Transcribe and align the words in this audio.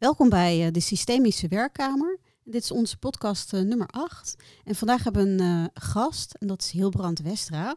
Welkom 0.00 0.28
bij 0.28 0.66
uh, 0.66 0.72
de 0.72 0.80
Systemische 0.80 1.48
Werkkamer. 1.48 2.18
Dit 2.44 2.62
is 2.62 2.70
onze 2.70 2.98
podcast 2.98 3.52
uh, 3.52 3.60
nummer 3.60 3.86
8. 3.86 4.36
En 4.64 4.74
vandaag 4.74 5.04
hebben 5.04 5.24
we 5.24 5.30
een 5.30 5.40
uh, 5.40 5.64
gast, 5.74 6.34
en 6.34 6.46
dat 6.46 6.62
is 6.62 6.70
Hilbrand 6.70 7.18
Westra. 7.18 7.76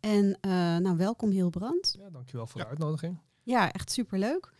En 0.00 0.38
nou, 0.82 0.96
welkom 0.96 1.30
Hilbrand. 1.30 1.96
Ja, 1.98 2.10
dankjewel 2.10 2.46
voor 2.46 2.60
de 2.60 2.66
uitnodiging. 2.66 3.18
Ja, 3.42 3.72
echt 3.72 3.90
superleuk. 3.92 4.52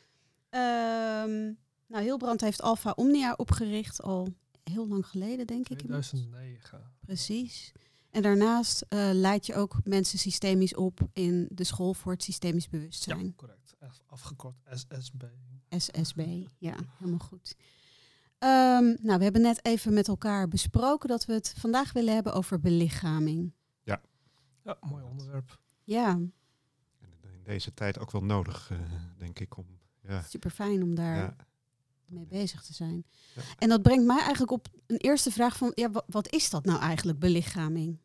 Ehm 0.49 1.53
nou, 1.87 2.05
Hilbrand 2.05 2.41
heeft 2.41 2.63
Alpha 2.63 2.93
Omnia 2.97 3.35
opgericht 3.37 4.03
al 4.03 4.35
heel 4.65 4.89
lang 4.89 5.07
geleden, 5.07 5.47
denk 5.47 5.69
ik. 5.69 5.79
2009. 5.79 6.93
Precies. 7.01 7.73
En 8.11 8.23
daarnaast 8.23 8.87
leid 9.13 9.47
je 9.47 9.55
ook 9.55 9.81
mensen 9.85 10.19
systemisch 10.19 10.75
op 10.75 11.01
in 11.13 11.49
de 11.53 11.65
school 11.65 11.95
voor 11.95 12.13
het 12.13 12.23
systemisch 12.23 12.69
bewustzijn. 12.69 13.27
Ja, 13.27 13.33
correct. 13.37 13.61
Afgekort 14.07 14.57
SSB. 14.71 15.23
SSB, 15.69 16.21
ja, 16.59 16.77
helemaal 16.99 17.19
goed. 17.19 17.57
Um, 18.39 18.97
nou, 19.01 19.19
we 19.19 19.23
hebben 19.23 19.43
net 19.43 19.65
even 19.65 19.93
met 19.93 20.09
elkaar 20.09 20.49
besproken 20.49 21.09
dat 21.09 21.25
we 21.25 21.33
het 21.33 21.55
vandaag 21.57 21.93
willen 21.93 22.15
hebben 22.15 22.33
over 22.33 22.61
belichaming. 22.61 23.53
Ja, 23.83 24.01
ja 24.63 24.79
mooi 24.81 25.05
onderwerp. 25.05 25.61
Ja. 25.85 26.11
In 26.11 27.43
deze 27.43 27.75
tijd 27.75 27.99
ook 27.99 28.11
wel 28.11 28.25
nodig, 28.25 28.71
uh, 28.73 28.79
denk 29.17 29.39
ik. 29.39 29.57
Om, 29.57 29.67
ja. 30.01 30.23
Super 30.23 30.51
fijn 30.51 30.83
om 30.83 30.95
daar 30.95 31.17
ja. 31.17 31.37
Mee 32.11 32.27
bezig 32.27 32.63
te 32.63 32.73
zijn. 32.73 33.05
Ja. 33.35 33.43
En 33.59 33.69
dat 33.69 33.83
brengt 33.83 34.05
mij 34.05 34.21
eigenlijk 34.21 34.53
op 34.53 34.69
een 34.87 34.97
eerste 34.97 35.31
vraag 35.31 35.57
van, 35.57 35.73
ja, 35.75 35.91
wat, 36.07 36.33
is 36.33 36.51
dat 36.51 36.65
nou 36.65 36.81
eigenlijk, 36.81 37.19
belichaming? 37.19 37.99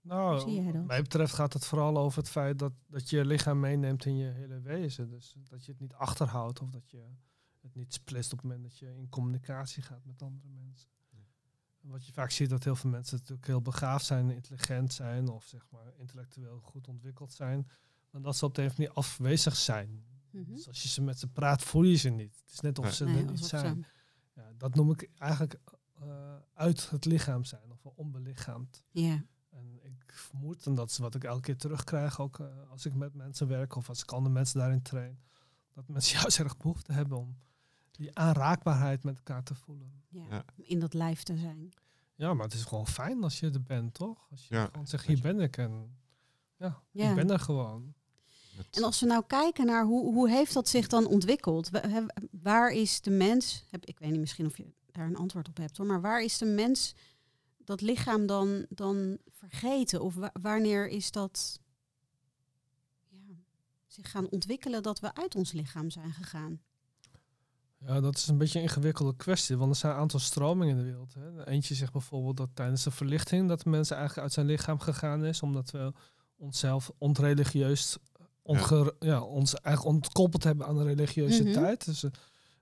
Nou, 0.00 0.34
wat 0.72 0.86
mij 0.86 1.02
betreft 1.02 1.34
gaat 1.34 1.52
het 1.52 1.64
vooral 1.64 1.98
over 1.98 2.18
het 2.18 2.30
feit 2.30 2.58
dat, 2.58 2.72
dat 2.86 3.10
je 3.10 3.16
je 3.16 3.24
lichaam 3.24 3.60
meeneemt 3.60 4.04
in 4.04 4.16
je 4.16 4.28
hele 4.28 4.60
wezen. 4.60 5.10
Dus 5.10 5.36
dat 5.48 5.64
je 5.64 5.72
het 5.72 5.80
niet 5.80 5.94
achterhoudt 5.94 6.60
of 6.60 6.70
dat 6.70 6.90
je 6.90 7.04
het 7.60 7.74
niet 7.74 7.94
splitst 7.94 8.32
op 8.32 8.38
het 8.38 8.46
moment 8.46 8.64
dat 8.64 8.78
je 8.78 8.96
in 8.96 9.08
communicatie 9.08 9.82
gaat 9.82 10.04
met 10.04 10.22
andere 10.22 10.48
mensen. 10.48 10.90
Wat 11.80 12.06
je 12.06 12.12
vaak 12.12 12.30
ziet 12.30 12.50
dat 12.50 12.64
heel 12.64 12.76
veel 12.76 12.90
mensen 12.90 13.16
natuurlijk 13.16 13.46
heel 13.46 13.62
begaafd 13.62 14.04
zijn, 14.04 14.30
intelligent 14.30 14.92
zijn 14.92 15.28
of 15.28 15.44
zeg 15.44 15.66
maar 15.70 15.92
intellectueel 15.98 16.60
goed 16.60 16.88
ontwikkeld 16.88 17.32
zijn. 17.32 17.68
Maar 18.10 18.22
dat 18.22 18.36
ze 18.36 18.44
op 18.44 18.54
de 18.54 18.62
een 18.62 18.68
of 18.68 18.72
andere 18.72 18.92
manier 18.92 19.04
afwezig 19.04 19.56
zijn. 19.56 20.04
Mm 20.32 20.44
-hmm. 20.44 20.54
Dus 20.54 20.68
als 20.68 20.82
je 20.82 20.88
ze 20.88 21.02
met 21.02 21.18
ze 21.18 21.28
praat, 21.28 21.62
voel 21.62 21.82
je 21.82 21.96
ze 21.96 22.08
niet. 22.08 22.36
Het 22.42 22.52
is 22.52 22.60
net 22.60 22.78
of 22.78 22.92
ze 22.92 23.04
er 23.04 23.24
niet 23.24 23.44
zijn. 23.44 23.86
Ja, 24.34 24.52
dat 24.56 24.74
noem 24.74 24.90
ik 24.90 25.10
eigenlijk 25.18 25.60
uh, 26.02 26.34
uit 26.54 26.90
het 26.90 27.04
lichaam 27.04 27.44
zijn 27.44 27.70
of 27.70 27.86
onbelichaamd. 27.94 28.82
Ja. 28.90 29.24
En 29.50 29.78
ik 29.82 30.12
vermoed, 30.12 30.66
en 30.66 30.74
dat 30.74 30.90
is 30.90 30.98
wat 30.98 31.14
ik 31.14 31.24
elke 31.24 31.40
keer 31.40 31.56
terugkrijg, 31.56 32.20
ook 32.20 32.38
uh, 32.38 32.46
als 32.70 32.86
ik 32.86 32.94
met 32.94 33.14
mensen 33.14 33.48
werk 33.48 33.76
of 33.76 33.88
als 33.88 34.02
ik 34.02 34.12
andere 34.12 34.34
mensen 34.34 34.58
daarin 34.58 34.82
train, 34.82 35.18
dat 35.72 35.88
mensen 35.88 36.18
juist 36.20 36.38
erg 36.38 36.56
behoefte 36.56 36.92
hebben 36.92 37.18
om 37.18 37.36
die 37.90 38.18
aanraakbaarheid 38.18 39.02
met 39.02 39.16
elkaar 39.16 39.42
te 39.42 39.54
voelen. 39.54 40.02
Ja, 40.08 40.26
ja. 40.30 40.44
in 40.56 40.78
dat 40.78 40.94
lijf 40.94 41.22
te 41.22 41.36
zijn. 41.36 41.72
Ja, 42.14 42.34
maar 42.34 42.44
het 42.44 42.54
is 42.54 42.64
gewoon 42.64 42.86
fijn 42.86 43.22
als 43.22 43.40
je 43.40 43.50
er 43.50 43.62
bent, 43.62 43.94
toch? 43.94 44.26
Als 44.30 44.48
je 44.48 44.54
ja. 44.54 44.66
gewoon 44.66 44.86
zegt, 44.86 45.06
hier 45.06 45.20
ben 45.20 45.40
ik 45.40 45.56
en 45.56 45.96
ja, 46.56 46.82
ja, 46.90 47.08
ik 47.08 47.14
ben 47.14 47.30
er 47.30 47.38
gewoon. 47.38 47.94
En 48.70 48.82
als 48.82 49.00
we 49.00 49.06
nou 49.06 49.24
kijken 49.26 49.66
naar 49.66 49.84
hoe, 49.84 50.12
hoe 50.12 50.30
heeft 50.30 50.54
dat 50.54 50.68
zich 50.68 50.86
dan 50.86 51.06
ontwikkeld? 51.06 51.70
Waar 52.30 52.70
is 52.70 53.00
de 53.00 53.10
mens, 53.10 53.64
heb, 53.70 53.86
ik 53.86 53.98
weet 53.98 54.10
niet 54.10 54.20
misschien 54.20 54.46
of 54.46 54.56
je 54.56 54.72
daar 54.90 55.06
een 55.06 55.16
antwoord 55.16 55.48
op 55.48 55.56
hebt 55.56 55.76
hoor, 55.76 55.86
maar 55.86 56.00
waar 56.00 56.22
is 56.22 56.38
de 56.38 56.46
mens 56.46 56.94
dat 57.64 57.80
lichaam 57.80 58.26
dan, 58.26 58.66
dan 58.68 59.18
vergeten? 59.30 60.02
Of 60.02 60.14
wanneer 60.42 60.88
is 60.88 61.10
dat 61.10 61.60
ja, 63.08 63.34
zich 63.86 64.10
gaan 64.10 64.28
ontwikkelen 64.28 64.82
dat 64.82 65.00
we 65.00 65.14
uit 65.14 65.34
ons 65.34 65.52
lichaam 65.52 65.90
zijn 65.90 66.12
gegaan? 66.12 66.60
Ja, 67.86 68.00
dat 68.00 68.16
is 68.16 68.26
een 68.26 68.38
beetje 68.38 68.58
een 68.58 68.64
ingewikkelde 68.64 69.16
kwestie, 69.16 69.56
want 69.56 69.70
er 69.70 69.76
zijn 69.76 69.92
een 69.92 69.98
aantal 69.98 70.20
stromingen 70.20 70.76
in 70.76 70.82
de 70.82 70.90
wereld. 70.90 71.14
Hè. 71.14 71.46
Eentje 71.46 71.74
zegt 71.74 71.92
bijvoorbeeld 71.92 72.36
dat 72.36 72.48
tijdens 72.54 72.82
de 72.82 72.90
verlichting 72.90 73.48
dat 73.48 73.62
de 73.62 73.70
mensen 73.70 73.96
eigenlijk 73.96 74.26
uit 74.26 74.34
zijn 74.34 74.46
lichaam 74.46 74.78
gegaan 74.78 75.24
is, 75.24 75.42
omdat 75.42 75.70
we 75.70 75.92
onszelf 76.36 76.90
ontreligieus, 76.98 77.98
ontge 78.42 78.94
ja. 78.98 79.20
ons 79.22 79.54
eigenlijk 79.54 79.96
ontkoppeld 79.96 80.44
hebben 80.44 80.66
aan 80.66 80.76
de 80.76 80.84
religieuze 80.84 81.42
Mhm. 81.42 81.52
tijd. 81.52 81.84
Dus, 81.84 82.02
eh, 82.02 82.10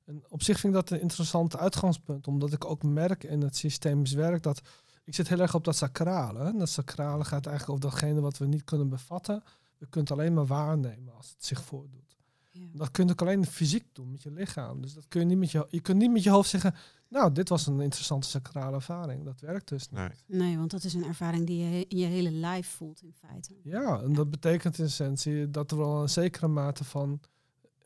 en 0.05 0.23
op 0.29 0.43
zich 0.43 0.61
vind 0.61 0.75
ik 0.75 0.81
dat 0.81 0.91
een 0.91 1.01
interessant 1.01 1.57
uitgangspunt, 1.57 2.27
omdat 2.27 2.53
ik 2.53 2.65
ook 2.65 2.83
merk 2.83 3.25
in 3.25 3.43
het 3.43 3.57
systemisch 3.57 4.13
werk 4.13 4.43
dat 4.43 4.61
ik 5.05 5.15
zit 5.15 5.29
heel 5.29 5.41
erg 5.41 5.55
op 5.55 5.65
dat 5.65 5.77
sacrale. 5.77 6.39
hè. 6.45 6.53
Dat 6.59 6.69
sacrale 6.69 7.25
gaat 7.25 7.47
eigenlijk 7.47 7.79
over 7.79 7.91
datgene 7.91 8.21
wat 8.21 8.39
we 8.39 8.47
niet 8.47 8.65
kunnen 8.65 8.89
bevatten. 8.89 9.43
We 9.79 9.87
kunnen 9.89 10.11
het 10.11 10.19
alleen 10.21 10.35
maar 10.35 10.47
waarnemen 10.47 11.17
als 11.17 11.31
het 11.31 11.45
zich 11.45 11.63
voordoet. 11.65 12.10
Ja. 12.53 12.67
Dat 12.73 12.91
kun 12.91 13.05
je 13.07 13.11
ook 13.13 13.21
alleen 13.21 13.47
fysiek 13.47 13.85
doen 13.93 14.11
met 14.11 14.23
je 14.23 14.31
lichaam. 14.31 14.81
Dus 14.81 14.95
dat 14.95 15.09
kun 15.09 15.21
je 15.21 15.27
niet 15.27 15.39
met 15.39 15.51
je, 15.51 15.67
je 15.71 15.81
kunt 15.81 15.99
niet 15.99 16.11
met 16.13 16.23
je 16.23 16.31
hoofd 16.31 16.51
zeggen, 16.51 16.75
nou, 17.09 17.33
dit 17.33 17.49
was 17.49 17.67
een 17.67 17.81
interessante 17.81 18.29
sacrale 18.29 18.75
ervaring. 18.77 19.25
Dat 19.25 19.41
werkt 19.41 19.69
dus 19.69 19.89
niet. 19.91 20.01
Nee. 20.01 20.41
Nee, 20.41 20.59
want 20.59 20.71
dat 20.71 20.85
is 20.85 20.95
een 20.95 21.05
ervaring 21.05 21.47
die 21.47 21.65
je 21.69 21.87
in 21.87 21.99
je 21.99 22.07
hele 22.07 22.31
lijf 22.31 22.69
voelt 22.69 23.03
in 23.03 23.13
feite. 23.13 23.55
Ja, 23.63 24.01
en 24.03 24.13
dat 24.13 24.31
betekent 24.31 24.79
in 24.79 24.85
essentie 24.85 25.51
dat 25.51 25.71
er 25.71 25.77
wel 25.77 26.03
een 26.03 26.09
zekere 26.09 26.49
mate 26.49 26.85
van 26.85 27.21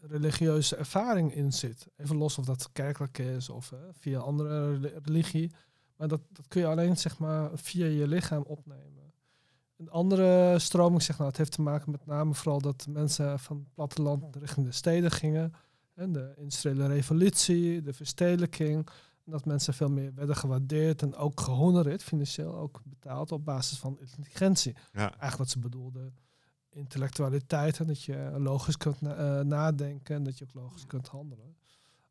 religieuze 0.00 0.76
ervaring 0.76 1.34
in 1.34 1.52
zit. 1.52 1.86
Even 1.96 2.16
los 2.16 2.38
of 2.38 2.44
dat 2.44 2.68
kerkelijk 2.72 3.18
is 3.18 3.48
of 3.48 3.72
via 3.92 4.18
andere 4.18 4.70
reli- 4.72 4.92
religie. 5.02 5.52
Maar 5.96 6.08
dat, 6.08 6.20
dat 6.32 6.48
kun 6.48 6.60
je 6.60 6.66
alleen 6.66 6.96
zeg 6.98 7.18
maar 7.18 7.50
via 7.54 7.86
je 7.86 8.08
lichaam 8.08 8.42
opnemen. 8.42 9.03
Een 9.84 9.90
andere 9.90 10.58
stroming 10.58 11.02
zegt 11.02 11.18
nou, 11.18 11.30
het 11.30 11.38
heeft 11.38 11.52
te 11.52 11.62
maken 11.62 11.90
met 11.90 12.06
name 12.06 12.34
vooral 12.34 12.60
dat 12.60 12.86
mensen 12.88 13.38
van 13.38 13.56
het 13.56 13.74
platteland 13.74 14.36
richting 14.36 14.66
de 14.66 14.72
steden 14.72 15.10
gingen. 15.10 15.52
En 15.94 16.12
de 16.12 16.32
industriële 16.36 16.86
revolutie, 16.86 17.82
de 17.82 17.92
verstedelijking. 17.92 18.88
En 19.24 19.32
dat 19.32 19.44
mensen 19.44 19.74
veel 19.74 19.88
meer 19.88 20.14
werden 20.14 20.36
gewaardeerd 20.36 21.02
en 21.02 21.16
ook 21.16 21.40
gehonoreerd, 21.40 22.02
financieel 22.02 22.56
ook 22.56 22.80
betaald 22.84 23.32
op 23.32 23.44
basis 23.44 23.78
van 23.78 24.00
intelligentie. 24.00 24.72
Ja. 24.92 25.00
Eigenlijk 25.00 25.36
wat 25.36 25.48
ze 25.48 25.58
bedoelden, 25.58 26.16
intellectualiteit. 26.70 27.78
En 27.78 27.86
dat 27.86 28.02
je 28.02 28.32
logisch 28.38 28.76
kunt 28.76 29.00
na- 29.00 29.14
eh, 29.38 29.44
nadenken 29.44 30.14
en 30.14 30.22
dat 30.24 30.38
je 30.38 30.44
ook 30.44 30.54
logisch 30.54 30.86
kunt 30.86 31.08
handelen. 31.08 31.56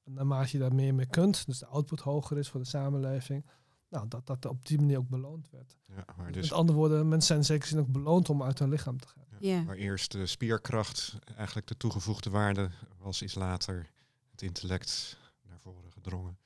En 0.03 0.13
naarmate 0.13 0.49
je 0.51 0.59
daar 0.59 0.75
meer 0.75 0.95
mee 0.95 1.05
kunt, 1.07 1.45
dus 1.45 1.59
de 1.59 1.65
output 1.65 1.99
hoger 1.99 2.37
is 2.37 2.49
voor 2.49 2.59
de 2.59 2.65
samenleving, 2.67 3.45
nou, 3.93 4.07
dat 4.07 4.25
dat 4.27 4.45
op 4.45 4.65
die 4.65 4.79
manier 4.79 4.97
ook 4.97 5.09
beloond 5.09 5.49
werd. 5.49 5.77
Ja, 5.87 6.05
maar, 6.17 6.25
Met 6.25 6.33
dus, 6.33 6.51
andere 6.51 6.77
woorden, 6.77 7.07
mensen 7.07 7.27
zijn 7.27 7.39
in 7.39 7.45
zekere 7.45 7.67
zin 7.67 7.79
ook 7.79 7.91
beloond 7.91 8.29
om 8.29 8.43
uit 8.43 8.59
hun 8.59 8.69
lichaam 8.69 8.99
te 8.99 9.07
gaan. 9.07 9.23
Ja. 9.39 9.63
waar 9.63 9.75
eerst 9.75 10.11
de 10.11 10.25
spierkracht 10.25 11.15
eigenlijk 11.35 11.67
de 11.67 11.77
toegevoegde 11.77 12.29
waarde 12.29 12.69
was, 12.97 13.21
is 13.21 13.35
later 13.35 13.89
het 14.31 14.41
intellect 14.41 15.17
naar 15.47 15.59
voren 15.59 15.91
gedrongen. 15.91 16.37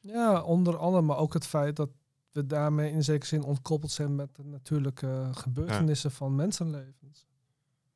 Ja, 0.00 0.42
onder 0.42 0.76
andere, 0.76 1.02
maar 1.02 1.16
ook 1.16 1.34
het 1.34 1.46
feit 1.46 1.76
dat 1.76 1.90
we 2.30 2.46
daarmee 2.46 2.92
in 2.92 3.04
zekere 3.04 3.26
zin 3.26 3.42
ontkoppeld 3.42 3.92
zijn 3.92 4.14
met 4.14 4.36
de 4.36 4.44
natuurlijke 4.44 5.28
gebeurtenissen 5.32 6.10
van 6.10 6.34
mensenlevens. 6.34 7.26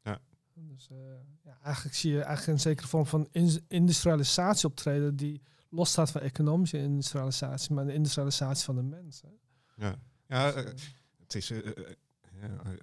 Ja. 0.02 0.20
Dus 0.54 0.88
eh, 0.90 0.96
ja, 1.42 1.58
eigenlijk 1.62 1.96
zie 1.96 2.10
je 2.12 2.20
eigenlijk 2.22 2.48
een 2.58 2.60
zekere 2.60 2.88
vorm 2.88 3.06
van 3.06 3.28
in- 3.30 3.64
industrialisatie 3.68 4.68
optreden 4.68 5.16
die 5.16 5.42
losstaat 5.74 6.10
van 6.10 6.20
economische 6.20 6.78
industrialisatie, 6.78 7.74
maar 7.74 7.86
de 7.86 7.94
industrialisatie 7.94 8.64
van 8.64 8.74
de 8.74 8.82
mensen. 8.82 9.38
Ja, 9.76 9.98
ja 10.26 10.52
Dus, 10.52 10.62
eh, 10.62 10.68
eh, 10.68 10.74
het 11.18 11.34
is, 11.34 11.50
eh, 11.50 11.60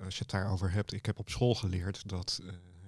als 0.03 0.16
je 0.16 0.22
het 0.22 0.29
daarover 0.31 0.72
hebt, 0.72 0.94
ik 0.94 1.06
heb 1.06 1.19
op 1.19 1.30
school 1.30 1.56
geleerd 1.56 2.09
dat 2.09 2.40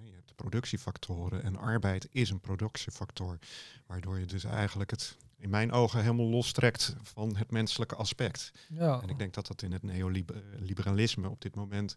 je 0.03 0.11
hebt 0.11 0.35
productiefactoren 0.35 1.43
en 1.43 1.55
arbeid 1.55 2.07
is 2.11 2.29
een 2.29 2.39
productiefactor, 2.39 3.39
waardoor 3.85 4.19
je 4.19 4.25
dus 4.25 4.43
eigenlijk 4.43 4.91
het 4.91 5.17
in 5.37 5.49
mijn 5.49 5.71
ogen 5.71 6.01
helemaal 6.01 6.29
lostrekt 6.29 6.95
van 7.01 7.35
het 7.35 7.51
menselijke 7.51 7.95
aspect. 7.95 8.51
ja. 8.69 9.01
En 9.01 9.09
ik 9.09 9.17
denk 9.17 9.33
dat 9.33 9.47
dat 9.47 9.61
in 9.61 9.71
het 9.71 9.83
neoliberalisme 9.83 11.29
op 11.29 11.41
dit 11.41 11.55
moment 11.55 11.95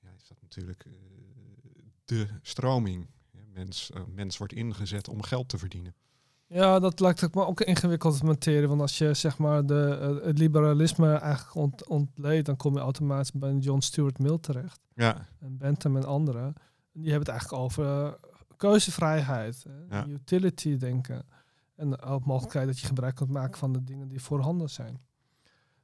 ja, 0.00 0.08
is 0.16 0.28
dat 0.28 0.40
natuurlijk 0.40 0.84
de 2.04 2.28
stroming. 2.42 3.08
Mens, 3.30 3.90
mens 4.06 4.36
wordt 4.36 4.52
ingezet 4.52 5.08
om 5.08 5.22
geld 5.22 5.48
te 5.48 5.58
verdienen. 5.58 5.94
Ja, 6.54 6.78
dat 6.78 7.00
lijkt 7.00 7.34
me 7.34 7.46
ook 7.46 7.60
een 7.60 7.66
ingewikkelde 7.66 8.24
materie. 8.24 8.68
Want 8.68 8.80
als 8.80 8.98
je 8.98 9.14
zeg 9.14 9.38
maar 9.38 9.66
de, 9.66 9.98
eh, 10.00 10.26
het 10.26 10.38
liberalisme 10.38 11.12
eigenlijk 11.14 11.54
ont, 11.54 11.86
ontleedt, 11.88 12.46
dan 12.46 12.56
kom 12.56 12.74
je 12.74 12.80
automatisch 12.80 13.32
bij 13.32 13.52
John 13.54 13.80
Stuart 13.80 14.18
Mill 14.18 14.38
terecht. 14.40 14.80
Ja, 14.94 15.26
En 15.40 15.56
Bentham 15.58 15.96
en 15.96 16.04
anderen. 16.04 16.44
En 16.44 17.00
die 17.00 17.10
hebben 17.10 17.20
het 17.20 17.28
eigenlijk 17.28 17.62
over 17.62 17.84
eh, 18.04 18.12
keuzevrijheid, 18.56 19.64
Ja. 19.90 20.06
utility 20.06 20.76
denken. 20.76 21.26
En 21.76 22.00
ook 22.02 22.24
mogelijkheid 22.24 22.66
dat 22.66 22.78
je 22.78 22.86
gebruik 22.86 23.14
kunt 23.14 23.30
maken 23.30 23.58
van 23.58 23.72
de 23.72 23.84
dingen 23.84 24.08
die 24.08 24.22
voorhanden 24.22 24.70
zijn. 24.70 25.00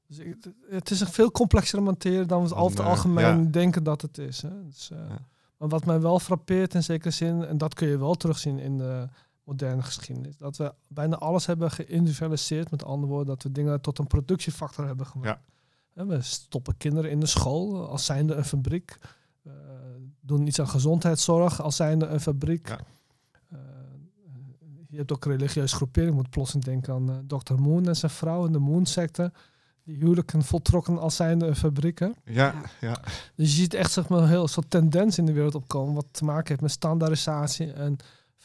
Dus 0.07 0.19
ik, 0.19 0.37
het 0.69 0.91
is 0.91 1.01
een 1.01 1.07
veel 1.07 1.31
complexere 1.31 1.83
materie 1.83 2.27
dan 2.27 2.43
we 2.43 2.49
het 2.49 2.55
over 2.57 2.79
het 2.79 2.87
algemeen 2.87 3.43
ja. 3.43 3.51
denken 3.51 3.83
dat 3.83 4.03
het 4.03 4.19
is. 4.19 4.43
Hè. 4.43 4.65
Dus, 4.65 4.91
eh, 4.91 4.99
Ja. 5.09 5.19
Maar 5.57 5.69
wat 5.69 5.85
mij 5.87 6.01
wel 6.01 6.19
frappeert 6.21 6.75
in 6.75 6.83
zekere 6.83 7.11
zin, 7.11 7.45
en 7.45 7.59
dat 7.59 7.75
kun 7.75 7.89
je 7.89 7.99
wel 7.99 8.15
terugzien 8.15 8.59
in 8.59 8.79
de 8.79 9.09
moderne 9.51 9.83
geschiedenis, 9.83 10.37
dat 10.37 10.57
we 10.57 10.75
bijna 10.89 11.17
alles 11.17 11.47
hebben 11.47 11.71
geïndustrialiseerd. 11.71 12.71
Met 12.71 12.85
andere 12.85 13.13
woorden, 13.13 13.27
dat 13.27 13.43
we 13.43 13.53
dingen 13.53 13.81
tot 13.81 13.99
een 13.99 14.07
productiefactor 14.07 14.87
hebben 14.87 15.07
gemaakt. 15.07 15.49
We 15.93 16.23
stoppen 16.23 16.77
kinderen 16.77 17.11
in 17.11 17.21
de 17.21 17.27
school 17.27 17.89
als 17.89 18.05
zijnde 18.05 18.35
een 18.35 18.45
fabriek. 18.45 18.99
We 19.43 19.53
doen 20.21 20.47
iets 20.47 20.61
aan 20.61 20.69
gezondheidszorg 20.69 21.63
als 21.63 21.77
zijnde 21.77 22.07
een 22.07 22.21
fabriek. 22.21 22.69
Ja. 22.69 22.79
Eh, 23.51 23.59
je 24.89 24.97
hebt 24.97 25.13
ook 25.13 25.25
religieuze 25.25 25.75
groeperingen. 25.75 26.15
Ik 26.15 26.21
moet 26.21 26.31
plotseling 26.31 26.65
denken 26.65 26.95
aan 26.95 27.11
uh, 27.11 27.39
Dr. 27.39 27.55
Moon 27.55 27.89
en 27.89 27.97
zijn 27.97 28.13
vrouw 28.13 28.47
in 28.47 28.53
de 28.53 28.59
Moon-secte. 28.59 29.33
Die 29.85 29.97
huwelijken 29.97 30.43
voltrokken 30.43 30.99
als 30.99 31.17
zijnde 31.17 31.55
fabrieken. 31.55 32.15
Ja, 32.25 32.55
ja. 32.81 33.01
Dus 33.35 33.51
je 33.51 33.61
ziet 33.61 33.75
echt 33.75 33.93
zeg 33.93 34.09
maar, 34.09 34.23
een 34.23 34.29
heel 34.29 34.49
soort 34.49 34.71
tendens 34.71 35.19
in 35.19 35.27
de 35.27 35.33
wereld 35.33 35.55
opkomen. 35.55 35.95
Wat 35.95 36.07
te 36.11 36.25
maken 36.25 36.49
heeft 36.49 36.61
met 36.61 36.71
standaardisatie 36.71 37.73
en 37.73 37.97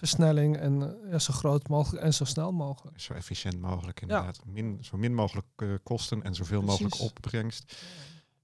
versnelling. 0.07 0.57
En 0.57 0.97
ja, 1.09 1.19
zo 1.19 1.33
groot 1.33 1.67
mogelijk 1.67 2.03
en 2.03 2.13
zo 2.13 2.25
snel 2.25 2.51
mogelijk. 2.51 2.99
Zo 2.99 3.13
efficiënt 3.13 3.61
mogelijk 3.61 4.01
inderdaad. 4.01 4.45
Min, 4.45 4.77
zo 4.81 4.97
min 4.97 5.13
mogelijk 5.13 5.79
kosten 5.83 6.23
en 6.23 6.35
zoveel 6.35 6.61
Precies. 6.61 6.81
mogelijk 6.81 7.01
opbrengst. 7.11 7.75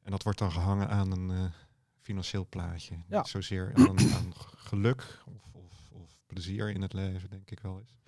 En 0.03 0.11
dat 0.11 0.23
wordt 0.23 0.39
dan 0.39 0.51
gehangen 0.51 0.89
aan 0.89 1.11
een 1.11 1.29
uh, 1.29 1.43
financieel 1.99 2.45
plaatje. 2.49 2.95
Niet 3.07 3.27
zozeer 3.27 3.71
aan, 3.73 3.99
aan 3.99 4.33
geluk 4.55 5.21
of, 5.25 5.41
of, 5.51 5.91
of, 5.91 6.15
plezier 6.25 6.69
in 6.69 6.81
het 6.81 6.93
leven, 6.93 7.29
denk 7.29 7.51
ik 7.51 7.59
wel 7.59 7.79
eens. 7.79 7.99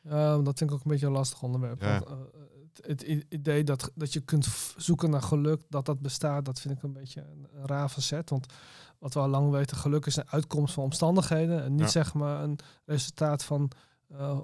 Ja, 0.00 0.38
dat 0.38 0.58
vind 0.58 0.70
ik 0.70 0.76
ook 0.76 0.84
een 0.84 0.90
beetje 0.90 1.06
een 1.06 1.12
lastig 1.12 1.42
onderwerp. 1.42 1.80
Want, 1.80 2.08
uh, 2.08 2.16
het, 2.82 3.06
het, 3.06 3.24
idee 3.28 3.64
dat, 3.64 3.90
dat 3.94 4.12
je 4.12 4.20
kunt 4.20 4.46
zoeken 4.76 5.10
naar 5.10 5.22
geluk, 5.22 5.62
dat 5.68 5.86
dat 5.86 6.00
bestaat, 6.00 6.44
dat 6.44 6.60
vind 6.60 6.76
ik 6.76 6.82
een 6.82 6.92
beetje 6.92 7.20
een, 7.20 7.46
een 7.52 7.66
raar 7.66 7.90
verzet. 7.90 8.30
Want 8.30 8.46
wat 9.04 9.14
we 9.14 9.20
al 9.20 9.28
lang 9.28 9.50
weten, 9.50 9.76
geluk 9.76 10.06
is 10.06 10.16
een 10.16 10.28
uitkomst 10.30 10.74
van 10.74 10.84
omstandigheden. 10.84 11.62
En 11.62 11.70
niet 11.70 11.80
Ja. 11.80 11.86
zeg 11.88 12.14
maar 12.14 12.42
een 12.42 12.58
resultaat 12.84 13.44
van 13.44 13.70
uh, 14.12 14.38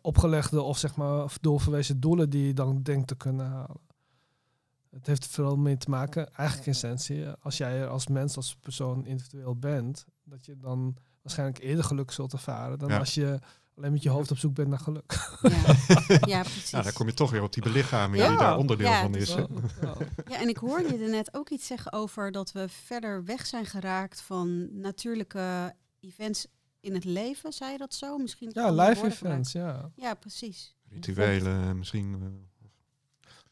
opgelegde 0.00 0.62
of 0.62 0.78
zeg 0.78 0.96
maar 0.96 1.32
doorverwezen 1.40 2.00
doelen 2.00 2.30
die 2.30 2.46
je 2.46 2.54
dan 2.54 2.82
denkt 2.82 3.08
te 3.08 3.14
kunnen 3.16 3.46
halen. 3.46 3.80
Het 4.90 5.06
heeft 5.06 5.26
veel 5.26 5.56
mee 5.56 5.76
te 5.76 5.90
maken, 5.90 6.34
eigenlijk 6.34 6.66
in 6.66 6.72
essentie, 6.72 7.28
als 7.28 7.56
jij 7.56 7.80
er 7.80 7.88
als 7.88 8.06
mens, 8.06 8.36
als 8.36 8.56
persoon 8.56 9.06
individueel 9.06 9.56
bent, 9.56 10.04
dat 10.24 10.46
je 10.46 10.56
dan 10.56 10.96
waarschijnlijk 11.22 11.58
eerder 11.62 11.84
geluk 11.84 12.10
zult 12.10 12.32
ervaren 12.32 12.78
dan 12.78 12.88
Ja. 12.88 12.98
als 12.98 13.14
je 13.14 13.38
alleen 13.78 13.92
met 13.92 14.02
je 14.02 14.08
hoofd 14.08 14.30
op 14.30 14.38
zoek 14.38 14.54
bent 14.54 14.68
naar 14.68 14.78
geluk. 14.78 15.36
Ja, 15.42 15.48
ja 16.34 16.40
precies. 16.42 16.70
Nou, 16.70 16.84
dan 16.84 16.92
kom 16.92 17.06
je 17.06 17.14
toch 17.14 17.30
weer 17.30 17.42
op 17.42 17.52
die 17.52 17.62
belichaming 17.62 18.22
Ja. 18.22 18.28
die 18.28 18.38
daar 18.38 18.56
onderdeel 18.56 18.88
Ja, 18.88 19.00
van 19.02 19.14
is. 19.14 19.34
Ja. 19.34 19.46
Ja, 20.28 20.40
en 20.40 20.48
ik 20.48 20.56
hoorde 20.56 20.92
je 20.96 21.04
er 21.04 21.10
net 21.10 21.34
ook 21.34 21.48
iets 21.50 21.66
zeggen 21.66 21.92
over 21.92 22.32
dat 22.32 22.52
we 22.52 22.68
verder 22.68 23.24
weg 23.24 23.46
zijn 23.46 23.66
geraakt 23.66 24.20
van 24.20 24.68
natuurlijke 24.80 25.74
events 26.00 26.46
in 26.80 26.94
het 26.94 27.04
leven. 27.04 27.52
Zei 27.52 27.72
je 27.72 27.78
dat 27.78 27.94
zo? 27.94 28.18
Misschien 28.18 28.50
Ja, 28.52 28.70
live 28.70 29.06
events, 29.06 29.52
ja. 29.52 29.90
Ja, 29.94 30.14
precies. 30.14 30.76
Rituelen 30.88 31.78
misschien. 31.78 32.14
eh, 32.14 32.28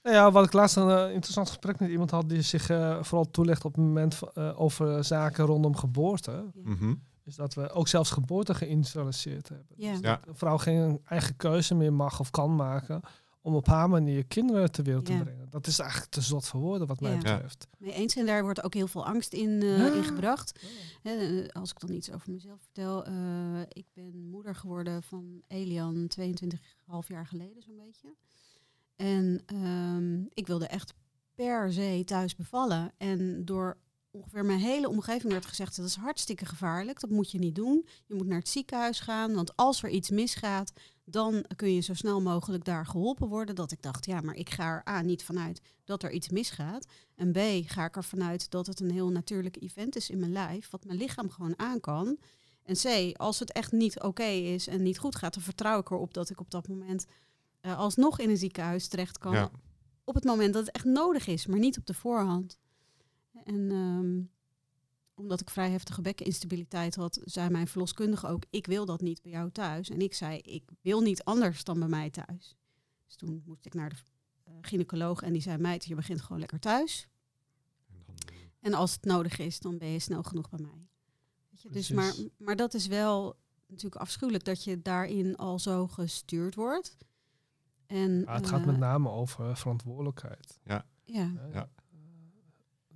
Nou 0.02 0.16
ja, 0.16 0.30
wat 0.32 0.44
ik 0.46 0.52
laatst 0.52 0.76
een 0.76 0.90
eh, 0.90 1.12
interessant 1.12 1.48
gesprek 1.48 1.78
met 1.80 1.90
iemand 1.90 2.10
had 2.10 2.28
die 2.28 2.42
zich 2.42 2.70
eh, 2.70 3.02
vooral 3.02 3.30
toelegt 3.30 3.64
op 3.64 3.74
het 3.74 3.84
moment 3.84 4.14
van, 4.14 4.30
eh, 4.34 4.60
over 4.60 5.04
zaken 5.04 5.44
rondom 5.44 5.76
geboorte, 5.76 6.30
Ja. 6.30 6.44
mhm. 6.70 6.94
Is 7.26 7.34
dat 7.36 7.54
we 7.54 7.70
ook 7.70 7.88
zelfs 7.88 8.10
geboorte 8.10 8.54
geïnitialiseerd 8.54 9.48
hebben. 9.48 9.66
Ja. 9.76 9.90
Dus 9.92 10.00
Ja. 10.00 10.16
dat 10.16 10.28
een 10.28 10.34
vrouw 10.36 10.56
geen 10.58 11.00
eigen 11.04 11.36
keuze 11.36 11.74
meer 11.74 11.92
mag 11.92 12.20
of 12.20 12.30
kan 12.30 12.56
maken 12.56 13.00
om 13.40 13.54
op 13.54 13.66
haar 13.66 13.88
manier 13.88 14.26
kinderen 14.26 14.72
ter 14.72 14.84
wereld 14.84 15.08
Ja. 15.08 15.16
te 15.18 15.22
brengen. 15.22 15.50
Dat 15.50 15.66
is 15.66 15.78
eigenlijk 15.78 16.10
te 16.10 16.20
zot 16.20 16.46
voor 16.46 16.60
woorden 16.60 16.86
wat 16.86 17.00
mij 17.00 17.10
Ja. 17.10 17.16
betreft. 17.16 17.66
Mee 17.78 17.92
eens. 17.92 18.16
En 18.16 18.26
daar 18.26 18.42
wordt 18.42 18.62
ook 18.64 18.74
heel 18.74 18.86
veel 18.86 19.06
angst 19.06 19.32
in, 19.32 19.62
eh, 19.62 19.78
Ja. 19.78 19.92
in 19.94 20.04
gebracht. 20.04 20.60
Hè, 21.02 21.10
eh, 21.16 21.48
als 21.48 21.70
ik 21.70 21.80
dan 21.80 21.90
iets 21.90 22.10
over 22.12 22.30
mezelf 22.32 22.60
vertel. 22.62 23.04
eh, 23.04 23.60
ik 23.68 23.86
ben 23.92 24.28
moeder 24.30 24.54
geworden 24.54 25.02
van 25.02 25.42
Elian 25.46 26.06
22,5 26.08 27.08
jaar 27.08 27.26
geleden 27.26 27.62
zo'n 27.62 27.76
beetje. 27.76 28.14
En 28.96 29.42
ehm, 29.46 30.20
ik 30.34 30.46
wilde 30.46 30.66
echt 30.66 30.94
per 31.34 31.72
se 31.72 32.02
thuis 32.04 32.34
bevallen. 32.34 32.92
En 32.98 33.44
door 33.44 33.76
ongeveer 34.16 34.44
mijn 34.44 34.58
hele 34.58 34.88
omgeving 34.88 35.32
werd 35.32 35.46
gezegd... 35.46 35.76
dat 35.76 35.86
is 35.86 35.94
hartstikke 35.94 36.46
gevaarlijk, 36.46 37.00
dat 37.00 37.10
moet 37.10 37.30
je 37.30 37.38
niet 37.38 37.54
doen. 37.54 37.86
Je 38.06 38.14
moet 38.14 38.26
naar 38.26 38.38
het 38.38 38.48
ziekenhuis 38.48 39.00
gaan, 39.00 39.34
want 39.34 39.56
als 39.56 39.82
er 39.82 39.88
iets 39.88 40.10
misgaat... 40.10 40.72
dan 41.04 41.44
kun 41.56 41.74
je 41.74 41.80
zo 41.80 41.94
snel 41.94 42.20
mogelijk 42.20 42.64
daar 42.64 42.86
geholpen 42.86 43.28
worden. 43.28 43.54
Dat 43.54 43.72
ik 43.72 43.82
dacht, 43.82 44.06
ja, 44.06 44.20
maar 44.20 44.34
ik 44.34 44.50
ga 44.50 44.64
er 44.64 44.88
A, 44.88 45.00
niet 45.00 45.24
vanuit 45.24 45.60
dat 45.84 46.02
er 46.02 46.10
iets 46.10 46.28
misgaat... 46.28 46.86
En 47.16 47.32
B, 47.32 47.38
ga 47.66 47.84
ik 47.84 47.96
ervan 47.96 48.22
uit 48.22 48.50
dat 48.50 48.66
het 48.66 48.80
een 48.80 48.90
heel 48.90 49.10
natuurlijk 49.10 49.56
event 49.62 49.96
is 49.96 50.10
in 50.10 50.18
mijn 50.18 50.32
lijf, 50.32 50.70
wat 50.70 50.84
mijn 50.84 50.98
lichaam 50.98 51.30
gewoon 51.30 51.58
aan 51.58 51.80
kan. 51.80 52.18
En 52.62 52.74
C, 52.74 53.16
als 53.16 53.38
het 53.38 53.52
echt 53.52 53.72
niet 53.72 54.00
oké 54.00 54.22
is 54.24 54.66
en 54.66 54.82
niet 54.82 54.98
goed 54.98 55.16
gaat, 55.16 55.34
dan 55.34 55.42
vertrouw 55.42 55.80
ik 55.80 55.90
erop 55.90 56.14
dat 56.14 56.30
ik 56.30 56.40
op 56.40 56.50
dat 56.50 56.68
moment 56.68 57.06
eh, 57.60 57.78
alsnog 57.78 58.18
in 58.18 58.30
een 58.30 58.36
ziekenhuis 58.36 58.88
terecht 58.88 59.18
kan. 59.18 59.32
Ja. 59.32 59.50
Op 60.04 60.14
het 60.14 60.24
moment 60.24 60.54
dat 60.54 60.66
het 60.66 60.74
echt 60.74 60.84
nodig 60.84 61.26
is, 61.26 61.46
maar 61.46 61.58
niet 61.58 61.78
op 61.78 61.86
de 61.86 61.94
voorhand. 61.94 62.58
En 63.44 63.70
ehm, 63.70 64.22
omdat 65.14 65.40
ik 65.40 65.50
vrij 65.50 65.70
heftige 65.70 66.02
bekkeninstabiliteit 66.02 66.94
had, 66.94 67.20
zei 67.24 67.50
mijn 67.50 67.68
verloskundige 67.68 68.26
ook: 68.26 68.44
Ik 68.50 68.66
wil 68.66 68.84
dat 68.84 69.00
niet 69.00 69.22
bij 69.22 69.32
jou 69.32 69.50
thuis. 69.50 69.90
En 69.90 70.00
ik 70.00 70.14
zei: 70.14 70.38
Ik 70.38 70.64
wil 70.80 71.00
niet 71.00 71.24
anders 71.24 71.64
dan 71.64 71.78
bij 71.78 71.88
mij 71.88 72.10
thuis. 72.10 72.56
Dus 73.06 73.16
toen 73.16 73.42
moest 73.46 73.66
ik 73.66 73.74
naar 73.74 73.88
de 73.88 73.96
eh, 74.44 74.52
gynaecoloog 74.60 75.22
en 75.22 75.32
die 75.32 75.42
zei: 75.42 75.58
Meid, 75.58 75.84
je 75.84 75.94
begint 75.94 76.20
gewoon 76.20 76.38
lekker 76.38 76.58
thuis. 76.58 77.08
En 77.86 78.02
dan, 78.06 78.14
eh, 78.26 78.34
En 78.60 78.74
als 78.74 78.92
het 78.92 79.04
nodig 79.04 79.38
is, 79.38 79.60
dan 79.60 79.78
ben 79.78 79.88
je 79.88 79.98
snel 79.98 80.22
genoeg 80.22 80.48
bij 80.48 80.60
mij. 80.60 80.88
Weet 81.50 81.62
je, 81.62 81.70
dus 81.70 81.90
maar, 81.90 82.14
maar 82.36 82.56
dat 82.56 82.74
is 82.74 82.86
wel 82.86 83.36
natuurlijk 83.66 84.00
afschuwelijk 84.00 84.44
dat 84.44 84.64
je 84.64 84.82
daarin 84.82 85.36
al 85.36 85.58
zo 85.58 85.86
gestuurd 85.86 86.54
wordt. 86.54 86.96
En, 87.86 88.28
het 88.28 88.46
gaat 88.46 88.60
eh, 88.60 88.66
met 88.66 88.78
name 88.78 89.10
over 89.10 89.56
verantwoordelijkheid. 89.56 90.60
Ja, 90.64 90.86
hè. 91.04 91.46
Ja. 91.52 91.70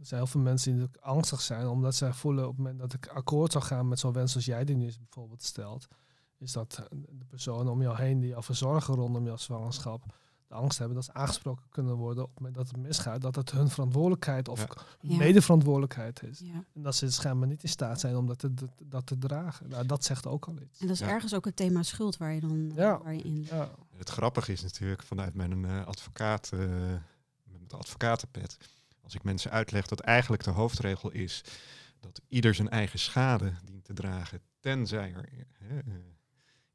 Er 0.01 0.07
zijn 0.07 0.21
heel 0.21 0.31
veel 0.31 0.41
mensen 0.41 0.77
die 0.79 0.89
angstig 1.01 1.41
zijn, 1.41 1.67
omdat 1.67 1.95
zij 1.95 2.13
voelen 2.13 2.45
op 2.45 2.51
het 2.51 2.59
moment 2.59 2.79
dat 2.79 2.93
ik 2.93 3.07
akkoord 3.07 3.53
zou 3.53 3.65
gaan 3.65 3.89
met 3.89 3.99
zo'n 3.99 4.13
wens 4.13 4.35
als 4.35 4.45
jij 4.45 4.65
die 4.65 4.77
nu 4.77 4.93
bijvoorbeeld 4.99 5.43
stelt, 5.43 5.87
is 6.39 6.53
dat 6.53 6.79
eh, 6.79 6.85
de 7.11 7.25
personen 7.29 7.73
om 7.73 7.83
jou 7.83 7.97
heen 7.97 8.21
die 8.21 8.29
jou 8.29 8.43
verzorgen 8.43 8.95
rondom 8.95 9.25
jouw 9.25 9.37
zwangerschap, 9.37 10.05
de 10.47 10.55
angst 10.55 10.79
hebben 10.79 10.97
dat 10.97 11.05
ze 11.05 11.13
aangesproken 11.13 11.65
kunnen 11.69 11.95
worden 11.97 12.23
op 12.25 12.29
het 12.31 12.39
moment 12.39 12.57
dat 12.57 12.69
het 12.69 12.77
misgaat, 12.77 13.21
dat 13.21 13.37
het 13.37 13.51
hun 13.51 13.69
verantwoordelijkheid 13.69 14.49
of 14.49 14.59
Ja. 14.61 14.67
Ja. 15.01 15.17
medeverantwoordelijkheid 15.17 16.23
is. 16.23 16.39
ja. 16.39 16.65
En 16.75 16.83
dat 16.83 16.95
ze 16.97 17.05
het 17.05 17.15
schijnbaar 17.15 17.49
niet 17.49 17.63
in 17.63 17.69
staat 17.69 18.01
zijn 18.01 18.17
om 18.17 18.27
dat 18.27 18.39
te, 18.39 18.55
dat, 18.55 18.71
dat 18.83 19.07
te 19.07 19.19
dragen. 19.19 19.69
Nou, 19.69 19.87
dat 19.87 20.05
zegt 20.05 20.27
ook 20.27 20.47
al 20.47 20.55
iets. 20.61 20.81
En 20.81 20.87
dat 20.87 20.97
is 20.97 21.03
Ja. 21.03 21.09
ergens 21.09 21.35
ook 21.35 21.45
het 21.45 21.57
thema 21.57 21.83
schuld 21.83 22.17
waar 22.17 22.33
je 22.33 22.41
dan 22.41 22.73
Ja. 22.75 23.01
waar 23.03 23.15
je 23.15 23.23
in. 23.23 23.43
Ja, 23.51 23.71
Het 23.97 24.09
grappige 24.11 24.53
is 24.53 24.63
natuurlijk 24.63 25.03
vanuit 25.03 25.35
mijn 25.35 25.65
eh, 25.65 25.87
advocaat, 25.87 26.51
eh, 26.53 26.59
met 27.45 27.71
de 27.71 27.77
advocatenpet, 27.77 28.57
als 29.11 29.19
ik 29.19 29.25
mensen 29.25 29.51
uitleg 29.51 29.87
dat 29.87 30.01
eigenlijk 30.01 30.45
de 30.45 30.51
hoofdregel 30.51 31.11
is 31.11 31.45
dat 32.01 32.21
ieder 32.29 32.55
zijn 32.55 32.69
eigen 32.69 32.99
schade 32.99 33.53
dient 33.65 33.85
te 33.85 33.93
dragen, 33.93 34.41
tenzij 34.61 35.13
er 35.15 35.29
eh, 35.29 35.79
eh, 35.79 35.85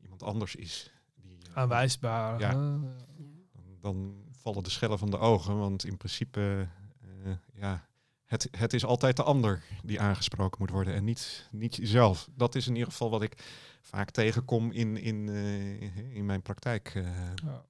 iemand 0.01 0.23
anders 0.23 0.55
is 0.55 0.91
die 1.15 1.37
eh, 1.47 1.57
aanwijsbaar. 1.57 2.39
Ja. 2.39 2.47
hè. 2.47 2.53
Dan, 2.53 2.95
dan 3.79 4.23
vallen 4.31 4.63
de 4.63 4.69
schellen 4.69 4.99
van 4.99 5.09
de 5.09 5.17
ogen, 5.17 5.57
want 5.57 5.85
in 5.85 5.97
principe, 5.97 6.67
eh, 7.01 7.31
ja, 7.53 7.87
het, 8.25 8.47
het 8.57 8.73
is 8.73 8.85
altijd 8.85 9.15
de 9.15 9.23
ander 9.23 9.63
die 9.83 9.99
aangesproken 9.99 10.57
moet 10.59 10.71
worden 10.71 10.93
en 10.93 11.03
niet, 11.03 11.47
niet 11.51 11.75
jezelf. 11.75 12.27
Dat 12.35 12.55
is 12.55 12.67
in 12.67 12.73
ieder 12.73 12.91
geval 12.91 13.09
wat 13.09 13.21
ik 13.21 13.43
vaak 13.81 14.11
tegenkom 14.11 14.71
in, 14.71 14.97
in, 14.97 15.29
in 16.13 16.25
mijn 16.25 16.41
praktijk. 16.41 16.91
Ja. 17.43 17.65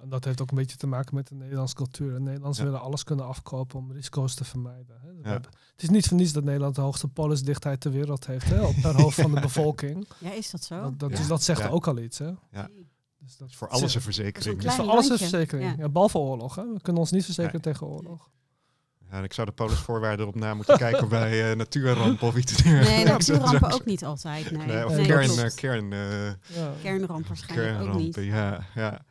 En 0.00 0.08
dat 0.08 0.24
heeft 0.24 0.40
ook 0.40 0.50
een 0.50 0.56
beetje 0.56 0.76
te 0.76 0.86
maken 0.86 1.14
met 1.14 1.28
de 1.28 1.34
Nederlandse 1.34 1.74
cultuur. 1.74 2.14
En 2.14 2.22
Nederlanders 2.22 2.58
Ja. 2.58 2.64
willen 2.64 2.80
alles 2.80 3.04
kunnen 3.04 3.26
afkopen 3.26 3.78
om 3.78 3.92
risico's 3.92 4.34
te 4.34 4.44
vermijden. 4.44 4.96
Hè. 5.02 5.30
Ja. 5.30 5.34
Het 5.34 5.82
is 5.82 5.88
niet 5.88 6.06
voor 6.06 6.16
niets 6.16 6.32
dat 6.32 6.44
Nederland 6.44 6.74
de 6.74 6.80
hoogste 6.80 7.08
polisdichtheid 7.08 7.80
ter 7.80 7.90
wereld 7.92 8.26
heeft, 8.26 8.48
hè, 8.48 8.62
op 8.62 8.74
per 8.82 9.00
hoofd 9.00 9.20
van 9.20 9.34
de 9.34 9.40
bevolking. 9.50 10.08
ja, 10.18 10.32
is 10.32 10.50
dat 10.50 10.64
zo? 10.64 10.80
Dat, 10.80 10.98
dat, 10.98 11.10
Ja. 11.10 11.16
dus 11.16 11.26
dat 11.26 11.42
zegt 11.42 11.60
Ja. 11.60 11.68
ook 11.68 11.86
al 11.86 11.98
iets. 11.98 12.18
Hè. 12.18 12.30
Ja. 12.50 12.68
Dus 13.18 13.36
dat 13.36 13.48
is 13.48 13.56
voor 13.56 13.68
alles 13.68 13.94
een 13.94 14.00
verzekering. 14.00 14.72
voor 14.72 14.84
alles 14.84 15.08
een 15.08 15.18
verzekering. 15.18 15.70
Ja. 15.70 15.82
Ja. 15.82 15.88
behalve 15.88 16.18
oorlog. 16.18 16.54
Hè. 16.54 16.72
We 16.72 16.80
kunnen 16.80 17.02
ons 17.02 17.10
niet 17.10 17.24
verzekeren 17.24 17.60
tegen 17.60 17.86
oorlog. 17.86 18.28
Ja, 19.10 19.16
en 19.18 19.24
ik 19.24 19.32
zou 19.32 19.46
de 19.46 19.52
polisvoorwaarden 19.52 20.20
erop 20.26 20.34
na 20.40 20.54
moeten 20.54 20.76
kijken 20.78 21.08
bij 21.08 21.50
uh, 21.50 21.56
natuurrampen 21.56 22.26
of 22.28 22.36
iets 22.36 22.52
dergelijks. 22.56 22.88
Nee, 22.88 23.04
natuurrampen 23.04 23.72
ook 23.72 23.84
niet 23.84 24.04
altijd. 24.12 24.50
Nee, 24.50 24.66
Nee, 24.66 24.86
of 24.86 24.94
Nee, 24.96 25.06
kern, 25.06 25.30
eh, 25.38 25.54
kern, 25.54 25.92
eh, 25.92 26.26
Ja. 26.26 26.72
Kernramp 26.82 27.26
waarschijnlijk 27.26 27.88
ook 27.88 27.98
niet. 27.98 28.14
kernrampen. 28.14 28.24
Ja, 28.24 28.66
ja. 28.74 29.04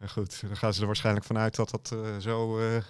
Ja, 0.00 0.06
goed, 0.06 0.40
dan 0.40 0.56
gaan 0.56 0.74
ze 0.74 0.80
er 0.80 0.86
waarschijnlijk 0.86 1.26
vanuit 1.26 1.56
dat 1.56 1.70
dat 1.70 1.92
eh, 1.92 2.16
zo, 2.16 2.58
eh, 2.58 2.82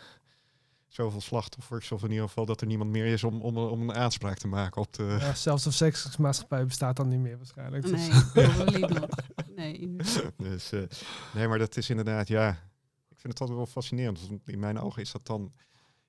zoveel 0.86 1.20
slachtoffers, 1.20 1.92
of 1.92 2.02
in 2.02 2.10
ieder 2.10 2.26
geval 2.26 2.46
dat 2.46 2.60
er 2.60 2.66
niemand 2.66 2.90
meer 2.90 3.06
is 3.06 3.24
om, 3.24 3.40
om, 3.40 3.56
om 3.56 3.82
een 3.88 3.94
aanspraak 3.94 4.38
te 4.38 4.48
maken 4.48 4.82
op 4.82 4.92
de... 4.92 5.16
Ja, 5.20 5.34
zelfs 5.34 5.62
de 5.64 5.68
verzekeringsmaatschappij 5.70 6.64
bestaat 6.66 6.96
dan 6.96 7.08
niet 7.08 7.18
meer 7.20 7.36
waarschijnlijk. 7.36 7.84
Dus- 7.84 8.34
Nee, 8.34 8.86
not. 8.86 9.14
Nee. 9.56 9.96
Dus, 10.36 10.72
eh, 10.72 10.82
nee, 11.34 11.48
maar 11.48 11.58
dat 11.58 11.76
is 11.76 11.90
inderdaad, 11.90 12.28
ja. 12.28 12.50
Ik 13.08 13.20
vind 13.20 13.32
het 13.32 13.40
altijd 13.40 13.58
wel 13.58 13.66
fascinerend. 13.66 14.28
Want 14.28 14.48
in 14.48 14.58
mijn 14.58 14.78
ogen 14.80 15.02
is 15.02 15.12
dat 15.12 15.26
dan 15.26 15.52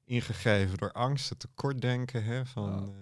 ingegeven 0.06 0.78
door 0.78 0.92
angst, 0.92 1.30
het 1.30 1.40
tekortdenken. 1.40 2.24
Hè, 2.24 2.46
van. 2.46 2.94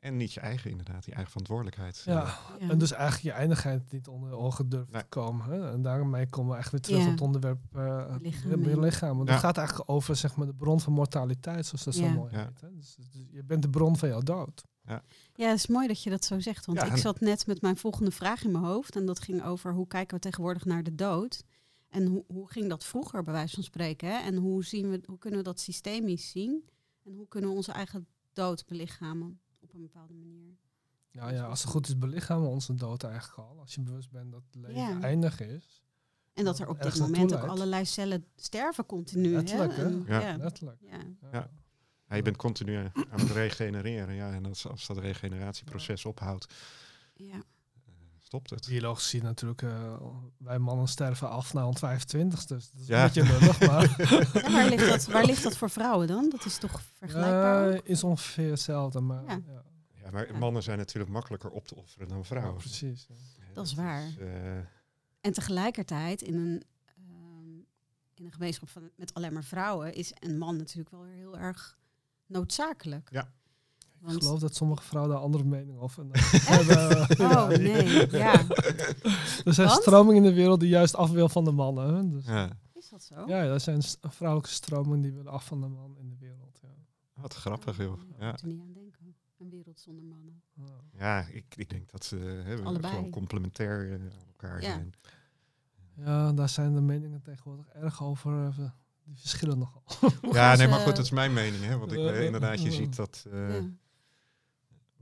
Eh, 0.00 0.08
en 0.08 0.16
niet 0.16 0.32
je 0.32 0.40
eigen, 0.40 0.70
inderdaad, 0.70 1.04
die 1.04 1.12
eigen 1.14 1.30
verantwoordelijkheid. 1.30 2.02
ja. 2.04 2.38
Ja. 2.60 2.68
En 2.68 2.78
dus 2.78 2.92
eigenlijk 2.92 3.22
je 3.22 3.32
eindigheid 3.32 3.92
niet 3.92 4.08
onder 4.08 4.32
ogen 4.32 4.68
durft 4.68 4.90
Nee. 4.92 5.02
te 5.02 5.08
komen. 5.08 5.44
Hè? 5.46 5.70
En 5.70 5.82
daarmee 5.82 6.26
komen 6.28 6.52
we 6.52 6.58
echt 6.58 6.70
weer 6.70 6.80
terug 6.80 6.98
Ja. 6.98 7.04
op 7.04 7.10
het 7.10 7.20
onderwerp 7.20 7.58
uh, 7.76 8.14
Lichaam. 8.20 8.62
je 8.64 8.80
lichaam. 8.80 9.16
Want 9.16 9.28
Ja. 9.28 9.34
het 9.34 9.44
gaat 9.44 9.56
eigenlijk 9.56 9.90
over 9.90 10.16
zeg 10.16 10.36
maar, 10.36 10.46
de 10.46 10.54
bron 10.54 10.80
van 10.80 10.92
mortaliteit, 10.92 11.66
zoals 11.66 11.84
dat 11.84 11.94
zo 11.94 12.02
Ja. 12.04 12.12
mooi 12.12 12.32
Ja. 12.32 12.44
heet. 12.44 12.60
Hè? 12.60 12.74
Dus, 12.76 12.94
dus 12.94 13.26
je 13.30 13.44
bent 13.44 13.62
de 13.62 13.70
bron 13.70 13.96
van 13.96 14.08
jouw 14.08 14.20
dood. 14.20 14.62
Ja, 15.34 15.48
het 15.48 15.58
is 15.58 15.66
mooi 15.66 15.86
dat 15.86 16.02
je 16.02 16.10
dat 16.10 16.24
zo 16.24 16.40
zegt. 16.40 16.66
Want 16.66 16.78
Ja, 16.78 16.84
ik 16.86 16.96
zat 16.96 17.20
net 17.20 17.46
met 17.46 17.60
mijn 17.62 17.76
volgende 17.76 18.10
vraag 18.10 18.44
in 18.44 18.50
mijn 18.50 18.64
hoofd. 18.64 18.96
En 18.96 19.06
dat 19.06 19.20
ging 19.20 19.44
over 19.44 19.72
hoe 19.72 19.86
kijken 19.86 20.14
we 20.16 20.20
tegenwoordig 20.22 20.64
naar 20.64 20.82
de 20.82 20.94
dood. 20.94 21.42
En 21.88 22.06
hoe, 22.06 22.24
hoe 22.26 22.50
ging 22.50 22.68
dat 22.68 22.84
vroeger, 22.84 23.22
bij 23.22 23.32
wijze 23.32 23.54
van 23.54 23.62
spreken? 23.64 24.08
Hè? 24.08 24.14
En 24.18 24.36
hoe, 24.36 24.64
zien 24.64 24.90
we, 24.90 25.00
hoe 25.06 25.18
kunnen 25.18 25.38
we 25.38 25.44
dat 25.44 25.60
systemisch 25.60 26.30
zien? 26.30 26.68
En 27.04 27.14
hoe 27.14 27.28
kunnen 27.28 27.50
we 27.50 27.56
onze 27.56 27.72
eigen 27.72 28.06
dood 28.32 28.66
belichamen 28.66 29.40
een 29.78 29.84
bepaalde 29.92 30.14
manier? 30.14 30.56
Ja, 31.10 31.28
ja, 31.30 31.44
als 31.44 31.62
het 31.62 31.70
goed 31.70 31.86
is 31.88 31.98
belichamen 31.98 32.42
we 32.44 32.48
onze 32.50 32.74
dood 32.74 33.02
eigenlijk 33.02 33.38
al. 33.48 33.58
Als 33.60 33.74
je 33.74 33.80
bewust 33.80 34.10
bent 34.10 34.32
dat 34.32 34.42
het 34.50 34.54
leven 34.62 34.80
Ja. 34.80 35.00
eindig 35.00 35.40
is. 35.40 35.82
En 36.32 36.44
dat 36.44 36.58
er 36.58 36.68
op 36.68 36.82
dit 36.82 36.98
moment 36.98 37.34
ook 37.34 37.42
allerlei 37.42 37.84
cellen 37.84 38.24
sterven 38.36 38.86
continu. 38.86 39.28
Letterlijk, 39.28 39.76
hè? 39.76 39.82
hè? 39.82 39.88
En- 39.88 40.04
Ja. 40.06 40.20
ja. 40.20 40.36
Letterlijk. 40.36 40.80
Ja. 40.80 40.98
Ja. 41.32 41.50
Ja, 42.08 42.16
je 42.16 42.22
bent 42.22 42.36
continu 42.36 42.76
aan 42.76 43.20
het 43.20 43.30
regenereren. 43.30 44.14
Ja, 44.14 44.32
en 44.32 44.46
als, 44.46 44.66
als 44.66 44.86
dat 44.86 44.98
regeneratieproces 44.98 46.04
ophoudt, 46.04 46.54
Ja. 47.14 47.42
Stopt 48.28 48.50
het. 48.50 48.66
Biologisch 48.68 49.02
gezien 49.04 49.22
natuurlijk, 49.22 49.62
eh, 49.62 49.94
wij 50.38 50.58
mannen 50.58 50.88
sterven 50.88 51.28
af 51.30 51.54
na 51.54 51.66
ons 51.66 51.78
25 51.78 52.44
dus 52.46 52.70
dat 52.70 52.80
is 52.80 52.86
Ja. 52.86 52.98
een 52.98 53.04
beetje 53.06 53.22
lullig, 53.38 53.60
maar 53.68 53.94
Ja, 54.42 54.50
waar, 54.50 54.68
ligt 54.68 54.86
dat, 54.88 55.06
waar 55.06 55.24
ligt 55.24 55.42
dat 55.42 55.56
voor 55.56 55.70
vrouwen 55.70 56.06
dan? 56.06 56.28
Dat 56.30 56.44
is 56.44 56.58
toch 56.58 56.82
vergelijkbaar? 56.98 57.70
eh, 57.70 57.78
is 57.84 58.04
ongeveer 58.04 58.50
hetzelfde. 58.50 59.00
Maar, 59.00 59.24
Ja. 59.24 59.40
ja. 59.46 59.62
Ja, 60.02 60.10
maar 60.10 60.32
Ja. 60.32 60.38
mannen 60.38 60.62
zijn 60.62 60.78
natuurlijk 60.78 61.12
makkelijker 61.12 61.50
op 61.50 61.66
te 61.66 61.76
offeren 61.76 62.08
dan 62.08 62.18
Ja, 62.18 62.24
vrouwen. 62.24 62.56
precies. 62.56 63.06
Dat 63.54 63.66
is 63.66 63.74
waar. 63.74 64.02
eh, 64.18 64.56
En 65.20 65.32
tegelijkertijd 65.32 66.22
in 66.22 66.34
een, 66.34 66.62
ehm, 66.84 67.56
in 68.14 68.24
een 68.24 68.32
gemeenschap 68.32 68.68
van, 68.68 68.90
met 68.96 69.14
alleen 69.14 69.32
maar 69.32 69.44
vrouwen 69.44 69.94
is 69.94 70.12
een 70.18 70.38
man 70.38 70.56
natuurlijk 70.56 70.90
wel 70.90 71.02
weer 71.02 71.14
heel 71.14 71.38
erg 71.38 71.78
noodzakelijk. 72.26 73.08
Ja. 73.12 73.32
Ik 74.00 74.06
Want, 74.06 74.22
geloof 74.24 74.40
dat 74.40 74.54
sommige 74.54 74.82
vrouwen 74.82 75.12
daar 75.14 75.22
andere 75.22 75.44
mening 75.44 75.78
over 75.78 76.04
hebben. 76.10 77.00
oh 77.36 77.48
nee, 77.48 78.10
ja. 78.10 78.44
Er 79.44 79.54
zijn 79.54 79.68
Want? 79.68 79.80
stromingen 79.80 80.16
in 80.16 80.22
de 80.30 80.34
wereld 80.34 80.60
die 80.60 80.68
juist 80.68 80.94
af 80.96 81.10
wil 81.10 81.28
van 81.28 81.44
de 81.44 81.50
mannen. 81.52 81.94
Hè? 81.94 82.08
Dus, 82.08 82.24
ja. 82.26 82.48
Is 82.74 82.88
dat 82.88 83.02
zo? 83.02 83.14
ja, 83.26 83.42
er 83.42 83.60
zijn 83.60 83.82
vrouwelijke 84.00 84.52
stromingen 84.54 85.00
die 85.00 85.12
willen 85.12 85.32
af 85.32 85.46
van 85.46 85.60
de 85.60 85.66
man 85.68 85.96
in 85.98 86.08
de 86.08 86.16
wereld. 86.18 86.58
Ja. 86.62 86.68
wat 87.22 87.34
grappig 87.34 87.76
joh. 87.76 87.98
Ik 88.00 88.16
Ja, 88.18 88.30
moet 88.30 88.40
er 88.40 88.46
niet 88.48 88.60
aan 88.60 88.72
denken. 88.72 89.14
Een 89.38 89.50
wereld 89.50 89.80
zonder 89.80 90.04
mannen. 90.04 90.42
Ja. 90.54 90.64
ja 90.98 91.26
ik, 91.32 91.44
ik 91.56 91.70
denk 91.70 91.90
dat 91.90 92.04
ze 92.04 92.16
hè, 92.16 92.56
we 92.56 92.62
Allebei. 92.64 92.94
gewoon 92.94 93.10
complementair 93.10 93.86
eh, 93.88 93.92
aan 93.94 94.26
elkaar 94.26 94.62
Ja. 94.62 94.68
zijn. 94.72 94.92
Ja, 95.96 96.32
daar 96.32 96.48
zijn 96.48 96.74
de 96.74 96.80
meningen 96.80 97.22
tegenwoordig 97.22 97.68
erg 97.68 98.02
over. 98.02 98.46
eh, 98.48 98.70
Die 99.04 99.16
verschillen 99.18 99.58
nogal. 99.58 99.82
Ja, 100.32 100.56
nee, 100.56 100.68
maar 100.68 100.78
goed, 100.80 100.96
dat 100.96 101.04
is 101.04 101.10
mijn 101.10 101.32
mening. 101.32 101.64
Hè, 101.64 101.78
want 101.78 101.92
ik, 101.92 101.98
Eh, 101.98 102.24
inderdaad, 102.24 102.62
je 102.62 102.72
ziet 102.72 102.96
dat... 102.96 103.26
eh. 103.32 103.54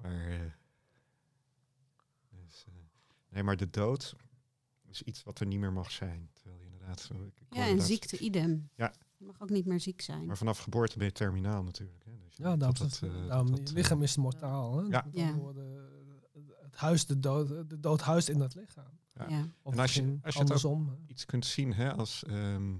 Maar, 0.06 0.26
eh, 0.30 0.40
dus, 2.30 2.64
eh, 2.68 2.74
nee, 3.28 3.42
maar 3.42 3.56
de 3.56 3.70
dood 3.70 4.14
is 4.88 5.02
iets 5.02 5.22
wat 5.22 5.40
er 5.40 5.46
niet 5.46 5.58
meer 5.58 5.72
mag 5.72 5.90
zijn. 5.90 6.30
Terwijl 6.32 6.58
je 6.58 6.64
inderdaad... 6.64 7.10
ik 7.34 7.54
ja, 7.56 7.66
en 7.66 7.76
dat- 7.76 7.86
ziekte 7.86 8.18
idem. 8.18 8.68
Ja. 8.74 8.92
Je 9.18 9.24
mag 9.24 9.40
ook 9.40 9.50
niet 9.50 9.66
meer 9.66 9.80
ziek 9.80 10.00
zijn. 10.00 10.26
Maar 10.26 10.36
vanaf 10.36 10.58
geboorte 10.58 10.98
ben 10.98 11.06
je 11.06 11.12
terminaal 11.12 11.62
natuurlijk. 11.62 12.04
Hè? 12.04 12.10
Dus 12.24 12.36
Ja, 12.36 12.56
daarom, 12.56 12.58
dat 12.60 12.72
is 12.72 12.78
dat, 12.98 13.10
het- 13.10 13.20
eh, 13.20 13.26
daarom 13.28 13.46
dat 13.50 13.58
je 13.58 13.64
dat, 13.64 13.74
lichaam 13.74 13.98
eh, 13.98 14.04
is 14.04 14.16
mortaal. 14.16 14.76
Hè? 14.78 15.00
Ja. 15.12 15.34
Woorden, 15.34 15.88
het 16.62 16.76
huis, 16.76 17.06
de 17.06 17.20
dood, 17.20 17.48
de 17.70 17.80
dood 17.80 18.00
huist 18.00 18.28
in 18.28 18.40
het 18.40 18.54
lichaam. 18.54 18.98
Ja. 19.14 19.28
Ja. 19.28 19.48
Of 19.62 19.72
En 19.72 19.78
als 19.80 19.94
je- 19.94 20.18
als 20.22 20.34
je 20.34 20.40
andersom. 20.40 20.98
iets 21.06 21.24
kunt 21.24 21.46
zien 21.46 21.72
hè, 21.74 21.94
als 21.94 22.24
ehm, 22.24 22.76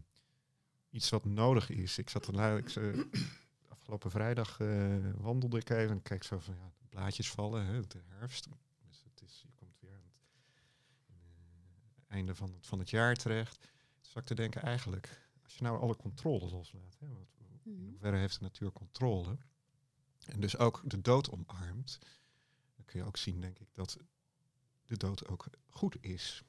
iets 0.91 1.11
wat 1.11 1.25
nodig 1.25 1.71
is. 1.71 1.99
Ik 1.99 2.11
zat 2.11 2.25
dan 2.25 2.57
ik, 2.57 2.69
eh, 2.71 3.01
afgelopen 3.69 4.11
vrijdag 4.11 4.61
eh, 4.61 4.97
wandelde 5.17 5.59
ik 5.59 5.71
even 5.71 5.91
en 5.91 6.03
keek 6.03 6.23
zo 6.23 6.39
van 6.39 6.55
ja, 6.55 6.73
blaadjes 6.97 7.31
vallen, 7.31 7.67
hè, 7.67 7.87
de 7.87 8.03
herfst. 8.07 8.49
Dus 8.89 9.03
het 9.05 9.23
is, 9.23 9.43
je 9.43 9.53
komt 9.55 9.81
weer 9.81 9.95
aan 9.95 10.03
het 10.05 10.61
eh, 11.07 12.15
einde 12.15 12.35
van 12.35 12.53
het, 12.53 12.67
van 12.67 12.79
het 12.79 12.91
jaar 12.91 13.15
terecht. 13.15 13.69
Dus 14.01 14.15
ik 14.15 14.25
te 14.25 14.35
denken 14.35 14.63
eigenlijk, 14.63 15.29
als 15.45 15.55
je 15.57 15.63
nou 15.63 15.81
alle 15.81 15.97
controle 15.97 16.51
loslaat, 16.51 16.97
hè, 16.99 17.09
wat, 17.09 17.35
in 17.39 17.73
Mhm. 17.73 17.85
hoeverre 17.85 18.17
heeft 18.17 18.39
de 18.39 18.43
natuur 18.45 18.73
controle? 18.73 19.39
En 20.27 20.41
dus 20.41 20.57
ook 20.59 20.83
de 20.85 21.01
dood 21.01 21.31
omarmt, 21.31 21.99
dan 22.75 22.85
kun 22.85 23.01
je 23.01 23.07
ook 23.07 23.17
zien, 23.17 23.41
denk 23.41 23.59
ik, 23.59 23.69
dat 23.75 23.99
de 24.85 24.97
dood 24.97 25.27
ook 25.27 25.47
goed 25.67 25.97
is. 26.01 26.43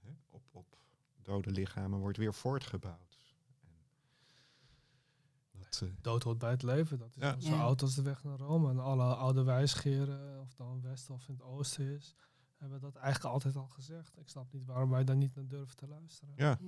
Hè? 0.00 0.10
Op, 0.28 0.42
op 0.50 0.78
dode 1.22 1.50
lichamen 1.50 1.98
wordt 1.98 2.18
weer 2.18 2.34
voortgebouwd. 2.34 3.27
Dat, 5.70 5.80
eh, 5.82 5.88
Dood 6.00 6.22
hoort 6.22 6.38
bij 6.38 6.50
het 6.50 6.62
leven. 6.62 6.98
Dat 6.98 7.16
is 7.16 7.22
Ja. 7.22 7.40
zo 7.40 7.48
Ja. 7.54 7.60
oud 7.60 7.82
als 7.82 7.94
de 7.94 8.02
weg 8.02 8.24
naar 8.24 8.38
Rome. 8.38 8.70
En 8.70 8.78
alle 8.78 9.14
oude 9.14 9.42
wijsgeren, 9.42 10.40
of 10.40 10.48
het 10.48 10.56
dan 10.56 10.68
in 10.68 10.74
het 10.74 10.84
westen 10.84 11.14
of 11.14 11.28
in 11.28 11.34
het 11.34 11.42
oosten 11.42 11.84
is, 11.96 12.14
hebben 12.56 12.80
dat 12.80 12.94
eigenlijk 12.94 13.34
altijd 13.34 13.56
al 13.56 13.66
gezegd. 13.68 14.18
Ik 14.18 14.28
snap 14.28 14.52
niet 14.52 14.64
waarom 14.66 14.90
wij 14.90 15.04
daar 15.04 15.16
niet 15.16 15.34
naar 15.34 15.46
durven 15.46 15.76
te 15.76 15.86
luisteren. 15.86 16.34
ja. 16.36 16.48
Ja. 16.48 16.58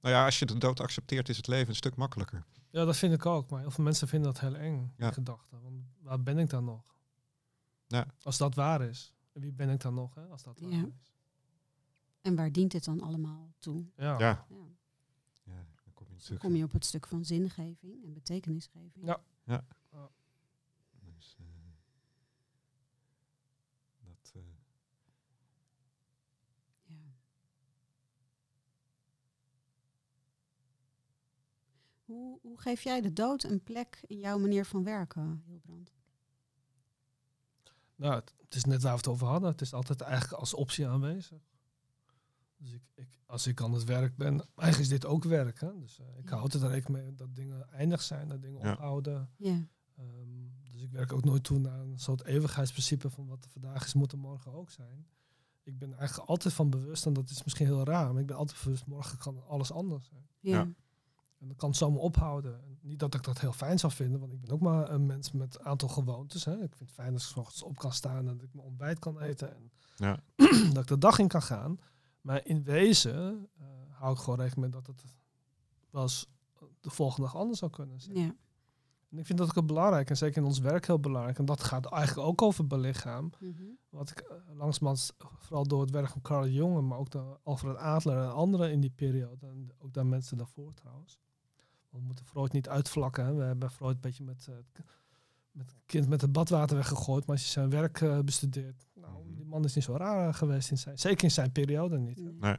Nou 0.00 0.16
ja, 0.16 0.24
als 0.24 0.38
je 0.38 0.46
de 0.46 0.58
dood 0.58 0.80
accepteert, 0.80 1.28
is 1.28 1.36
het 1.36 1.46
leven 1.46 1.68
een 1.68 1.74
stuk 1.74 1.96
makkelijker. 1.96 2.44
Ja, 2.70 2.84
dat 2.84 2.96
vind 2.96 3.14
ik 3.14 3.26
ook. 3.26 3.50
Maar 3.50 3.60
heel 3.60 3.70
veel 3.70 3.84
mensen 3.84 4.08
vinden 4.08 4.32
dat 4.32 4.40
heel 4.40 4.54
eng, 4.56 4.92
die 4.96 5.04
Ja. 5.06 5.12
gedachte. 5.12 5.60
Want 5.60 5.84
waar 6.00 6.22
ben 6.22 6.38
ik 6.38 6.50
dan 6.50 6.64
nog? 6.64 6.82
Ja. 7.86 8.06
Als 8.22 8.38
dat 8.38 8.54
waar 8.54 8.82
is. 8.82 9.14
En 9.32 9.40
wie 9.40 9.52
ben 9.52 9.68
ik 9.68 9.80
dan 9.80 9.94
nog, 9.94 10.14
hè, 10.14 10.26
als 10.26 10.42
dat 10.42 10.60
waar 10.60 10.70
Ja. 10.70 10.86
is? 10.86 11.12
En 12.20 12.36
waar 12.36 12.52
dient 12.52 12.72
het 12.72 12.84
dan 12.84 13.00
allemaal 13.00 13.52
toe? 13.58 13.84
Ja. 13.96 14.18
ja 14.18 14.46
dan 16.16 16.38
kom 16.38 16.38
je 16.38 16.38
Dan 16.38 16.38
natuurlijk. 16.38 16.40
kom 16.40 16.56
je 16.56 16.64
op 16.64 16.72
het 16.72 16.84
stuk 16.84 17.06
van 17.06 17.24
zingeving 17.24 18.04
en 18.04 18.12
betekenisgeving. 18.12 19.06
Ja. 19.06 19.22
Dus, 20.90 21.36
eh, 21.38 21.46
dat, 23.98 24.32
eh, 24.34 24.42
Ja. 26.86 26.94
Hoe, 32.04 32.38
hoe 32.42 32.60
geef 32.60 32.82
jij 32.82 33.00
de 33.00 33.12
dood 33.12 33.42
een 33.42 33.62
plek 33.62 34.02
in 34.06 34.18
jouw 34.18 34.38
manier 34.38 34.64
van 34.64 34.84
werken, 34.84 35.42
Hilbrand? 35.46 35.92
Nou, 37.96 38.14
het, 38.14 38.34
het 38.40 38.54
is 38.54 38.64
net 38.64 38.82
waar 38.82 38.90
we 38.92 38.96
het 38.98 39.06
over 39.08 39.26
hadden. 39.26 39.50
Het 39.50 39.60
is 39.60 39.72
altijd 39.72 40.00
eigenlijk 40.00 40.40
als 40.40 40.54
optie 40.54 40.86
aanwezig. 40.88 41.42
Dus 42.64 42.72
ik, 42.72 42.82
ik, 42.94 43.18
als 43.26 43.46
ik 43.46 43.62
aan 43.62 43.72
het 43.72 43.84
werk 43.84 44.16
ben, 44.16 44.30
eigenlijk 44.56 44.78
is 44.78 44.88
dit 44.88 45.06
ook 45.06 45.24
werk. 45.24 45.60
Hè? 45.60 45.78
Dus 45.78 45.98
eh, 46.00 46.06
ik 46.18 46.24
Ja. 46.24 46.30
hou 46.30 46.42
altijd 46.42 46.62
rekening 46.62 47.04
mee 47.04 47.14
dat 47.14 47.36
dingen 47.36 47.70
eindig 47.72 48.02
zijn, 48.02 48.28
dat 48.28 48.42
dingen 48.42 48.60
Ja. 48.62 48.72
ophouden. 48.72 49.30
Ja. 49.36 49.66
Ehm, 49.96 50.28
dus 50.70 50.82
ik 50.82 50.90
werk 50.90 51.12
ook 51.12 51.24
nooit 51.24 51.44
toe 51.44 51.58
naar 51.58 51.80
een 51.80 51.98
soort 51.98 52.24
eeuwigheidsprincipe 52.24 53.10
van 53.10 53.26
wat 53.26 53.44
er 53.44 53.50
vandaag 53.50 53.84
is, 53.84 53.94
moet 53.94 54.12
er 54.12 54.18
morgen 54.18 54.52
ook 54.52 54.70
zijn. 54.70 55.06
Ik 55.62 55.78
ben 55.78 55.94
eigenlijk 55.98 56.28
altijd 56.28 56.54
van 56.54 56.70
bewust, 56.70 57.06
en 57.06 57.12
dat 57.12 57.30
is 57.30 57.44
misschien 57.44 57.66
heel 57.66 57.84
raar, 57.84 58.12
maar 58.12 58.20
ik 58.20 58.26
ben 58.26 58.36
altijd 58.36 58.62
bewust, 58.64 58.86
morgen 58.86 59.18
kan 59.18 59.46
alles 59.46 59.72
anders 59.72 60.06
zijn. 60.08 60.26
Ja. 60.40 60.68
En 61.38 61.48
dat 61.50 61.56
kan 61.56 61.74
zomaar 61.74 62.00
ophouden. 62.00 62.54
En 62.64 62.78
niet 62.82 62.98
dat 62.98 63.14
ik 63.14 63.22
dat 63.22 63.40
heel 63.40 63.52
fijn 63.52 63.78
zou 63.78 63.92
vinden, 63.92 64.20
want 64.20 64.32
ik 64.32 64.40
ben 64.40 64.50
ook 64.50 64.60
maar 64.60 64.90
een 64.90 65.06
mens 65.06 65.32
met 65.32 65.58
een 65.58 65.64
aantal 65.64 65.88
gewoontes. 65.88 66.44
Hè. 66.44 66.52
Ik 66.52 66.58
vind 66.76 66.78
het 66.78 66.90
fijn 66.92 67.12
als 67.12 67.22
ik 67.24 67.28
's 67.30 67.36
ochtends 67.36 67.62
op 67.62 67.78
kan 67.78 67.92
staan 67.92 68.28
en 68.28 68.36
dat 68.36 68.42
ik 68.42 68.54
mijn 68.54 68.66
ontbijt 68.66 68.98
kan 68.98 69.20
eten. 69.20 69.54
En 69.56 69.70
ja. 69.96 70.20
dat 70.72 70.82
ik 70.82 70.86
de 70.86 70.98
dag 70.98 71.18
in 71.18 71.28
kan 71.28 71.42
gaan. 71.42 71.78
Maar 72.24 72.46
in 72.46 72.62
wezen 72.62 73.48
eh, 73.58 73.66
hou 73.90 74.12
ik 74.12 74.18
gewoon 74.20 74.38
rekening 74.40 74.60
met 74.74 74.84
dat 74.84 74.86
het 74.86 75.04
wel 75.90 76.02
eens 76.02 76.26
de 76.80 76.90
volgende 76.90 77.22
dag 77.26 77.36
anders 77.36 77.58
zou 77.58 77.70
kunnen 77.70 78.00
zijn. 78.00 78.16
Ja. 78.16 78.34
En 79.10 79.18
ik 79.18 79.26
vind 79.26 79.38
dat 79.38 79.48
ook 79.48 79.54
heel 79.54 79.64
belangrijk. 79.64 80.10
En 80.10 80.16
zeker 80.16 80.36
in 80.36 80.44
ons 80.48 80.58
werk 80.58 80.86
heel 80.86 81.00
belangrijk. 81.00 81.38
En 81.38 81.44
dat 81.44 81.62
gaat 81.62 81.86
eigenlijk 81.86 82.28
ook 82.28 82.42
over 82.42 82.66
belichaam. 82.66 83.30
Mhm. 83.40 83.62
Wat 83.88 84.10
ik 84.10 84.24
uh, 84.30 84.56
langzamerhand, 84.56 85.12
vooral 85.38 85.66
door 85.66 85.80
het 85.80 85.90
werk 85.90 86.08
van 86.08 86.20
Carl 86.20 86.48
Jung, 86.48 86.88
maar 86.88 86.98
ook 86.98 87.10
door 87.10 87.38
Alfred 87.42 87.76
Adler 87.76 88.18
en 88.22 88.32
anderen 88.32 88.70
in 88.72 88.80
die 88.80 88.90
periode. 88.90 89.46
En 89.46 89.70
ook 89.78 89.92
daar 89.94 90.06
mensen 90.06 90.36
daarvoor 90.36 90.74
trouwens. 90.74 91.18
Want 91.90 92.02
we 92.02 92.06
moeten 92.08 92.24
Freud 92.26 92.52
niet 92.52 92.68
uitvlakken. 92.68 93.24
Hè. 93.24 93.34
We 93.34 93.42
hebben 93.42 93.70
Freud 93.70 93.94
een 93.94 94.00
beetje 94.00 94.24
met, 94.24 94.46
eh, 94.48 94.54
het- 94.54 94.84
met 95.50 95.70
het 95.70 95.80
kind 95.86 96.08
met 96.08 96.20
het 96.20 96.32
badwater 96.32 96.76
weggegooid. 96.76 97.26
Maar 97.26 97.36
als 97.36 97.44
je 97.44 97.50
zijn 97.50 97.70
werk 97.70 98.00
eh, 98.00 98.18
bestudeert, 98.20 98.86
man 99.54 99.64
is 99.64 99.74
niet 99.74 99.84
zo 99.84 99.96
raar 99.96 100.28
eh, 100.28 100.34
geweest 100.34 100.70
in 100.70 100.78
zijn, 100.78 100.98
zeker 100.98 101.24
in 101.24 101.30
zijn 101.30 101.52
periode 101.52 101.98
niet. 101.98 102.18
hè. 102.18 102.30
Nee. 102.40 102.56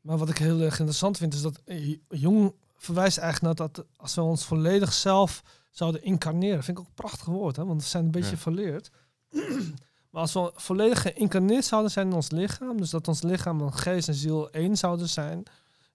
Maar 0.00 0.18
wat 0.18 0.28
ik 0.28 0.38
heel 0.38 0.60
erg 0.60 0.78
interessant 0.78 1.16
vind, 1.16 1.34
is 1.34 1.42
dat 1.42 1.60
eh, 1.64 1.96
Jung 2.08 2.54
verwijst 2.76 3.18
eigenlijk 3.18 3.58
naar 3.58 3.68
dat 3.68 3.86
als 3.96 4.14
we 4.14 4.20
ons 4.20 4.44
volledig 4.44 4.92
zelf 4.92 5.42
zouden 5.70 6.02
incarneren. 6.02 6.62
Vind 6.64 6.78
ik 6.78 6.82
ook 6.82 6.88
een 6.88 6.94
prachtig 6.94 7.24
woord, 7.26 7.56
hè? 7.56 7.64
want 7.64 7.82
we 7.82 7.88
zijn 7.88 8.04
een 8.04 8.10
beetje 8.10 8.30
Ja. 8.30 8.36
verleerd. 8.36 8.90
maar 10.10 10.20
als 10.20 10.32
we 10.32 10.50
volledig 10.54 11.02
geïncarneerd 11.02 11.64
zouden 11.64 11.90
zijn 11.90 12.06
in 12.06 12.12
ons 12.12 12.30
lichaam, 12.30 12.76
dus 12.76 12.90
dat 12.90 13.08
ons 13.08 13.22
lichaam 13.22 13.60
en 13.60 13.72
geest 13.72 14.08
en 14.08 14.14
ziel 14.14 14.50
één 14.50 14.76
zouden 14.76 15.08
zijn, 15.08 15.42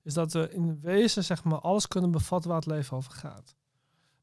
is 0.03 0.13
dat 0.13 0.33
we 0.33 0.49
in 0.53 0.79
wezen 0.81 1.23
zeg 1.23 1.43
maar 1.43 1.59
alles 1.59 1.87
kunnen 1.87 2.11
bevatten 2.11 2.49
waar 2.49 2.59
het 2.59 2.69
leven 2.69 2.97
over 2.97 3.11
gaat. 3.11 3.55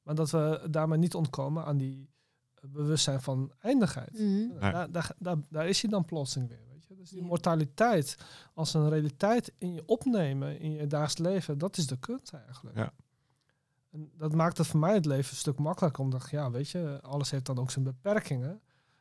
Maar 0.02 0.14
dat 0.14 0.30
we 0.30 0.66
daarmee 0.70 0.98
niet 0.98 1.14
ontkomen 1.14 1.64
aan 1.64 1.76
die 1.76 2.08
bewustzijn 2.72 3.20
van 3.22 3.52
eindigheid. 3.60 4.12
Mhm. 4.12 4.22
Nee. 4.24 4.58
Daar, 4.58 4.90
daar, 4.92 5.10
daar, 5.18 5.36
daar 5.48 5.68
is 5.68 5.80
hij 5.82 5.90
dan 5.90 6.04
plotseling 6.04 6.48
weer. 6.48 6.60
Weet 6.72 6.84
je? 6.88 6.94
Dus 6.96 7.10
die 7.10 7.20
Ja. 7.20 7.26
mortaliteit 7.26 8.16
als 8.54 8.74
een 8.74 8.88
realiteit 8.88 9.52
in 9.58 9.72
je 9.72 9.82
opnemen 9.86 10.58
in 10.60 10.72
je 10.72 10.86
dagelijks 10.86 11.18
leven, 11.18 11.58
dat 11.58 11.76
is 11.76 11.86
de 11.86 11.98
kunst 11.98 12.32
eigenlijk. 12.32 12.76
Ja. 12.76 12.92
En 13.90 14.10
dat 14.16 14.34
maakte 14.34 14.64
voor 14.64 14.80
mij 14.80 14.94
het 14.94 15.06
leven 15.06 15.30
een 15.30 15.36
stuk 15.36 15.58
makkelijker. 15.58 16.02
Omdat, 16.04 16.30
ja, 16.30 16.50
weet 16.50 16.68
je, 16.70 16.98
alles 17.02 17.30
heeft 17.30 17.46
dan 17.46 17.58
ook 17.58 17.70
zijn 17.70 17.84
beperkingen. 17.84 18.60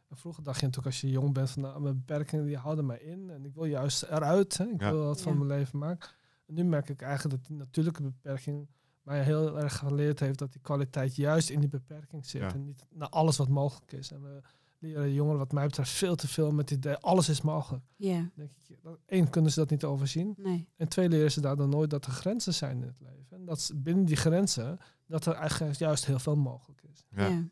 En 0.10 0.18
vroeger 0.18 0.44
dacht 0.44 0.60
je 0.60 0.66
natuurlijk 0.66 0.94
als 0.94 1.02
je 1.02 1.10
jong 1.10 1.34
bent 1.34 1.50
van 1.50 1.62
nou, 1.62 1.82
mijn 1.82 1.96
beperkingen 2.06 2.46
die 2.46 2.58
houden 2.58 2.86
mij 2.86 2.98
in. 3.00 3.30
En 3.30 3.46
ik 3.46 3.54
wil 3.54 3.66
juist 3.66 4.04
eruit. 4.04 4.58
Hè. 4.58 4.66
Ik 4.66 4.82
Ja. 4.82 4.92
wil 4.92 5.04
wat 5.06 5.22
van 5.22 5.32
Ja. 5.32 5.38
mijn 5.38 5.50
leven 5.60 5.80
maken. 5.80 6.10
En 6.46 6.54
nu 6.54 6.64
merk 6.64 6.90
ik 6.90 7.02
eigenlijk 7.02 7.36
dat 7.40 7.48
die 7.48 7.58
natuurlijke 7.58 8.02
beperking 8.02 8.68
mij 9.06 9.24
heel 9.24 9.60
erg 9.60 9.78
geleerd 9.78 10.20
heeft 10.20 10.40
dat 10.40 10.52
die 10.52 10.62
kwaliteit 10.62 11.16
juist 11.16 11.50
in 11.50 11.60
die 11.60 11.70
beperking 11.70 12.26
zit. 12.26 12.42
Ja. 12.42 12.54
En 12.54 12.64
niet 12.66 12.86
naar 12.90 13.10
alles 13.10 13.38
wat 13.38 13.50
mogelijk 13.50 13.92
is. 13.92 14.12
En 14.12 14.22
we 14.22 14.42
leren 14.80 15.14
jongeren 15.14 15.40
wat 15.40 15.52
mij 15.52 15.66
betreft 15.66 15.90
veel 15.92 16.16
te 16.16 16.28
veel 16.28 16.52
met 16.52 16.70
het 16.70 16.78
idee 16.78 16.96
alles 16.98 17.30
is 17.30 17.42
mogelijk. 17.42 17.84
Ja, 17.96 18.18
Dan 18.18 18.32
denk 18.36 18.52
ik, 18.68 18.78
dat- 18.84 19.00
één, 19.06 19.30
kunnen 19.30 19.52
ze 19.52 19.60
dat 19.60 19.70
niet 19.70 19.84
overzien. 19.84 20.34
nee. 20.38 20.68
En 20.76 20.88
twee, 20.88 21.10
leren 21.10 21.32
ze 21.32 21.42
daardoor 21.42 21.68
nooit 21.70 21.90
dat 21.90 22.06
er 22.06 22.12
grenzen 22.12 22.54
zijn 22.54 22.82
in 22.82 22.88
het 22.88 23.00
leven. 23.00 23.26
En 23.38 23.46
dat 23.46 23.58
is 23.58 23.72
binnen 23.76 24.06
die 24.06 24.16
grenzen, 24.16 24.78
dat 25.06 25.26
er 25.26 25.34
eigenlijk 25.34 25.76
juist 25.78 26.06
heel 26.06 26.20
veel 26.20 26.36
mogelijk 26.36 26.82
is. 26.84 27.04
Ja. 27.10 27.26
Ja. 27.28 27.44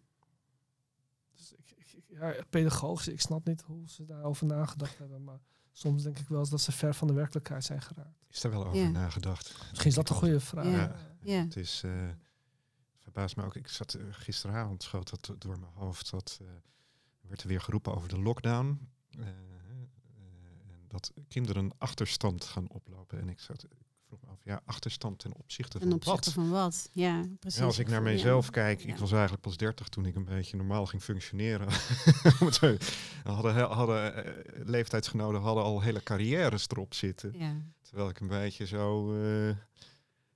Dus 1.35 1.53
ik, 1.53 1.73
ik, 1.77 1.93
ik- 1.93 2.03
ja, 2.19 2.33
pedagogisch, 2.49 3.07
ik 3.07 3.21
snap 3.21 3.45
niet 3.45 3.61
hoe 3.61 3.89
ze 3.89 4.05
daarover 4.05 4.45
nagedacht 4.45 4.97
hebben. 4.97 5.23
Maar 5.23 5.39
soms 5.73 6.03
denk 6.03 6.19
ik 6.19 6.27
wel 6.27 6.39
eens 6.39 6.49
dat 6.49 6.61
ze 6.61 6.71
ver 6.71 6.93
van 6.95 7.07
de 7.07 7.13
werkelijkheid 7.13 7.63
zijn 7.63 7.81
geraakt. 7.81 8.25
Is 8.29 8.41
daar 8.41 8.51
wel 8.51 8.65
over 8.65 8.79
Ja. 8.79 8.89
nagedacht? 8.89 9.55
Misschien 9.69 9.89
is 9.89 9.95
dat 9.95 10.09
een 10.09 10.15
goede 10.15 10.39
vraag. 10.39 10.65
Ja. 10.65 10.95
Ja. 11.21 11.41
Het 11.43 11.55
is, 11.55 11.81
eh 11.83 11.91
verbaast 12.97 13.35
me 13.35 13.43
ook. 13.43 13.55
Ik 13.55 13.67
zat 13.67 13.93
eh, 13.93 14.03
gisteravond 14.11 14.83
schoot 14.83 15.09
dat 15.09 15.41
door 15.41 15.59
mijn 15.59 15.71
hoofd. 15.73 16.09
Dat 16.11 16.39
eh, 16.41 16.47
werd 17.21 17.41
er 17.41 17.47
weer 17.47 17.61
geroepen 17.61 17.95
over 17.95 18.09
de 18.09 18.19
lockdown. 18.19 18.87
en 19.19 20.85
dat 20.87 21.13
kinderen 21.27 21.71
achterstand 21.77 22.43
gaan 22.43 22.69
oplopen. 22.69 23.19
En 23.19 23.29
ik, 23.29 23.39
zat, 23.39 23.65
vroeg 24.17 24.21
me 24.21 24.29
af, 24.29 24.39
ja, 24.43 24.61
achterstand 24.65 25.19
ten 25.19 25.33
opzichte 25.35 25.79
van 25.79 25.87
Ten 25.87 25.97
opzichte 25.97 26.23
wat? 26.25 26.33
van 26.33 26.49
wat? 26.49 26.89
Ja, 26.91 27.21
precies. 27.39 27.59
Ja, 27.59 27.65
als 27.65 27.79
ik 27.79 27.87
naar 27.87 27.95
ja. 27.97 28.01
mijzelf 28.03 28.49
kijk, 28.49 28.79
Ja. 28.81 28.93
ik 28.93 28.97
was 28.97 29.11
eigenlijk 29.11 29.41
pas 29.41 29.57
30 29.57 29.87
toen 29.87 30.05
ik 30.05 30.15
een 30.15 30.25
beetje 30.25 30.57
normaal 30.57 30.85
ging 30.85 31.01
functioneren. 31.01 31.67
Hadden, 33.23 33.61
hadden 33.71 34.25
eh, 34.25 34.65
leeftijdsgenoten 34.65 35.41
hadden 35.41 35.63
al 35.63 35.81
hele 35.81 36.03
carrières 36.03 36.67
erop 36.69 36.93
zitten. 36.93 37.33
Ja. 37.37 37.55
Terwijl 37.81 38.09
ik 38.09 38.19
een 38.19 38.27
beetje 38.27 38.65
zo 38.65 39.13
eh, 39.13 39.55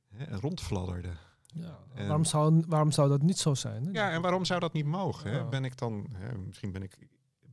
hè, 0.08 0.36
rondfladderde. 0.40 1.12
Ja, 1.54 1.80
En- 1.94 2.06
waarom, 2.06 2.26
zou, 2.26 2.64
waarom 2.68 2.92
zou 2.92 3.10
dat 3.10 3.22
niet 3.22 3.38
zo 3.38 3.54
zijn? 3.54 3.86
hè? 3.86 3.92
Ja, 3.92 4.12
en 4.12 4.22
waarom 4.22 4.46
zou 4.46 4.60
dat 4.60 4.74
niet 4.74 4.86
mogen? 4.86 5.32
Hè? 5.32 5.38
Ja. 5.38 5.46
Ben 5.50 5.66
ik 5.66 5.78
dan, 5.78 6.08
hè, 6.14 6.38
misschien 6.38 6.72
ben, 6.72 6.84
ik, 6.84 6.98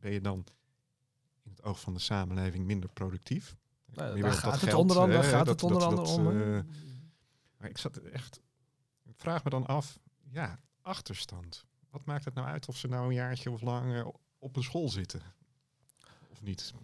ben 0.00 0.12
je 0.12 0.21
dan 0.21 0.45
in 1.43 1.50
het 1.50 1.62
oog 1.62 1.81
van 1.81 1.95
de 1.95 2.00
samenleving 2.00 2.64
minder 2.64 2.90
productief? 2.93 3.57
Nou, 3.96 4.20
daar 4.20 4.32
gaat 4.32 4.52
het 4.52 4.60
geld, 4.62 4.80
onder 4.80 4.98
andere, 4.98 5.22
gaat 5.22 5.46
dat- 5.46 5.60
het 5.60 5.62
onder 5.62 5.78
dat- 5.80 5.88
andere 6.08 6.30
om. 6.30 6.54
eh, 6.56 6.62
Maar 7.56 7.68
ik 7.68 7.78
zat 7.78 7.96
echt, 7.96 8.40
ik 9.04 9.14
vraag 9.16 9.44
me 9.44 9.50
dan 9.50 9.66
af, 9.66 9.98
ja, 10.30 10.58
achterstand. 10.82 11.64
Wat 11.90 12.04
maakt 12.04 12.24
het 12.24 12.34
nou 12.34 12.46
uit 12.48 12.68
of 12.68 12.76
ze 12.76 12.88
nou 12.88 13.06
een 13.08 13.14
jaartje 13.14 13.50
of 13.50 13.60
langer 13.60 14.12
op 14.38 14.56
een 14.56 14.62
school 14.62 14.88
zitten? 14.88 15.22
Of 16.30 16.42
niet? 16.42 16.74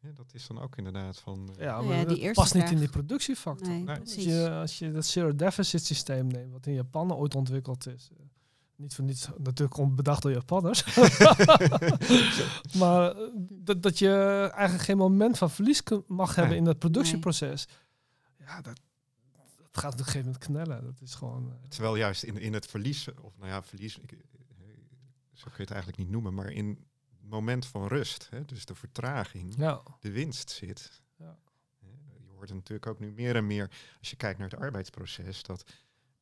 Ja, 0.00 0.10
dat 0.12 0.34
is 0.34 0.46
dan 0.46 0.60
ook 0.60 0.76
inderdaad 0.76 1.18
van... 1.20 1.48
eh, 1.52 1.58
ja, 1.58 1.64
Ja, 1.64 1.80
maar 1.80 2.06
die 2.06 2.18
eerste 2.18 2.40
past 2.42 2.54
niet 2.54 2.70
in 2.70 2.78
die 2.78 2.88
productiefactor. 2.88 3.68
Nee, 3.68 3.82
Nee. 3.84 3.98
Als 4.00 4.14
je, 4.14 4.50
als 4.50 4.78
je 4.78 4.92
dat 4.92 5.06
zero 5.06 5.34
deficit 5.34 5.84
systeem 5.84 6.26
neemt, 6.26 6.52
wat 6.52 6.66
in 6.66 6.74
Japan 6.74 7.12
ooit 7.14 7.34
ontwikkeld 7.34 7.86
is. 7.86 8.08
eh, 8.12 8.24
niet 8.76 8.94
voor 8.94 9.04
niets 9.04 9.28
natuurlijk 9.38 9.94
bedacht 9.96 10.22
door 10.22 10.32
Japanners. 10.32 10.84
maar 12.80 13.10
eh, 13.16 13.28
dat, 13.50 13.82
dat 13.82 13.98
je 13.98 14.10
eigenlijk 14.54 14.84
geen 14.84 14.96
moment 14.96 15.38
van 15.38 15.50
verlies 15.50 15.82
mag 16.06 16.28
hebben 16.34 16.48
Nee. 16.52 16.58
in 16.58 16.64
dat 16.64 16.78
productieproces. 16.78 17.68
Ja, 18.38 18.60
dat, 18.60 18.80
dat 19.56 19.78
gaat 19.82 19.92
op 19.92 19.98
een 19.98 20.04
gegeven 20.04 20.26
moment 20.26 20.44
knellen. 20.44 20.84
Dat 20.84 21.00
is 21.00 21.14
gewoon... 21.14 21.50
eh, 21.62 21.68
Terwijl 21.68 21.96
juist 21.96 22.22
in, 22.22 22.36
in 22.36 22.52
het 22.52 22.66
verlies, 22.66 23.08
of 23.22 23.36
nou 23.36 23.48
ja, 23.50 23.62
verlies, 23.62 23.98
ik, 23.98 24.12
eh, 24.12 24.18
zo 25.32 25.44
kun 25.44 25.52
je 25.56 25.62
het 25.62 25.70
eigenlijk 25.70 25.98
niet 26.02 26.10
noemen, 26.10 26.34
maar 26.34 26.50
in 26.50 26.68
het 26.68 27.30
moment 27.30 27.66
van 27.66 27.86
rust, 27.86 28.26
hè, 28.30 28.44
dus 28.44 28.64
de 28.64 28.74
vertraging, 28.74 29.54
ja. 29.56 29.82
de 30.00 30.10
winst 30.10 30.50
zit. 30.50 31.02
Ja. 31.18 31.38
Je 31.80 32.30
hoort 32.30 32.48
het 32.48 32.54
natuurlijk 32.58 32.86
ook 32.86 32.98
nu 32.98 33.12
meer 33.12 33.36
en 33.36 33.46
meer, 33.46 33.70
als 33.98 34.10
je 34.10 34.16
kijkt 34.16 34.38
naar 34.38 34.50
het 34.50 34.60
arbeidsproces, 34.60 35.42
dat 35.42 35.64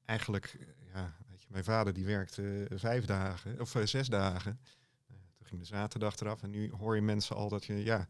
eigenlijk, 0.05 0.59
ja, 0.95 1.17
mijn 1.53 1.65
vader 1.65 1.93
die 1.93 2.05
werkte 2.05 2.67
eh, 2.71 2.79
vijf 2.79 3.05
dagen, 3.05 3.61
of 3.61 3.75
eh, 3.75 3.87
zes 3.87 4.09
dagen. 4.09 4.61
Eh, 5.07 5.17
toen 5.37 5.47
ging 5.47 5.61
de 5.61 5.67
zaterdag 5.67 6.17
eraf 6.17 6.43
en 6.43 6.51
nu 6.51 6.71
hoor 6.71 6.95
je 6.95 7.03
mensen 7.03 7.37
al 7.37 7.49
dat 7.49 7.65
je, 7.65 7.85
ja, 7.85 8.09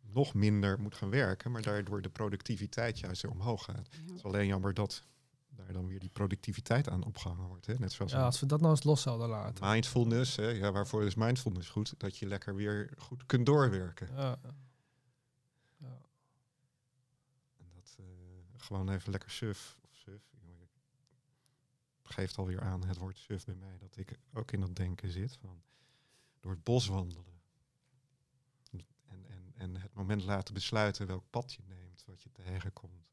nog 0.00 0.34
minder 0.34 0.80
moet 0.80 0.94
gaan 0.94 1.10
werken, 1.10 1.50
maar 1.50 1.62
daardoor 1.62 2.02
de 2.02 2.10
productiviteit 2.10 2.98
juist 2.98 3.22
weer 3.22 3.30
omhoog 3.32 3.64
gaat. 3.64 3.88
Ja. 3.90 3.98
Het 4.00 4.14
is 4.14 4.24
alleen 4.24 4.46
jammer 4.46 4.74
dat 4.74 5.02
daar 5.48 5.72
dan 5.72 5.86
weer 5.86 5.98
die 5.98 6.10
productiviteit 6.10 6.88
aan 6.88 7.04
opgehangen 7.04 7.46
wordt. 7.46 7.66
Hè? 7.66 7.74
Net 7.78 7.92
zoals 7.92 8.12
ja, 8.12 8.24
als 8.24 8.40
we 8.40 8.46
dat 8.46 8.60
nou 8.60 8.72
eens 8.72 8.84
los 8.84 9.02
zouden 9.02 9.28
laten. 9.28 9.70
mindfulness. 9.70 10.36
Hè? 10.36 10.48
Ja, 10.48 10.72
waarvoor 10.72 11.04
is 11.04 11.14
mindfulness 11.14 11.68
goed? 11.68 11.94
Dat 11.96 12.16
je 12.16 12.26
lekker 12.26 12.54
weer 12.54 12.92
goed 12.98 13.26
kunt 13.26 13.46
doorwerken. 13.46 14.08
Ja. 14.14 14.38
Ja. 15.76 16.00
En 17.58 17.66
dat 17.74 17.96
eh, 17.98 18.04
gewoon 18.56 18.88
even 18.90 19.10
lekker 19.10 19.30
suf. 19.30 19.76
Geeft 22.08 22.36
alweer 22.38 22.60
aan 22.60 22.86
het 22.86 22.96
woord 22.96 23.18
suf 23.18 23.44
bij 23.44 23.54
mij. 23.54 23.78
Dat 23.78 23.96
ik 23.96 24.18
ook 24.32 24.52
in 24.52 24.60
dat 24.60 24.76
denken 24.76 25.10
zit. 25.10 25.36
Van 25.40 25.62
door 26.40 26.52
het 26.52 26.62
bos 26.64 26.86
wandelen. 26.86 27.36
En, 28.70 29.24
en, 29.28 29.52
en 29.54 29.76
het 29.76 29.94
moment 29.94 30.24
laten 30.24 30.54
besluiten 30.54 31.06
welk 31.06 31.24
pad 31.30 31.52
je 31.52 31.62
neemt. 31.66 32.04
Wat 32.06 32.22
je 32.22 32.30
tegenkomt. 32.32 33.06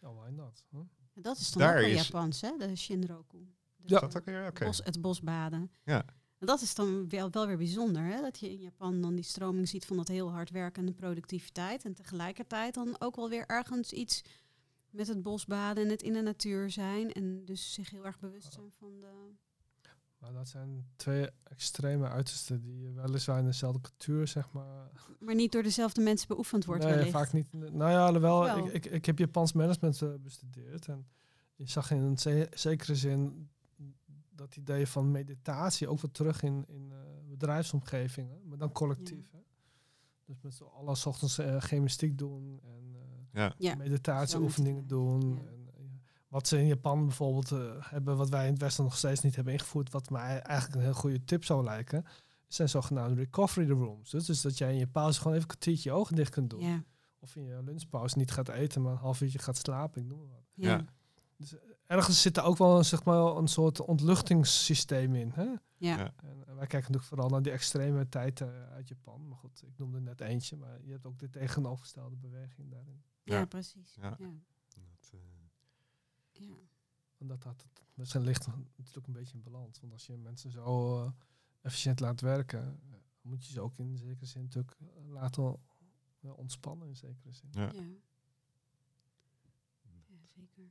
Ja, 0.00 0.12
why 0.12 0.30
not? 0.30 0.64
Huh? 0.70 0.80
Dat 1.14 1.38
is 1.38 1.50
dan 1.50 1.62
Daar 1.62 1.74
ook 1.76 1.80
wel 1.80 1.90
Japans, 1.90 2.40
hè? 2.40 2.56
De 2.58 2.76
Shinroku. 2.76 3.38
De- 3.76 3.94
Ja. 3.94 4.00
Dat 4.00 4.16
ook 4.16 4.24
weer 4.24 4.52
bos, 4.52 4.80
het 4.84 5.00
bosbaden. 5.00 5.70
Ja. 5.84 6.04
En 6.38 6.46
dat 6.46 6.60
is 6.60 6.74
dan 6.74 7.08
wel, 7.08 7.30
wel 7.30 7.46
weer 7.46 7.56
bijzonder, 7.56 8.02
hè? 8.02 8.20
dat 8.20 8.38
je 8.38 8.50
in 8.50 8.60
Japan 8.60 9.00
dan 9.00 9.14
die 9.14 9.24
stroming 9.24 9.68
ziet 9.68 9.86
van 9.86 9.96
dat 9.96 10.08
heel 10.08 10.30
hard 10.30 10.50
werken 10.50 10.80
en 10.80 10.86
de 10.88 10.94
productiviteit. 10.94 11.84
En 11.84 11.94
tegelijkertijd 11.94 12.74
dan 12.74 12.96
ook 12.98 13.16
wel 13.16 13.28
weer 13.28 13.46
ergens 13.46 13.92
iets 13.92 14.22
met 14.90 15.06
het 15.08 15.22
bosbaden 15.22 15.84
en 15.84 15.90
het 15.90 16.02
in 16.02 16.12
de 16.12 16.22
natuur 16.22 16.70
zijn. 16.70 17.12
En 17.12 17.44
dus 17.44 17.72
zich 17.72 17.90
heel 17.90 18.06
erg 18.06 18.18
bewust 18.18 18.52
zijn 18.52 18.70
van 18.78 19.00
de... 19.00 19.06
Maar 20.18 20.32
dat 20.32 20.48
zijn 20.48 20.86
twee 20.96 21.28
extreme 21.42 22.08
uitersten 22.08 22.60
die 22.60 22.88
weliswaar 22.90 23.38
in 23.38 23.44
dezelfde 23.44 23.80
cultuur, 23.80 24.26
zeg 24.28 24.52
maar, 24.52 24.90
Maar 25.18 25.34
niet 25.34 25.52
door 25.52 25.62
dezelfde 25.62 26.00
mensen 26.02 26.28
beoefend 26.28 26.64
wordt 26.64 26.82
nee, 26.84 26.92
wellicht. 26.92 27.10
vaak 27.12 27.32
niet. 27.32 27.52
Nou 27.52 27.90
ja, 27.90 28.06
alhoewel, 28.06 28.42
Wel. 28.42 28.66
ik, 28.66 28.72
ik, 28.74 28.84
ik 28.86 29.04
heb 29.06 29.18
Japans 29.18 29.52
management 29.52 30.02
eh, 30.02 30.08
bestudeerd. 30.20 30.88
En 30.88 31.06
je 31.54 31.66
zag 31.68 31.90
in 31.90 32.00
een 32.02 32.18
ze- 32.18 32.48
zekere 32.50 32.94
zin 32.96 33.48
dat 34.30 34.56
idee 34.56 34.86
van 34.86 35.10
meditatie 35.10 35.88
ook 35.88 36.00
weer 36.00 36.10
terug 36.10 36.42
in, 36.42 36.64
in 36.68 36.92
eh, 36.92 36.98
bedrijfsomgevingen, 37.28 38.40
maar 38.48 38.58
dan 38.58 38.72
collectief. 38.72 39.30
Hè? 39.32 39.38
Dus 40.24 40.40
met 40.40 40.54
z'n 40.54 40.62
allen 40.64 40.96
ochtends 41.06 41.38
gymnastiek 41.58 42.18
doen 42.18 42.60
en 42.62 42.96
Ja. 43.32 43.54
Ja, 43.58 43.74
meditatieoefeningen 43.74 44.86
doen. 44.86 45.20
Ja. 45.20 45.36
En, 45.36 45.68
eh, 45.74 45.82
ja. 45.84 45.98
wat 46.28 46.48
ze 46.48 46.58
in 46.58 46.66
Japan 46.66 47.06
bijvoorbeeld 47.06 47.52
eh, 47.52 47.58
hebben, 47.78 48.16
wat 48.16 48.28
wij 48.28 48.46
in 48.46 48.52
het 48.52 48.60
Westen 48.60 48.84
nog 48.84 48.96
steeds 48.96 49.20
niet 49.20 49.34
hebben 49.34 49.52
ingevoerd, 49.52 49.90
wat 49.90 50.10
mij 50.10 50.40
eigenlijk 50.40 50.78
een 50.78 50.84
heel 50.84 51.00
goede 51.00 51.24
tip 51.24 51.44
zou 51.44 51.64
lijken, 51.64 52.04
zijn 52.46 52.68
zogenaamde 52.68 53.14
recovery 53.14 53.70
rooms. 53.70 54.10
Dus, 54.10 54.26
dus 54.26 54.40
dat 54.40 54.58
jij 54.58 54.72
in 54.72 54.78
je 54.78 54.86
pauze 54.86 55.18
gewoon 55.18 55.32
even 55.36 55.48
een 55.48 55.56
kwartiertje 55.56 55.90
je 55.90 55.96
ogen 55.96 56.16
dicht 56.16 56.30
kunt 56.30 56.50
doen. 56.50 56.60
ja, 56.60 56.84
Of 57.18 57.36
in 57.36 57.44
je 57.44 57.62
lunchpauze 57.62 58.18
niet 58.18 58.30
gaat 58.30 58.48
eten, 58.48 58.82
maar 58.82 58.92
een 58.92 58.98
half 58.98 59.20
uurtje 59.20 59.38
gaat 59.38 59.56
slapen. 59.56 60.02
Ik 60.02 60.08
noem 60.08 60.18
maar 60.18 60.28
wat. 60.28 60.44
ja. 60.54 60.70
Ja. 60.70 60.84
Dus 61.36 61.54
eh, 61.54 61.60
ergens 61.86 62.22
zit 62.22 62.36
er 62.36 62.42
ook 62.42 62.58
wel 62.58 62.78
een, 62.78 62.84
zeg 62.84 63.04
maar, 63.04 63.36
een 63.36 63.48
soort 63.48 63.80
ontluchtingssysteem 63.80 65.14
in. 65.14 65.30
Hè? 65.34 65.42
ja. 65.42 65.58
Ja. 65.76 66.14
En 66.16 66.56
wij 66.56 66.66
kijken 66.66 66.78
natuurlijk 66.78 67.04
vooral 67.04 67.28
naar 67.28 67.42
die 67.42 67.52
extreme 67.52 68.08
tijd 68.08 68.40
eh, 68.40 68.48
uit 68.72 68.88
Japan. 68.88 69.28
Maar 69.28 69.38
goed, 69.38 69.62
ik 69.66 69.78
noemde 69.78 70.00
net 70.00 70.20
eentje, 70.20 70.56
maar 70.56 70.78
je 70.82 70.92
hebt 70.92 71.06
ook 71.06 71.18
de 71.18 71.30
tegenovergestelde 71.30 72.16
beweging 72.16 72.70
daarin. 72.70 73.02
Ja, 73.28 73.44
precies. 73.44 73.94
Ja. 73.94 74.16
Ja. 74.18 74.32
Dat, 74.68 75.10
eh, 75.12 75.20
Ja. 76.48 76.54
En 77.18 77.26
dat 77.26 77.42
had 77.42 77.62
het 77.62 77.82
misschien 77.94 78.22
ligt 78.24 78.46
natuurlijk 78.76 79.06
een 79.06 79.12
beetje 79.12 79.34
in 79.34 79.42
balans. 79.42 79.80
Want 79.80 79.92
als 79.92 80.06
je 80.06 80.16
mensen 80.16 80.50
zo 80.50 80.98
eh, 81.04 81.10
efficiënt 81.62 82.00
laat 82.00 82.20
werken, 82.20 82.80
eh, 82.90 82.96
moet 83.20 83.46
je 83.46 83.52
ze 83.52 83.60
ook 83.60 83.78
in 83.78 83.96
zekere 83.98 84.26
zin 84.26 84.42
natuurlijk 84.42 84.76
eh, 84.80 84.86
laten 85.08 85.56
eh, 86.20 86.38
ontspannen 86.38 86.88
in 86.88 86.96
zekere 86.96 87.32
zin. 87.32 87.48
ja. 87.52 87.72
Ja. 87.72 87.82
Ja, 90.06 90.26
zeker. 90.26 90.70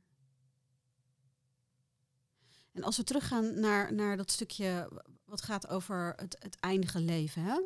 En 2.72 2.82
als 2.82 2.96
we 2.96 3.04
teruggaan 3.04 3.60
naar, 3.60 3.94
naar 3.94 4.16
dat 4.16 4.30
stukje 4.30 4.90
wat 5.24 5.42
gaat 5.42 5.68
over 5.68 6.12
het, 6.16 6.36
het 6.42 6.60
eindige 6.60 7.00
leven, 7.00 7.42
hè? 7.42 7.60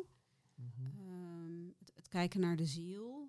Ehm, 0.55 1.67
het, 1.79 1.91
het 1.95 2.07
kijken 2.07 2.39
naar 2.39 2.55
de 2.55 2.65
ziel, 2.65 3.22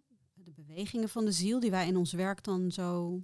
bewegingen 0.66 1.08
van 1.08 1.24
de 1.24 1.32
ziel, 1.32 1.60
die 1.60 1.70
wij 1.70 1.86
in 1.86 1.96
ons 1.96 2.12
werk 2.12 2.44
dan 2.44 2.70
zo 2.72 3.20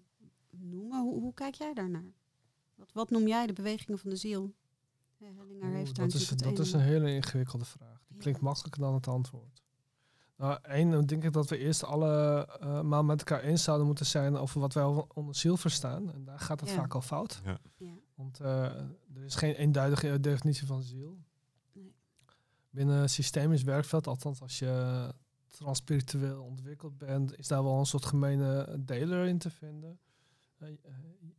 noemen. 0.50 1.00
Hoe, 1.02 1.20
hoe 1.20 1.34
kijk 1.34 1.54
jij 1.54 1.74
daarnaar? 1.74 2.12
Wat, 2.74 2.92
wat 2.92 3.10
noem 3.10 3.26
jij 3.26 3.46
de 3.46 3.52
bewegingen 3.52 3.98
van 3.98 4.10
de 4.10 4.16
ziel? 4.16 4.54
Hellinger 5.18 5.70
heeft 5.76 5.96
daar 5.96 6.06
dat 6.06 6.14
is, 6.14 6.28
dat 6.28 6.42
een 6.58 6.64
is 6.64 6.72
en 6.72 6.78
een 6.78 6.84
hele 6.84 7.14
ingewikkelde 7.14 7.64
vraag. 7.64 7.98
Die 8.06 8.16
Ja. 8.16 8.22
klinkt 8.22 8.40
makkelijker 8.40 8.80
dan 8.80 8.94
het 8.94 9.06
antwoord. 9.06 9.62
Nou, 10.36 10.58
één, 10.62 10.90
dan 10.90 11.06
denk 11.06 11.24
ik 11.24 11.32
dat 11.32 11.48
we 11.48 11.58
eerst 11.58 11.84
allemaal 11.84 13.04
met 13.04 13.18
elkaar 13.18 13.40
eens 13.42 13.62
zouden 13.62 13.86
moeten 13.86 14.06
zijn 14.06 14.36
over 14.36 14.60
wat 14.60 14.72
wij 14.74 14.84
onder 15.14 15.34
ziel 15.34 15.56
verstaan. 15.56 16.12
En 16.12 16.24
daar 16.24 16.38
gaat 16.40 16.60
het 16.60 16.68
Ja. 16.68 16.74
vaak 16.74 16.94
al 16.94 17.00
fout. 17.00 17.40
Ja. 17.44 17.58
Ja. 17.76 17.92
Want 18.14 18.40
eh, 18.40 18.64
er 19.14 19.24
is 19.24 19.34
geen 19.34 19.54
eenduidige 19.54 20.20
definitie 20.20 20.66
van 20.66 20.82
ziel. 20.82 21.18
Nee. 21.72 21.94
Binnen 22.70 23.02
een 23.02 23.08
systemisch 23.08 23.62
werkveld, 23.62 24.06
althans 24.06 24.40
als 24.40 24.58
je 24.58 25.08
transspiritueel 25.50 26.42
ontwikkeld 26.42 26.98
bent, 26.98 27.38
is 27.38 27.48
daar 27.48 27.62
wel 27.62 27.78
een 27.78 27.86
soort 27.86 28.04
gemene 28.04 28.76
deler 28.80 29.26
in 29.26 29.38
te 29.38 29.50
vinden. 29.50 29.98
Eh, 30.58 30.68
eh, 30.68 30.74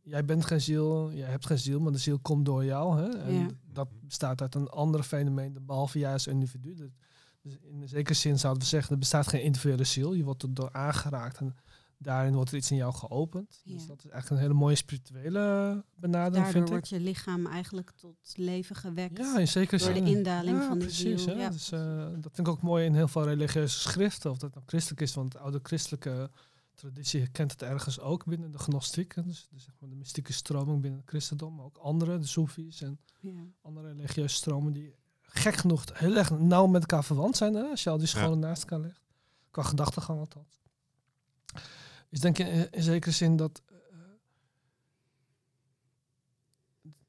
jij 0.02 0.24
bent 0.24 0.44
geen 0.44 0.60
ziel, 0.60 1.12
jij 1.12 1.28
hebt 1.28 1.46
geen 1.46 1.58
ziel, 1.58 1.80
maar 1.80 1.92
de 1.92 1.98
ziel 1.98 2.18
komt 2.18 2.44
door 2.44 2.64
jou. 2.64 2.98
Hè? 3.00 3.08
En 3.18 3.34
Ja. 3.34 3.48
dat 3.72 3.88
bestaat 4.00 4.40
uit 4.40 4.54
een 4.54 4.68
ander 4.68 5.02
fenomeen, 5.02 5.58
behalve 5.66 5.98
jij 5.98 6.12
als 6.12 6.26
individu. 6.26 6.74
Dus 6.74 6.90
in 7.62 7.82
een 7.82 7.88
zekere 7.88 8.14
zin 8.14 8.38
zouden 8.38 8.62
we 8.62 8.68
zeggen, 8.68 8.92
er 8.92 8.98
bestaat 8.98 9.26
geen 9.26 9.42
individuele 9.42 9.84
ziel. 9.84 10.12
Je 10.14 10.24
wordt 10.24 10.42
er 10.42 10.54
door 10.54 10.72
aangeraakt 10.72 11.38
en 11.38 11.56
daarin 12.02 12.34
wordt 12.34 12.50
er 12.50 12.56
iets 12.56 12.70
in 12.70 12.76
jou 12.76 12.94
geopend. 12.94 13.60
Dus 13.64 13.86
dat 13.86 13.98
is 14.04 14.10
eigenlijk 14.10 14.30
een 14.30 14.36
hele 14.48 14.58
mooie 14.60 14.74
spirituele 14.74 15.40
benadering, 15.94 16.34
Daardoor 16.34 16.52
vind 16.52 16.64
ik. 16.64 16.70
wordt 16.70 16.88
je 16.88 17.00
lichaam 17.00 17.46
eigenlijk 17.46 17.90
tot 17.90 18.32
leven 18.36 18.76
gewekt. 18.76 19.18
Ja, 19.18 19.38
in 19.38 19.48
zekere 19.48 19.84
Door 19.84 19.94
zin. 19.94 20.04
de 20.04 20.10
indaling 20.10 20.58
ja, 20.58 20.66
van 20.66 20.78
die 20.78 20.86
precies, 20.86 21.22
ziel. 21.22 21.36
Ja, 21.38 21.48
Dus, 21.50 21.72
eh, 21.72 21.80
dat 22.20 22.34
vind 22.34 22.38
ik 22.46 22.48
ook 22.48 22.62
mooi 22.62 22.84
in 22.84 22.94
heel 22.94 23.08
veel 23.08 23.24
religieuze 23.24 23.78
schriften. 23.78 24.30
Of 24.30 24.38
dat 24.38 24.54
nou 24.54 24.66
christelijk 24.66 25.00
is, 25.00 25.14
want 25.14 25.32
de 25.32 25.38
oude 25.38 25.60
christelijke 25.62 26.30
traditie 26.74 27.28
kent 27.28 27.50
het 27.52 27.62
ergens 27.62 28.00
ook 28.00 28.24
binnen 28.24 28.50
de 28.50 28.58
gnostiek. 28.58 29.14
Dus, 29.24 29.48
dus 29.50 29.64
zeg 29.64 29.74
maar 29.80 29.88
de 29.90 29.96
mystieke 29.96 30.32
stroming 30.32 30.80
binnen 30.80 31.00
het 31.00 31.08
christendom. 31.08 31.54
Maar 31.54 31.64
ook 31.64 31.76
andere, 31.76 32.18
de 32.18 32.26
Soefies 32.26 32.80
en 32.80 32.98
Ja. 33.20 33.30
andere 33.62 33.92
religieuze 33.92 34.34
stromen 34.34 34.72
die 34.72 34.94
gek 35.20 35.54
genoeg 35.54 35.84
heel 35.92 36.16
erg 36.16 36.30
nauw 36.30 36.66
met 36.66 36.80
elkaar 36.80 37.04
verwant 37.04 37.36
zijn. 37.36 37.54
Hè, 37.54 37.62
als 37.62 37.82
je 37.82 37.90
al 37.90 37.98
die 37.98 38.06
scholen 38.06 38.38
naast 38.38 38.62
elkaar 38.62 38.80
legt. 38.80 39.00
Qua 39.50 39.62
gedachtegang 39.62 40.18
althans. 40.18 40.60
Is 42.12 42.20
denk 42.20 42.38
ik 42.38 42.46
in, 42.46 42.70
in 42.70 42.82
zekere 42.82 43.10
zin 43.14 43.36
dat 43.36 43.62
eh, 43.66 43.74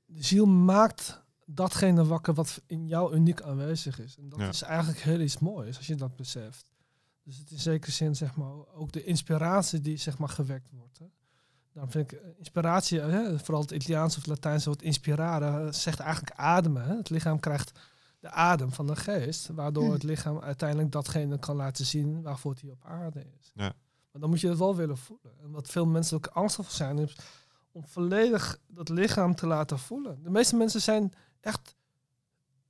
de 0.05 0.23
ziel 0.23 0.45
maakt 0.45 1.21
datgene 1.45 2.05
wakker 2.05 2.33
wat 2.33 2.61
in 2.65 2.87
jou 2.87 3.15
uniek 3.15 3.41
aanwezig 3.41 3.99
is. 3.99 4.17
En 4.17 4.29
dat 4.29 4.39
Ja. 4.39 4.47
is 4.49 4.61
eigenlijk 4.61 4.99
heel 4.99 5.19
iets 5.19 5.39
moois 5.39 5.77
als 5.77 5.87
je 5.87 5.95
dat 5.95 6.15
beseft. 6.15 6.65
Dus 7.23 7.37
het 7.37 7.45
is 7.45 7.51
in 7.51 7.59
zekere 7.59 7.91
zin 7.91 8.15
zeg 8.15 8.35
maar 8.35 8.67
ook 8.73 8.91
de 8.91 9.03
inspiratie 9.03 9.81
die 9.81 9.97
zeg 9.97 10.17
maar 10.17 10.29
gewekt 10.29 10.71
wordt. 10.71 10.97
Hè. 10.99 11.05
Daarom 11.73 11.91
vind 11.91 12.11
ik 12.11 12.19
eh, 12.19 12.27
inspiratie, 12.37 12.99
hè, 12.99 13.39
vooral 13.39 13.61
het 13.61 13.71
Italiaanse 13.71 14.17
of 14.17 14.25
Latijnse 14.25 14.69
woord 14.69 14.81
inspirare, 14.81 15.65
eh, 15.67 15.73
zegt 15.73 15.99
eigenlijk 15.99 16.35
ademen. 16.37 16.83
Hè. 16.85 16.95
Het 16.95 17.09
lichaam 17.09 17.39
krijgt 17.39 17.79
de 18.19 18.29
adem 18.29 18.71
van 18.71 18.87
de 18.87 18.95
geest, 18.95 19.47
waardoor 19.47 19.85
Hm. 19.85 19.91
het 19.91 20.03
lichaam 20.03 20.39
uiteindelijk 20.39 20.91
datgene 20.91 21.39
kan 21.39 21.55
laten 21.55 21.85
zien 21.85 22.21
waarvoor 22.21 22.51
het 22.51 22.61
hier 22.61 22.71
op 22.71 22.85
aarde 22.85 23.25
is. 23.39 23.51
Ja. 23.53 23.73
Maar 24.13 24.21
dan 24.21 24.29
moet 24.29 24.41
je 24.41 24.47
het 24.49 24.57
wel 24.57 24.75
willen 24.75 24.97
voelen. 24.97 25.33
En 25.41 25.51
wat 25.51 25.67
veel 25.67 25.85
mensen 25.85 26.17
ook 26.17 26.27
angstig 26.27 26.65
voor 26.65 26.75
zijn, 26.75 26.97
is 26.97 27.15
om 27.71 27.87
volledig 27.87 28.59
dat 28.67 28.89
lichaam 28.89 29.35
te 29.35 29.47
laten 29.47 29.79
voelen. 29.79 30.23
De 30.23 30.29
meeste 30.29 30.55
mensen 30.55 30.81
zijn 30.81 31.13
echt, 31.39 31.75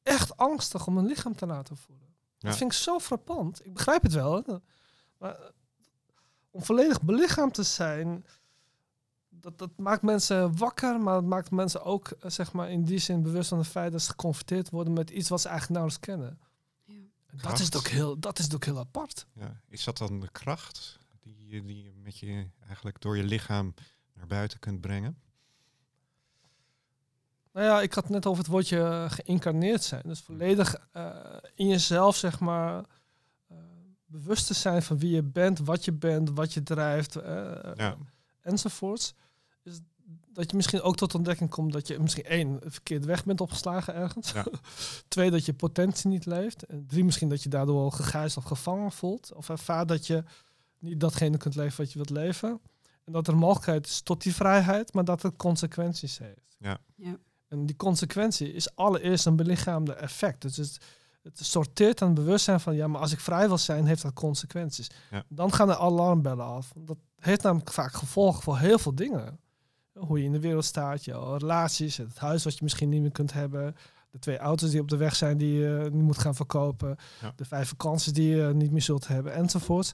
echt 0.03 0.37
angstig 0.37 0.87
om 0.87 0.97
hun 0.97 1.05
lichaam 1.05 1.35
te 1.35 1.45
laten 1.45 1.77
voelen. 1.77 2.07
Ja. 2.37 2.49
Dat 2.49 2.57
vind 2.57 2.71
ik 2.71 2.77
zo 2.77 2.99
frappant. 2.99 3.65
Ik 3.65 3.73
begrijp 3.73 4.01
het 4.01 4.13
wel. 4.13 4.43
Hè? 4.45 4.55
Maar 5.17 5.51
om 6.51 6.63
volledig 6.63 7.01
belichaamd 7.01 7.53
te 7.53 7.63
zijn, 7.63 8.25
dat, 9.29 9.57
dat 9.57 9.77
maakt 9.77 10.01
mensen 10.01 10.57
wakker, 10.57 10.99
maar 10.99 11.15
het 11.15 11.25
maakt 11.25 11.51
mensen 11.51 11.83
ook 11.83 12.07
eh, 12.07 12.29
zeg 12.29 12.53
maar, 12.53 12.71
in 12.71 12.83
die 12.83 12.99
zin 12.99 13.21
bewust 13.21 13.49
van 13.49 13.57
het 13.57 13.67
feit 13.67 13.91
dat 13.91 14.01
ze 14.01 14.09
geconfronteerd 14.09 14.69
worden 14.69 14.93
met 14.93 15.09
iets 15.09 15.29
wat 15.29 15.41
ze 15.41 15.47
eigenlijk 15.47 15.79
nauwelijks 15.79 16.07
kennen. 16.07 16.39
Ja. 16.85 17.49
Dat 17.49 17.59
is, 17.59 17.75
ook 17.75 17.87
heel, 17.87 18.19
dat 18.19 18.39
is 18.39 18.53
ook 18.53 18.65
heel 18.65 18.79
apart. 18.79 19.25
Ja. 19.33 19.61
Is 19.69 19.83
dat 19.83 19.97
dan 19.97 20.19
de 20.19 20.31
kracht 20.31 20.99
die 21.23 21.47
je, 21.47 21.63
die 21.63 21.83
je 21.83 21.91
met 22.03 22.17
je 22.19 22.47
eigenlijk 22.65 23.01
door 23.01 23.17
je 23.17 23.23
lichaam 23.23 23.73
naar 24.13 24.27
buiten 24.27 24.59
kunt 24.59 24.81
brengen? 24.81 25.17
Nou 27.53 27.65
ja, 27.65 27.81
ik 27.81 27.93
had 27.93 28.09
net 28.09 28.25
over 28.25 28.43
het 28.43 28.51
woordje 28.51 28.79
eh, 28.79 29.11
geïncarneerd 29.11 29.83
zijn. 29.83 30.01
Dus 30.05 30.19
volledig 30.19 30.75
eh, 30.91 31.15
in 31.55 31.67
jezelf, 31.67 32.15
zeg 32.15 32.39
maar, 32.39 32.85
eh, 33.47 33.57
bewust 34.05 34.47
te 34.47 34.53
zijn 34.53 34.83
van 34.83 34.97
wie 34.97 35.11
je 35.15 35.23
bent, 35.23 35.59
wat 35.59 35.85
je 35.85 35.91
bent, 35.91 36.29
wat 36.29 36.53
je 36.53 36.63
drijft, 36.63 37.15
eh, 37.15 37.71
Ja. 37.75 37.97
enzovoorts. 38.41 39.13
Dus 39.63 39.79
dat 40.29 40.49
je 40.51 40.55
misschien 40.55 40.81
ook 40.81 40.95
tot 40.95 41.15
ontdekking 41.15 41.49
komt 41.49 41.73
dat 41.73 41.87
je 41.87 41.99
misschien 41.99 42.23
één, 42.25 42.65
een 42.65 42.71
verkeerde 42.71 43.07
weg 43.07 43.25
bent 43.25 43.41
opgeslagen 43.41 43.93
ergens. 43.93 44.31
Ja. 44.31 44.45
Twee, 45.07 45.31
dat 45.31 45.45
je 45.45 45.53
potentie 45.53 46.09
niet 46.09 46.25
leeft. 46.25 46.63
En 46.65 46.85
drie, 46.87 47.03
misschien 47.03 47.29
dat 47.29 47.43
je 47.43 47.49
daardoor 47.49 47.75
wel 47.75 47.91
gegijzeld 47.91 48.43
of 48.43 48.51
gevangen 48.51 48.91
voelt. 48.91 49.33
Of 49.33 49.49
ervaart 49.49 49.87
dat 49.87 50.07
je 50.07 50.23
niet 50.83 50.99
datgene 50.99 51.37
kunt 51.37 51.55
leven 51.55 51.77
wat 51.77 51.91
je 51.91 51.97
wilt 51.97 52.09
leven. 52.09 52.59
En 53.03 53.11
dat 53.13 53.27
er 53.27 53.37
mogelijkheid 53.37 53.85
is 53.85 54.01
tot 54.01 54.21
die 54.23 54.35
vrijheid, 54.35 54.93
maar 54.93 55.05
dat 55.05 55.21
het 55.21 55.35
consequenties 55.35 56.17
heeft. 56.17 56.55
Ja. 56.57 56.77
Ja. 56.95 57.17
En 57.47 57.65
die 57.65 57.75
consequentie 57.75 58.53
is 58.53 58.75
allereerst 58.75 59.25
een 59.25 59.35
belichaamde 59.35 59.93
effect. 59.93 60.41
Dus 60.41 60.57
het, 60.57 60.77
het 61.21 61.45
sorteert 61.45 62.01
aan 62.01 62.07
het 62.07 62.17
bewustzijn 62.17 62.59
van, 62.59 62.75
ja, 62.75 62.87
maar 62.87 63.01
als 63.01 63.11
ik 63.11 63.19
vrij 63.19 63.47
wil 63.47 63.57
zijn, 63.57 63.85
heeft 63.85 64.01
dat 64.01 64.13
consequenties. 64.13 64.89
Ja. 65.11 65.23
Dan 65.27 65.53
gaan 65.53 65.67
de 65.67 65.77
alarmbellen 65.77 66.45
af. 66.45 66.71
Dat 66.77 66.97
heeft 67.19 67.41
namelijk 67.43 67.71
vaak 67.71 67.93
gevolgen 67.93 68.43
voor 68.43 68.57
heel 68.57 68.79
veel 68.79 68.95
dingen. 68.95 69.39
Hoe 69.93 70.19
je 70.19 70.25
in 70.25 70.31
de 70.31 70.39
wereld 70.39 70.65
staat, 70.65 71.05
je 71.05 71.35
relaties, 71.37 71.97
het 71.97 72.17
huis 72.17 72.43
wat 72.43 72.53
je 72.57 72.63
misschien 72.63 72.89
niet 72.89 73.01
meer 73.01 73.11
kunt 73.11 73.33
hebben, 73.33 73.75
de 74.11 74.19
twee 74.19 74.37
auto's 74.37 74.69
die 74.69 74.81
op 74.81 74.89
de 74.89 74.97
weg 74.97 75.15
zijn 75.15 75.37
die 75.37 75.53
je 75.59 75.89
niet 75.91 76.03
moet 76.03 76.17
gaan 76.17 76.35
verkopen, 76.35 76.95
Ja. 77.21 77.33
de 77.35 77.45
vijf 77.45 77.67
vakanties 77.67 78.13
die 78.13 78.35
je 78.35 78.53
niet 78.53 78.71
meer 78.71 78.81
zult 78.81 79.07
hebben, 79.07 79.33
enzovoort. 79.33 79.93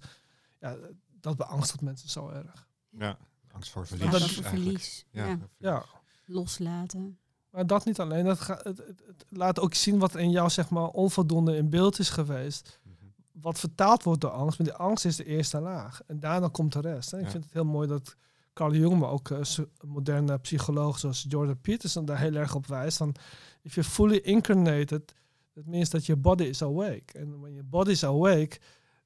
Ja, 0.60 0.76
dat 1.22 1.38
beangstigt 1.38 1.82
mensen 1.82 2.10
zo 2.10 2.30
erg. 2.30 2.68
Ja. 2.90 3.18
Angst 3.52 3.72
voor 3.72 3.88
verlies. 3.88 4.04
dat 4.12 4.20
dat 4.20 4.22
eigenlijk. 4.22 4.50
verlies. 4.50 5.06
Ja. 5.12 5.26
Ja. 5.28 5.38
Ja, 5.58 5.86
Loslaten. 6.26 7.18
Maar 7.50 7.68
dat 7.68 7.86
niet 7.86 8.00
alleen. 8.00 8.26
Dat 8.26 8.40
ga- 8.40 8.60
het, 8.64 8.78
het- 8.78 9.04
het 9.08 9.26
laat 9.30 9.60
ook 9.60 9.74
zien 9.74 10.00
wat 10.00 10.14
er 10.14 10.20
in 10.20 10.32
jou 10.32 10.50
zeg 10.50 10.70
maar, 10.70 10.88
onvoldoende 10.88 11.56
in 11.56 11.70
beeld 11.70 12.00
is 12.00 12.10
geweest. 12.10 12.80
Mhm. 12.84 12.94
Wat 13.32 13.60
vertaald 13.60 14.04
wordt 14.04 14.22
door 14.22 14.30
angst. 14.32 14.58
Maar 14.60 14.68
die 14.68 14.76
angst 14.78 15.06
is 15.06 15.16
de 15.16 15.26
eerste 15.26 15.60
laag. 15.60 16.02
En 16.08 16.20
daarna 16.20 16.48
komt 16.48 16.74
de 16.74 16.80
rest. 16.82 17.12
Hè. 17.12 17.18
Ik 17.18 17.24
Ja. 17.26 17.30
vind 17.32 17.44
het 17.44 17.54
heel 17.54 17.66
mooi 17.66 17.88
dat 17.88 18.16
Carl 18.54 18.74
Jung, 18.74 19.00
maar 19.00 19.10
ook 19.10 19.30
s- 19.42 19.62
moderne 19.86 20.38
psycholoog 20.38 21.00
zoals 21.00 21.26
Jordan 21.28 21.62
Peterson 21.62 22.06
daar 22.06 22.20
heel 22.20 22.36
erg 22.36 22.56
op 22.56 22.68
wijst. 22.68 22.98
Van, 22.98 23.16
if 23.62 23.74
you're 23.76 23.90
fully 23.90 24.18
incarnated, 24.18 25.16
that 25.54 25.66
means 25.66 25.90
that 25.90 26.06
your 26.06 26.22
body 26.22 26.44
is 26.44 26.62
awake. 26.62 27.20
And 27.20 27.40
when 27.40 27.52
your 27.54 27.66
body 27.70 27.92
is 27.92 28.04
awake, 28.04 28.60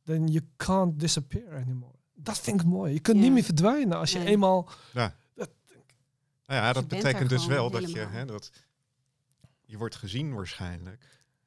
then 0.05 0.27
you 0.27 0.45
can't 0.57 0.99
disappear 0.99 1.55
anymore. 1.61 1.91
Dat 2.15 2.39
vind 2.39 2.61
ik 2.61 2.67
mooi. 2.67 2.93
Je 2.93 2.99
kunt 2.99 3.17
Ja. 3.17 3.23
niet 3.23 3.31
meer 3.33 3.43
verdwijnen 3.43 3.97
als 3.97 4.11
je 4.11 4.17
Nee. 4.19 4.27
eenmaal... 4.27 4.69
Nou 6.45 6.61
ja, 6.65 6.73
dat 6.73 6.87
betekent 6.87 7.29
dus 7.29 7.45
wel 7.45 7.69
dat 7.69 7.91
je, 7.91 7.99
hè, 7.99 8.25
dat 8.25 8.51
je 9.61 9.77
wordt 9.77 9.95
gezien 9.95 10.33
waarschijnlijk. 10.33 11.03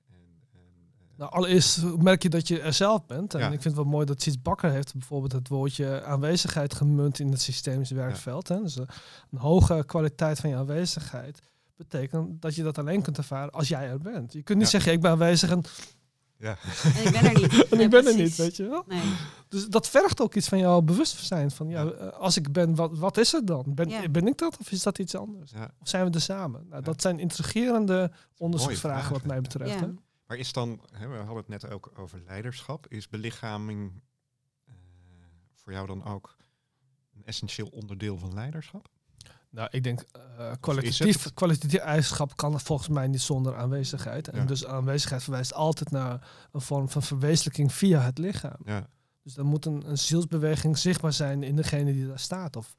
En, 0.08 0.14
en, 0.52 0.60
eh, 1.08 1.18
Nou, 1.18 1.30
allereerst 1.32 1.82
merk 1.96 2.22
je 2.22 2.28
dat 2.28 2.48
je 2.48 2.60
er 2.60 2.72
zelf 2.72 3.06
bent. 3.06 3.34
En 3.34 3.40
Ja. 3.40 3.46
ik 3.46 3.50
vind 3.52 3.64
het 3.64 3.74
wel 3.74 3.84
mooi 3.84 4.06
dat 4.06 4.22
Siets 4.22 4.42
Bakker 4.42 4.70
heeft 4.70 4.92
bijvoorbeeld 4.92 5.32
het 5.32 5.48
woordje 5.48 6.02
aanwezigheid 6.04 6.74
gemunt 6.74 7.18
in 7.18 7.30
het 7.30 7.40
systemisch 7.40 7.90
werkveld. 7.90 8.48
Hè. 8.48 8.62
Dus 8.62 8.76
eh, 8.78 8.86
een 9.30 9.38
hoge 9.38 9.82
kwaliteit 9.86 10.40
van 10.40 10.50
je 10.50 10.56
aanwezigheid 10.56 11.40
betekent 11.76 12.42
dat 12.42 12.54
je 12.54 12.62
dat 12.62 12.78
alleen 12.78 13.02
kunt 13.02 13.16
ervaren 13.18 13.52
als 13.52 13.68
jij 13.68 13.88
er 13.88 13.98
bent. 14.00 14.32
Je 14.32 14.42
kunt 14.42 14.58
niet 14.58 14.66
Ja. 14.70 14.72
zeggen, 14.72 14.92
ik 14.92 15.00
ben 15.00 15.10
aanwezig 15.10 15.50
en, 15.50 15.62
ja. 16.38 16.56
En 16.94 17.06
ik 17.06 17.12
ben 17.12 17.24
er 17.24 17.34
niet. 17.40 17.52
en 17.70 17.76
Nee, 17.76 17.84
ik 17.84 17.90
ben 17.90 18.06
er 18.06 18.14
niet, 18.16 18.36
weet 18.36 18.56
je 18.56 18.68
wel. 18.68 18.84
Nee. 18.86 19.02
Dus 19.48 19.66
dat 19.66 19.88
vergt 19.88 20.20
ook 20.20 20.34
iets 20.34 20.48
van 20.48 20.58
jouw 20.58 20.80
bewustzijn. 20.82 21.50
Van, 21.50 21.68
ja, 21.68 21.84
eh, 21.86 22.08
als 22.12 22.36
ik 22.36 22.52
ben, 22.52 22.74
wat, 22.74 22.98
wat 22.98 23.16
is 23.16 23.32
het 23.32 23.46
dan? 23.46 23.64
Ben, 23.74 23.88
Ja. 23.88 24.08
ben 24.08 24.26
ik 24.26 24.38
dat 24.38 24.56
of 24.58 24.70
is 24.70 24.82
dat 24.82 24.98
iets 24.98 25.14
anders? 25.14 25.50
ja. 25.50 25.70
Of 25.80 25.88
zijn 25.88 26.04
we 26.06 26.10
er 26.14 26.20
samen? 26.20 26.60
Nou, 26.68 26.74
Ja. 26.74 26.80
Dat 26.80 27.00
zijn 27.00 27.18
intrigerende 27.18 28.10
onderzoeksvragen 28.36 28.98
vragen. 28.98 29.12
wat 29.18 29.24
mij 29.26 29.40
betreft. 29.40 29.72
Ja. 29.72 29.80
Hè? 29.80 29.92
Maar 30.26 30.36
is 30.36 30.52
dan, 30.52 30.80
hè, 30.92 31.08
we 31.08 31.16
hadden 31.16 31.36
het 31.36 31.48
net 31.48 31.70
ook 31.70 31.92
over 31.96 32.20
leiderschap, 32.26 32.86
is 32.88 33.08
belichaming 33.08 34.02
eh, 34.66 34.74
voor 35.54 35.72
jou 35.72 35.86
dan 35.86 36.04
ook 36.04 36.36
een 37.14 37.24
essentieel 37.24 37.68
onderdeel 37.68 38.18
van 38.18 38.34
leiderschap? 38.34 38.88
Nou, 39.50 39.68
ik 39.70 39.84
denk 39.84 40.00
eh 40.00 40.50
is 40.50 40.56
kwalitatief, 40.60 41.34
kwalitatief 41.34 41.80
eigenschap 41.80 42.36
kan 42.36 42.60
volgens 42.60 42.88
mij 42.88 43.06
niet 43.06 43.20
zonder 43.20 43.56
aanwezigheid. 43.56 44.28
En 44.28 44.38
Ja. 44.40 44.44
dus 44.44 44.66
aanwezigheid 44.66 45.22
verwijst 45.22 45.54
altijd 45.54 45.90
naar 45.90 46.28
een 46.52 46.60
vorm 46.60 46.88
van 46.88 47.02
verwezenlijking 47.02 47.72
via 47.72 48.00
het 48.00 48.18
lichaam. 48.18 48.56
Ja, 48.64 48.86
Dus 49.22 49.36
er 49.36 49.44
moet 49.44 49.64
een, 49.66 49.88
een 49.90 49.98
zielsbeweging 49.98 50.78
zichtbaar 50.78 51.12
zijn 51.12 51.42
in 51.42 51.56
degene 51.56 51.92
die 51.92 52.06
daar 52.06 52.18
staat. 52.18 52.56
Of 52.56 52.76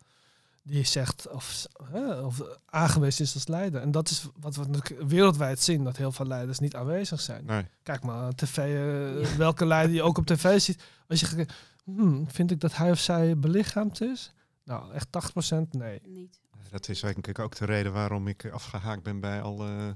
die 0.63 0.83
zegt 0.85 1.29
of, 1.31 1.65
hè, 1.83 2.13
of 2.19 2.41
aangewezen 2.65 3.25
is 3.25 3.33
als 3.33 3.47
leider. 3.47 3.81
En 3.81 3.91
dat 3.91 4.09
is 4.09 4.27
wat 4.39 4.55
we 4.55 4.65
natuurlijk 4.67 5.09
wereldwijd 5.09 5.59
zien, 5.59 5.83
dat 5.83 5.97
heel 5.97 6.11
veel 6.11 6.25
leiders 6.25 6.59
niet 6.59 6.75
aanwezig 6.75 7.21
zijn. 7.21 7.45
nee. 7.45 7.65
Kijk 7.83 8.03
maar, 8.03 8.15
aan 8.15 8.35
tv, 8.35 8.57
eh, 8.57 9.21
Ja. 9.31 9.37
welke 9.37 9.65
leider 9.65 9.95
je 9.95 10.01
ook 10.03 10.17
op 10.17 10.25
tv 10.25 10.59
ziet. 10.59 10.83
Als 11.07 11.19
je 11.19 11.25
gaat, 11.25 11.53
hmm, 11.83 12.31
vind 12.31 12.51
ik 12.51 12.59
dat 12.59 12.75
hij 12.75 12.91
of 12.91 12.99
zij 12.99 13.37
belichaamd 13.37 14.01
is? 14.01 14.33
Nou, 14.63 14.93
echt 14.93 15.07
80% 15.11 15.73
nee. 15.73 16.01
Niet. 16.05 16.39
Dat 16.71 16.89
is 16.89 16.99
denk 16.99 17.27
ik 17.27 17.39
ook 17.39 17.55
de 17.55 17.65
reden 17.65 17.93
waarom 17.93 18.27
ik 18.27 18.45
afgehaakt 18.51 19.03
ben 19.03 19.19
bij 19.19 19.41
alle 19.41 19.95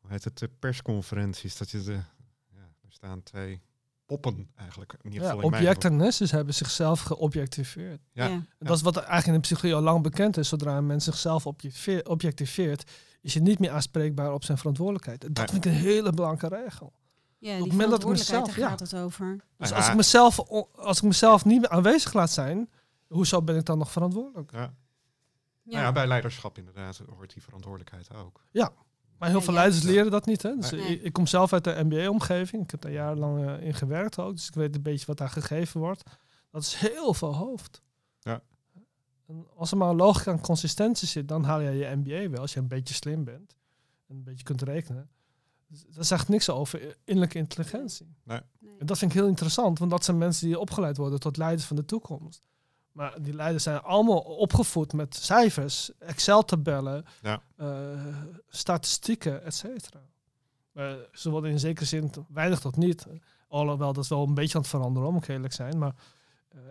hoe 0.00 0.10
heet 0.10 0.24
het, 0.24 0.48
persconferenties. 0.58 1.56
Dat 1.56 1.70
je 1.70 1.82
de, 1.82 1.92
ja, 1.92 2.60
er 2.82 2.88
staan 2.92 3.22
twee 3.22 3.60
poppen 4.06 4.50
eigenlijk. 4.54 4.92
In 4.92 5.12
ieder 5.12 5.28
Ja, 5.28 5.34
geval 5.34 5.44
objecten 5.46 5.96
hebben 6.30 6.54
zichzelf 6.54 7.00
geobjectiveerd. 7.00 8.00
Ja. 8.12 8.28
En 8.28 8.46
Dat 8.58 8.76
is 8.76 8.82
wat 8.82 8.96
eigenlijk 8.96 9.26
in 9.26 9.32
de 9.32 9.40
psychologie 9.40 9.74
al 9.74 9.82
lang 9.82 10.02
bekend 10.02 10.36
is. 10.36 10.48
Zodra 10.48 10.76
een 10.76 10.86
mens 10.86 11.04
zichzelf 11.04 11.46
objectiveert, 12.04 12.90
is 13.20 13.32
je 13.32 13.40
niet 13.40 13.58
meer 13.58 13.70
aanspreekbaar 13.70 14.32
op 14.32 14.44
zijn 14.44 14.58
verantwoordelijkheid. 14.58 15.20
Dat 15.20 15.30
Nee. 15.36 15.46
vind 15.46 15.64
ik 15.64 15.70
een 15.70 15.76
hele 15.78 16.12
belangrijke 16.12 16.56
regel. 16.56 16.92
Ja, 17.38 17.50
het 17.52 17.62
die 17.62 17.70
moment 17.72 17.90
dat 17.90 18.00
ik 18.02 18.06
verantwoordelijkheid, 18.06 18.40
mezelf- 18.46 18.48
daar 18.48 18.58
ja. 18.58 18.68
gaat 18.68 18.80
het 18.80 18.94
over. 18.94 19.36
Dus 19.56 19.72
als, 19.72 19.84
ja, 19.84 19.90
ik 19.90 19.96
mezelf, 19.96 20.38
als 20.76 20.96
ik 20.96 21.02
mezelf 21.02 21.44
niet 21.44 21.60
meer 21.60 21.68
aanwezig 21.70 22.12
laat 22.12 22.30
zijn, 22.30 22.70
hoezo 23.06 23.42
ben 23.42 23.56
ik 23.56 23.64
dan 23.64 23.78
nog 23.78 23.90
verantwoordelijk? 23.92 24.50
ja. 24.52 24.74
Ja. 25.70 25.76
Nou 25.76 25.86
ja, 25.86 25.92
bij 25.92 26.06
leiderschap 26.06 26.58
inderdaad 26.58 27.02
hoort 27.16 27.32
die 27.32 27.42
verantwoordelijkheid 27.42 28.14
ook. 28.14 28.40
Maar 29.18 29.28
heel 29.28 29.38
Ja, 29.38 29.44
veel 29.44 29.54
ja. 29.54 29.60
leiders 29.60 29.82
leren 29.82 30.10
dat 30.10 30.26
niet. 30.26 30.42
Hè? 30.42 30.56
Dus 30.56 30.70
Nee. 30.70 30.80
ik, 30.80 31.02
ik 31.02 31.12
kom 31.12 31.26
zelf 31.26 31.52
uit 31.52 31.64
de 31.64 31.80
MBA-omgeving. 31.84 32.62
Ik 32.62 32.70
heb 32.70 32.80
daar 32.80 32.92
jarenlang 32.92 33.46
eh, 33.46 33.66
in 33.66 33.74
gewerkt 33.74 34.18
ook. 34.18 34.34
Dus 34.36 34.46
ik 34.48 34.54
weet 34.54 34.74
een 34.74 34.82
beetje 34.82 35.06
wat 35.06 35.18
daar 35.18 35.28
gegeven 35.30 35.80
wordt. 35.80 36.02
Dat 36.50 36.62
is 36.62 36.74
heel 36.74 37.14
veel 37.14 37.34
hoofd. 37.34 37.82
Ja. 38.20 38.42
En 39.26 39.46
als 39.56 39.70
er 39.70 39.76
maar 39.76 39.94
logica 39.94 40.30
en 40.32 40.40
consistentie 40.40 41.08
zit, 41.08 41.28
dan 41.28 41.44
haal 41.44 41.60
je 41.60 41.70
je 41.70 41.96
MBA 41.96 42.30
wel. 42.30 42.40
Als 42.40 42.52
je 42.52 42.60
een 42.60 42.68
beetje 42.68 42.94
slim 42.94 43.24
bent. 43.24 43.56
En 44.08 44.16
een 44.16 44.24
beetje 44.24 44.44
kunt 44.44 44.62
rekenen. 44.62 45.10
Dus 45.66 45.84
Dat 45.88 46.06
zegt 46.06 46.28
niks 46.28 46.50
over 46.50 46.96
innerlijke 47.04 47.38
intelligentie. 47.38 48.14
Nee. 48.24 48.40
En 48.78 48.86
dat 48.86 48.98
vind 48.98 49.10
ik 49.12 49.18
heel 49.18 49.28
interessant. 49.28 49.78
Want 49.78 49.90
dat 49.90 50.04
zijn 50.04 50.18
mensen 50.18 50.46
die 50.46 50.58
opgeleid 50.58 50.96
worden 50.96 51.20
tot 51.20 51.36
leiders 51.36 51.64
van 51.66 51.76
de 51.76 51.84
toekomst. 51.84 52.48
Maar 52.92 53.22
die 53.22 53.34
leiders 53.34 53.62
zijn 53.64 53.80
allemaal 53.82 54.18
opgevoed 54.20 54.92
met 54.92 55.14
cijfers, 55.14 55.90
Excel-tabellen, 55.98 57.04
Ja. 57.22 57.42
eh, 57.56 58.16
statistieken, 58.48 59.44
et 59.44 59.54
cetera. 59.54 60.00
Ze 61.12 61.30
worden 61.30 61.50
in 61.50 61.58
zekere 61.58 61.84
zin 61.86 62.10
weinig 62.28 62.60
tot 62.60 62.76
niet. 62.76 63.06
Alhoewel 63.48 63.92
dat 63.92 64.04
is 64.04 64.10
wel 64.10 64.26
een 64.26 64.34
beetje 64.34 64.54
aan 64.54 64.60
het 64.60 64.70
veranderen, 64.70 65.08
om 65.08 65.16
ik 65.16 65.28
eerlijk 65.28 65.52
zijn. 65.52 65.78
Maar 65.78 65.94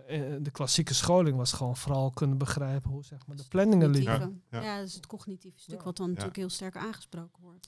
eh, 0.06 0.22
de 0.40 0.50
klassieke 0.50 0.94
scholing 0.94 1.36
was 1.36 1.52
gewoon 1.52 1.76
vooral 1.76 2.10
kunnen 2.10 2.38
begrijpen 2.38 2.90
hoe 2.90 3.04
zeg 3.04 3.26
maar, 3.26 3.36
de 3.36 3.44
planningen 3.48 3.90
liepen. 3.90 4.12
Ja, 4.50 4.58
Ja, 4.60 4.64
ja. 4.64 4.78
dat 4.78 4.86
is 4.86 4.94
het 4.94 5.06
cognitieve 5.06 5.58
stuk 5.60 5.78
Ja. 5.78 5.84
wat 5.84 5.96
dan 5.96 6.06
Ja. 6.06 6.10
natuurlijk 6.12 6.38
heel 6.38 6.48
sterk 6.50 6.76
aangesproken 6.76 7.42
wordt. 7.42 7.62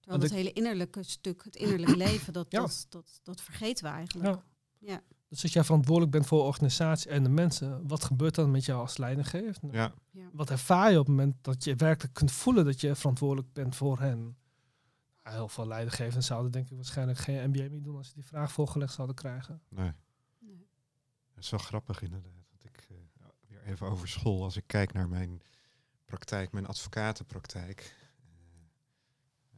Terwijl 0.00 0.20
Want 0.20 0.22
het 0.22 0.32
hele 0.32 0.52
innerlijke 0.52 1.02
stuk, 1.02 1.44
het 1.44 1.56
innerlijke 1.56 1.96
leven, 2.06 2.32
dat, 2.32 2.46
Ja. 2.48 2.60
dat, 2.60 2.86
dat, 2.88 3.20
dat 3.22 3.40
vergeten 3.40 3.84
we 3.84 3.90
eigenlijk. 3.90 4.38
Ja. 4.78 5.00
Dus 5.36 5.44
als 5.44 5.52
jij 5.54 5.64
verantwoordelijk 5.64 6.12
bent 6.12 6.26
voor 6.26 6.38
de 6.38 6.44
organisatie 6.44 7.10
en 7.10 7.22
de 7.22 7.28
mensen, 7.28 7.88
wat 7.88 8.04
gebeurt 8.04 8.34
dan 8.34 8.50
met 8.50 8.64
jou 8.64 8.80
als 8.80 8.96
leidinggevende? 8.96 9.76
Ja. 9.76 9.92
Ja. 10.10 10.28
Wat 10.32 10.50
ervaar 10.50 10.90
je 10.90 10.98
op 10.98 11.06
het 11.06 11.16
moment 11.16 11.34
dat 11.40 11.64
je 11.64 11.74
werkelijk 11.76 12.14
kunt 12.14 12.32
voelen 12.32 12.64
dat 12.64 12.80
je 12.80 12.94
verantwoordelijk 12.94 13.52
bent 13.52 13.76
voor 13.76 13.98
hen? 14.00 14.36
Nou, 15.22 15.36
Heel 15.36 15.48
veel 15.48 15.66
leidinggevenden 15.66 16.22
zouden 16.22 16.52
denk 16.52 16.70
ik 16.70 16.76
waarschijnlijk 16.76 17.18
geen 17.18 17.48
MBA 17.50 17.68
meer 17.68 17.82
doen 17.82 17.96
als 17.96 18.08
ze 18.08 18.14
die 18.14 18.24
vraag 18.24 18.52
voorgelegd 18.52 18.92
zouden 18.94 19.16
krijgen. 19.16 19.60
Nee. 19.68 19.92
Nee. 20.38 20.66
Dat 21.34 21.44
is 21.44 21.50
wel 21.50 21.60
grappig 21.60 22.02
inderdaad. 22.02 22.46
Want 22.50 22.64
ik, 22.64 22.86
eh, 22.90 22.96
ja, 23.20 23.32
weer 23.48 23.62
even 23.62 23.86
over 23.86 24.08
school. 24.08 24.42
Als 24.42 24.56
ik 24.56 24.64
kijk 24.66 24.92
naar 24.92 25.08
mijn 25.08 25.42
praktijk, 26.04 26.52
mijn 26.52 26.66
advocatenpraktijk. 26.66 27.94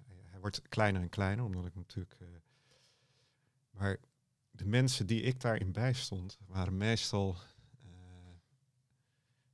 eh, 0.08 0.14
hij 0.30 0.40
wordt 0.40 0.62
kleiner 0.68 1.02
en 1.02 1.08
kleiner, 1.08 1.44
omdat 1.44 1.66
ik 1.66 1.74
natuurlijk... 1.74 2.16
eh, 2.20 2.26
maar 3.70 3.96
de 4.58 4.64
mensen 4.64 5.06
die 5.06 5.22
ik 5.22 5.40
daarin 5.40 5.72
bijstond, 5.72 6.38
waren 6.46 6.76
meestal 6.76 7.36
eh, 7.82 7.90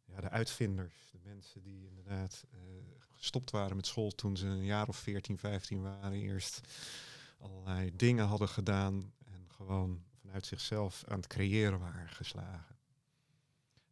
ja, 0.04 0.20
de 0.20 0.30
uitvinders. 0.30 0.94
De 1.12 1.18
mensen 1.22 1.62
die 1.62 1.86
inderdaad 1.86 2.44
eh, 2.50 2.58
gestopt 2.98 3.50
waren 3.50 3.76
met 3.76 3.86
school 3.86 4.10
toen 4.10 4.36
ze 4.36 4.46
een 4.46 4.64
jaar 4.64 4.88
of 4.88 4.96
14, 4.96 5.38
15 5.38 5.82
waren. 5.82 6.12
Eerst 6.12 6.60
allerlei 7.38 7.96
dingen 7.96 8.26
hadden 8.26 8.48
gedaan 8.48 9.12
en 9.24 9.46
gewoon 9.48 10.04
vanuit 10.20 10.46
zichzelf 10.46 11.04
aan 11.08 11.16
het 11.16 11.26
creëren 11.26 11.78
waren 11.78 12.08
geslagen. 12.08 12.76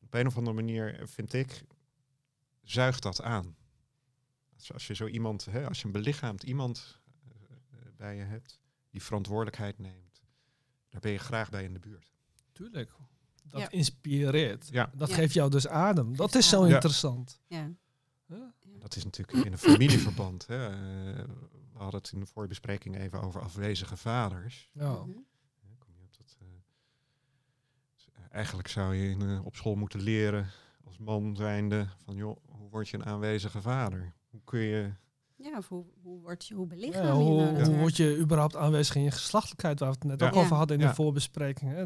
Op 0.01 0.15
een 0.15 0.27
of 0.27 0.37
andere 0.37 0.57
manier 0.57 1.09
vind 1.09 1.33
ik, 1.33 1.65
zuigt 2.63 3.03
dat 3.03 3.23
aan. 3.23 3.57
Als, 4.73 4.87
je 4.87 4.95
zo 4.95 5.07
iemand, 5.07 5.45
hè, 5.45 5.69
als 5.69 5.79
je 5.81 5.87
een 5.87 5.93
belichaamd 5.93 6.43
iemand 6.43 7.01
eh, 7.25 7.33
bij 7.97 8.17
je 8.17 8.23
hebt, 8.23 8.61
die 8.91 9.03
verantwoordelijkheid 9.03 9.79
neemt, 9.79 10.12
daar 10.93 11.01
ben 11.01 11.13
je 11.13 11.19
graag 11.19 11.51
bij 11.51 11.65
in 11.65 11.73
de 11.73 11.79
buurt. 11.79 12.13
Tuurlijk. 12.53 12.93
Dat 13.45 13.61
Ja. 13.61 13.71
inspireert. 13.71 14.69
Ja, 14.69 14.91
Dat 14.95 15.09
Ja. 15.09 15.15
geeft 15.15 15.35
jou 15.35 15.51
dus 15.51 15.69
adem. 15.69 16.17
Dat 16.17 16.35
is 16.35 16.49
zo 16.49 16.63
interessant. 16.65 17.41
Ja. 17.47 17.71
Dat 18.79 18.97
is 18.97 19.05
natuurlijk 19.05 19.47
in 19.47 19.53
een 19.53 19.59
familieverband. 19.59 20.47
Hè. 20.47 20.67
Eh, 20.69 21.25
we 21.73 21.79
hadden 21.79 22.01
het 22.01 22.13
in 22.13 22.21
de 22.21 22.27
voorbespreking 22.27 22.97
even 22.99 23.21
over 23.23 23.41
afwezige 23.41 23.97
vaders. 23.97 24.71
Ja. 24.73 24.91
Mhm. 24.93 24.99
Kom 25.79 25.95
je 25.99 26.03
op 26.05 26.17
dat, 26.17 26.37
dus, 27.95 28.09
eh, 28.13 28.23
eigenlijk 28.31 28.69
zou 28.69 28.95
je 28.95 29.11
in, 29.11 29.23
eh, 29.23 29.45
op 29.45 29.57
school 29.57 29.75
moeten 29.75 30.01
leren 30.01 30.47
als 30.85 30.99
man 30.99 31.37
zijnde 31.37 31.89
van 32.05 32.15
joh, 32.17 32.37
hoe 32.49 32.71
word 32.71 32.89
je 32.89 32.97
een 32.97 33.05
aanwezige 33.07 33.61
vader? 33.63 34.13
Hoe 34.31 34.41
kun 34.45 34.61
je... 34.61 34.93
Ja, 35.43 35.57
of 35.59 35.69
hoe, 35.69 35.85
hoe, 36.03 36.21
word 36.21 36.47
je, 36.47 36.55
hoe 36.55 36.67
belichaam 36.67 37.03
Ja, 37.03 37.09
je 37.09 37.15
hoe, 37.15 37.41
nou 37.53 37.65
hoe 37.65 37.77
word 37.79 37.97
je 37.97 38.19
überhaupt 38.19 38.57
aanwezig 38.57 38.95
in 38.95 39.03
je 39.03 39.11
geslachtelijkheid, 39.11 39.79
waar 39.81 39.89
we 39.89 39.95
het 39.95 40.05
net 40.05 40.21
Ja. 40.21 40.27
ook 40.27 40.37
over 40.37 40.57
hadden 40.57 40.77
in 40.77 40.83
Ja. 40.83 40.89
de 40.89 40.95
voorbespreking. 40.95 41.73
Hè? 41.73 41.85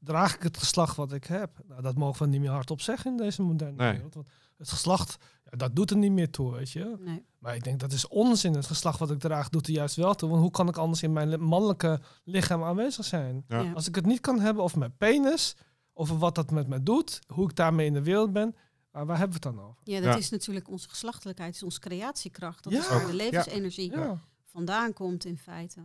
Draag 0.00 0.34
ik 0.34 0.42
het 0.42 0.56
geslacht 0.56 0.96
wat 0.96 1.12
ik 1.12 1.24
heb? 1.24 1.50
Nou, 1.68 1.82
dat 1.82 1.96
mogen 1.96 2.22
we 2.22 2.28
niet 2.28 2.40
meer 2.40 2.50
hardop 2.50 2.80
zeggen 2.80 3.10
in 3.10 3.16
deze 3.16 3.42
moderne 3.42 3.76
Nee. 3.76 3.92
wereld. 3.92 4.14
Want 4.14 4.26
het 4.56 4.68
geslacht, 4.68 5.16
ja, 5.44 5.56
dat 5.56 5.76
doet 5.76 5.90
er 5.90 5.96
niet 5.96 6.12
meer 6.12 6.30
toe, 6.30 6.52
weet 6.52 6.70
je. 6.70 6.96
Nee. 7.00 7.24
Maar 7.38 7.54
ik 7.54 7.64
denk 7.64 7.80
dat 7.80 7.92
is 7.92 8.08
onzin. 8.08 8.54
Het 8.54 8.66
geslacht 8.66 8.98
wat 8.98 9.10
ik 9.10 9.18
draag 9.18 9.48
doet 9.48 9.66
er 9.66 9.72
juist 9.72 9.96
wel 9.96 10.14
toe. 10.14 10.28
Want 10.28 10.40
hoe 10.40 10.50
kan 10.50 10.68
ik 10.68 10.76
anders 10.76 11.02
in 11.02 11.12
mijn 11.12 11.28
li- 11.28 11.36
mannelijke 11.36 12.00
lichaam 12.24 12.64
aanwezig 12.64 13.04
zijn? 13.04 13.44
Als 13.74 13.88
ik 13.88 13.94
het 13.94 14.06
niet 14.06 14.20
kan 14.20 14.40
hebben 14.40 14.62
over 14.62 14.78
mijn 14.78 14.96
penis, 14.96 15.54
over 15.94 16.18
wat 16.18 16.34
dat 16.34 16.50
met 16.50 16.66
me 16.68 16.82
doet, 16.82 17.18
hoe 17.26 17.48
ik 17.50 17.56
daarmee 17.56 17.86
in 17.86 17.92
de 17.92 18.02
wereld 18.02 18.32
ben, 18.32 18.54
maar 18.96 19.06
waar 19.06 19.18
hebben 19.18 19.40
we 19.40 19.48
het 19.48 19.56
dan 19.56 19.64
over? 19.64 19.80
Ja, 19.84 20.00
dat 20.00 20.12
Ja. 20.12 20.18
is 20.18 20.30
natuurlijk 20.30 20.68
onze 20.68 20.88
geslachtelijkheid, 20.88 21.54
is 21.54 21.62
onze 21.62 21.80
creatiekracht. 21.80 22.64
Dat 22.64 22.72
Ja. 22.72 22.78
is 22.78 22.88
waar 22.88 23.06
de 23.06 23.14
levensenergie 23.14 23.90
Ja. 23.90 24.18
vandaan 24.44 24.92
komt 24.92 25.24
in 25.24 25.38
feite. 25.38 25.80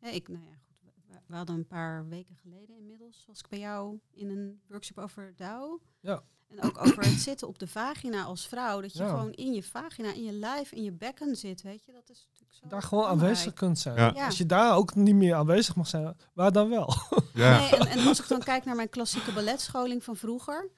Ja, 0.00 0.08
ik, 0.10 0.28
nou 0.28 0.44
ja, 0.44 0.50
goed, 0.66 0.92
we, 1.06 1.18
we 1.26 1.34
hadden 1.36 1.56
een 1.56 1.66
paar 1.66 2.08
weken 2.08 2.36
geleden 2.42 2.76
inmiddels, 2.76 3.24
was 3.26 3.38
ik 3.38 3.48
bij 3.48 3.58
jou 3.58 3.98
in 4.12 4.28
een 4.30 4.60
workshop 4.68 4.98
over 4.98 5.32
DAO. 5.36 5.80
Ja. 6.00 6.22
En 6.48 6.62
ook 6.62 6.78
over 6.86 7.04
het 7.04 7.20
zitten 7.30 7.48
op 7.48 7.58
de 7.58 7.66
vagina 7.66 8.22
als 8.22 8.48
vrouw. 8.48 8.80
Dat 8.80 8.92
je 8.92 9.02
Ja. 9.02 9.08
gewoon 9.08 9.32
in 9.32 9.52
je 9.52 9.62
vagina, 9.62 10.12
in 10.12 10.22
je 10.24 10.32
lijf, 10.32 10.72
in 10.72 10.82
je 10.82 10.92
bekken 10.92 11.36
zit, 11.36 11.62
weet 11.62 11.84
je. 11.84 11.92
Dat 11.92 12.10
is 12.10 12.24
natuurlijk 12.30 12.54
zo 12.58 12.68
Daar 12.68 12.82
gewoon 12.82 13.04
belangrijk. 13.04 13.30
aanwezig 13.36 13.52
kunt 13.54 13.78
zijn. 13.78 13.96
Ja. 13.96 14.10
Ja. 14.14 14.26
Als 14.26 14.38
je 14.38 14.46
daar 14.46 14.76
ook 14.76 14.94
niet 14.94 15.14
meer 15.14 15.34
aanwezig 15.34 15.76
mag 15.76 15.86
zijn, 15.88 16.16
waar 16.32 16.52
dan 16.52 16.68
wel? 16.70 16.94
Ja, 17.34 17.58
Nee, 17.58 17.68
en, 17.76 17.86
en 17.86 18.06
als 18.06 18.20
ik 18.20 18.28
dan 18.28 18.40
kijk 18.40 18.64
naar 18.64 18.76
mijn 18.76 18.88
klassieke 18.88 19.32
balletscholing 19.32 20.04
van 20.04 20.16
vroeger, 20.16 20.70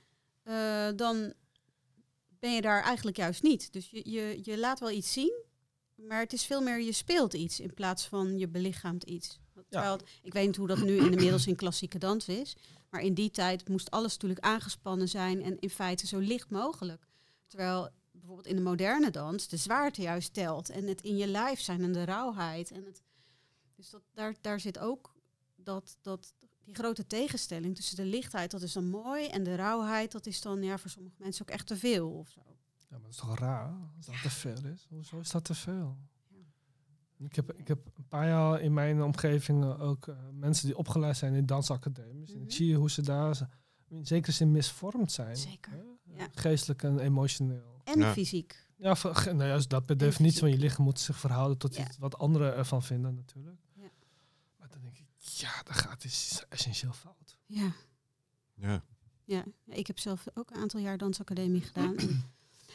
eh, 0.43 0.89
dan 0.97 1.33
ben 2.41 2.55
je 2.55 2.61
daar 2.61 2.83
eigenlijk 2.83 3.17
juist 3.17 3.43
niet. 3.43 3.73
Dus 3.73 3.91
je, 3.91 4.11
je, 4.11 4.39
je 4.43 4.59
laat 4.59 4.81
wel 4.81 4.91
iets 4.91 5.13
zien, 5.13 5.43
maar 5.95 6.21
het 6.21 6.33
is 6.33 6.45
veel 6.45 6.61
meer 6.63 6.81
je 6.81 6.93
speelt 6.93 7.35
iets 7.35 7.61
in 7.61 7.75
plaats 7.75 8.07
van 8.07 8.39
je 8.39 8.49
belichaamt 8.49 9.05
iets. 9.05 9.39
Terwijl 9.69 9.93
het- 9.93 10.05
ik 10.23 10.33
weet 10.33 10.47
niet 10.47 10.57
hoe 10.57 10.67
dat 10.67 10.83
nu 10.83 10.97
inmiddels 10.97 11.47
in 11.47 11.57
klassieke 11.57 11.99
dans 11.99 12.29
is, 12.29 12.57
maar 12.91 13.01
in 13.01 13.15
die 13.15 13.31
tijd 13.31 13.69
moest 13.69 13.91
alles 13.91 14.13
natuurlijk 14.13 14.41
aangespannen 14.41 15.09
zijn 15.09 15.43
en 15.43 15.59
in 15.61 15.71
feite 15.71 16.07
zo 16.07 16.19
licht 16.19 16.51
mogelijk. 16.51 17.07
Terwijl 17.47 17.89
bijvoorbeeld 18.11 18.47
in 18.47 18.57
de 18.57 18.63
moderne 18.63 19.11
dans 19.11 19.49
de 19.49 19.57
zwaarte 19.57 20.03
juist 20.03 20.35
telt 20.35 20.71
en 20.71 20.87
het 20.87 21.01
in 21.03 21.17
je 21.17 21.27
lijf 21.27 21.61
zijn 21.61 21.83
en 21.83 21.93
de 21.93 22.05
rauwheid. 22.05 22.71
En 22.71 22.85
het, 22.85 23.03
dus 23.75 23.91
dat, 23.91 24.03
daar, 24.15 24.35
daar 24.41 24.61
zit 24.61 24.79
ook 24.79 25.15
dat, 25.57 25.97
dat, 26.03 26.35
die 26.67 26.75
grote 26.75 27.07
tegenstelling 27.07 27.75
tussen 27.77 27.97
de 27.97 28.05
lichtheid, 28.05 28.51
dat 28.51 28.63
is 28.63 28.73
dan 28.73 28.85
mooi, 28.87 29.27
en 29.27 29.43
de 29.43 29.55
rauwheid, 29.55 30.13
dat 30.13 30.27
is 30.27 30.41
dan 30.41 30.63
ja, 30.63 30.79
voor 30.79 30.91
sommige 30.91 31.15
mensen 31.19 31.43
ook 31.43 31.51
echt 31.55 31.67
te 31.67 31.77
veel 31.77 32.11
of 32.11 32.29
zo. 32.29 32.41
Ja, 32.77 32.87
maar 32.91 33.01
dat 33.01 33.11
is 33.11 33.17
toch 33.17 33.39
raar 33.39 33.75
als 33.97 34.07
dat 34.07 34.23
te 34.23 34.31
veel 34.31 34.65
is? 34.73 34.87
Hoezo 34.91 35.19
is 35.19 35.31
dat 35.31 35.45
te 35.45 35.55
veel? 35.55 35.97
Ik 37.19 37.37
heb, 37.37 37.53
ik 37.53 37.69
heb 37.69 37.79
een 37.97 38.07
paar 38.09 38.27
jaar 38.29 38.61
in 38.61 38.73
mijn 38.73 39.03
omgeving 39.03 39.65
eh, 39.65 39.81
ook 39.83 40.07
eh, 40.09 40.17
mensen 40.33 40.67
die 40.67 40.77
opgeleid 40.77 41.17
zijn 41.17 41.35
in 41.35 41.47
dansacademies. 41.47 42.31
En 42.31 42.37
Mhm. 42.37 42.45
ik 42.45 42.53
zie 42.53 42.77
hoe 42.77 42.91
ze 42.91 43.03
daar 43.03 43.49
in 43.89 44.07
zekere 44.07 44.33
zin 44.33 44.53
misvormd 44.53 45.13
zijn. 45.13 45.37
Zeker, 45.37 45.73
ja. 46.05 46.29
Geestelijk 46.35 46.83
en 46.83 46.99
emotioneel. 46.99 47.81
En 47.85 47.99
Ja. 47.99 48.13
fysiek. 48.13 48.65
Ja, 48.77 48.97
voor- 48.97 49.23
nou 49.35 49.45
ja, 49.45 49.59
dat 49.69 49.87
per 49.87 49.95
En 49.95 49.99
definitie 49.99 50.39
van 50.39 50.51
je 50.51 50.57
lichaam 50.59 50.85
moet 50.85 51.01
zich 51.01 51.17
verhouden 51.17 51.59
tot 51.59 51.75
Ja. 51.77 51.87
iets 51.87 51.99
wat 51.99 52.19
anderen 52.19 52.55
ervan 52.55 52.83
vinden 52.83 53.15
natuurlijk. 53.15 53.59
Ja. 53.73 53.91
Maar 54.59 54.69
dan 54.69 54.81
denk 54.81 54.99
ik, 54.99 55.06
ja, 55.33 55.63
daar 55.65 55.75
gaat 55.75 56.05
iets 56.05 56.43
essentieel 56.49 56.93
fout. 56.93 57.37
Ja. 57.47 57.73
ja. 58.55 58.83
Ja, 59.25 59.45
ik 59.69 59.87
heb 59.87 59.99
zelf 59.99 60.25
ook 60.35 60.51
een 60.51 60.57
aantal 60.61 60.81
jaar 60.81 60.99
dansacademie 60.99 61.61
gedaan. 61.61 61.95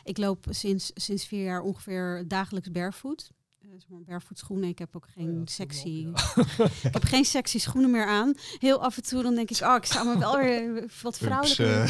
Ik 0.03 0.17
loop 0.17 0.45
sinds, 0.49 0.91
sinds 0.93 1.25
vier 1.25 1.43
jaar 1.43 1.61
ongeveer 1.61 2.23
dagelijks 2.27 2.71
barefoot. 2.71 3.29
Eh, 3.59 3.69
zeg 3.71 3.87
maar 3.89 3.99
barefoot 4.03 4.37
schoenen. 4.37 4.69
Ik 4.69 4.79
heb 4.79 4.95
ook 4.95 5.07
geen 5.13 5.27
Oh 5.27 5.33
ja, 5.33 5.39
dat 5.39 5.49
sexy. 5.49 6.07
Ik 6.87 6.93
heb 6.93 7.03
geen 7.03 7.25
sexy 7.25 7.59
schoenen 7.59 7.91
meer 7.91 8.05
aan. 8.05 8.33
Heel 8.59 8.81
af 8.83 8.97
en 8.97 9.03
toe 9.03 9.23
dan 9.23 9.35
denk 9.35 9.49
ik, 9.49 9.61
oh, 9.61 9.75
ik 9.75 9.85
zou 9.85 10.07
me 10.07 10.17
wel 10.17 10.37
weer 10.37 10.73
wat 11.01 11.13
Ups, 11.15 11.17
vrouwelijker. 11.25 11.81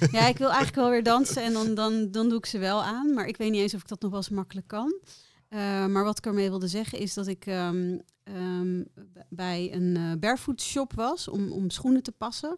eh, 0.00 0.12
Ja, 0.12 0.26
ik 0.26 0.38
wil 0.38 0.46
eigenlijk 0.48 0.76
wel 0.76 0.90
weer 0.90 1.02
dansen 1.02 1.42
en 1.42 1.52
dan, 1.52 1.74
dan, 1.74 2.10
dan 2.10 2.28
doe 2.28 2.38
ik 2.38 2.46
ze 2.46 2.58
wel 2.58 2.82
aan. 2.82 3.14
Maar 3.14 3.26
ik 3.26 3.36
weet 3.36 3.50
niet 3.50 3.60
eens 3.60 3.74
of 3.74 3.80
ik 3.80 3.88
dat 3.88 4.00
nog 4.00 4.10
wel 4.10 4.20
eens 4.20 4.28
makkelijk 4.28 4.66
kan. 4.66 5.00
Eh, 5.52 5.86
maar 5.86 6.04
wat 6.04 6.18
ik 6.18 6.26
ermee 6.26 6.48
wilde 6.48 6.68
zeggen 6.68 6.98
is 6.98 7.14
dat 7.14 7.26
ik 7.26 7.46
ehm, 7.46 7.98
ehm, 8.22 8.82
bij 9.28 9.72
een 9.74 9.96
eh 9.96 10.12
barefoot 10.18 10.60
shop 10.62 10.92
was 10.92 11.28
om, 11.28 11.52
om 11.52 11.70
schoenen 11.70 12.02
te 12.02 12.12
passen. 12.12 12.56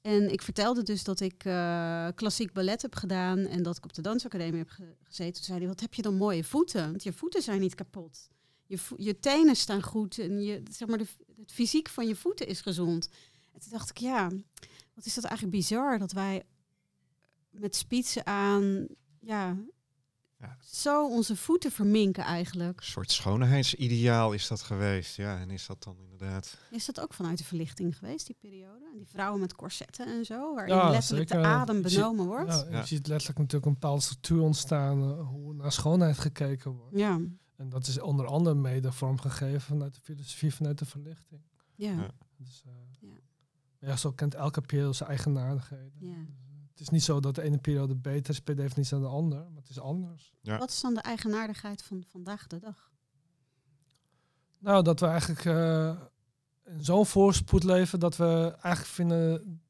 En 0.00 0.32
ik 0.32 0.42
vertelde 0.42 0.82
dus 0.82 1.04
dat 1.04 1.20
ik 1.20 1.44
eh, 1.44 2.08
klassiek 2.14 2.52
ballet 2.52 2.82
heb 2.82 2.94
gedaan 2.94 3.38
en 3.38 3.62
dat 3.62 3.76
ik 3.76 3.84
op 3.84 3.92
de 3.92 4.02
dansacademie 4.02 4.58
heb 4.58 4.68
ge- 4.68 4.96
gezeten. 5.02 5.34
Toen 5.34 5.44
zei 5.44 5.58
hij, 5.58 5.68
wat 5.68 5.80
heb 5.80 5.94
je 5.94 6.02
dan 6.02 6.14
mooie 6.16 6.44
voeten? 6.44 6.90
Want 6.90 7.02
je 7.02 7.12
voeten 7.12 7.42
zijn 7.42 7.60
niet 7.60 7.74
kapot. 7.74 8.28
Je, 8.66 8.78
je 8.96 9.18
tenen 9.20 9.56
staan 9.56 9.82
goed 9.82 10.18
en 10.18 10.42
je, 10.42 10.62
zeg 10.70 10.88
maar 10.88 10.98
de, 10.98 11.06
het 11.36 11.52
fysiek 11.52 11.88
van 11.88 12.06
je 12.06 12.16
voeten 12.16 12.46
is 12.46 12.60
gezond. 12.60 13.08
En 13.52 13.60
toen 13.60 13.70
dacht 13.70 13.90
ik, 13.90 13.96
ja, 13.98 14.30
wat 14.94 15.06
is 15.06 15.14
dat 15.14 15.24
eigenlijk 15.24 15.56
bizar 15.56 15.98
dat 15.98 16.12
wij 16.12 16.42
met 17.50 17.76
spitsen 17.76 18.26
aan, 18.26 18.86
ja, 19.20 19.56
Ja. 20.38 20.56
zo 20.64 21.08
onze 21.08 21.36
voeten 21.36 21.70
verminken 21.72 22.24
eigenlijk. 22.24 22.78
Een 22.80 22.86
soort 22.86 23.10
schoonheidsideaal 23.10 24.32
is 24.32 24.48
dat 24.48 24.62
geweest. 24.62 25.16
Ja, 25.16 25.38
en 25.38 25.50
is 25.50 25.66
dat 25.66 25.82
dan 25.82 25.96
inderdaad... 25.98 26.58
Is 26.70 26.84
dat 26.86 27.00
ook 27.00 27.14
vanuit 27.14 27.38
de 27.38 27.44
verlichting 27.44 27.98
geweest, 27.98 28.26
die 28.26 28.36
periode? 28.40 28.84
En 28.92 28.96
die 28.98 29.06
vrouwen 29.06 29.40
met 29.40 29.54
corsetten 29.54 30.06
en 30.06 30.24
zo, 30.24 30.54
waarin 30.54 30.74
Ja, 30.74 30.90
letterlijk 30.90 31.28
zeker. 31.28 31.42
de 31.44 31.48
adem 31.48 31.76
Je 31.76 31.82
benomen 31.82 32.26
wordt? 32.26 32.50
Ja, 32.52 32.66
Ja. 32.70 32.78
je 32.80 32.86
ziet 32.86 33.06
letterlijk 33.06 33.38
natuurlijk 33.38 33.66
een 33.66 33.72
bepaalde 33.72 34.02
structuur 34.02 34.40
ontstaan, 34.42 35.02
eh, 35.02 35.28
hoe 35.28 35.54
naar 35.54 35.72
schoonheid 35.72 36.18
gekeken 36.18 36.70
wordt. 36.70 36.96
Ja, 36.96 37.20
En 37.56 37.68
dat 37.68 37.86
is 37.86 38.00
onder 38.00 38.26
andere 38.26 38.54
mede 38.56 38.92
vormgegeven 38.92 39.60
vanuit 39.60 39.94
de 39.94 40.00
filosofie, 40.00 40.54
vanuit 40.54 40.78
de 40.78 40.84
verlichting. 40.86 41.40
ja, 41.74 41.90
Ja. 41.90 42.10
Dus, 42.38 42.62
eh, 42.66 42.72
Ja. 43.00 43.16
ja, 43.88 43.96
zo 43.96 44.12
kent 44.12 44.34
elke 44.34 44.60
periode 44.60 44.92
zijn 44.92 45.08
eigenaardigheden. 45.08 45.92
Ja. 45.98 46.14
Het 46.76 46.84
is 46.84 46.88
niet 46.92 47.02
zo 47.02 47.20
dat 47.20 47.34
de 47.34 47.42
ene 47.42 47.58
periode 47.58 47.94
beter 47.94 48.32
is 48.32 48.40
per 48.40 48.56
definitie 48.56 48.92
dan 48.92 49.02
de 49.02 49.08
andere, 49.16 49.40
maar 49.40 49.60
het 49.60 49.70
is 49.70 49.80
anders. 49.80 50.34
Ja. 50.42 50.58
Wat 50.58 50.70
is 50.70 50.80
dan 50.80 50.94
de 50.94 51.00
eigenaardigheid 51.00 51.82
van 51.82 52.04
vandaag 52.08 52.46
de 52.46 52.58
dag? 52.58 52.90
Nou, 54.58 54.82
dat 54.82 55.00
we 55.00 55.06
eigenlijk 55.06 55.44
eh, 55.44 55.96
in 56.64 56.84
zo'n 56.84 57.06
voorspoed 57.06 57.62
leven 57.64 58.00
dat 58.00 58.16
we 58.16 58.54
eigenlijk 58.60 58.94
vinden 58.94 59.60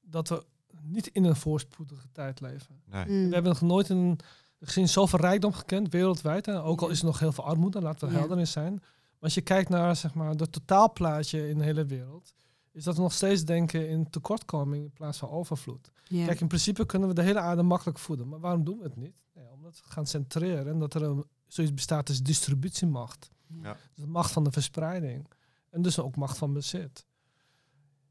dat 0.00 0.28
we 0.28 0.44
niet 0.82 1.06
in 1.06 1.24
een 1.24 1.36
voorspoedige 1.36 2.06
tijd 2.12 2.40
leven. 2.40 2.82
Nee. 2.84 3.04
Mm. 3.04 3.28
We 3.28 3.34
hebben 3.34 3.52
nog 3.52 3.60
nooit 3.60 3.88
een, 3.88 4.18
gezien 4.60 4.88
zoveel 4.88 5.18
rijkdom 5.18 5.52
gekend 5.52 5.92
wereldwijd. 5.92 6.48
En 6.48 6.54
ook 6.56 6.80
al 6.82 6.88
is 6.88 6.98
er 6.98 7.04
nog 7.04 7.18
heel 7.18 7.32
veel 7.32 7.44
armoede, 7.44 7.80
laten 7.80 8.08
we 8.08 8.14
Ja. 8.14 8.18
helder 8.20 8.38
in 8.38 8.46
zijn. 8.46 8.72
Maar 8.72 9.28
als 9.28 9.34
je 9.34 9.40
kijkt 9.40 9.68
naar 9.68 9.96
zeg 9.96 10.14
maar, 10.14 10.28
het 10.30 10.52
totaalplaatje 10.52 11.48
in 11.48 11.58
de 11.58 11.64
hele 11.64 11.84
wereld, 11.84 12.34
is 12.72 12.84
dat 12.84 12.96
we 12.96 13.02
nog 13.02 13.12
steeds 13.12 13.44
denken 13.44 13.88
in 13.88 14.10
tekortkoming 14.10 14.84
in 14.84 14.92
plaats 14.92 15.18
van 15.18 15.28
overvloed. 15.28 15.90
Ja. 16.10 16.26
Kijk, 16.26 16.40
in 16.40 16.48
principe 16.48 16.86
kunnen 16.86 17.08
we 17.08 17.14
de 17.14 17.22
hele 17.22 17.38
aarde 17.38 17.62
makkelijk 17.62 17.98
voeden. 17.98 18.28
Maar 18.28 18.40
waarom 18.40 18.64
doen 18.64 18.78
we 18.78 18.84
het 18.84 18.96
niet? 18.96 19.14
Nee, 19.34 19.50
omdat 19.50 19.72
we 19.72 19.80
het 19.82 19.92
gaan 19.92 20.06
centreren 20.06 20.68
en 20.68 20.78
dat 20.78 20.94
er 20.94 21.02
een, 21.02 21.24
zoiets 21.46 21.74
bestaat 21.74 22.08
als 22.08 22.22
distributiemacht. 22.22 23.30
Ja. 23.62 23.72
Dus 23.72 24.04
de 24.04 24.06
macht 24.06 24.32
van 24.32 24.44
de 24.44 24.50
verspreiding. 24.50 25.26
En 25.70 25.82
dus 25.82 25.98
ook 25.98 26.16
macht 26.16 26.38
van 26.38 26.52
bezit. 26.52 27.06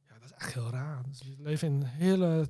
Ja, 0.07 0.13
dat 0.13 0.23
is 0.23 0.31
echt 0.31 0.53
heel 0.53 0.69
raar. 0.69 1.03
Dus 1.09 1.23
we 1.23 1.35
leven 1.37 1.67
in 1.67 1.73
een 1.73 1.83
hele 1.83 2.49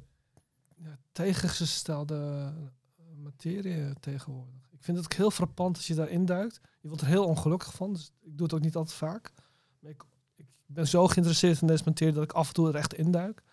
ja, 0.76 0.98
tegengestelde 1.12 2.54
eh, 2.98 3.04
materie 3.24 3.94
tegenwoordig. 4.00 4.68
Ik 4.70 4.84
vind 4.84 4.98
het 4.98 5.06
ook 5.06 5.14
heel 5.14 5.32
frappant 5.32 5.76
als 5.76 5.88
je 5.88 5.96
daarin 5.96 6.26
duikt. 6.26 6.60
Je 6.80 6.88
wordt 6.88 7.04
er 7.04 7.10
heel 7.10 7.26
ongelukkig 7.26 7.74
van. 7.74 7.94
Dus 7.94 8.12
ik 8.20 8.38
doe 8.38 8.46
het 8.46 8.56
ook 8.56 8.62
niet 8.62 8.76
altijd 8.76 8.98
vaak. 8.98 9.34
Maar 9.80 9.92
ik, 9.92 10.04
ik 10.36 10.46
ben 10.66 10.88
zo 10.88 11.08
geïnteresseerd 11.08 11.62
in 11.62 11.68
deze 11.68 11.84
materie 11.86 12.14
dat 12.14 12.24
ik 12.24 12.32
af 12.32 12.48
en 12.48 12.54
toe 12.54 12.68
er 12.68 12.76
echt 12.76 12.94
induik. 12.94 13.44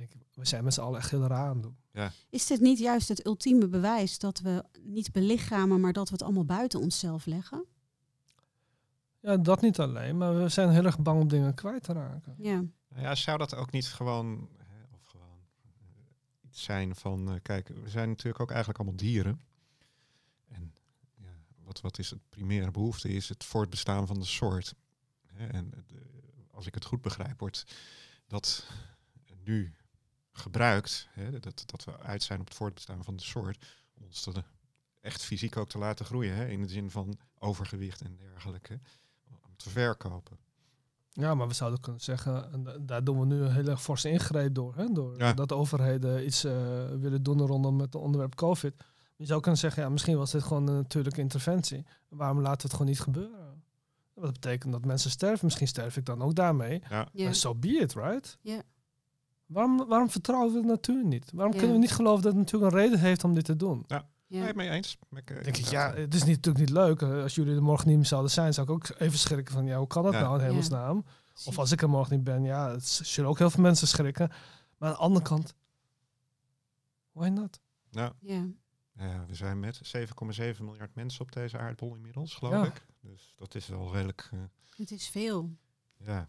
Ik, 0.00 0.12
we 0.34 0.46
zijn 0.46 0.64
met 0.64 0.74
z'n 0.74 0.80
allen 0.80 0.98
echt 0.98 1.10
heel 1.10 1.26
raar 1.26 1.48
aan 1.48 1.54
het 1.54 1.62
doen. 1.62 1.76
Is 2.30 2.46
dit 2.46 2.60
niet 2.60 2.78
juist 2.78 3.08
het 3.08 3.26
ultieme 3.26 3.68
bewijs 3.68 4.18
dat 4.18 4.40
we 4.40 4.64
niet 4.82 5.12
belichamen, 5.12 5.80
maar 5.80 5.92
dat 5.92 6.08
we 6.08 6.14
het 6.14 6.22
allemaal 6.22 6.44
buiten 6.44 6.80
onszelf 6.80 7.26
leggen? 7.26 7.64
Ja, 9.20 9.36
dat 9.36 9.60
niet 9.60 9.78
alleen, 9.78 10.16
maar 10.18 10.42
we 10.42 10.48
zijn 10.48 10.70
heel 10.70 10.84
erg 10.84 10.98
bang 10.98 11.20
om 11.20 11.28
dingen 11.28 11.54
kwijt 11.54 11.82
te 11.82 11.92
raken. 11.92 12.34
Ja, 12.38 12.64
Nou 12.88 13.02
ja, 13.02 13.14
zou 13.14 13.38
dat 13.38 13.54
ook 13.54 13.70
niet 13.70 13.86
gewoon, 13.86 14.48
hè, 14.56 14.94
of 14.94 15.04
gewoon 15.04 15.38
eh, 15.62 16.48
iets 16.48 16.62
zijn 16.62 16.94
van, 16.94 17.28
eh, 17.28 17.34
kijk, 17.42 17.68
we 17.68 17.88
zijn 17.88 18.08
natuurlijk 18.08 18.40
ook 18.40 18.50
eigenlijk 18.50 18.78
allemaal 18.78 18.98
dieren. 18.98 19.40
En 20.48 20.74
ja, 21.16 21.34
wat, 21.64 21.80
wat 21.80 21.98
is 21.98 22.10
het 22.10 22.28
primaire 22.28 22.70
behoefte? 22.70 23.08
Is 23.08 23.28
het 23.28 23.44
voortbestaan 23.44 24.06
van 24.06 24.18
de 24.18 24.24
soort. 24.24 24.74
Hè, 25.26 25.46
en 25.46 25.70
de, 25.86 26.00
als 26.50 26.66
ik 26.66 26.74
het 26.74 26.84
goed 26.84 27.00
begrijp, 27.00 27.40
wordt 27.40 27.64
dat 28.26 28.66
nu 29.44 29.74
gebruikt, 30.40 31.08
hè, 31.10 31.30
dat, 31.40 31.62
dat 31.66 31.84
we 31.84 31.98
uit 31.98 32.22
zijn 32.22 32.40
op 32.40 32.46
het 32.46 32.54
voortbestaan 32.56 33.04
van 33.04 33.16
de 33.16 33.22
soort, 33.22 33.76
om 33.98 34.04
ons 34.04 34.20
te, 34.20 34.42
echt 35.00 35.24
fysiek 35.24 35.56
ook 35.56 35.68
te 35.68 35.78
laten 35.78 36.04
groeien, 36.04 36.34
hè, 36.34 36.46
in 36.48 36.62
de 36.62 36.68
zin 36.68 36.90
van 36.90 37.18
overgewicht 37.38 38.00
en 38.00 38.16
dergelijke, 38.16 38.80
om 39.30 39.56
te 39.56 39.70
verkopen. 39.70 40.38
Ja, 41.12 41.34
maar 41.34 41.48
we 41.48 41.54
zouden 41.54 41.80
kunnen 41.80 42.00
zeggen, 42.00 42.52
en 42.52 42.62
da- 42.64 42.76
daar 42.80 43.04
doen 43.04 43.18
we 43.20 43.26
nu 43.26 43.40
een 43.42 43.52
hele 43.52 43.76
forse 43.78 44.10
ingreep 44.10 44.54
door. 44.54 44.76
Hè, 44.76 44.86
door 44.92 45.18
Ja. 45.18 45.32
dat 45.32 45.48
de 45.48 45.54
overheden 45.54 46.26
iets 46.26 46.44
eh, 46.44 46.52
willen 46.98 47.22
doen 47.22 47.40
rondom 47.40 47.80
het 47.80 47.94
onderwerp 47.94 48.34
COVID. 48.34 48.74
Je 49.16 49.26
zou 49.26 49.40
kunnen 49.40 49.60
zeggen, 49.60 49.82
ja, 49.82 49.88
misschien 49.88 50.16
was 50.16 50.30
dit 50.30 50.42
gewoon 50.42 50.68
een 50.68 50.74
natuurlijke 50.74 51.20
interventie. 51.20 51.84
Waarom 52.08 52.40
laten 52.40 52.56
we 52.56 52.62
het 52.62 52.72
gewoon 52.72 52.86
niet 52.86 53.00
gebeuren? 53.00 53.62
Dat 54.14 54.32
betekent 54.32 54.72
dat 54.72 54.84
mensen 54.84 55.10
sterven. 55.10 55.44
Misschien 55.44 55.66
sterf 55.68 55.96
ik 55.96 56.04
dan 56.04 56.22
ook 56.22 56.34
daarmee. 56.34 56.82
Ja, 57.12 57.32
so 57.32 57.54
be 57.54 57.68
it, 57.68 57.94
right? 57.94 58.38
Ja. 58.40 58.62
Waarom, 59.50 59.86
waarom 59.88 60.10
vertrouwen 60.10 60.54
we 60.54 60.60
de 60.60 60.66
natuur 60.66 61.04
niet? 61.04 61.30
Waarom 61.32 61.52
Ja. 61.52 61.58
kunnen 61.58 61.76
we 61.76 61.82
niet 61.82 61.92
geloven 61.92 62.22
dat 62.22 62.32
de 62.32 62.38
natuur 62.38 62.62
een 62.62 62.68
reden 62.70 62.98
heeft 63.00 63.24
om 63.24 63.34
dit 63.34 63.44
te 63.44 63.56
doen? 63.56 63.84
ja. 63.86 64.08
Nee, 64.26 64.54
mee 64.54 64.68
eens. 64.70 64.98
Ik, 65.10 65.30
eh, 65.30 65.42
denk 65.42 65.56
ik, 65.56 65.64
ja, 65.64 65.94
het 65.94 66.14
is 66.14 66.24
niet, 66.24 66.36
natuurlijk 66.36 66.64
niet 66.64 66.70
leuk. 66.76 67.02
Eh, 67.02 67.22
Als 67.22 67.34
jullie 67.34 67.54
er 67.54 67.62
morgen 67.62 67.88
niet 67.88 67.96
meer 67.96 68.06
zouden 68.06 68.30
zijn, 68.30 68.54
zou 68.54 68.66
ik 68.66 68.72
ook 68.72 68.88
even 68.98 69.18
schrikken 69.18 69.54
van, 69.54 69.66
ja, 69.66 69.78
hoe 69.78 69.86
kan 69.86 70.02
dat 70.02 70.12
Ja. 70.12 70.20
nou 70.20 70.34
in 70.34 70.40
Ja. 70.40 70.46
hemelsnaam? 70.46 71.04
Of 71.44 71.58
als 71.58 71.72
ik 71.72 71.82
er 71.82 71.88
morgen 71.88 72.14
niet 72.16 72.24
ben, 72.24 72.42
ja, 72.44 72.70
het 72.70 72.86
zullen 72.88 73.30
ook 73.30 73.38
heel 73.38 73.50
veel 73.50 73.62
mensen 73.62 73.88
schrikken. 73.88 74.28
Maar 74.78 74.88
aan 74.88 74.94
de 74.94 75.00
andere 75.00 75.24
kant, 75.24 75.54
why 77.12 77.28
not? 77.28 77.60
Ja, 77.90 78.12
Ja. 78.20 78.46
ja, 78.92 79.24
we 79.26 79.34
zijn 79.34 79.60
met 79.60 79.80
7,7 79.82 80.64
miljard 80.64 80.94
mensen 80.94 81.20
op 81.22 81.32
deze 81.32 81.58
aardbol 81.58 81.94
inmiddels, 81.94 82.34
geloof 82.34 82.52
Ja. 82.54 82.64
ik. 82.64 82.86
Dus 83.00 83.34
dat 83.36 83.54
is 83.54 83.66
wel 83.66 83.92
redelijk, 83.92 84.28
eh, 84.32 84.38
Het 84.76 84.90
is 84.90 85.08
veel. 85.08 85.50
ja. 85.96 86.28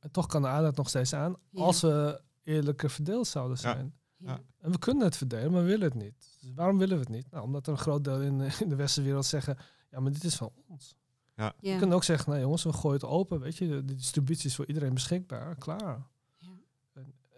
En 0.00 0.10
toch 0.10 0.26
kan 0.26 0.42
de 0.42 0.48
aarde 0.48 0.66
het 0.66 0.76
nog 0.76 0.88
steeds 0.88 1.12
aan, 1.12 1.36
Ja. 1.50 1.62
als 1.62 1.80
we 1.80 2.20
eerlijker 2.42 2.90
verdeeld 2.90 3.26
zouden 3.26 3.58
zijn. 3.58 3.94
Ja. 4.16 4.40
En 4.58 4.70
we 4.70 4.78
kunnen 4.78 5.04
het 5.04 5.16
verdelen, 5.16 5.52
maar 5.52 5.60
we 5.60 5.66
willen 5.66 5.84
het 5.84 5.94
niet. 6.02 6.38
Dus 6.40 6.52
waarom 6.54 6.78
willen 6.78 6.94
we 6.94 7.00
het 7.00 7.12
niet? 7.12 7.30
Nou, 7.30 7.44
omdat 7.44 7.66
er 7.66 7.72
een 7.72 7.78
groot 7.78 8.04
deel 8.04 8.20
in, 8.20 8.40
in 8.60 8.68
de 8.68 8.76
westerse 8.76 9.02
wereld 9.02 9.26
zeggen, 9.26 9.56
ja, 9.90 10.00
maar 10.00 10.12
dit 10.12 10.24
is 10.24 10.34
van 10.36 10.52
ons. 10.68 10.94
Ja. 11.36 11.54
We 11.60 11.76
kunnen 11.76 11.92
ook 11.96 12.04
zeggen, 12.04 12.32
nee 12.32 12.40
jongens, 12.40 12.62
we 12.62 12.72
gooien 12.72 13.00
het 13.00 13.08
open, 13.08 13.40
weet 13.40 13.56
je. 13.56 13.68
De, 13.68 13.84
de 13.84 13.94
distributie 13.94 14.46
is 14.48 14.54
voor 14.54 14.66
iedereen 14.66 14.94
beschikbaar, 14.94 15.56
klaar. 15.56 16.06
Ja. 16.36 16.48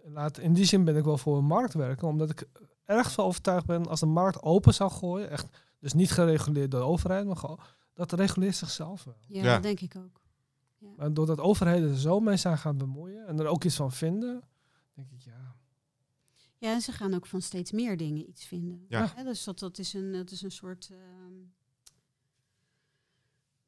En 0.03 0.11
laat, 0.11 0.37
in 0.37 0.53
die 0.53 0.65
zin 0.65 0.83
ben 0.83 0.95
ik 0.95 1.03
wel 1.03 1.17
voor 1.17 1.37
een 1.37 1.45
markt 1.45 1.73
werken, 1.73 2.07
omdat 2.07 2.29
ik 2.29 2.47
erg 2.85 3.11
van 3.11 3.25
overtuigd 3.25 3.65
ben 3.65 3.87
als 3.87 3.99
de 3.99 4.05
markt 4.05 4.41
open 4.41 4.73
zou 4.73 4.91
gooien, 4.91 5.29
echt, 5.29 5.47
dus 5.79 5.93
niet 5.93 6.11
gereguleerd 6.11 6.71
door 6.71 6.79
de 6.79 6.85
overheid, 6.85 7.25
maar 7.25 7.35
gewoon, 7.37 7.59
dat 7.93 8.11
reguleert 8.11 8.55
zichzelf 8.55 9.03
wel. 9.03 9.15
Ja, 9.27 9.43
Ja. 9.43 9.53
dat 9.53 9.63
denk 9.63 9.79
ik 9.79 9.95
ook. 9.95 10.21
Maar 10.79 11.13
doordat 11.13 11.39
overheden 11.39 11.89
er 11.89 11.97
zo 11.99 12.19
mee 12.19 12.37
zijn 12.37 12.57
gaan 12.57 12.77
bemoeien 12.77 13.27
en 13.27 13.39
er 13.39 13.45
ook 13.47 13.63
iets 13.63 13.75
van 13.75 13.91
vinden, 13.91 14.43
denk 14.93 15.11
ik, 15.11 15.21
ja, 15.21 15.55
Ja, 16.57 16.73
en 16.73 16.81
ze 16.81 16.91
gaan 16.91 17.13
ook 17.13 17.25
van 17.25 17.41
steeds 17.41 17.71
meer 17.71 17.97
dingen 17.97 18.29
iets 18.29 18.45
vinden. 18.45 18.85
Ja. 18.89 19.11
Hè, 19.15 19.23
dus 19.23 19.43
dat, 19.43 19.59
dat, 19.59 19.77
is 19.77 19.93
een, 19.93 20.11
dat 20.11 20.31
is 20.31 20.41
een 20.41 20.51
soort 20.51 20.89
ehm, 20.91 21.33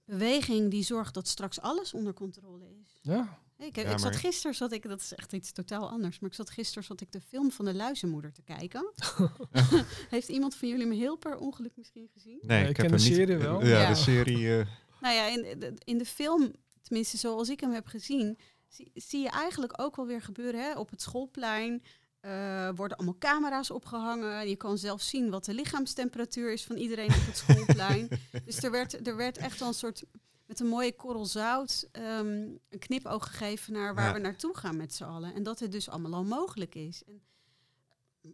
beweging 0.05 0.71
die 0.71 0.83
zorgt 0.83 1.13
dat 1.13 1.27
straks 1.27 1.59
alles 1.59 1.93
onder 1.93 2.13
controle 2.13 2.65
is. 2.81 2.99
ja. 3.01 3.39
Ik, 3.59 3.75
Ja, 3.75 3.81
ik 3.91 3.99
zat 3.99 4.15
gisteren, 4.15 4.55
zat 4.55 4.71
ik, 4.71 4.87
dat 4.87 5.01
is 5.01 5.13
echt 5.13 5.33
iets 5.33 5.51
totaal 5.51 5.89
anders, 5.89 6.19
maar 6.19 6.29
ik 6.29 6.35
zat 6.35 6.49
gisteren 6.49 6.83
zat 6.83 7.01
ik 7.01 7.11
de 7.11 7.21
film 7.21 7.51
van 7.51 7.65
de 7.65 7.73
luizenmoeder 7.73 8.33
te 8.33 8.41
kijken. 8.41 8.91
Heeft 10.09 10.29
iemand 10.29 10.55
van 10.55 10.67
jullie 10.67 10.85
me 10.85 10.95
heel 10.95 11.15
per 11.15 11.37
ongeluk 11.37 11.71
misschien 11.75 12.09
gezien? 12.13 12.39
Nee, 12.41 12.63
ik 12.63 12.69
ik, 12.69 12.75
ken 12.75 12.83
heb 12.89 12.97
de 12.97 13.03
hem 13.03 13.07
niet. 13.09 13.17
serie 13.17 13.37
wel. 13.37 13.65
Ja, 13.65 13.81
Ja. 13.81 13.87
de 13.89 13.95
serie. 13.95 14.59
eh, 14.59 14.67
Nou 15.01 15.15
ja, 15.15 15.27
in 15.27 15.59
de, 15.59 15.73
in 15.83 15.97
de 15.97 16.05
film, 16.05 16.53
tenminste 16.87 17.17
zoals 17.17 17.49
ik 17.49 17.59
hem 17.59 17.71
heb 17.71 17.85
gezien, 17.87 18.37
zie, 18.67 18.91
zie 18.93 19.21
je 19.21 19.29
eigenlijk 19.29 19.81
ook 19.81 19.95
wel 19.95 20.05
weer 20.05 20.21
gebeuren 20.21 20.61
hè? 20.61 20.73
op 20.79 20.89
het 20.89 21.01
schoolplein. 21.01 21.83
eh, 22.19 22.69
worden 22.75 22.97
allemaal 22.97 23.17
camera's 23.19 23.69
opgehangen. 23.71 24.49
Je 24.49 24.55
kan 24.55 24.77
zelf 24.77 25.01
zien 25.01 25.29
wat 25.29 25.45
de 25.45 25.53
lichaamstemperatuur 25.53 26.51
is 26.53 26.63
van 26.65 26.75
iedereen 26.75 27.09
op 27.09 27.25
het 27.25 27.37
schoolplein. 27.37 28.09
dus 28.45 28.63
er 28.63 28.71
werd, 28.71 29.07
er 29.07 29.15
werd 29.15 29.37
echt 29.37 29.59
wel 29.59 29.67
een 29.67 29.73
soort, 29.73 30.03
met 30.45 30.59
een 30.59 30.67
mooie 30.67 30.95
korrel 30.95 31.25
zout, 31.25 31.87
ehm, 31.91 32.27
een 32.69 32.79
knipoog 32.79 33.27
gegeven 33.27 33.73
naar 33.73 33.95
waar 33.95 34.07
Ja. 34.07 34.13
we 34.13 34.19
naartoe 34.19 34.57
gaan 34.57 34.77
met 34.77 34.93
z'n 34.93 35.03
allen. 35.03 35.33
En 35.33 35.43
dat 35.43 35.59
het 35.59 35.71
dus 35.71 35.89
allemaal 35.89 36.13
al 36.13 36.23
mogelijk 36.23 36.75
is. 36.75 37.03
En 37.05 37.21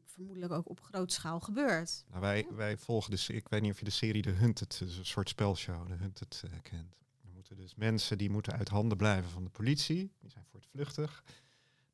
vermoedelijk 0.06 0.52
ook 0.52 0.70
op 0.70 0.80
grote 0.82 1.14
schaal 1.14 1.40
gebeurt. 1.40 2.04
nou, 2.10 2.22
wij, 2.22 2.48
wij 2.52 2.78
volgen 2.78 3.12
de 3.12 3.18
se- 3.18 3.34
Ik 3.34 3.48
weet 3.50 3.62
niet 3.62 3.72
of 3.72 3.80
je 3.80 3.86
de 3.86 3.92
serie 3.92 4.22
The 4.22 4.30
Hunted, 4.30 4.80
dus 4.80 4.98
een 4.98 5.06
soort 5.06 5.30
spelshow, 5.30 5.88
The 5.88 5.94
Hunted 5.94 6.42
eh, 6.46 6.52
kent. 6.62 6.96
Moeten 7.54 7.76
dus 7.78 7.88
mensen 7.88 8.18
die 8.18 8.30
moeten 8.30 8.54
uit 8.54 8.70
handen 8.70 8.98
blijven 8.98 9.30
van 9.32 9.44
de 9.44 9.50
politie. 9.50 10.12
Die 10.20 10.30
zijn 10.30 10.46
voortvluchtig. 10.52 11.24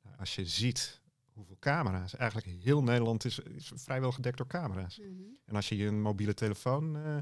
Nou, 0.03 0.17
als 0.17 0.35
je 0.35 0.45
ziet 0.45 1.01
hoeveel 1.33 1.57
camera's, 1.59 2.15
eigenlijk 2.15 2.47
heel 2.63 2.83
Nederland 2.83 3.25
is, 3.25 3.39
is 3.39 3.71
vrijwel 3.75 4.11
gedekt 4.11 4.37
door 4.37 4.47
camera's. 4.47 4.99
En 5.45 5.55
als 5.55 5.69
je 5.69 5.77
je 5.77 5.85
een 5.85 6.01
mobiele 6.01 6.33
telefoon 6.33 6.97
eh, 6.97 7.17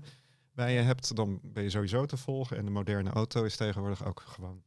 bij 0.52 0.74
je 0.74 0.80
hebt, 0.80 1.16
dan 1.16 1.40
ben 1.44 1.64
je 1.64 1.70
sowieso 1.70 2.06
te 2.06 2.18
volgen. 2.18 2.58
En 2.58 2.66
de 2.66 2.72
moderne 2.72 3.10
auto 3.10 3.44
is 3.44 3.56
tegenwoordig 3.56 4.06
ook 4.06 4.20
gewoon. 4.20 4.64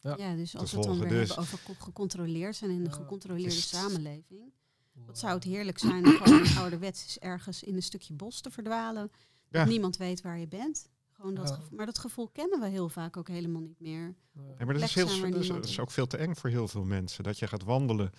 Ja. 0.00 0.16
Ja, 0.16 0.34
dus 0.34 0.56
als 0.56 0.70
Te 0.70 0.76
we 0.76 0.82
het 0.82 0.90
dan 0.90 0.98
weer 0.98 1.08
dus. 1.08 1.28
hebben 1.28 1.36
over 1.38 1.58
co- 1.64 1.74
gecontroleerd 1.84 2.56
zijn 2.56 2.70
in 2.70 2.84
een 2.84 2.92
gecontroleerde 2.92 3.50
samenleving. 3.50 4.52
Wat 4.92 5.18
zou 5.18 5.34
het 5.34 5.44
heerlijk 5.44 5.78
zijn 5.78 6.06
om 6.06 6.12
gewoon 6.12 6.46
ouderwets 6.56 7.18
ergens 7.18 7.62
in 7.62 7.74
een 7.74 7.82
stukje 7.82 8.14
bos 8.14 8.40
te 8.40 8.50
verdwalen. 8.50 9.10
Ja. 9.48 9.58
Dat 9.58 9.68
niemand 9.68 9.96
weet 9.96 10.20
waar 10.20 10.38
je 10.38 10.48
bent. 10.48 10.88
Gewoon 11.24 11.44
dat 11.44 11.58
Ja. 11.70 11.76
maar 11.76 11.86
dat 11.86 11.98
gevoel 11.98 12.28
kennen 12.28 12.60
we 12.60 12.68
heel 12.68 12.88
vaak 12.88 13.16
ook 13.16 13.28
helemaal 13.28 13.60
niet 13.60 13.80
meer. 13.80 14.14
Ja, 14.58 14.64
maar 14.64 14.74
dat 14.74 14.82
is, 14.82 14.94
heel, 14.94 15.06
dat 15.06 15.34
is, 15.34 15.48
dat 15.48 15.64
is 15.64 15.80
ook 15.80 15.90
veel 15.90 16.06
te 16.06 16.16
eng 16.16 16.34
voor 16.34 16.50
heel 16.50 16.68
veel 16.68 16.84
mensen. 16.84 17.24
Dat 17.24 17.38
je 17.38 17.46
gaat 17.46 17.62
wandelen 17.62 18.10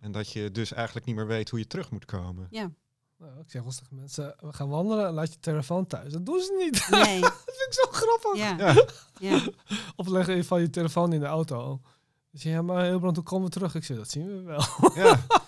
en 0.00 0.12
dat 0.12 0.30
je 0.30 0.50
dus 0.50 0.72
eigenlijk 0.72 1.06
niet 1.06 1.16
meer 1.16 1.26
weet 1.26 1.50
hoe 1.50 1.58
je 1.58 1.66
terug 1.66 1.90
moet 1.90 2.04
komen. 2.04 2.46
Ja, 2.50 2.70
Nou, 3.18 3.32
ik 3.40 3.50
zeg 3.50 3.62
wel 3.62 3.64
eens 3.64 3.76
tegen 3.78 3.96
mensen, 3.96 4.36
we 4.40 4.52
gaan 4.52 4.68
wandelen 4.68 5.06
en 5.06 5.12
laat 5.12 5.32
je 5.32 5.38
telefoon 5.40 5.86
thuis. 5.86 6.12
Dat 6.12 6.26
doen 6.26 6.40
ze 6.40 6.54
niet. 6.64 6.88
nee, 7.04 7.20
dat 7.20 7.42
vind 7.44 7.66
ik 7.66 7.72
zo 7.72 7.90
grappig. 7.90 8.36
ja, 8.36 8.56
Ja, 8.56 8.86
ja. 9.18 9.46
Of 9.96 10.06
leg 10.06 10.26
je 10.26 10.44
van 10.44 10.60
je 10.60 10.70
telefoon 10.70 11.12
in 11.12 11.20
de 11.20 11.26
auto. 11.26 11.80
Dus 12.30 12.42
ja, 12.42 12.62
maar 12.62 12.84
Hilbrand, 12.84 13.16
hoe 13.16 13.24
komen 13.24 13.44
we 13.46 13.52
terug? 13.52 13.74
Ik 13.74 13.84
zeg, 13.84 13.96
dat 13.96 14.10
zien 14.10 14.26
we 14.26 14.42
wel. 14.42 14.64
ja. 14.94 15.20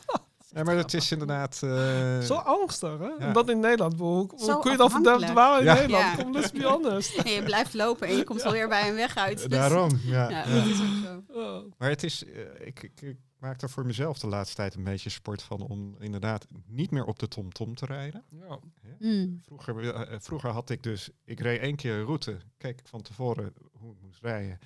ja 0.49 0.63
maar 0.63 0.77
het 0.77 0.95
is 0.95 1.13
inderdaad. 1.13 1.63
eh, 1.63 2.21
zo 2.21 2.35
angstig, 2.35 2.99
hè? 2.99 3.05
ja. 3.05 3.19
En 3.19 3.33
dat 3.33 3.49
in 3.49 3.61
Nederland. 3.61 3.99
Hoe, 3.99 4.09
hoe 4.31 4.45
Zo 4.45 4.59
kun 4.59 4.71
je 4.71 4.77
dan 4.77 4.91
verder 4.91 5.13
afhankelijk. 5.13 5.33
dwalen 5.33 5.59
in 5.61 5.65
Ja. 5.67 5.75
Nederland? 5.75 6.05
Ja. 6.17 6.23
Kom, 6.23 6.33
let's 6.33 6.51
be 6.53 6.65
honest. 6.65 7.17
En 7.17 7.31
je 7.33 7.43
blijft 7.43 7.75
lopen 7.75 8.09
en 8.09 8.17
je 8.17 8.25
komt 8.25 8.43
alweer 8.45 8.69
bij 8.69 8.89
een 8.89 8.95
weg 8.95 9.17
uit. 9.17 9.39
Dus, 9.39 9.49
Daarom, 9.49 9.91
ja. 10.05 10.31
Ja, 10.31 10.47
ja. 10.49 10.55
dat 10.55 10.67
is 10.67 10.81
ook 10.81 10.87
zo. 11.05 11.23
Oh. 11.41 11.73
Maar 11.79 11.89
het 11.89 12.03
is, 12.03 12.25
eh, 12.25 12.67
ik, 12.67 12.83
ik, 12.83 13.01
ik 13.01 13.17
maak 13.39 13.63
er 13.63 13.71
voor 13.71 13.87
mezelf 13.87 14.19
de 14.19 14.27
laatste 14.27 14.57
tijd 14.57 14.75
een 14.75 14.85
beetje 14.85 15.11
sport 15.11 15.43
van 15.43 15.61
om 15.61 15.97
inderdaad 15.99 16.47
niet 16.67 16.91
meer 16.91 17.05
op 17.05 17.19
de 17.19 17.29
TomTom 17.29 17.75
te 17.75 17.87
rijden. 17.87 18.25
Ja. 18.31 18.59
Mm. 18.99 19.41
Vroeger, 19.45 19.91
eh, 19.95 20.17
vroeger 20.21 20.51
had 20.51 20.71
ik 20.71 20.83
dus, 20.83 21.11
ik 21.25 21.41
reed 21.41 21.61
één 21.61 21.77
keer 21.77 21.95
een 21.95 22.05
route, 22.05 22.37
keek 22.59 22.81
ik 22.81 22.89
van 22.89 23.03
tevoren 23.03 23.53
hoe 23.73 23.93
ik 23.93 23.99
moest 24.03 24.23
rijden. 24.23 24.59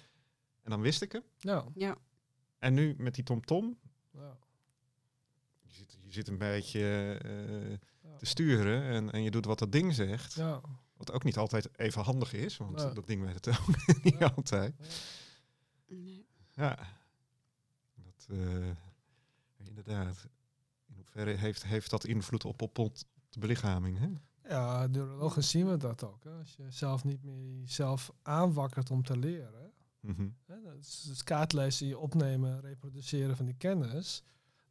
En 0.62 0.70
dan 0.70 0.80
wist 0.80 1.02
ik 1.02 1.12
hem. 1.12 1.22
Ja. 1.38 1.64
Ja, 1.74 1.96
En 2.58 2.74
nu 2.74 2.94
met 2.98 3.14
die 3.14 3.24
TomTom, 3.24 3.78
Ja. 4.12 4.36
Je 5.70 5.76
zit, 5.76 5.98
je 6.02 6.12
zit 6.12 6.28
een 6.28 6.38
beetje 6.38 7.18
eh, 7.24 7.70
Ja. 7.70 8.16
te 8.16 8.26
sturen 8.26 8.82
en, 8.82 9.10
en 9.12 9.22
je 9.22 9.30
doet 9.30 9.44
wat 9.44 9.58
dat 9.58 9.72
ding 9.72 9.94
zegt. 9.94 10.34
Ja. 10.34 10.60
Wat 10.96 11.12
ook 11.12 11.24
niet 11.24 11.36
altijd 11.36 11.68
even 11.78 12.02
handig 12.02 12.32
is, 12.32 12.56
want 12.56 12.80
Ja. 12.80 12.90
dat 12.92 13.06
ding 13.06 13.22
weet 13.24 13.34
het 13.34 13.48
ook 13.48 13.66
niet 14.04 14.18
Ja. 14.18 14.32
altijd. 14.36 14.74
nee. 15.88 16.26
Ja, 16.54 16.78
dat, 17.94 18.26
eh, 18.38 18.70
inderdaad. 19.66 20.28
In 20.88 20.94
hoeverre 20.96 21.30
heeft, 21.30 21.64
heeft 21.64 21.90
dat 21.90 22.04
invloed 22.04 22.44
op, 22.44 22.62
op, 22.62 22.78
op 22.78 22.96
de 23.28 23.38
belichaming? 23.38 23.98
Hè? 23.98 24.08
Ja, 24.48 24.86
neurologisch 24.86 25.50
zien 25.50 25.68
we 25.68 25.76
dat 25.76 26.04
ook. 26.04 26.24
Hè. 26.24 26.30
Als 26.30 26.54
je 26.56 26.70
zelf 26.70 27.04
niet 27.04 27.22
meer 27.22 27.58
jezelf 27.60 28.12
aanwakkert 28.22 28.90
om 28.90 29.02
te 29.02 29.16
leren. 29.18 29.72
Mhm. 30.00 30.28
Hè. 30.46 30.62
Dat 30.62 30.74
is 30.78 31.22
kaartlezen, 31.24 31.86
je 31.86 31.98
opnemen, 31.98 32.60
reproduceren 32.60 33.36
van 33.36 33.44
die 33.46 33.54
kennis. 33.56 34.22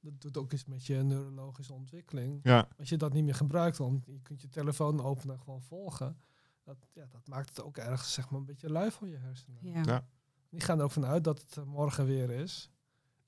Dat 0.01 0.21
doet 0.21 0.37
ook 0.37 0.53
iets 0.53 0.65
met 0.65 0.85
je 0.85 0.95
neurologische 0.95 1.73
ontwikkeling. 1.73 2.39
Ja, 2.43 2.67
Als 2.77 2.89
je 2.89 2.97
dat 2.97 3.13
niet 3.13 3.23
meer 3.23 3.35
gebruikt, 3.35 3.77
want 3.77 4.05
je 4.05 4.21
kunt 4.21 4.41
je 4.41 4.49
telefoon 4.49 5.01
openen 5.01 5.35
en 5.35 5.41
gewoon 5.41 5.61
volgen. 5.61 6.17
Dat, 6.63 6.77
ja, 6.93 7.05
dat 7.11 7.27
maakt 7.27 7.49
het 7.49 7.61
ook 7.61 7.77
ergens 7.77 8.13
zeg 8.13 8.29
maar, 8.29 8.39
een 8.39 8.45
beetje 8.45 8.69
lui 8.71 8.91
voor 8.91 9.07
je 9.07 9.17
hersenen. 9.17 9.57
Ja. 9.61 9.81
Ja. 9.85 10.07
Die 10.49 10.61
gaan 10.61 10.77
er 10.77 10.83
ook 10.83 10.91
vanuit 10.91 11.23
dat 11.23 11.41
het 11.41 11.57
eh, 11.57 11.63
morgen 11.63 12.05
weer 12.05 12.29
is. 12.29 12.71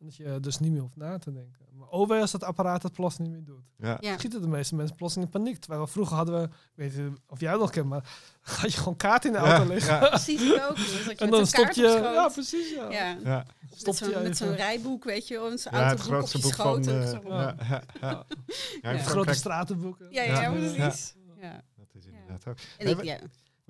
Dat 0.04 0.16
je 0.16 0.40
dus 0.40 0.60
niet 0.60 0.72
meer 0.72 0.82
hoeft 0.82 0.96
na 0.96 1.18
te 1.18 1.32
denken. 1.32 1.60
Maar 1.78 1.88
oh 1.88 2.08
wee 2.08 2.22
als 2.22 2.32
dat 2.32 2.44
apparaat 2.44 2.84
het 2.84 2.94
plots 2.94 3.18
niet 3.18 3.30
meer 3.32 3.44
doet. 3.44 3.64
ja. 3.78 3.98
Ja. 4.00 4.18
Schieten 4.18 4.42
de 4.42 4.48
meeste 4.48 4.76
mensen 4.76 4.96
plots 4.96 5.18
in 5.18 5.30
paniek. 5.30 5.58
Terwijl 5.60 5.84
we 5.84 5.88
vroeger 5.92 6.16
hadden 6.16 6.40
we, 6.42 6.46
ik 6.46 6.52
weet 6.76 6.96
niet 6.98 7.20
of 7.28 7.40
jij 7.40 7.52
het 7.52 7.60
nog 7.60 7.70
kent, 7.70 7.86
maar 7.88 8.10
had 8.42 8.72
je 8.74 8.78
gewoon 8.78 8.96
kaart 8.96 9.26
in 9.26 9.32
de 9.32 9.38
Ja, 9.38 9.44
auto 9.58 9.74
liggen. 9.74 9.94
ja. 9.94 10.10
Precies, 10.10 10.42
ik 10.42 10.66
ook. 10.70 10.76
Dus 10.76 10.92
dat 10.94 11.04
je 11.04 11.16
En 11.26 11.30
met 11.30 11.30
dan 11.32 11.48
stop 11.48 11.72
je, 11.72 11.82
ja 12.14 12.30
precies 12.30 12.70
ja. 12.74 12.90
Ja. 12.92 13.18
Ja, 13.24 13.46
Met 13.70 13.80
Stopt 13.80 14.00
je 14.00 14.06
zo'n 14.06 14.24
met 14.24 14.38
zo'n 14.38 14.48
even. 14.48 14.58
rijboek, 14.60 15.04
weet 15.04 15.28
je 15.28 15.34
zo'n 15.56 15.72
ja, 15.78 15.88
autoboek 15.88 16.22
op 16.22 16.28
je 16.28 16.40
boek 16.40 16.54
van... 16.54 16.84
schoot. 16.84 16.88
eh, 16.88 17.12
ja, 17.12 17.20
ja, 17.28 17.56
ja. 17.68 17.86
Ja, 18.02 18.26
Ja. 18.82 18.90
in 18.98 19.00
Grote 19.00 19.34
stratenboeken. 19.34 20.08
ja, 20.12 20.24
ja, 20.24 20.42
Ja. 20.42 20.52
precies. 20.52 21.16
Ja. 21.42 21.62
Dat 21.78 21.88
is 21.94 22.04
Ja. 22.06 22.12
inderdaad 22.12 22.48
ook. 22.48 22.58
En 22.78 22.88
ik. 22.88 23.22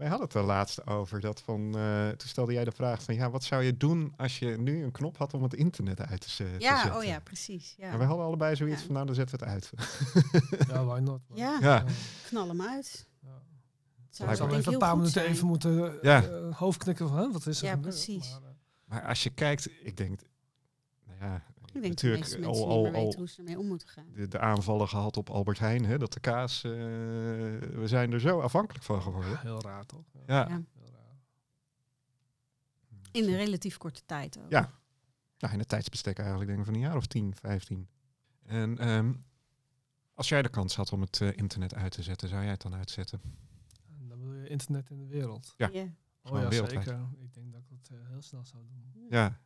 Wij 0.01 0.09
hadden 0.09 0.27
het 0.27 0.37
er 0.37 0.43
laatst 0.43 0.87
over. 0.87 1.19
Dat 1.19 1.41
van, 1.41 1.77
eh, 1.77 2.09
toen 2.09 2.27
stelde 2.29 2.53
jij 2.53 2.63
de 2.63 2.71
vraag 2.71 3.03
van... 3.03 3.15
Ja, 3.15 3.29
wat 3.29 3.43
zou 3.43 3.63
je 3.63 3.77
doen 3.77 4.13
als 4.17 4.39
je 4.39 4.57
nu 4.57 4.83
een 4.83 4.91
knop 4.91 5.17
had 5.17 5.33
om 5.33 5.43
het 5.43 5.53
internet 5.53 6.01
uit 6.01 6.21
te, 6.21 6.29
z- 6.29 6.35
te 6.35 6.55
ja, 6.57 6.81
zetten? 6.81 6.99
oh 6.99 7.05
ja, 7.05 7.19
precies. 7.19 7.75
Ja. 7.77 7.91
En 7.91 7.97
wij 7.97 8.07
hadden 8.07 8.25
allebei 8.25 8.55
zoiets 8.55 8.79
Ja. 8.79 8.85
van... 8.85 8.93
Nou, 8.93 9.05
dan 9.05 9.15
zetten 9.15 9.39
we 9.39 9.45
het 9.45 9.53
uit. 9.53 9.71
Ja, 10.69 10.83
why 10.85 10.99
not? 10.99 11.21
man. 11.27 11.37
Ja. 11.37 11.57
Ja. 11.61 11.83
knal 12.25 12.47
hem 12.47 12.61
uit. 12.61 13.07
Ja. 13.21 13.29
Zou 14.09 14.35
denk 14.49 14.51
even 14.51 14.73
een 14.73 14.79
paar 14.79 14.95
minuten 14.95 15.21
zijn. 15.21 15.25
even 15.33 15.47
moeten 15.47 15.93
eh, 15.93 16.01
Ja. 16.01 16.23
eh, 16.23 16.55
hoofdknikken 16.57 17.07
van, 17.07 17.17
hè, 17.17 17.31
wat 17.31 17.45
is 17.47 17.61
er 17.61 17.67
Ja, 17.67 17.77
precies. 17.77 18.29
Maar, 18.41 18.53
Maar 18.85 19.07
als 19.07 19.23
je 19.23 19.29
kijkt... 19.29 19.69
Ik 19.83 19.97
denk... 19.97 20.19
Nou 21.05 21.31
ja, 21.31 21.43
Ik 21.73 21.81
denk 21.81 21.97
dat 21.97 21.99
de 22.01 22.07
natuurlijk 22.07 22.21
meeste 22.21 22.39
mensen 22.39 22.63
al, 22.63 22.67
niet 22.67 22.75
al, 22.75 22.81
meer 22.81 22.91
weten 22.91 23.09
al 23.09 23.17
hoe 23.17 23.29
ze 23.29 23.37
ermee 23.37 23.59
om 23.59 23.67
moeten 23.67 23.87
gaan. 23.87 24.05
de, 24.13 24.27
de 24.27 24.39
aanvallen 24.39 24.87
gehad 24.87 25.17
op 25.17 25.29
Albert 25.29 25.59
Heijn. 25.59 25.85
Hè, 25.85 25.97
dat 25.97 26.13
de 26.13 26.19
kaas... 26.19 26.63
eh, 26.63 26.71
we 26.71 27.83
zijn 27.83 28.11
er 28.11 28.19
zo 28.19 28.39
afhankelijk 28.39 28.83
van 28.83 29.01
geworden. 29.01 29.39
heel 29.39 29.61
raar 29.61 29.85
toch? 29.85 30.05
Ja. 30.13 30.21
Ja. 30.27 30.47
Ja. 30.47 30.63
Heel 30.73 30.91
raar. 30.91 31.17
In 33.11 33.23
een 33.23 33.37
relatief 33.37 33.77
korte 33.77 34.01
tijd 34.05 34.39
ook. 34.39 34.51
Ja. 34.51 34.79
Nou, 35.37 35.53
in 35.53 35.59
het 35.59 35.67
tijdsbestek 35.67 36.17
eigenlijk 36.17 36.47
denk 36.49 36.59
ik 36.59 36.65
van 36.65 36.73
een 36.75 36.81
jaar 36.81 36.95
of 36.95 37.05
10, 37.07 37.35
15. 37.35 37.87
En 38.43 38.77
ehm, 38.77 39.13
als 40.13 40.29
jij 40.29 40.41
de 40.41 40.49
kans 40.49 40.75
had 40.75 40.91
om 40.91 41.01
het 41.01 41.21
eh, 41.21 41.37
internet 41.37 41.75
uit 41.75 41.91
te 41.91 42.03
zetten, 42.03 42.29
zou 42.29 42.41
jij 42.41 42.51
het 42.51 42.61
dan 42.61 42.75
uitzetten? 42.75 43.21
En 43.99 44.07
dan 44.07 44.21
wil 44.21 44.33
je 44.33 44.47
internet 44.47 44.89
in 44.89 44.97
de 44.97 45.07
wereld. 45.07 45.53
Ja. 45.57 45.69
Ja. 45.73 45.81
Oh 46.23 46.39
ja, 46.39 46.47
wereldwijd. 46.47 46.85
zeker. 46.85 47.07
Ik 47.19 47.33
denk 47.33 47.51
dat 47.51 47.61
ik 47.61 47.69
dat 47.69 47.89
eh, 47.91 48.07
heel 48.09 48.21
snel 48.21 48.45
zou 48.45 48.63
doen. 48.65 49.05
Ja, 49.09 49.39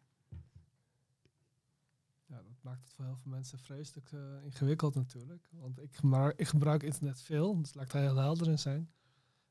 Ja, 2.27 2.35
dat 2.35 2.61
maakt 2.61 2.83
het 2.83 2.93
voor 2.93 3.05
heel 3.05 3.15
veel 3.15 3.31
mensen 3.31 3.59
vreselijk 3.59 4.11
eh, 4.11 4.19
ingewikkeld 4.43 4.95
natuurlijk. 4.95 5.49
Want 5.51 5.81
ik, 5.81 6.01
maar, 6.01 6.33
ik 6.35 6.47
gebruik 6.47 6.83
internet 6.83 7.21
veel, 7.21 7.61
dus 7.61 7.73
laat 7.73 7.85
ik 7.85 7.91
daar 7.91 8.01
heel 8.01 8.15
helder 8.15 8.47
in 8.47 8.59
zijn. 8.59 8.89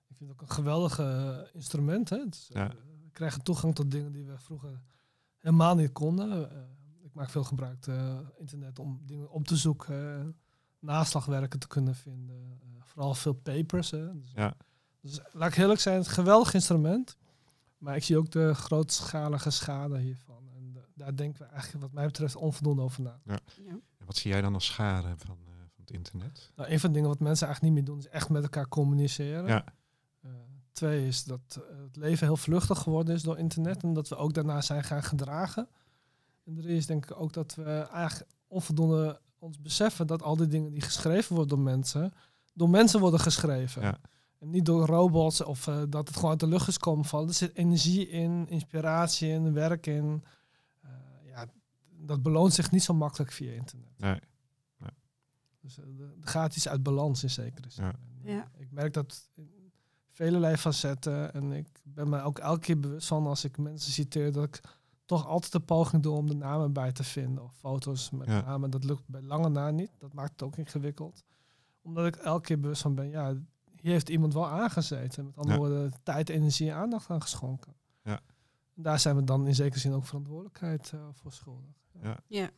Ik 0.07 0.17
vind 0.17 0.31
het 0.31 0.41
ook 0.41 0.49
een 0.49 0.55
geweldig 0.55 0.99
eh, 0.99 1.39
instrument. 1.53 2.09
Hè? 2.09 2.17
Eh, 2.17 2.29
Ja. 2.49 2.69
we 3.03 3.11
krijgen 3.13 3.43
toegang 3.43 3.75
tot 3.75 3.91
dingen 3.91 4.13
die 4.13 4.25
we 4.25 4.39
vroeger 4.39 4.81
helemaal 5.39 5.75
niet 5.75 5.93
konden. 5.93 6.51
Ik 7.03 7.15
maak 7.15 7.31
veel 7.31 7.45
gebruik 7.45 7.87
uh, 7.87 8.19
internet 8.37 8.79
om 8.79 9.01
dingen 9.05 9.31
op 9.31 9.47
te 9.47 9.57
zoeken, 9.57 10.37
naslagwerken 10.79 11.59
te 11.59 11.67
kunnen 11.67 11.95
vinden. 11.95 12.61
vooral 12.81 13.15
veel 13.15 13.33
papers. 13.33 13.91
Hè? 13.91 14.21
Dus, 14.21 14.33
ja, 14.35 14.57
dus 15.01 15.21
laat 15.33 15.49
ik 15.53 15.57
eerlijk 15.57 15.81
zijn, 15.81 15.95
het 15.97 16.05
is 16.05 16.09
een 16.11 16.23
geweldig 16.23 16.55
instrument. 16.55 17.17
Maar 17.79 17.97
ik 17.97 18.05
zie 18.05 18.17
ook 18.19 18.31
de 18.31 18.55
grootschalige 18.55 19.51
schade 19.51 19.99
hiervan. 19.99 20.34
Daar 20.95 21.17
denken 21.17 21.43
we 21.43 21.49
eigenlijk 21.53 21.83
wat 21.83 21.93
mij 21.93 22.07
betreft 22.07 22.37
onvoldoende 22.37 22.83
over 22.83 23.03
na. 23.03 23.21
Ja. 23.25 23.39
En 23.99 24.07
wat 24.07 24.17
zie 24.17 24.31
jij 24.31 24.41
dan 24.41 24.55
als 24.55 24.65
schade 24.65 25.15
van, 25.17 25.37
eh, 25.47 25.53
van 25.59 25.85
het 25.85 25.91
internet? 25.91 26.51
Nou, 26.57 26.71
een 26.71 26.81
van 26.81 26.89
de 26.89 26.95
dingen 26.95 27.11
wat 27.11 27.21
mensen 27.21 27.47
eigenlijk 27.47 27.77
niet 27.77 27.85
meer 27.85 27.95
doen, 27.95 28.05
is 28.05 28.11
echt 28.13 28.29
met 28.29 28.43
elkaar 28.43 28.69
communiceren. 28.69 29.47
Ja, 29.47 29.65
Eh, 30.21 30.31
twee 30.73 31.07
is 31.07 31.25
dat 31.25 31.41
eh, 31.51 31.79
het 31.83 31.97
leven 31.97 32.27
heel 32.27 32.37
vluchtig 32.37 32.79
geworden 32.79 33.15
is 33.15 33.23
door 33.23 33.39
internet 33.39 33.83
en 33.83 33.93
dat 33.93 34.09
we 34.09 34.17
ook 34.17 34.35
daarna 34.35 34.61
zijn 34.61 34.85
gaan 34.85 35.03
gedragen. 35.03 35.69
En 36.45 36.55
drie 36.55 36.77
is 36.77 36.87
denk 36.87 37.05
ik 37.11 37.21
ook 37.21 37.33
dat 37.33 37.55
we 37.55 37.89
eigenlijk 37.93 38.31
onvoldoende 38.49 39.21
ons 39.39 39.61
beseffen 39.61 40.07
dat 40.07 40.23
al 40.23 40.37
die 40.37 40.47
dingen 40.47 40.71
die 40.73 40.81
geschreven 40.83 41.37
worden 41.37 41.57
door 41.57 41.65
mensen, 41.65 42.13
door 42.55 42.71
mensen 42.71 43.01
worden 43.01 43.21
geschreven. 43.21 43.83
Ja. 43.83 43.99
En 44.39 44.51
niet 44.51 44.65
door 44.65 44.87
robots 44.87 45.43
of 45.43 45.67
eh, 45.67 45.83
dat 45.89 46.07
het 46.07 46.17
gewoon 46.17 46.31
uit 46.31 46.41
de 46.41 46.47
lucht 46.47 46.69
is 46.69 46.79
komen 46.79 47.05
vallen. 47.05 47.29
Er 47.29 47.35
zit 47.35 47.57
energie 47.57 48.09
in, 48.09 48.47
inspiratie 48.49 49.29
in, 49.29 49.53
werk 49.53 49.87
in. 49.87 50.25
Eh, 52.05 52.09
dat 52.11 52.23
beloont 52.23 52.53
zich 52.53 52.71
niet 52.71 52.83
zo 52.83 52.95
makkelijk 52.95 53.33
via 53.33 53.53
internet. 53.53 53.99
nee. 53.99 54.21
Dus 55.61 55.79
eh, 55.79 55.85
er 55.85 56.15
er 56.21 56.29
gaat 56.29 56.57
iets 56.57 56.69
uit 56.69 56.83
balans 56.83 57.23
in 57.23 57.31
zekere 57.31 57.71
zin. 57.71 57.85
Ja. 57.85 57.93
Eh, 58.25 58.33
Ja. 58.35 58.51
Ik 58.57 58.71
merk 58.71 58.93
dat 58.93 59.29
in 59.35 59.73
velelei 60.11 60.57
facetten. 60.57 61.33
En 61.35 61.53
ik 61.53 61.67
ben 61.83 62.09
me 62.09 62.21
ook 62.23 62.39
elke 62.39 62.61
keer 62.61 62.81
bewust 62.81 63.07
van 63.07 63.27
als 63.27 63.45
ik 63.45 63.59
mensen 63.59 63.93
citeer 63.93 64.33
dat 64.33 64.45
ik 64.45 64.61
toch 65.05 65.27
altijd 65.27 65.53
de 65.53 65.61
poging 65.61 66.03
doe 66.03 66.17
om 66.17 66.27
de 66.27 66.35
namen 66.35 66.73
bij 66.73 66.93
te 66.93 67.05
vinden. 67.05 67.45
Of 67.45 67.55
foto's 67.57 68.11
met 68.11 68.27
Ja. 68.29 68.41
namen. 68.41 68.71
Dat 68.71 68.85
lukt 68.85 69.03
bij 69.09 69.23
lange 69.23 69.49
na 69.49 69.71
niet. 69.71 69.91
Dat 69.99 70.13
maakt 70.13 70.31
het 70.31 70.43
ook 70.43 70.57
ingewikkeld. 70.57 71.25
Omdat 71.83 72.07
ik 72.07 72.17
elke 72.17 72.41
keer 72.47 72.61
bewust 72.61 72.83
van 72.83 72.95
ben, 72.95 73.09
ja, 73.09 73.31
hier 73.81 73.93
heeft 73.93 74.09
iemand 74.09 74.35
wel 74.35 74.47
aangezeten. 74.49 75.25
Met 75.25 75.37
andere 75.37 75.55
Ja. 75.55 75.61
woorden, 75.61 75.93
tijd, 76.03 76.29
energie 76.29 76.71
en 76.71 76.77
aandacht 76.77 77.11
aan 77.11 77.23
geschonken. 77.23 77.75
Daar 78.75 78.99
zijn 78.99 79.17
we 79.17 79.25
dan 79.25 79.47
in 79.47 79.55
zekere 79.55 79.81
zin 79.81 79.93
ook 79.93 80.07
verantwoordelijkheid 80.07 80.91
eh, 80.95 81.01
voor 81.13 81.33
schuldig. 81.33 81.71
Ja. 82.03 82.17
Ja. 82.27 82.51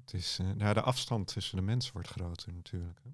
Het 0.00 0.14
is, 0.14 0.38
eh, 0.40 0.46
ja, 0.56 0.72
de 0.74 0.80
afstand 0.82 1.26
tussen 1.32 1.56
de 1.56 1.62
mensen 1.62 1.92
wordt 1.92 2.08
groter 2.08 2.52
natuurlijk. 2.52 3.00
Hè. 3.04 3.10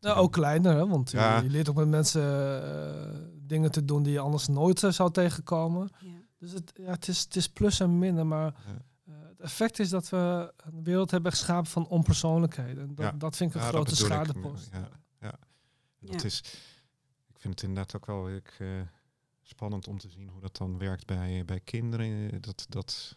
Nou, 0.00 0.16
ook 0.18 0.32
kleiner, 0.32 0.76
hè? 0.76 0.86
want 0.86 1.10
je- 1.10 1.16
Ja. 1.16 1.40
je, 1.40 1.48
leert 1.50 1.68
ook 1.68 1.76
met 1.76 1.88
mensen 1.88 2.22
eh, 2.22 3.20
dingen 3.34 3.70
te 3.70 3.84
doen 3.84 4.02
die 4.02 4.12
je 4.12 4.18
anders 4.20 4.48
nooit 4.48 4.82
eh, 4.82 4.90
zou 4.90 5.10
tegenkomen. 5.12 5.88
Ja. 5.98 6.10
Dus 6.38 6.52
het, 6.52 6.72
ja, 6.74 6.90
het, 6.90 7.08
is, 7.08 7.20
het 7.20 7.36
is 7.36 7.48
plus 7.48 7.80
en 7.80 7.98
min, 7.98 8.28
maar 8.28 8.54
Ja. 8.66 8.72
eh, 9.12 9.14
het 9.28 9.40
effect 9.40 9.78
is 9.78 9.88
dat 9.88 10.08
we 10.08 10.52
een 10.56 10.82
wereld 10.84 11.10
hebben 11.10 11.30
geschapen 11.32 11.70
van 11.70 11.86
onpersoonlijkheden. 11.88 12.88
En 12.88 12.94
dat, 12.94 13.04
Ja. 13.06 13.12
dat 13.12 13.36
vind 13.36 13.54
ik 13.54 13.60
een 13.60 13.66
grote 13.68 13.90
bedoel 13.90 14.06
ik. 14.06 14.12
schadepost. 14.12 14.68
Ja. 14.72 14.88
Dat 16.00 16.20
Ja. 16.20 16.26
is, 16.26 16.40
ik 17.26 17.40
vind 17.40 17.54
het 17.54 17.62
inderdaad 17.68 17.96
ook 17.96 18.06
wel 18.06 18.30
ik, 18.30 18.56
eh, 18.58 18.68
spannend 19.46 19.88
om 19.88 19.98
te 19.98 20.08
zien 20.08 20.28
hoe 20.28 20.40
dat 20.40 20.56
dan 20.56 20.78
werkt 20.78 21.06
bij, 21.06 21.44
bij 21.44 21.60
kinderen. 21.60 22.40
Dat, 22.40 22.66
dat 22.68 23.16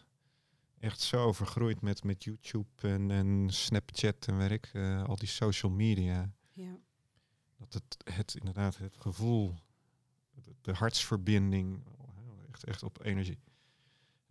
echt 0.78 1.00
zo 1.00 1.32
vergroeit 1.32 1.80
met, 1.80 2.04
met 2.04 2.24
YouTube 2.24 2.88
en, 2.88 3.10
en 3.10 3.46
Snapchat 3.50 4.26
en 4.26 4.36
werk, 4.36 4.70
eh, 4.72 5.04
al 5.04 5.16
die 5.16 5.28
social 5.28 5.72
media. 5.72 6.30
Ja. 6.52 6.78
Dat 7.56 7.72
het, 7.72 8.14
het 8.14 8.34
inderdaad 8.34 8.76
het 8.76 8.96
gevoel, 8.98 9.54
de, 10.30 10.54
de 10.60 10.72
hartsverbinding, 10.72 11.82
echt, 12.48 12.64
echt 12.64 12.82
op 12.82 13.04
energie, 13.04 13.38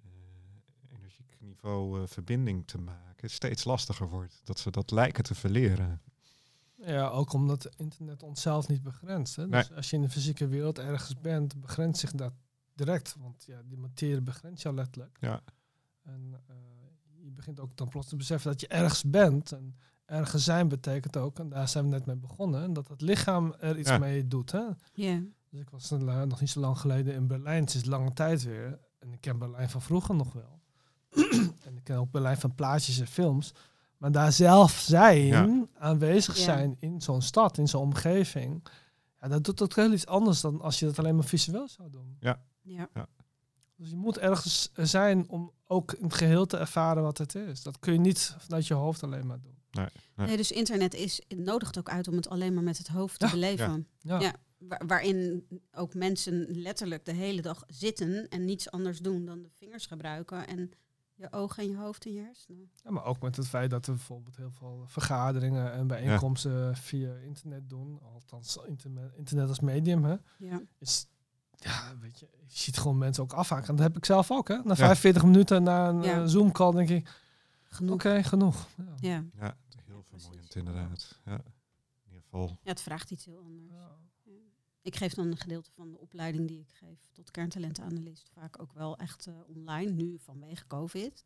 eh, 0.03 0.97
energiek 0.97 1.35
niveau 1.39 2.01
eh, 2.01 2.07
verbinding 2.07 2.67
te 2.67 2.77
maken, 2.77 3.29
steeds 3.29 3.63
lastiger 3.63 4.09
wordt. 4.09 4.41
Dat 4.43 4.59
ze 4.59 4.71
dat 4.71 4.91
lijken 4.91 5.23
te 5.23 5.35
verleren. 5.35 6.01
Ja, 6.85 7.07
ook 7.07 7.33
omdat 7.33 7.63
het 7.63 7.75
internet 7.77 8.23
onszelf 8.23 8.67
niet 8.67 8.83
begrenst. 8.83 9.35
Hè? 9.35 9.47
Dus 9.49 9.71
als 9.73 9.89
je 9.89 9.95
in 9.95 10.01
de 10.01 10.09
fysieke 10.09 10.47
wereld 10.47 10.79
ergens 10.79 11.19
bent, 11.21 11.61
begrenst 11.61 11.99
zich 11.99 12.11
dat 12.11 12.33
direct. 12.73 13.15
Want 13.19 13.43
ja, 13.45 13.61
die 13.65 13.77
materie 13.77 14.21
begrenst 14.21 14.63
jou 14.63 14.75
letterlijk. 14.75 15.17
Ja. 15.21 15.41
En 16.03 16.21
uh, 16.49 16.55
je 17.23 17.31
begint 17.31 17.59
ook 17.59 17.77
dan 17.77 17.89
plots 17.89 18.07
te 18.07 18.15
beseffen 18.15 18.51
dat 18.51 18.61
je 18.61 18.67
ergens 18.67 19.03
bent. 19.03 19.51
En 19.51 19.75
ergens 20.05 20.43
zijn 20.43 20.67
betekent 20.67 21.17
ook, 21.17 21.39
en 21.39 21.49
daar 21.49 21.67
zijn 21.67 21.83
we 21.83 21.89
net 21.89 22.05
mee 22.05 22.15
begonnen, 22.15 22.73
dat 22.73 22.87
het 22.87 23.01
lichaam 23.01 23.53
er 23.59 23.77
iets 23.79 23.89
Ja. 23.89 23.97
mee 23.97 24.27
doet. 24.27 24.51
Hè? 24.51 24.63
Ja. 24.93 25.21
Dus 25.49 25.59
ik 25.59 25.69
was 25.69 25.91
eh, 25.91 26.21
nog 26.21 26.39
niet 26.39 26.49
zo 26.49 26.59
lang 26.59 26.77
geleden 26.79 27.13
in 27.13 27.27
Berlijn. 27.27 27.63
Het 27.63 27.73
is 27.73 27.85
lange 27.85 28.13
tijd 28.13 28.43
weer. 28.43 28.79
En 28.99 29.13
ik 29.13 29.21
ken 29.21 29.37
Berlijn 29.37 29.69
van 29.69 29.81
vroeger 29.81 30.15
nog 30.15 30.33
wel. 30.33 30.59
en 31.65 31.77
ik 31.77 31.83
ken 31.83 31.97
ook 31.97 32.11
Berlijn 32.11 32.37
van 32.37 32.55
plaatjes 32.55 32.99
en 32.99 33.07
films. 33.07 33.53
Maar 33.97 34.11
daar 34.11 34.31
zelf 34.31 34.71
zijn, 34.71 35.25
Ja. 35.25 35.58
Aanwezig 35.79 36.37
Ja. 36.37 36.43
zijn 36.43 36.75
in 36.79 37.01
zo'n 37.01 37.21
stad, 37.21 37.57
in 37.57 37.67
zo'n 37.67 37.81
omgeving. 37.81 38.65
Ja, 39.21 39.27
dat 39.27 39.43
doet 39.43 39.61
ook 39.61 39.75
heel 39.75 39.91
iets 39.93 40.05
anders 40.05 40.41
dan 40.41 40.61
als 40.61 40.79
je 40.79 40.85
dat 40.85 40.99
alleen 40.99 41.15
maar 41.15 41.23
visueel 41.25 41.67
zou 41.67 41.89
doen. 41.89 42.17
Ja. 42.19 42.89
Dus 43.75 43.89
je 43.89 43.95
moet 43.95 44.17
ergens 44.17 44.71
zijn 44.75 45.29
om 45.29 45.51
ook 45.67 45.93
in 45.93 46.03
het 46.03 46.13
geheel 46.13 46.45
te 46.45 46.57
ervaren 46.57 47.03
wat 47.03 47.17
het 47.17 47.35
is. 47.35 47.63
Dat 47.63 47.79
kun 47.79 47.93
je 47.93 47.99
niet 47.99 48.35
vanuit 48.39 48.67
je 48.67 48.73
hoofd 48.73 49.03
alleen 49.03 49.27
maar 49.27 49.39
doen. 49.41 49.57
Ja. 49.71 49.89
Nee, 50.15 50.37
dus 50.37 50.51
internet 50.51 50.93
is, 50.93 51.21
het 51.27 51.37
nodigt 51.37 51.77
ook 51.77 51.89
uit 51.89 52.07
om 52.07 52.15
het 52.15 52.29
alleen 52.29 52.53
maar 52.53 52.63
met 52.63 52.77
het 52.77 52.87
hoofd 52.87 53.19
te 53.19 53.25
Ja. 53.25 53.31
beleven. 53.31 53.87
Ja. 53.99 54.19
Ja. 54.19 54.33
Wa- 54.57 54.81
waarin 54.87 55.47
ook 55.71 55.93
mensen 55.93 56.45
letterlijk 56.49 57.05
de 57.05 57.11
hele 57.13 57.41
dag 57.41 57.63
zitten 57.67 58.27
en 58.29 58.45
niets 58.45 58.71
anders 58.71 58.99
doen 58.99 59.25
dan 59.25 59.41
de 59.41 59.49
vingers 59.53 59.85
gebruiken 59.85 60.47
en 60.47 60.71
je 61.19 61.31
ogen 61.31 61.63
en 61.63 61.69
je 61.69 61.77
hoofd 61.77 62.05
en 62.05 62.11
je 62.13 62.19
hersenen. 62.21 62.71
Ja, 62.83 62.91
maar 62.91 63.03
ook 63.05 63.21
met 63.21 63.35
het 63.35 63.47
feit 63.47 63.69
dat 63.69 63.85
we 63.85 63.91
bijvoorbeeld 63.91 64.35
heel 64.37 64.51
veel 64.51 64.83
vergaderingen 64.87 65.71
en 65.73 65.87
bijeenkomsten 65.87 66.75
via 66.77 67.13
internet 67.15 67.69
doen. 67.69 67.99
Althans, 68.13 68.57
internet, 68.67 69.13
internet 69.15 69.47
als 69.47 69.59
medium. 69.59 70.03
Hè, 70.03 70.15
Ja. 70.37 70.61
is, 70.77 71.07
ja, 71.55 71.97
weet 71.99 72.19
je, 72.19 72.27
je 72.47 72.57
ziet 72.57 72.77
gewoon 72.77 72.97
mensen 72.97 73.23
ook 73.23 73.33
afhaken. 73.33 73.75
Dat 73.75 73.85
heb 73.85 73.97
ik 73.97 74.05
zelf 74.05 74.31
ook. 74.31 74.47
Hè. 74.47 74.57
Na 74.63 74.75
45 74.75 75.23
minuten 75.23 75.63
na 75.63 75.89
een 75.89 76.01
Ja. 76.01 76.19
eh, 76.21 76.25
Zoom-call 76.25 76.71
denk 76.71 76.89
ik, 76.89 77.21
Genoeg. 77.63 77.93
oké, 77.93 78.23
genoeg. 78.23 78.67
Ja. 78.77 78.83
Ja. 78.99 79.25
Ja, 79.39 79.57
heel 79.85 80.03
vermoeiend 80.03 80.55
inderdaad. 80.55 81.19
Ja. 81.25 81.31
In 81.33 81.43
ieder 82.05 82.21
geval. 82.23 82.47
ja, 82.47 82.69
het 82.71 82.81
vraagt 82.81 83.11
iets 83.11 83.25
heel 83.25 83.41
anders. 83.43 83.71
Ik 84.81 84.95
geef 84.95 85.13
dan 85.13 85.27
een 85.27 85.37
gedeelte 85.37 85.71
van 85.71 85.91
de 85.91 85.97
opleiding 85.97 86.47
die 86.47 86.59
ik 86.59 86.69
geef 86.73 87.09
tot 87.11 87.31
kerntalentenanalist 87.31 88.29
vaak 88.33 88.61
ook 88.61 88.73
wel 88.73 88.97
echt 88.97 89.27
eh, 89.27 89.33
online, 89.47 89.91
nu 89.91 90.19
vanwege 90.19 90.67
COVID. 90.67 91.23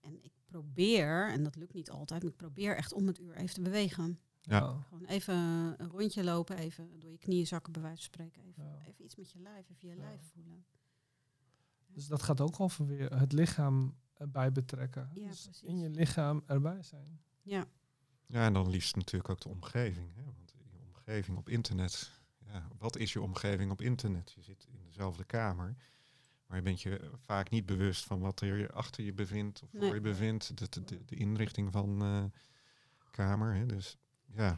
En 0.00 0.24
ik 0.24 0.32
probeer, 0.44 1.30
en 1.30 1.42
dat 1.42 1.56
lukt 1.56 1.74
niet 1.74 1.90
altijd, 1.90 2.22
maar 2.22 2.30
ik 2.30 2.36
probeer 2.36 2.76
echt 2.76 2.92
om 2.92 3.06
het 3.06 3.18
uur 3.20 3.34
even 3.36 3.54
te 3.54 3.60
bewegen. 3.62 4.20
Ja. 4.42 4.80
Gewoon 4.88 5.04
even 5.04 5.34
een 5.80 5.88
rondje 5.88 6.24
lopen, 6.24 6.56
even 6.56 6.98
door 7.00 7.10
je 7.10 7.18
knieën 7.18 7.46
zakken 7.46 7.72
bij 7.72 7.82
wijze 7.82 7.96
van 8.02 8.04
spreken. 8.12 8.42
Even, 8.48 8.64
Ja. 8.64 8.84
even 8.86 9.04
iets 9.04 9.16
met 9.16 9.30
je 9.30 9.38
lijf, 9.38 9.70
even 9.70 9.88
je 9.88 9.94
Ja. 9.94 10.00
lijf 10.02 10.22
voelen. 10.32 10.64
Dus 11.86 12.06
dat 12.06 12.22
gaat 12.22 12.40
ook 12.40 12.60
over 12.60 12.86
weer 12.86 13.18
het 13.18 13.32
lichaam 13.32 13.96
erbij 14.14 14.52
betrekken. 14.52 15.10
Ja, 15.14 15.28
dus 15.28 15.42
precies. 15.42 15.62
in 15.62 15.78
je 15.78 15.90
lichaam 15.90 16.42
erbij 16.46 16.82
zijn. 16.82 17.20
Ja, 17.42 17.66
Ja, 18.26 18.44
en 18.46 18.52
dan 18.52 18.70
liefst 18.70 18.96
natuurlijk 18.96 19.30
ook 19.30 19.40
de 19.40 19.48
omgeving. 19.48 20.14
Hè? 20.14 20.24
Want 20.24 20.52
je 20.56 20.64
omgeving 20.86 21.38
op 21.38 21.48
internet. 21.48 22.10
Ja, 22.52 22.68
wat 22.78 22.96
is 22.96 23.12
je 23.12 23.20
omgeving 23.20 23.70
op 23.70 23.80
internet? 23.82 24.32
Je 24.32 24.42
zit 24.42 24.66
in 24.72 24.82
dezelfde 24.86 25.24
kamer. 25.24 25.76
Maar 26.46 26.56
je 26.56 26.62
bent 26.62 26.82
je 26.82 27.10
vaak 27.16 27.50
niet 27.50 27.66
bewust 27.66 28.04
van 28.04 28.20
wat 28.20 28.40
er 28.40 28.72
achter 28.72 29.04
je 29.04 29.12
bevindt 29.12 29.62
of 29.62 29.70
voor 29.70 29.80
Nee. 29.80 29.94
je 29.94 30.00
bevindt. 30.00 30.58
De, 30.58 30.84
de, 30.84 31.04
de, 31.04 31.14
inrichting 31.16 31.72
van 31.72 32.02
eh 32.02 32.24
kamer. 33.10 33.54
Hè? 33.54 33.66
Dus 33.66 33.96
ja, 34.26 34.48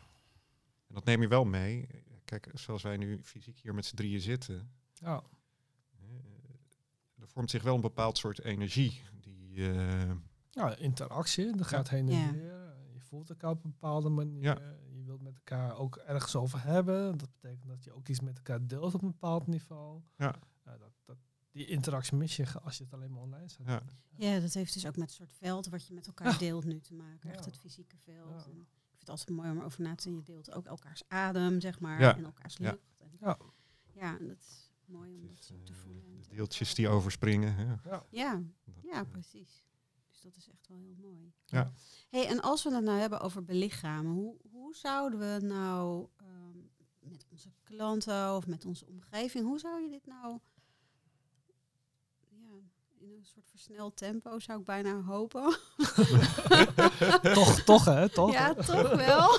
en 0.87 0.95
dat 0.95 1.05
neem 1.05 1.21
je 1.23 1.29
wel 1.29 1.45
mee. 1.45 1.87
Kijk, 2.25 2.49
zoals 2.55 2.83
wij 2.83 2.97
nu 2.97 3.23
fysiek 3.23 3.59
hier 3.59 3.75
met 3.75 3.85
z'n 3.87 3.97
drieën 3.97 4.21
zitten. 4.21 4.71
Ja. 4.95 5.23
hè, 5.97 6.17
er 7.21 7.29
vormt 7.29 7.51
zich 7.51 7.63
wel 7.63 7.75
een 7.75 7.81
bepaald 7.81 8.19
soort 8.19 8.41
energie. 8.41 9.01
Die, 9.21 9.71
eh, 9.73 10.11
Ja, 10.51 10.77
interactie, 10.77 11.57
dat 11.57 11.67
gaat 11.67 11.89
heen 11.89 12.09
en 12.09 12.15
Ja. 12.15 12.33
weer. 12.33 12.77
Je 12.93 13.01
voelt 13.01 13.31
elkaar 13.31 13.51
op 13.51 13.65
een 13.65 13.71
bepaalde 13.71 14.09
manier. 14.09 14.43
Ja. 14.43 14.59
Je 15.11 15.17
wilt 15.17 15.35
met 15.35 15.43
elkaar 15.45 15.77
ook 15.79 15.97
ergens 15.97 16.37
over 16.37 16.63
hebben. 16.63 17.19
Dat 17.19 17.29
betekent 17.41 17.69
dat 17.69 17.85
je 17.85 17.93
ook 17.93 18.09
iets 18.09 18.21
met 18.21 18.37
elkaar 18.37 18.67
deelt 18.67 18.95
op 18.95 19.03
een 19.03 19.11
bepaald 19.11 19.47
niveau. 19.47 20.01
Ja. 20.17 20.35
dat, 20.65 20.93
dat, 21.05 21.17
die 21.51 21.67
interactie 21.67 22.17
mis 22.17 22.37
je 22.37 22.61
als 22.61 22.79
je 22.79 22.85
het 22.85 22.93
alleen 22.93 23.11
maar 23.13 23.23
online 23.23 23.49
zou 23.49 23.69
Ja. 23.69 23.79
doen. 23.81 23.97
ja, 24.29 24.41
dat 24.41 24.53
heeft 24.55 24.73
dus 24.75 24.87
ook 24.87 24.97
met 24.97 25.07
het 25.09 25.17
soort 25.17 25.33
veld 25.33 25.67
wat 25.69 25.87
je 25.87 25.95
met 25.95 26.07
elkaar 26.07 26.33
Ja. 26.33 26.39
deelt 26.39 26.65
nu 26.65 26.81
te 26.81 26.95
maken. 26.95 27.31
Echt 27.31 27.45
Ja. 27.45 27.51
het 27.51 27.59
fysieke 27.61 27.97
veld. 27.99 28.29
Ja. 28.45 28.51
En 28.51 28.61
ik 28.61 28.69
vind 28.89 28.99
het 28.99 29.09
altijd 29.09 29.29
mooi 29.31 29.51
om 29.51 29.59
erover 29.59 29.83
na 29.83 29.95
te 29.95 30.05
denken. 30.11 30.25
Je 30.27 30.33
deelt 30.33 30.53
ook 30.57 30.67
elkaars 30.67 31.03
adem, 31.09 31.61
zeg 31.61 31.81
maar. 31.81 32.01
Ja. 32.01 32.17
En 32.17 32.25
elkaars 32.25 32.57
Ja. 32.57 32.71
lucht. 32.71 32.95
En 32.99 33.11
Ja. 33.21 33.39
ja, 33.95 34.19
en 34.19 34.27
dat 34.27 34.39
is 34.39 34.71
mooi 34.85 35.15
om 35.15 35.27
dat 35.27 35.39
is, 35.39 35.47
zo 35.47 35.63
te 35.63 35.73
eh, 35.73 35.79
voelen. 35.79 36.03
de 36.23 36.29
deeltjes 36.35 36.75
die 36.75 36.89
overspringen. 36.89 37.55
Hè? 37.55 37.65
Ja. 37.91 38.07
Ja, 38.11 38.43
Dat, 38.65 38.75
ja, 38.83 39.01
eh, 39.05 39.11
precies. 39.11 39.65
Dus 40.21 40.33
dat 40.33 40.43
is 40.43 40.49
echt 40.49 40.69
wel 40.69 40.79
heel 40.79 40.97
mooi. 41.01 41.33
Ja. 41.47 41.73
Hey, 42.09 42.27
en 42.27 42.41
als 42.41 42.63
we 42.63 42.75
het 42.75 42.85
nou 42.85 42.99
hebben 42.99 43.21
over 43.21 43.45
belichamen, 43.45 44.13
hoe, 44.13 44.37
hoe 44.51 44.75
zouden 44.75 45.19
we 45.19 45.47
nou 45.47 46.09
ehm, 46.17 46.59
met 46.99 47.27
onze 47.31 47.51
klanten 47.63 48.37
of 48.37 48.47
met 48.47 48.65
onze 48.65 48.87
omgeving, 48.87 49.45
hoe 49.45 49.59
zou 49.59 49.83
je 49.83 49.89
dit 49.89 50.07
nou 50.07 50.39
ja, 52.29 52.55
in 52.99 53.11
een 53.11 53.25
soort 53.25 53.49
versneld 53.49 53.97
tempo, 53.97 54.39
zou 54.39 54.59
ik 54.59 54.65
bijna 54.65 55.01
hopen. 55.01 55.59
toch, 57.35 57.61
toch 57.61 57.85
hè, 57.85 58.09
toch? 58.09 58.33
Ja, 58.33 58.55
toch 58.55 58.95
wel. 58.95 59.39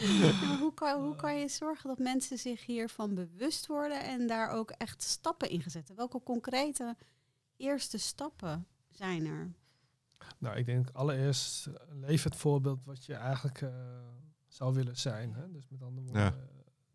Ja, 0.00 0.58
hoe, 0.58 0.74
kan, 0.74 1.02
hoe 1.02 1.16
kan 1.16 1.38
je 1.38 1.48
zorgen 1.48 1.88
dat 1.88 1.98
mensen 1.98 2.38
zich 2.38 2.66
hiervan 2.66 3.14
bewust 3.14 3.66
worden 3.66 4.02
en 4.02 4.26
daar 4.26 4.50
ook 4.50 4.70
echt 4.70 5.02
stappen 5.02 5.50
in 5.50 5.62
zetten? 5.66 5.96
Welke 5.96 6.22
concrete 6.22 6.96
eerste 7.56 7.98
stappen 7.98 8.66
zijn 9.00 9.26
er? 9.26 9.50
Nou, 10.38 10.56
ik 10.56 10.66
denk 10.66 10.90
allereerst 10.92 11.66
eh, 11.66 11.74
leef 12.00 12.22
het 12.22 12.36
voorbeeld 12.36 12.84
wat 12.84 13.04
je 13.04 13.14
eigenlijk 13.14 13.60
eh, 13.62 13.70
zou 14.48 14.74
willen 14.74 14.96
zijn. 14.96 15.34
Hè? 15.34 15.50
Dus 15.50 15.68
met 15.68 15.82
andere 15.82 16.06
woorden, 16.06 16.22
Ja. 16.22 16.34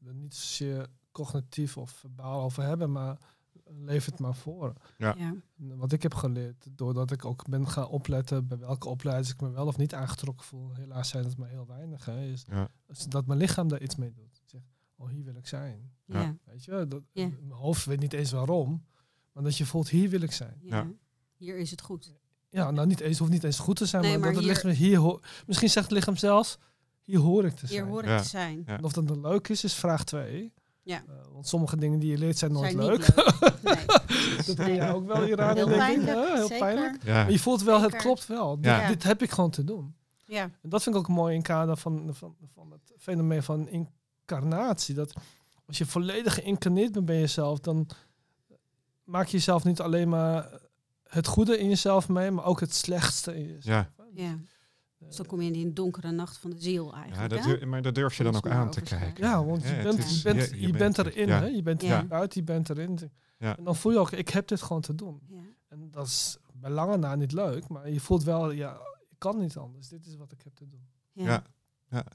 eh, 0.01 0.07
er 0.07 0.13
niet 0.13 0.35
zozeer 0.35 0.87
cognitief 1.11 1.77
of 1.77 1.89
verbaal 1.91 2.41
over 2.43 2.63
hebben, 2.63 2.91
maar 2.91 3.17
leef 3.65 4.05
het 4.05 4.19
maar 4.19 4.35
voor. 4.35 4.73
Ja. 4.97 5.15
Wat 5.55 5.91
ik 5.91 6.03
heb 6.03 6.13
geleerd, 6.13 6.67
doordat 6.71 7.11
ik 7.11 7.25
ook 7.25 7.49
ben 7.49 7.67
gaan 7.67 7.87
opletten 7.87 8.47
bij 8.47 8.57
welke 8.57 8.87
opleiding 8.89 9.33
ik 9.33 9.41
me 9.41 9.49
wel 9.49 9.67
of 9.67 9.77
niet 9.77 9.93
aangetrokken 9.93 10.45
voel, 10.45 10.73
helaas 10.73 11.09
zijn 11.09 11.23
het 11.23 11.37
maar 11.37 11.49
heel 11.49 11.65
weinig, 11.67 12.05
hè, 12.05 12.19
is 12.25 12.45
Ja. 12.49 12.67
dat 13.09 13.25
mijn 13.25 13.39
lichaam 13.39 13.67
daar 13.67 13.81
iets 13.81 13.95
mee 13.95 14.11
doet. 14.13 14.41
Zeg, 14.45 14.61
oh, 14.95 15.09
hier 15.09 15.23
wil 15.23 15.35
ik 15.35 15.47
zijn. 15.47 15.91
Ja. 16.05 16.35
Weet 16.43 16.63
je, 16.63 16.85
dat, 16.87 17.01
Ja. 17.11 17.27
mijn 17.27 17.51
hoofd 17.51 17.85
weet 17.85 17.99
niet 17.99 18.13
eens 18.13 18.31
waarom, 18.31 18.85
maar 19.31 19.43
dat 19.43 19.57
je 19.57 19.65
voelt, 19.65 19.89
hier 19.89 20.09
wil 20.09 20.21
ik 20.21 20.31
zijn. 20.31 20.59
Ja. 20.61 20.87
Hier 21.37 21.57
is 21.57 21.71
het 21.71 21.81
goed. 21.81 22.13
Ja, 22.49 22.71
nou 22.71 22.87
niet 22.87 22.99
eens, 22.99 23.17
hoeft 23.19 23.31
niet 23.31 23.43
eens 23.43 23.59
goed 23.59 23.75
te 23.75 23.85
zijn, 23.85 24.01
Nee, 24.01 24.11
maar, 24.11 24.19
maar 24.19 24.29
dat 24.33 24.43
het 24.43 24.53
hier- 24.61 24.63
lichaam 24.71 24.85
hier 24.85 24.97
hoort. 24.97 25.25
Misschien 25.47 25.69
zegt 25.69 25.85
het 25.85 25.95
lichaam 25.97 26.15
zelfs, 26.17 26.57
hier 27.03 27.19
hoor 27.19 27.45
ik 27.45 27.55
te 27.55 27.65
Hier 27.65 27.75
zijn. 27.77 27.87
hoor 27.89 28.03
ik 28.03 28.09
Ja. 28.09 28.21
te 28.21 28.27
zijn. 28.27 28.63
Ja. 28.67 28.79
Of 28.81 28.93
dat 28.93 29.07
dan 29.07 29.21
leuk 29.21 29.47
is, 29.47 29.63
is 29.63 29.73
vraag 29.73 30.03
twee. 30.03 30.53
Ja. 30.83 30.97
Eh, 31.07 31.13
want 31.33 31.47
sommige 31.47 31.77
dingen 31.77 31.99
die 31.99 32.11
je 32.11 32.17
leert 32.17 32.37
zijn 32.37 32.51
nooit 32.51 32.71
Zijn 32.71 32.85
leuk. 32.85 33.07
Nee. 33.63 33.85
dat 34.45 34.57
Nee. 34.57 34.75
jij 34.75 34.93
ook 34.93 35.07
wel 35.07 35.23
hier 35.23 35.41
aan 35.41 35.55
Heel 35.55 35.67
denk 35.67 35.81
ik. 35.81 35.85
pijnlijk? 36.05 36.33
Heel 36.35 36.47
zeker. 36.47 36.57
pijnlijk. 36.65 37.03
Ja. 37.03 37.13
Maar 37.13 37.31
je 37.31 37.39
voelt 37.39 37.63
wel, 37.63 37.81
het 37.81 37.95
klopt 37.95 38.25
wel. 38.27 38.59
Dit, 38.61 39.03
heb 39.03 39.21
ik 39.21 39.31
gewoon 39.31 39.49
te 39.49 39.63
doen. 39.63 39.95
Ja, 40.25 40.41
En 40.61 40.69
dat 40.69 40.83
vind 40.83 40.95
ik 40.95 41.01
ook 41.01 41.07
mooi 41.07 41.35
in 41.35 41.41
kader 41.41 41.77
van, 41.77 42.09
van, 42.13 42.35
van 42.53 42.71
het 42.71 42.93
fenomeen 42.97 43.43
van 43.43 43.67
incarnatie. 43.69 44.95
Dat 44.95 45.13
als 45.65 45.77
je 45.77 45.85
volledig 45.85 46.33
geïncarneerd 46.33 46.91
bent 46.91 47.05
bij 47.05 47.19
jezelf, 47.19 47.59
dan 47.59 47.87
maak 49.03 49.25
je 49.25 49.37
jezelf 49.37 49.63
niet 49.63 49.81
alleen 49.81 50.09
maar 50.09 50.49
het 51.09 51.27
goede 51.27 51.57
in 51.57 51.69
jezelf 51.69 52.09
mee, 52.09 52.31
maar 52.31 52.45
ook 52.45 52.59
het 52.59 52.73
slechtste 52.75 53.35
in 53.35 53.43
jezelf. 53.45 53.65
Ja. 53.65 53.89
ja. 54.13 54.29
Eh, 54.31 55.07
Dus 55.07 55.15
dan 55.15 55.25
kom 55.25 55.41
je 55.41 55.47
in 55.47 55.53
die 55.53 55.73
donkere 55.73 56.11
nacht 56.11 56.37
van 56.37 56.49
de 56.49 56.59
ziel 56.61 56.85
Ja, 56.95 57.01
eigenlijk. 57.01 57.29
dat 57.29 57.39
hè? 57.43 57.45
durf, 57.45 57.65
maar 57.65 57.81
dat 57.81 57.95
durf 57.95 58.17
je 58.17 58.23
dan 58.23 58.35
ook 58.35 58.47
aan 58.47 58.71
te 58.71 58.81
kijken. 58.81 59.23
Ja, 59.23 59.43
want 59.45 59.63
je 59.63 59.79
bent, 59.83 59.97
is- 59.99 60.21
je 60.21 60.33
bent, 60.33 60.49
je 60.55 60.71
bent 60.71 60.97
erin, 60.97 61.27
ja. 61.27 61.39
hè? 61.39 61.45
je 61.45 61.61
bent 61.61 61.81
Ja. 61.81 61.97
er 61.99 62.07
buiten, 62.07 62.39
je 62.39 62.45
bent 62.45 62.69
erin. 62.69 62.99
Ja. 63.37 63.57
En 63.57 63.63
dan 63.63 63.75
voel 63.75 63.91
je 63.91 63.97
ook, 63.97 64.11
ik 64.11 64.29
heb 64.29 64.47
dit 64.47 64.61
gewoon 64.61 64.81
te 64.81 64.95
doen. 64.95 65.21
Ja. 65.27 65.41
En 65.67 65.91
dat 65.91 66.05
is 66.07 66.37
bij 66.53 66.69
lange 66.71 66.97
na 66.97 67.15
niet 67.15 67.31
leuk, 67.31 67.67
maar 67.67 67.89
je 67.89 67.99
voelt 67.99 68.23
wel, 68.23 68.51
ja, 68.51 68.73
ik 69.09 69.15
kan 69.19 69.37
niet 69.39 69.57
anders. 69.57 69.87
Dit 69.87 70.05
is 70.05 70.15
wat 70.15 70.31
ik 70.31 70.41
heb 70.43 70.55
te 70.55 70.67
doen. 70.67 70.87
Ja. 71.11 71.23
Ja. 71.25 71.43
Ja, 71.89 72.05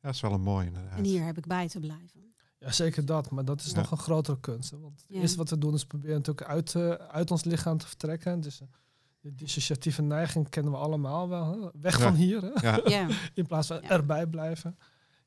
dat 0.00 0.14
is 0.14 0.20
wel 0.20 0.32
een 0.32 0.40
mooi 0.42 0.66
inderdaad. 0.66 0.98
En 0.98 1.04
hier 1.04 1.24
heb 1.24 1.38
ik 1.38 1.46
bij 1.46 1.68
te 1.68 1.80
blijven. 1.80 2.31
Ja, 2.62 2.72
zeker 2.72 3.04
dat. 3.06 3.30
Maar 3.30 3.44
dat 3.44 3.60
is 3.60 3.70
Ja. 3.70 3.76
nog 3.76 3.90
een 3.90 3.98
grotere 3.98 4.40
kunst. 4.40 4.70
hè. 4.70 4.78
Want 4.78 5.00
het 5.00 5.04
Ja. 5.08 5.20
eerste 5.20 5.36
wat 5.36 5.50
we 5.50 5.58
doen 5.58 5.74
is 5.74 5.84
proberen 5.84 6.16
natuurlijk 6.16 6.46
uit, 6.48 6.74
eh, 6.74 6.90
uit 6.90 7.30
ons 7.30 7.44
lichaam 7.44 7.78
te 7.78 7.86
vertrekken. 7.86 8.40
Dus 8.40 8.60
eh, 8.60 8.66
de 9.20 9.34
dissociatieve 9.34 10.02
neiging 10.02 10.48
kennen 10.48 10.72
we 10.72 10.78
allemaal 10.78 11.28
wel. 11.28 11.62
Hè? 11.62 11.68
Weg 11.80 11.98
Ja. 11.98 12.02
van 12.04 12.14
hier, 12.14 12.42
hè? 12.42 12.68
Ja, 12.68 12.80
Ja, 12.98 13.08
in 13.34 13.46
plaats 13.46 13.66
van 13.66 13.80
Ja. 13.82 13.88
erbij 13.88 14.26
blijven. 14.26 14.78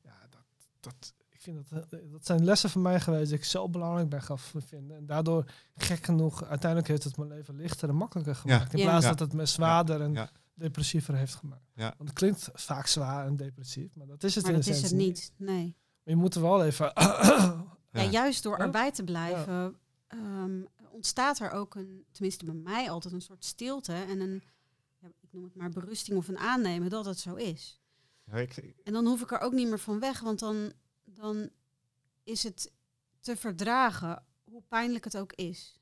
Ja, 0.02 0.12
dat, 0.30 0.40
dat, 0.80 1.14
ik 1.28 1.40
vind 1.40 1.68
dat, 1.70 1.86
eh, 1.92 1.98
dat 2.12 2.26
zijn 2.26 2.44
lessen 2.44 2.70
voor 2.70 2.82
mij 2.82 3.00
geweest 3.00 3.28
die 3.28 3.38
ik 3.38 3.44
zo 3.44 3.68
belangrijk 3.68 4.08
ben 4.08 4.22
gaan 4.22 4.38
vinden. 4.38 4.96
En 4.96 5.06
daardoor, 5.06 5.44
gek 5.74 6.04
genoeg, 6.04 6.44
uiteindelijk 6.44 6.88
heeft 6.90 7.04
het 7.04 7.16
mijn 7.16 7.28
leven 7.30 7.56
lichter 7.56 7.88
en 7.88 7.94
makkelijker 7.96 8.34
gemaakt. 8.34 8.74
In 8.74 8.80
plaats 8.82 9.04
Ja. 9.04 9.10
dat 9.10 9.18
het 9.18 9.32
me 9.32 9.46
zwaarder 9.46 10.00
en 10.00 10.12
Ja. 10.12 10.30
depressiever 10.54 11.16
heeft 11.16 11.34
gemaakt. 11.34 11.70
Ja. 11.74 11.94
Want 11.96 12.08
het 12.08 12.18
klinkt 12.18 12.50
vaak 12.54 12.86
zwaar 12.86 13.26
en 13.26 13.36
depressief, 13.36 13.94
maar 13.96 14.06
dat 14.06 14.24
is 14.24 14.34
het 14.34 14.44
maar 14.44 14.52
in 14.54 14.60
dat 14.60 14.68
is 14.68 14.82
het 14.82 14.92
niet. 14.92 15.32
Nee. 15.36 15.76
Maar 16.06 16.14
je 16.14 16.20
moet 16.20 16.34
er 16.34 16.40
wel 16.42 16.64
even... 16.64 16.92
Ja, 17.90 18.02
juist 18.02 18.42
door 18.42 18.58
Ja. 18.58 18.64
erbij 18.64 18.92
te 18.92 19.04
blijven 19.04 19.78
ehm, 20.06 20.62
ontstaat 20.90 21.38
er 21.38 21.50
ook 21.50 21.74
een, 21.74 22.04
tenminste 22.10 22.44
bij 22.44 22.54
mij 22.54 22.90
altijd 22.90 23.14
een 23.14 23.20
soort 23.22 23.44
stilte 23.44 23.92
en 23.92 24.20
een, 24.20 24.42
ja, 24.98 25.08
ik 25.20 25.32
noem 25.32 25.44
het 25.44 25.54
maar 25.54 25.70
berusting 25.70 26.18
of 26.18 26.28
een 26.28 26.38
aannemen 26.38 26.90
dat 26.90 27.04
het 27.04 27.18
zo 27.18 27.34
is. 27.34 27.80
Ja, 28.24 28.36
ik, 28.36 28.74
En 28.84 28.92
dan 28.92 29.06
hoef 29.06 29.20
ik 29.22 29.30
er 29.32 29.38
ook 29.40 29.52
niet 29.52 29.68
meer 29.68 29.78
van 29.78 30.00
weg, 30.00 30.20
want 30.20 30.38
dan, 30.38 30.72
dan 31.04 31.50
is 32.22 32.42
het 32.42 32.72
te 33.20 33.36
verdragen, 33.36 34.24
hoe 34.44 34.62
pijnlijk 34.68 35.04
het 35.04 35.16
ook 35.16 35.32
is. 35.32 35.80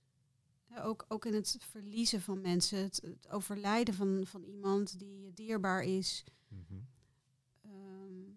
Ja, 0.67 0.83
ook, 0.83 1.05
ook 1.09 1.25
in 1.25 1.35
het 1.35 1.57
verliezen 1.71 2.21
van 2.21 2.41
mensen, 2.41 2.79
het, 2.79 3.01
het 3.05 3.29
overlijden 3.31 3.95
van, 3.95 4.23
van 4.27 4.43
iemand 4.43 4.99
die 4.99 5.21
je 5.21 5.33
dierbaar 5.33 5.83
is. 5.83 6.25
Mhm. 6.49 6.75
ehm, 7.63 8.31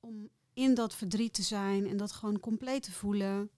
om 0.00 0.28
in 0.58 0.74
dat 0.74 0.94
verdriet 0.94 1.34
te 1.34 1.42
zijn 1.42 1.86
en 1.86 1.96
dat 1.96 2.12
gewoon 2.12 2.40
compleet 2.40 2.82
te 2.82 2.92
voelen. 2.92 3.50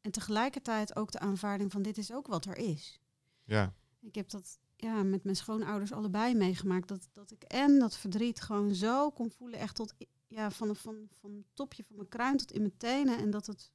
En 0.00 0.10
tegelijkertijd 0.10 0.96
ook 0.96 1.12
de 1.12 1.18
aanvaarding 1.18 1.72
van 1.72 1.82
dit 1.82 1.98
is 1.98 2.12
ook 2.12 2.26
wat 2.26 2.44
er 2.44 2.56
is. 2.56 3.00
ja, 3.44 3.74
Ik 4.00 4.14
heb 4.14 4.28
dat 4.30 4.58
ja, 4.76 5.02
met 5.02 5.24
mijn 5.24 5.36
schoonouders 5.36 5.92
allebei 5.92 6.34
meegemaakt. 6.34 6.88
Dat, 6.88 7.08
dat 7.12 7.30
ik 7.30 7.42
en 7.42 7.78
dat 7.78 7.96
verdriet 7.96 8.40
gewoon 8.40 8.74
zo 8.74 9.10
kon 9.10 9.30
voelen. 9.30 9.58
Echt 9.58 9.74
tot 9.74 9.94
ja, 10.28 10.50
van, 10.50 10.76
van, 10.76 11.08
van 11.20 11.30
het 11.36 11.46
topje 11.54 11.84
van 11.84 11.96
mijn 11.96 12.08
kruin 12.08 12.36
tot 12.36 12.52
in 12.52 12.60
mijn 12.60 12.76
tenen. 12.76 13.18
En 13.18 13.30
dat 13.30 13.46
het, 13.46 13.72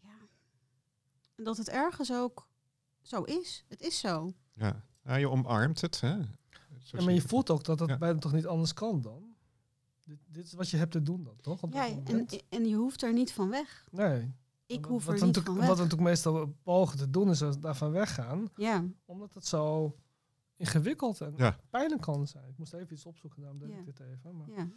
ja, 0.00 0.18
en 1.36 1.44
dat 1.44 1.56
het 1.56 1.68
ergens 1.68 2.12
ook 2.12 2.48
zo 3.02 3.22
is. 3.22 3.64
Het 3.68 3.80
is 3.80 3.98
zo. 3.98 4.32
ja. 4.54 4.84
Ja, 5.04 5.14
je 5.16 5.28
omarmt 5.28 5.80
het. 5.80 6.00
Hè? 6.00 6.16
Ja, 6.82 7.02
maar 7.04 7.12
je 7.12 7.20
voelt 7.20 7.50
ook 7.50 7.64
dat 7.64 7.80
het 7.80 7.88
Ja. 7.88 7.98
bijna 7.98 8.18
toch 8.18 8.32
niet 8.32 8.46
anders 8.46 8.72
kan 8.72 9.00
dan? 9.00 9.29
Dit, 10.10 10.18
dit 10.34 10.46
is 10.46 10.52
wat 10.52 10.68
je 10.70 10.76
hebt 10.76 10.92
te 10.92 11.02
doen 11.02 11.24
dan, 11.24 11.36
toch? 11.40 11.62
Op 11.62 11.72
Ja, 11.72 11.88
en, 12.48 12.66
je 12.68 12.74
hoeft 12.76 13.02
er 13.02 13.12
niet 13.12 13.32
van 13.32 13.50
weg. 13.50 13.84
nee. 13.90 14.32
Ik 14.66 14.80
Wat- 14.80 14.90
hoef 14.90 15.04
wat 15.04 15.14
er 15.14 15.20
we 15.20 15.26
niet 15.26 15.34
natuurlijk- 15.36 15.46
van 15.46 15.76
Wat 15.76 15.76
we 15.78 15.82
weg. 15.82 15.92
natuurlijk 15.92 16.08
meestal 16.08 16.54
pogen 16.62 16.98
te 16.98 17.10
doen 17.10 17.30
is 17.30 17.42
daarvan 17.60 17.90
weggaan. 17.90 18.48
Ja, 18.56 18.84
Omdat 19.04 19.34
het 19.34 19.46
zo 19.46 19.96
ingewikkeld 20.56 21.20
en 21.20 21.34
Ja. 21.36 21.58
pijnlijk 21.70 22.00
kan 22.02 22.26
zijn. 22.26 22.48
Ik 22.48 22.58
moest 22.58 22.72
even 22.72 22.92
iets 22.92 23.06
opzoeken, 23.06 23.40
daarom 23.40 23.58
deed 23.58 23.68
Ja. 23.70 23.78
ik 23.78 23.84
dit 23.84 24.00
even. 24.00 24.36
Maar 24.36 24.48
ja. 24.56 24.68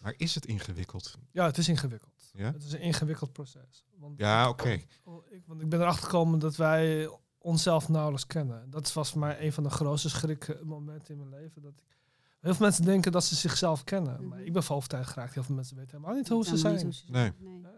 Maar 0.00 0.14
is 0.16 0.34
het 0.34 0.46
ingewikkeld? 0.46 1.18
ja, 1.32 1.44
het 1.46 1.58
is 1.58 1.68
ingewikkeld. 1.68 2.30
Ja, 2.34 2.52
Het 2.52 2.62
is 2.64 2.72
een 2.72 2.80
ingewikkeld 2.80 3.32
proces. 3.32 3.84
Want, 3.96 4.18
ja 4.18 4.48
oké. 4.48 4.80
Oh, 5.04 5.24
ik, 5.30 5.42
want 5.46 5.60
ik 5.60 5.68
ben 5.68 5.80
erachter 5.80 6.04
gekomen 6.04 6.38
dat 6.38 6.56
wij 6.56 7.10
onszelf 7.38 7.88
nauwelijks 7.88 8.26
kennen. 8.26 8.70
Dat 8.70 8.92
was 8.92 9.10
voor 9.10 9.20
mij 9.20 9.44
een 9.44 9.52
van 9.52 9.62
de 9.62 9.70
grootste 9.70 10.08
schrikmomenten 10.08 11.14
in 11.14 11.18
mijn 11.28 11.42
leven. 11.42 11.62
Dat 11.62 11.72
ik, 11.72 11.96
heel 12.40 12.54
veel 12.54 12.66
mensen 12.66 12.84
denken 12.84 13.12
dat 13.12 13.24
ze 13.24 13.34
zichzelf 13.34 13.84
kennen. 13.84 14.28
Maar 14.28 14.38
Mhm. 14.38 14.46
ik 14.46 14.52
ben 14.52 14.62
van 14.62 14.76
overtuigd 14.76 15.10
geraakt. 15.10 15.34
Heel 15.34 15.42
veel 15.42 15.54
mensen 15.54 15.76
weten 15.76 15.96
helemaal 15.96 16.16
niet 16.16 16.28
hoe 16.28 16.44
ze 16.44 16.56
zijn. 16.56 16.74
Nee. 17.08 17.32
Nee. 17.42 17.60
Ja, 17.62 17.68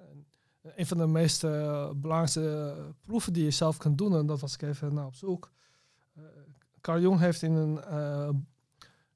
en 0.64 0.72
Een 0.76 0.86
van 0.86 0.98
de 0.98 1.06
meest 1.06 1.44
eh, 1.44 1.90
belangrijkste 1.90 2.74
proeven 3.00 3.32
die 3.32 3.44
je 3.44 3.50
zelf 3.50 3.76
kunt 3.76 3.98
doen, 3.98 4.16
en 4.16 4.26
dat 4.26 4.40
was 4.40 4.54
ik 4.54 4.62
even 4.62 4.94
naar 4.94 5.06
op 5.06 5.14
zoek. 5.14 5.50
Eh, 6.14 6.22
Carl 6.80 7.00
Jung 7.00 7.18
heeft 7.18 7.42
in 7.42 7.52
een, 7.52 7.82
eh, 7.84 8.28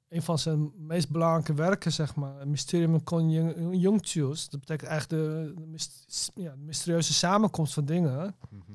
een 0.09 0.23
van 0.23 0.39
zijn 0.39 0.73
meest 0.87 1.11
belangrijke 1.11 1.55
werken, 1.55 1.93
zeg 1.93 2.15
maar, 2.15 2.49
Mysterium 2.49 3.03
Conjunctius, 3.03 4.49
dat 4.49 4.61
betekent 4.61 4.91
eigenlijk 4.91 5.23
de, 5.23 5.53
de 5.61 5.67
myst- 5.67 6.31
ja, 6.35 6.51
de 6.51 6.63
mysterieuze 6.65 7.13
samenkomst 7.13 7.75
van 7.75 7.85
dingen, 7.85 8.35
Mhm. 8.51 8.73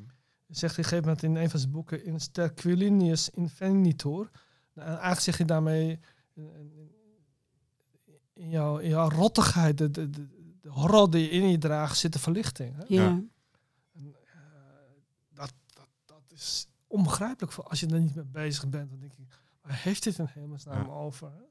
zegt 0.47 0.75
hij 0.75 0.85
op 0.85 0.91
een 0.91 0.99
gegeven 0.99 1.01
moment 1.03 1.23
in 1.23 1.35
een 1.35 1.49
van 1.49 1.59
zijn 1.59 1.71
boeken, 1.71 2.05
in 2.05 2.19
Sterquilinius 2.19 3.29
Infinitor, 3.29 4.29
nou, 4.73 4.87
en 4.87 4.93
eigenlijk 4.93 5.19
zeg 5.21 5.37
je 5.37 5.45
daarmee, 5.45 5.99
in, 8.33 8.49
jouw, 8.49 8.77
in 8.77 8.89
jouw 8.89 9.09
rottigheid, 9.09 9.77
de, 9.77 9.91
de, 9.91 10.09
de, 10.09 10.27
de 10.61 10.69
horror 10.69 11.09
die 11.09 11.21
je 11.23 11.29
in 11.29 11.49
je 11.49 11.57
draagt, 11.57 11.97
zit 11.97 12.13
de 12.13 12.19
verlichting. 12.19 12.75
Hè? 12.75 12.83
Ja. 12.87 13.05
En, 13.07 13.31
eh, 13.93 14.31
dat, 15.33 15.53
dat, 15.73 15.87
dat 16.05 16.21
is 16.29 16.67
onbegrijpelijk 16.87 17.53
voor 17.53 17.63
als 17.63 17.79
je 17.79 17.87
er 17.87 17.99
niet 17.99 18.15
mee 18.15 18.25
bezig 18.25 18.67
bent. 18.69 18.89
Dan 18.89 18.99
denk 18.99 19.13
ik, 19.13 19.27
waar 19.61 19.79
heeft 19.83 20.03
dit 20.03 20.17
in 20.17 20.27
hemelsnaam 20.29 20.85
Ja. 20.85 20.91
over? 20.91 21.27
Hè? 21.31 21.43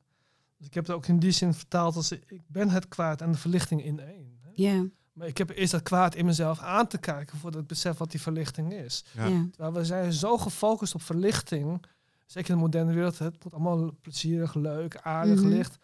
Dus 0.57 0.67
ik 0.67 0.75
heb 0.75 0.87
het 0.87 0.97
ook 0.97 1.07
in 1.07 1.19
die 1.19 1.31
zin 1.31 1.55
vertaald 1.55 1.97
als 1.97 2.13
ik 2.13 2.41
ben 2.47 2.69
het 2.69 2.89
kwaad 2.89 3.21
en 3.21 3.33
de 3.33 3.39
verlichting 3.39 3.85
in 3.85 4.01
één. 4.01 4.39
Hè? 4.43 4.51
Ja. 4.55 4.85
Maar 5.13 5.27
ik 5.27 5.39
heb 5.39 5.51
eerst 5.51 5.73
dat 5.73 5.83
kwaad 5.83 6.15
in 6.15 6.25
mezelf 6.25 6.61
aan 6.61 6.87
te 6.87 6.99
kijken 6.99 7.39
voordat 7.39 7.61
ik 7.61 7.67
besef 7.67 7.99
wat 7.99 8.11
die 8.11 8.21
verlichting 8.21 8.73
is. 8.73 9.05
Ja. 9.13 9.27
Ja. 9.27 9.47
Terwijl 9.51 9.73
we 9.73 9.85
zijn 9.85 10.13
zo 10.13 10.39
gefocust 10.39 10.95
op 10.95 11.03
verlichting, 11.03 11.85
zeker 12.31 12.51
in 12.51 12.57
de 12.57 12.63
moderne 12.63 12.93
wereld, 12.93 13.19
het 13.19 13.45
moet 13.45 13.53
allemaal 13.53 13.91
plezierig, 14.01 14.55
leuk, 14.55 14.97
aardig, 14.97 15.41
Mhm. 15.41 15.49
licht. 15.49 15.79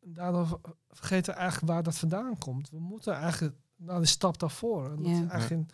Daardoor 0.00 0.60
vergeten 0.90 1.32
we 1.34 1.38
eigenlijk 1.40 1.72
waar 1.72 1.82
dat 1.82 1.98
vandaan 1.98 2.38
komt. 2.38 2.70
We 2.70 2.78
moeten 2.80 3.14
eigenlijk 3.14 3.56
naar 3.76 4.00
de 4.00 4.06
stap 4.06 4.38
daarvoor. 4.38 4.84
En 4.90 5.02
dat 5.02 5.30
eigenlijk 5.30 5.50
in- 5.50 5.68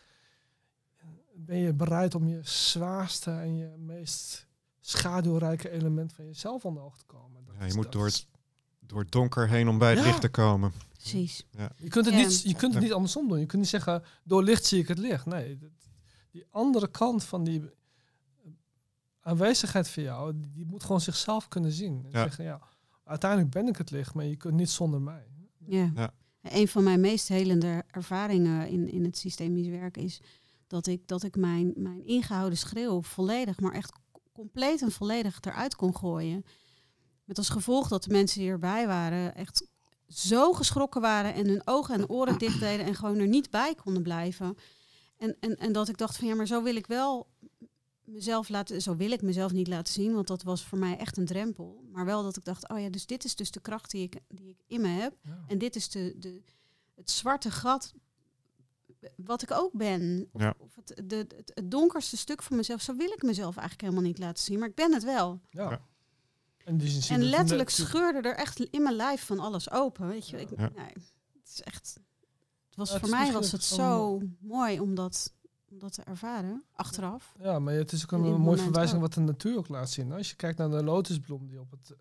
ben 1.36 1.56
je 1.58 1.72
bereid 1.74 2.14
om 2.14 2.26
je 2.28 2.40
zwaarste 2.42 3.30
en 3.30 3.56
je 3.56 3.76
meest 3.78 4.46
schaduwrijke 4.80 5.70
element 5.70 6.12
van 6.12 6.24
jezelf 6.24 6.64
onder 6.64 6.82
oog 6.82 6.98
te 6.98 7.04
komen. 7.06 7.44
Dat 7.44 7.54
Ja, 7.58 7.64
je 7.64 7.74
moet 7.74 7.92
door 7.92 8.04
het, 8.04 8.26
door 8.80 8.98
het 9.00 9.12
donker 9.12 9.48
heen 9.48 9.68
om 9.68 9.78
bij 9.78 9.90
het 9.90 9.98
Ja. 9.98 10.04
licht 10.04 10.20
te 10.20 10.28
komen. 10.28 10.72
Precies. 10.92 11.46
Je 11.76 11.88
kunt 11.88 12.04
het, 12.06 12.14
Ja. 12.14 12.20
niet, 12.20 12.42
je 12.42 12.54
kunt 12.54 12.74
het 12.74 12.82
niet 12.82 12.92
andersom 12.92 13.28
doen. 13.28 13.38
Je 13.38 13.46
kunt 13.46 13.60
niet 13.60 13.70
zeggen, 13.70 14.02
door 14.24 14.42
licht 14.42 14.64
zie 14.64 14.80
ik 14.80 14.88
het 14.88 14.98
licht. 14.98 15.26
Nee, 15.26 15.58
dat- 15.58 15.70
die 16.30 16.46
andere 16.50 16.88
kant 16.90 17.24
van 17.24 17.44
die 17.44 17.70
aanwezigheid 19.24 19.88
van 19.88 20.02
jou, 20.02 20.32
die, 20.52 20.66
moet 20.66 20.82
gewoon 20.82 21.00
zichzelf 21.00 21.48
kunnen 21.48 21.72
zien. 21.72 22.02
En 22.04 22.10
Ja. 22.10 22.22
zeggen, 22.22 22.44
ja, 22.44 22.60
uiteindelijk 23.04 23.50
ben 23.50 23.66
ik 23.68 23.76
het 23.76 23.90
licht, 23.90 24.14
maar 24.14 24.24
je 24.24 24.36
kunt 24.36 24.54
niet 24.54 24.70
zonder 24.70 25.00
mij. 25.00 25.26
Ja. 25.66 25.90
Ja. 25.94 26.12
Een 26.42 26.68
van 26.68 26.82
mijn 26.82 27.00
meest 27.00 27.28
helende 27.28 27.84
ervaringen 27.90 28.68
in, 28.68 28.88
in 28.88 29.04
het 29.04 29.18
systemisch 29.18 29.68
werk 29.68 29.96
is 29.96 30.20
dat 30.66 30.86
ik, 30.86 31.08
dat 31.08 31.22
ik 31.22 31.36
mijn, 31.36 31.72
mijn 31.76 32.06
ingehouden 32.06 32.58
schreeuw 32.58 33.02
volledig, 33.02 33.60
maar 33.60 33.72
echt 33.72 33.92
compleet 34.32 34.82
en 34.82 34.90
volledig 34.90 35.38
eruit 35.40 35.76
kon 35.76 35.96
gooien. 35.96 36.44
Met 37.24 37.38
als 37.38 37.48
gevolg 37.48 37.88
dat 37.88 38.02
de 38.04 38.10
mensen 38.10 38.40
die 38.40 38.50
erbij 38.50 38.86
waren 38.86 39.34
echt 39.34 39.66
zo 40.08 40.52
geschrokken 40.52 41.00
waren 41.00 41.34
en 41.34 41.46
hun 41.48 41.62
ogen 41.64 41.94
en 41.94 42.08
oren 42.08 42.38
dicht 42.38 42.60
deden 42.60 42.86
en 42.86 42.94
gewoon 42.94 43.18
er 43.18 43.28
niet 43.28 43.50
bij 43.50 43.74
konden 43.74 44.02
blijven. 44.02 44.56
En, 45.16 45.36
en, 45.40 45.56
en 45.56 45.72
dat 45.72 45.88
ik 45.88 45.98
dacht 45.98 46.16
van 46.16 46.26
ja, 46.28 46.34
maar 46.34 46.46
zo 46.46 46.62
wil 46.62 46.76
ik 46.76 46.86
wel 46.86 47.26
mezelf 48.04 48.48
laten, 48.48 48.82
zo 48.82 48.96
wil 48.96 49.10
ik 49.10 49.22
mezelf 49.22 49.52
niet 49.52 49.68
laten 49.68 49.92
zien, 49.92 50.14
want 50.14 50.26
dat 50.26 50.42
was 50.42 50.64
voor 50.64 50.78
mij 50.78 50.96
echt 50.96 51.16
een 51.16 51.24
drempel. 51.26 51.84
Maar 51.92 52.04
wel 52.04 52.22
dat 52.22 52.36
ik 52.36 52.44
dacht, 52.44 52.68
oh 52.68 52.80
ja, 52.80 52.88
dus 52.88 53.06
dit 53.06 53.24
is 53.24 53.36
dus 53.36 53.50
de 53.50 53.60
kracht 53.60 53.90
die 53.90 54.02
ik, 54.02 54.16
die 54.28 54.48
ik 54.48 54.62
in 54.66 54.80
me 54.80 54.88
heb. 54.88 55.14
Ja. 55.24 55.44
En 55.48 55.58
dit 55.58 55.76
is 55.76 55.88
de, 55.90 56.14
de, 56.18 56.42
het 56.94 57.10
zwarte 57.10 57.50
gat 57.50 57.94
wat 59.16 59.42
ik 59.42 59.50
ook 59.50 59.72
ben. 59.72 60.28
Of, 60.32 60.40
Ja. 60.40 60.54
of 60.58 60.74
het, 60.74 61.02
de, 61.04 61.16
het, 61.16 61.50
het 61.54 61.70
donkerste 61.70 62.16
stuk 62.16 62.42
van 62.42 62.56
mezelf. 62.56 62.80
Zo 62.82 62.94
wil 62.96 63.10
ik 63.12 63.22
mezelf 63.22 63.56
eigenlijk 63.56 63.80
helemaal 63.88 64.08
niet 64.10 64.18
laten 64.18 64.44
zien. 64.44 64.58
Maar 64.58 64.68
ik 64.68 64.74
ben 64.74 64.92
het 64.92 65.04
wel. 65.04 65.40
Ja. 65.50 65.80
En, 66.64 66.80
zie 66.80 67.14
En 67.14 67.22
letterlijk 67.22 67.68
net- 67.78 67.86
scheurde 67.88 68.28
er 68.28 68.36
echt 68.36 68.60
in 68.60 68.82
mijn 68.82 68.94
lijf 68.96 69.24
van 69.26 69.38
alles 69.38 69.70
open. 69.70 70.08
Weet 70.08 70.28
je, 70.28 70.40
ik, 70.40 70.48
Ja. 70.50 70.70
nee, 70.74 70.92
het 71.42 71.48
is 71.52 71.62
echt. 71.62 72.00
Het 72.66 72.76
was 72.76 72.88
Ja, 72.88 72.94
het 72.94 73.02
voor 73.08 73.18
mij 73.18 73.32
was 73.32 73.52
het 73.52 73.62
zo 73.64 74.20
mooi 74.40 74.80
om 74.80 74.94
dat, 74.94 75.32
om 75.74 75.80
dat 75.80 75.92
te 75.92 76.02
ervaren. 76.02 76.64
Achteraf. 76.72 77.34
Ja, 77.38 77.58
maar 77.58 77.74
het 77.74 77.92
is 77.92 78.02
ook 78.02 78.12
En 78.12 78.18
een, 78.24 78.40
mooie 78.40 78.58
verwijzing 78.58 78.96
ook. 78.96 79.02
wat 79.02 79.14
de 79.14 79.20
natuur 79.20 79.56
ook 79.56 79.68
laat 79.68 79.90
zien. 79.90 80.12
Als 80.12 80.30
je 80.30 80.36
kijkt 80.36 80.58
naar 80.58 80.70
de 80.70 80.84
lotusbloem 80.84 81.46
die 81.48 81.60
op 81.60 81.70
het, 81.70 81.94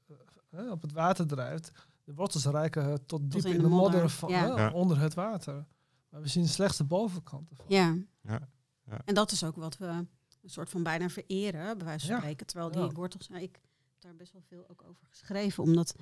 eh, 0.52 0.60
eh, 0.66 0.72
op 0.72 0.82
het 0.82 0.92
water 0.92 1.28
drijft, 1.28 1.72
de 2.04 2.14
wortels 2.14 2.46
reiken 2.46 2.84
eh, 2.90 2.94
tot 3.06 3.32
diep 3.32 3.46
in 3.46 3.52
in, 3.52 3.58
de 3.58 3.64
de 3.64 3.70
modder, 3.70 3.92
modder, 3.92 4.10
van, 4.10 4.30
ja. 4.30 4.50
eh, 4.52 4.58
Ja. 4.58 4.72
onder 4.72 5.00
het 5.00 5.14
water. 5.14 5.66
Maar 6.10 6.22
we 6.22 6.28
zien 6.28 6.48
slechts 6.48 6.78
de 6.78 6.84
bovenkant 6.84 7.50
ervan. 7.50 7.66
Ja. 7.70 7.96
Ja. 8.22 8.48
Ja. 8.86 9.02
En 9.06 9.14
dat 9.16 9.32
is 9.32 9.44
ook 9.44 9.56
wat 9.56 9.78
we 9.78 9.86
een 9.86 10.10
soort 10.46 10.70
van 10.70 10.84
bijna 10.84 11.10
vereren, 11.10 11.78
bij 11.78 11.86
wijze 11.88 12.06
van 12.06 12.16
Ja. 12.16 12.22
spreken. 12.22 12.46
Terwijl 12.48 12.74
Ja. 12.74 12.82
die 12.88 12.96
wortels, 12.96 13.28
nou, 13.30 13.42
ik 13.42 13.54
heb 13.54 14.02
daar 14.02 14.16
best 14.16 14.32
wel 14.34 14.42
veel 14.48 14.66
ook 14.70 14.84
over 14.88 15.08
geschreven. 15.10 15.64
Omdat 15.64 15.96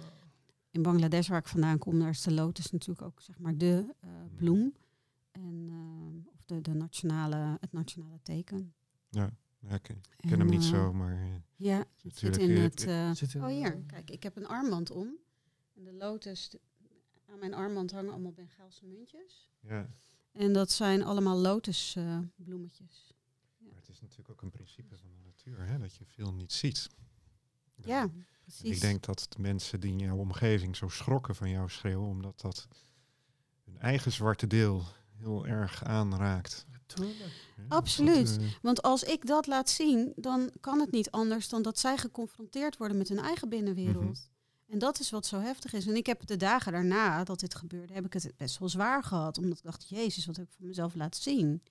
in 0.71 0.81
Bangladesh, 0.81 1.27
waar 1.27 1.39
ik 1.39 1.47
vandaan 1.47 1.77
kom, 1.77 1.99
daar 1.99 2.09
is 2.09 2.21
de 2.21 2.31
lotus 2.33 2.71
natuurlijk 2.71 3.01
ook 3.07 3.21
zeg 3.21 3.39
maar 3.39 3.57
de 3.57 3.85
eh, 3.99 4.09
bloem. 4.35 4.73
En, 5.31 5.69
de, 6.55 6.61
de 6.61 6.73
nationale, 6.73 7.57
het 7.59 7.71
nationale 7.71 8.19
teken. 8.23 8.73
Ja, 9.09 9.25
ik 9.69 9.81
ken, 9.81 10.01
En, 10.17 10.29
ken 10.29 10.39
hem 10.39 10.49
niet 10.49 10.61
eh, 10.63 10.69
zo, 10.69 10.93
maar 10.93 11.21
eh, 11.21 11.35
Ja, 11.55 11.77
het 11.77 12.17
zit 12.17 12.37
natuurlijk, 12.37 12.79
in 12.79 12.87
eh, 12.89 13.07
het... 13.07 13.17
Zit 13.17 13.33
in, 13.33 13.41
oh 13.43 13.47
hier, 13.47 13.77
kijk, 13.87 14.09
ik 14.09 14.23
heb 14.23 14.35
een 14.35 14.47
armband 14.47 14.91
om. 14.91 15.15
En 15.75 15.83
de 15.83 15.93
lotus, 15.93 16.49
de- 16.49 16.59
aan 17.25 17.39
mijn 17.39 17.53
armband 17.53 17.91
hangen 17.91 18.11
allemaal 18.11 18.31
Bengaalse 18.31 18.85
muntjes. 18.85 19.49
Ja. 19.59 19.89
En 20.31 20.53
dat 20.53 20.71
zijn 20.71 21.03
allemaal 21.03 21.37
lotusbloemetjes. 21.37 23.13
Maar 23.57 23.75
het 23.75 23.89
is 23.89 24.01
natuurlijk 24.01 24.29
ook 24.29 24.41
een 24.41 24.49
principe 24.51 24.97
van 24.97 25.09
de 25.09 25.19
natuur, 25.25 25.65
hè, 25.67 25.79
dat 25.79 25.95
je 25.95 26.05
veel 26.05 26.33
niet 26.33 26.51
ziet. 26.53 26.89
ja, 27.75 28.09
precies. 28.41 28.75
Ik 28.75 28.81
denk 28.81 29.03
dat 29.05 29.25
de 29.29 29.39
mensen 29.41 29.79
die 29.79 29.91
in 29.91 29.99
jouw 29.99 30.17
omgeving 30.17 30.75
zo 30.75 30.87
schrokken 30.87 31.35
van 31.35 31.49
jouw 31.49 31.67
schreeuw, 31.67 32.05
omdat 32.05 32.39
dat 32.41 32.67
hun 33.63 33.77
eigen 33.77 34.11
zwarte 34.11 34.47
deel 34.47 34.83
heel 35.21 35.47
erg 35.47 35.83
aanraakt. 35.83 36.65
Absoluut. 37.67 38.37
Eh, 38.39 38.45
Want 38.61 38.81
als 38.81 39.03
ik 39.03 39.25
dat 39.25 39.47
laat 39.47 39.69
zien, 39.69 40.13
dan 40.15 40.51
kan 40.59 40.79
het 40.79 40.91
niet 40.91 41.11
anders 41.11 41.49
dan 41.49 41.61
dat 41.61 41.79
zij 41.79 41.97
geconfronteerd 41.97 42.77
worden 42.77 42.97
met 42.97 43.07
hun 43.09 43.19
eigen 43.19 43.49
binnenwereld. 43.49 44.03
Mhm. 44.03 44.71
En 44.73 44.79
dat 44.79 44.99
is 44.99 45.09
wat 45.09 45.25
zo 45.25 45.39
heftig 45.39 45.73
is. 45.73 45.87
En 45.87 45.95
ik 45.95 46.05
heb 46.05 46.25
de 46.27 46.37
dagen 46.37 46.71
daarna 46.71 47.23
dat 47.23 47.39
dit 47.39 47.55
gebeurde, 47.55 47.93
heb 47.93 48.05
ik 48.05 48.13
het 48.13 48.33
best 48.37 48.57
wel 48.59 48.69
zwaar 48.69 49.03
gehad. 49.03 49.37
Omdat 49.37 49.57
ik 49.57 49.63
dacht, 49.63 49.89
jezus, 49.89 50.25
wat 50.25 50.35
heb 50.35 50.45
ik 50.45 50.51
van 50.57 50.67
mezelf 50.67 50.95
laten 50.95 51.21
zien? 51.21 51.61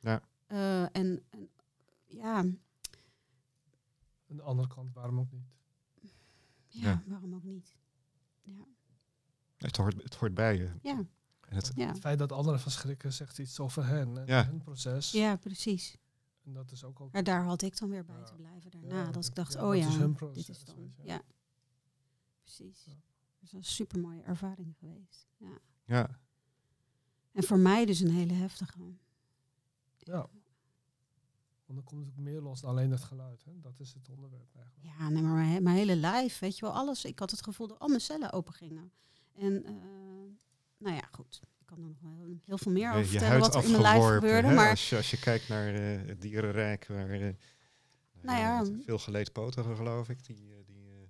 Ja. 0.00 0.20
Eh, 0.46 0.82
en, 0.82 1.22
en 1.30 1.48
ja, 2.06 2.36
Aan 2.36 2.58
de 4.36 4.42
andere 4.42 4.68
kant, 4.68 4.92
waarom 4.92 5.18
ook 5.18 5.30
niet? 5.32 5.46
ja, 6.00 6.88
Ja. 6.90 7.02
waarom 7.06 7.34
ook 7.34 7.44
niet? 7.44 7.74
Ja, 8.42 8.64
het, 9.56 9.76
hoort, 9.76 10.02
het 10.02 10.14
hoort 10.14 10.34
bij 10.34 10.56
je. 10.56 10.70
ja, 10.82 11.04
het, 11.54 11.72
ja. 11.74 11.86
Het 11.88 11.98
feit 11.98 12.18
dat 12.18 12.32
anderen 12.32 12.60
verschrikken 12.60 13.12
zegt 13.12 13.38
iets 13.38 13.60
over 13.60 13.86
hen 13.86 14.18
en 14.18 14.26
Ja. 14.26 14.46
hun 14.46 14.58
proces. 14.58 15.10
ja 15.10 15.36
precies. 15.36 15.96
En 16.44 16.52
dat 16.52 16.70
is 16.72 16.84
ook, 16.84 17.00
ook 17.00 17.12
Maar 17.12 17.24
daar 17.24 17.44
had 17.44 17.62
ik 17.62 17.78
dan 17.78 17.88
weer 17.90 18.04
bij 18.04 18.16
Ja. 18.16 18.22
te 18.22 18.34
blijven 18.34 18.70
daarna. 18.70 18.94
Ja, 18.94 19.10
dat 19.10 19.26
ik 19.26 19.34
dacht, 19.34 19.52
ja, 19.52 19.68
oh 19.68 19.76
ja, 19.76 19.88
is 19.88 19.94
hun 19.96 20.06
dit 20.08 20.16
proces, 20.16 20.48
is 20.48 20.64
dan. 20.64 20.92
Ja, 21.02 21.22
precies. 22.42 22.84
Ja. 22.84 22.92
Dat 23.38 23.42
is 23.48 23.52
een 23.52 23.64
super 23.64 24.00
mooie 24.00 24.22
ervaring 24.22 24.76
geweest. 24.78 25.26
Ja. 25.36 25.58
ja, 25.84 26.18
En 27.32 27.42
voor 27.42 27.58
mij 27.58 27.84
dus 27.86 28.00
een 28.00 28.10
hele 28.10 28.32
heftige. 28.32 28.78
Ja. 29.98 30.28
Want 31.66 31.78
dan 31.78 31.84
komt 31.84 32.00
natuurlijk 32.06 32.32
meer 32.32 32.40
los 32.40 32.60
dan 32.60 32.70
alleen 32.70 32.90
het 32.90 33.02
geluid. 33.02 33.44
Hè? 33.44 33.60
Dat 33.60 33.80
is 33.80 33.94
het 33.94 34.08
onderwerp 34.08 34.54
eigenlijk. 34.56 34.86
Ja, 34.98 35.08
nee, 35.08 35.22
maar 35.22 35.62
mijn 35.62 35.76
hele 35.76 35.96
lijf, 35.96 36.38
weet 36.38 36.58
je 36.58 36.64
wel, 36.64 36.74
alles. 36.74 37.04
Ik 37.04 37.18
had 37.18 37.30
het 37.30 37.42
gevoel 37.42 37.66
dat 37.66 37.78
al 37.78 37.88
mijn 37.88 38.00
cellen 38.00 38.32
open 38.32 38.52
gingen. 38.52 38.92
En 39.34 39.64
eh, 39.64 39.72
nou 40.80 40.94
ja, 40.96 41.08
goed. 41.12 41.40
Ik 41.60 41.66
kan 41.66 41.78
er 41.78 41.88
nog 41.88 42.00
wel 42.00 42.36
heel, 42.46 42.58
veel 42.58 42.72
meer 42.72 42.90
over 42.92 43.06
vertellen 43.06 43.40
wat 43.40 43.54
er 43.54 43.64
in 43.64 43.70
mijn 43.70 43.82
lijf 43.82 43.94
afgeworpen. 43.96 44.28
gebeurde. 44.28 44.48
hè, 44.48 44.54
Maar 44.54 44.70
als, 44.70 44.88
je, 44.90 44.96
als 44.96 45.10
je 45.10 45.18
kijkt 45.18 45.48
naar 45.48 45.74
eh, 45.74 46.06
het 46.08 46.20
dierenrijk, 46.20 46.86
waar 46.88 47.10
eh, 47.10 47.34
Nou 48.22 48.38
ja. 48.38 48.58
het 48.64 48.72
veel 48.84 48.98
geleedpotigen 48.98 49.76
geloof 49.76 50.08
ik, 50.08 50.24
die, 50.26 50.36
eh, 50.50 50.56
die 50.66 50.86
eh, 50.88 51.08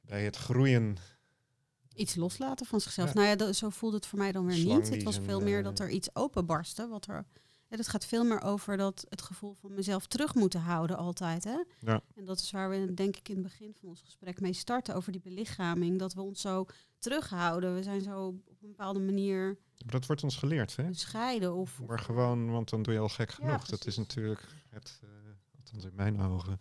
bij 0.00 0.24
het 0.24 0.36
groeien 0.36 0.96
iets 1.94 2.14
loslaten 2.14 2.66
van 2.66 2.80
zichzelf. 2.80 3.08
Ja. 3.08 3.14
Nou 3.14 3.26
ja, 3.26 3.36
dat- 3.36 3.56
zo 3.56 3.68
voelde 3.70 3.96
het 3.96 4.06
voor 4.06 4.18
mij 4.18 4.32
dan 4.32 4.46
weer 4.46 4.56
Slang 4.56 4.80
niet. 4.82 4.90
Het 4.90 5.02
was 5.02 5.18
veel 5.24 5.40
meer 5.40 5.58
eh, 5.58 5.64
dat 5.64 5.78
er 5.78 5.90
iets 5.90 6.14
openbarstte. 6.14 6.88
Wat 6.88 7.06
er, 7.06 7.24
het 7.68 7.88
gaat 7.88 8.06
veel 8.06 8.24
meer 8.24 8.42
over 8.42 8.76
dat 8.76 9.06
het 9.08 9.22
gevoel 9.22 9.54
van 9.54 9.74
mezelf 9.74 10.06
terug 10.06 10.34
moeten 10.34 10.60
houden 10.60 10.96
altijd. 10.96 11.44
Hè? 11.44 11.62
Ja. 11.80 12.00
En 12.14 12.24
dat 12.24 12.40
is 12.40 12.50
waar 12.50 12.70
we 12.70 12.94
denk 12.94 13.16
ik 13.16 13.28
in 13.28 13.34
het 13.34 13.44
begin 13.44 13.74
van 13.80 13.88
ons 13.88 14.00
gesprek 14.00 14.40
mee 14.40 14.52
starten. 14.52 14.94
Over 14.94 15.12
die 15.12 15.20
belichaming. 15.20 15.98
Dat 15.98 16.14
we 16.14 16.20
ons 16.20 16.40
zo 16.40 16.66
terughouden. 17.04 17.74
We 17.74 17.82
zijn 17.82 18.00
zo 18.00 18.26
op 18.26 18.62
een 18.62 18.68
bepaalde 18.68 19.00
manier 19.00 19.58
Maar 19.84 19.92
dat 19.92 20.06
wordt 20.06 20.22
ons 20.22 20.36
geleerd, 20.36 20.76
hè? 20.76 20.88
bescheiden. 20.88 21.54
Of, 21.54 21.80
Maar 21.86 21.98
gewoon, 21.98 22.50
want 22.50 22.68
dan 22.70 22.82
doe 22.82 22.94
je 22.94 23.00
al 23.00 23.08
gek 23.08 23.30
Ja, 23.30 23.34
genoeg. 23.34 23.64
dat 23.66 23.86
is 23.86 23.96
natuurlijk 23.96 24.40
het, 24.68 25.00
eh 25.02 25.08
althans 25.56 25.84
in 25.84 25.94
mijn 25.94 26.20
ogen. 26.20 26.58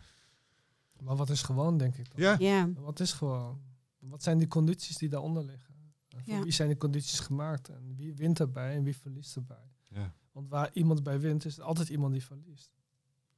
Maar 1.00 1.16
wat 1.16 1.30
is 1.30 1.42
gewoon, 1.42 1.78
denk 1.78 1.96
ik 1.98 2.12
dan? 2.12 2.22
Ja, 2.22 2.36
Ja, 2.40 2.70
Wat 2.74 3.00
is 3.00 3.14
gewoon? 3.14 3.62
Wat 4.00 4.24
zijn 4.24 4.38
die 4.38 4.48
condities 4.48 4.98
die 4.98 5.10
daaronder 5.10 5.44
liggen? 5.44 5.74
En 6.10 6.24
voor 6.24 6.34
Ja. 6.34 6.44
wie 6.44 6.52
zijn 6.52 6.68
die 6.68 6.78
condities 6.78 7.20
gemaakt? 7.20 7.70
En 7.70 7.96
wie 7.96 8.14
wint 8.14 8.40
erbij 8.40 8.76
en 8.76 8.84
wie 8.84 8.96
verliest 8.98 9.36
erbij? 9.36 9.72
ja. 9.90 10.14
Want 10.32 10.50
waar 10.50 10.70
iemand 10.74 11.04
bij 11.04 11.20
wint, 11.20 11.46
is 11.46 11.58
er 11.58 11.64
altijd 11.64 11.90
iemand 11.90 12.12
die 12.14 12.24
verliest. 12.24 12.72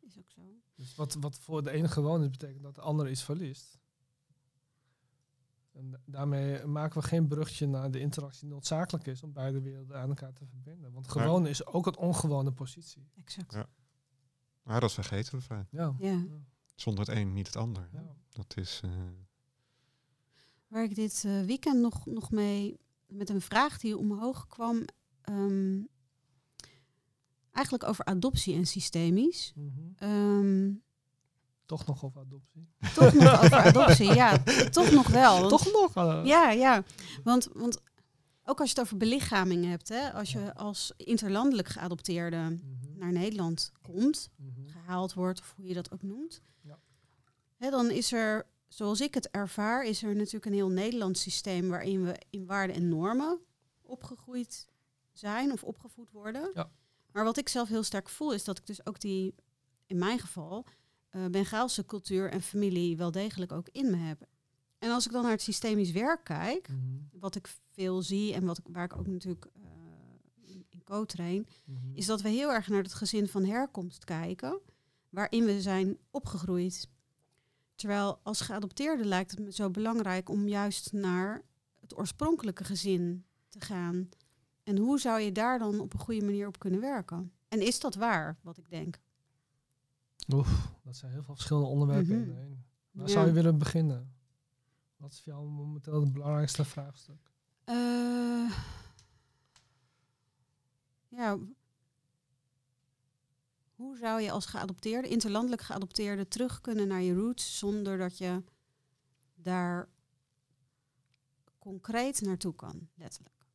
is 0.01 0.18
ook 0.18 0.30
zo. 0.30 0.41
Dus 0.76 0.95
wat, 0.95 1.14
wat 1.20 1.39
voor 1.39 1.64
de 1.64 1.72
ene 1.72 1.88
gewoon 1.88 2.22
is, 2.24 2.30
betekent 2.30 2.64
dat 2.64 2.76
de 2.76 2.82
andere 2.82 3.10
iets 3.10 3.24
verliest. 3.24 3.78
En 5.76 5.91
da- 5.91 5.99
daarmee 6.05 6.65
maken 6.65 7.01
we 7.01 7.07
geen 7.07 7.28
brugje 7.28 7.67
naar 7.67 7.91
de 7.91 7.99
interactie 7.99 8.41
die 8.41 8.49
noodzakelijk 8.49 9.07
is 9.07 9.23
om 9.23 9.34
beide 9.34 9.61
werelden 9.61 9.97
aan 9.97 10.09
elkaar 10.09 10.34
te 10.34 10.45
verbinden. 10.45 10.91
Want 10.91 11.07
gewoon 11.07 11.47
is 11.47 11.65
ook 11.65 11.88
een 11.88 11.97
ongewone 11.97 12.51
positie. 12.51 13.07
Exact. 13.15 13.53
Ja. 13.53 13.65
Maar 14.63 14.80
dat 14.80 14.93
vergeten 14.93 15.36
we 15.36 15.41
vaak. 15.41 15.67
Ja. 15.71 15.95
Ja. 15.99 16.23
Zonder 16.76 17.05
het 17.07 17.17
een 17.17 17.34
niet 17.34 17.47
het 17.47 17.55
ander. 17.55 17.89
ja. 17.93 18.15
Dat 18.30 18.57
is. 18.57 18.82
eh, 18.84 18.91
Waar 20.67 20.84
ik 20.84 20.95
dit 20.95 21.23
eh, 21.26 21.41
weekend 21.43 21.82
nog, 21.82 22.05
nog 22.05 22.32
mee 22.32 22.80
met 23.07 23.30
een 23.30 23.41
vraag 23.41 23.78
die 23.80 23.97
omhoog 23.97 24.47
kwam. 24.47 24.86
ehm, 25.21 25.82
eigenlijk 27.51 27.84
over 27.89 28.05
adoptie 28.05 28.55
en 28.55 28.65
systemisch. 28.65 29.53
Ehm, 29.95 30.71
Toch 31.66 31.86
nog 31.86 32.03
over 32.05 32.22
adoptie. 32.22 32.70
toch 32.95 33.13
nog 33.13 33.39
over 33.43 33.53
adoptie, 33.57 34.13
ja, 34.13 34.43
toch 34.72 34.91
nog 34.91 35.07
wel. 35.07 35.38
want- 35.38 35.49
Toch 35.49 35.72
nog? 35.72 35.95
eh, 35.95 36.22
Ja, 36.26 36.49
ja. 36.51 36.84
Want, 37.24 37.47
want 37.53 37.78
ook 38.43 38.59
als 38.59 38.70
je 38.70 38.76
het 38.76 38.84
over 38.86 38.97
belichaming 38.97 39.66
hebt, 39.66 39.89
hè, 39.89 40.11
als 40.13 40.32
je 40.32 40.55
als 40.55 40.93
interlandelijk 40.97 41.68
geadopteerde 41.68 42.38
Mhm. 42.38 42.97
naar 42.97 43.11
Nederland 43.11 43.72
komt, 43.82 44.30
Mhm. 44.38 44.68
gehaald 44.68 45.13
wordt, 45.13 45.39
of 45.39 45.53
hoe 45.55 45.68
je 45.68 45.74
dat 45.74 45.91
ook 45.91 46.01
noemt, 46.01 46.41
Ja. 46.61 46.80
hè, 47.57 47.70
dan 47.70 47.89
is 47.91 48.11
er, 48.11 48.45
zoals 48.68 49.01
ik 49.01 49.13
het 49.13 49.30
ervaar, 49.30 49.84
is 49.86 50.03
er 50.03 50.16
natuurlijk 50.16 50.45
een 50.45 50.53
heel 50.53 50.70
Nederlands 50.70 51.22
systeem 51.22 51.70
waarin 51.70 52.03
we 52.05 52.16
in 52.30 52.45
waarden 52.45 52.76
en 52.76 52.89
normen 52.89 53.39
opgegroeid 53.82 54.68
zijn 55.13 55.51
of 55.51 55.63
opgevoed 55.63 56.11
worden. 56.11 56.51
Ja. 56.53 56.70
Maar 57.11 57.24
wat 57.24 57.38
ik 57.38 57.49
zelf 57.49 57.68
heel 57.70 57.84
sterk 57.84 58.09
voel, 58.09 58.34
is 58.34 58.43
dat 58.43 58.57
ik 58.57 58.66
dus 58.66 58.86
ook 58.86 58.99
die, 58.99 59.36
in 59.86 59.97
mijn 59.97 60.20
geval, 60.20 60.66
eh 61.16 61.26
Bengaalse 61.26 61.86
cultuur 61.86 62.30
en 62.32 62.41
familie 62.41 62.97
wel 62.97 63.11
degelijk 63.11 63.51
ook 63.51 63.68
in 63.72 63.89
me 63.91 63.97
heb. 63.97 64.22
En 64.80 64.91
als 64.91 65.05
ik 65.05 65.11
dan 65.11 65.22
naar 65.22 65.32
het 65.32 65.41
systemisch 65.41 65.91
werk 65.91 66.24
kijk, 66.24 66.68
Mhm. 66.70 66.80
wat 67.20 67.36
ik 67.36 67.47
veel 67.72 68.01
zie 68.01 68.34
en 68.34 68.45
wat 68.45 68.57
ik, 68.57 68.63
waar 68.72 68.84
ik 68.84 68.95
ook 68.97 69.07
natuurlijk 69.07 69.45
eh, 69.55 69.61
in, 70.53 70.66
in 70.70 70.84
co-train, 70.84 71.47
Mhm. 71.66 71.78
is 71.93 72.05
dat 72.05 72.22
we 72.22 72.30
heel 72.30 72.51
erg 72.51 72.68
naar 72.68 72.84
het 72.84 72.93
gezin 72.93 73.28
van 73.28 73.45
herkomst 73.45 74.03
kijken, 74.03 74.59
waarin 75.09 75.45
we 75.45 75.61
zijn 75.61 75.97
opgegroeid. 76.11 76.88
Terwijl 77.76 78.20
als 78.24 78.41
geadopteerde 78.41 79.05
lijkt 79.05 79.32
het 79.32 79.39
me 79.39 79.51
zo 79.51 79.70
belangrijk 79.70 80.30
om 80.30 80.47
juist 80.47 80.91
naar 80.93 81.41
het 81.80 81.97
oorspronkelijke 81.97 82.63
gezin 82.63 83.26
te 83.49 83.59
gaan. 83.61 84.09
En 84.63 84.78
hoe 84.78 84.99
zou 84.99 85.20
je 85.22 85.32
daar 85.32 85.59
dan 85.59 85.80
op 85.80 85.93
een 85.93 85.99
goede 85.99 86.26
manier 86.26 86.47
op 86.47 86.59
kunnen 86.59 86.80
werken? 86.82 87.32
En 87.47 87.61
is 87.61 87.80
dat 87.80 87.95
waar, 87.95 88.38
wat 88.41 88.57
ik 88.57 88.70
denk? 88.70 88.99
Oef, 90.34 90.71
dat 90.84 90.95
zijn 90.95 91.11
heel 91.11 91.23
veel 91.23 91.34
verschillende 91.36 91.67
onderwerpen 91.69 92.19
Mhm. 92.19 92.53
Waar 92.91 93.07
Ja. 93.07 93.11
zou 93.13 93.26
je 93.28 93.32
willen 93.34 93.57
beginnen? 93.57 94.13
Wat 94.97 95.11
is 95.11 95.21
voor 95.21 95.34
jou 95.34 95.47
momenteel 95.47 96.01
het 96.01 96.13
belangrijkste 96.13 96.65
vraagstuk? 96.65 97.32
Eh, 97.63 98.51
ja. 101.07 101.38
Hoe 103.76 103.97
zou 103.97 104.21
je 104.21 104.32
als 104.32 104.45
geadopteerde, 104.45 105.07
interlandelijk 105.07 105.61
geadopteerde, 105.61 106.28
terug 106.28 106.61
kunnen 106.61 106.88
naar 106.88 107.01
je 107.01 107.13
roots 107.13 107.57
zonder 107.57 107.97
dat 107.97 108.17
je 108.17 108.43
daar 109.36 109.89
concreet 111.59 112.21
naartoe 112.21 112.55
kan, 112.55 112.89
letterlijk, 112.93 113.45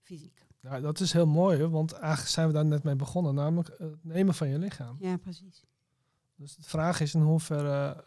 fysiek. 0.00 0.44
Ja, 0.60 0.80
dat 0.80 1.00
is 1.00 1.12
heel 1.12 1.26
mooi, 1.26 1.66
want 1.66 1.92
eigenlijk 1.92 2.28
zijn 2.30 2.46
we 2.46 2.52
daar 2.52 2.64
net 2.66 2.82
mee 2.82 2.96
begonnen, 2.96 3.34
namelijk 3.34 3.74
het 3.78 4.04
nemen 4.04 4.34
van 4.34 4.48
je 4.48 4.58
lichaam. 4.58 4.96
Ja, 4.98 5.16
precies. 5.16 5.64
Dus 6.36 6.56
de 6.56 6.62
vraag 6.62 7.00
is 7.00 7.14
in 7.14 7.20
hoeverre 7.20 8.04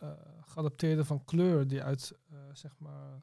geadopteerden 0.49 1.05
van 1.05 1.25
kleur 1.25 1.67
die 1.67 1.83
uit, 1.83 2.13
eh, 2.29 2.37
zeg 2.53 2.75
maar, 2.77 3.21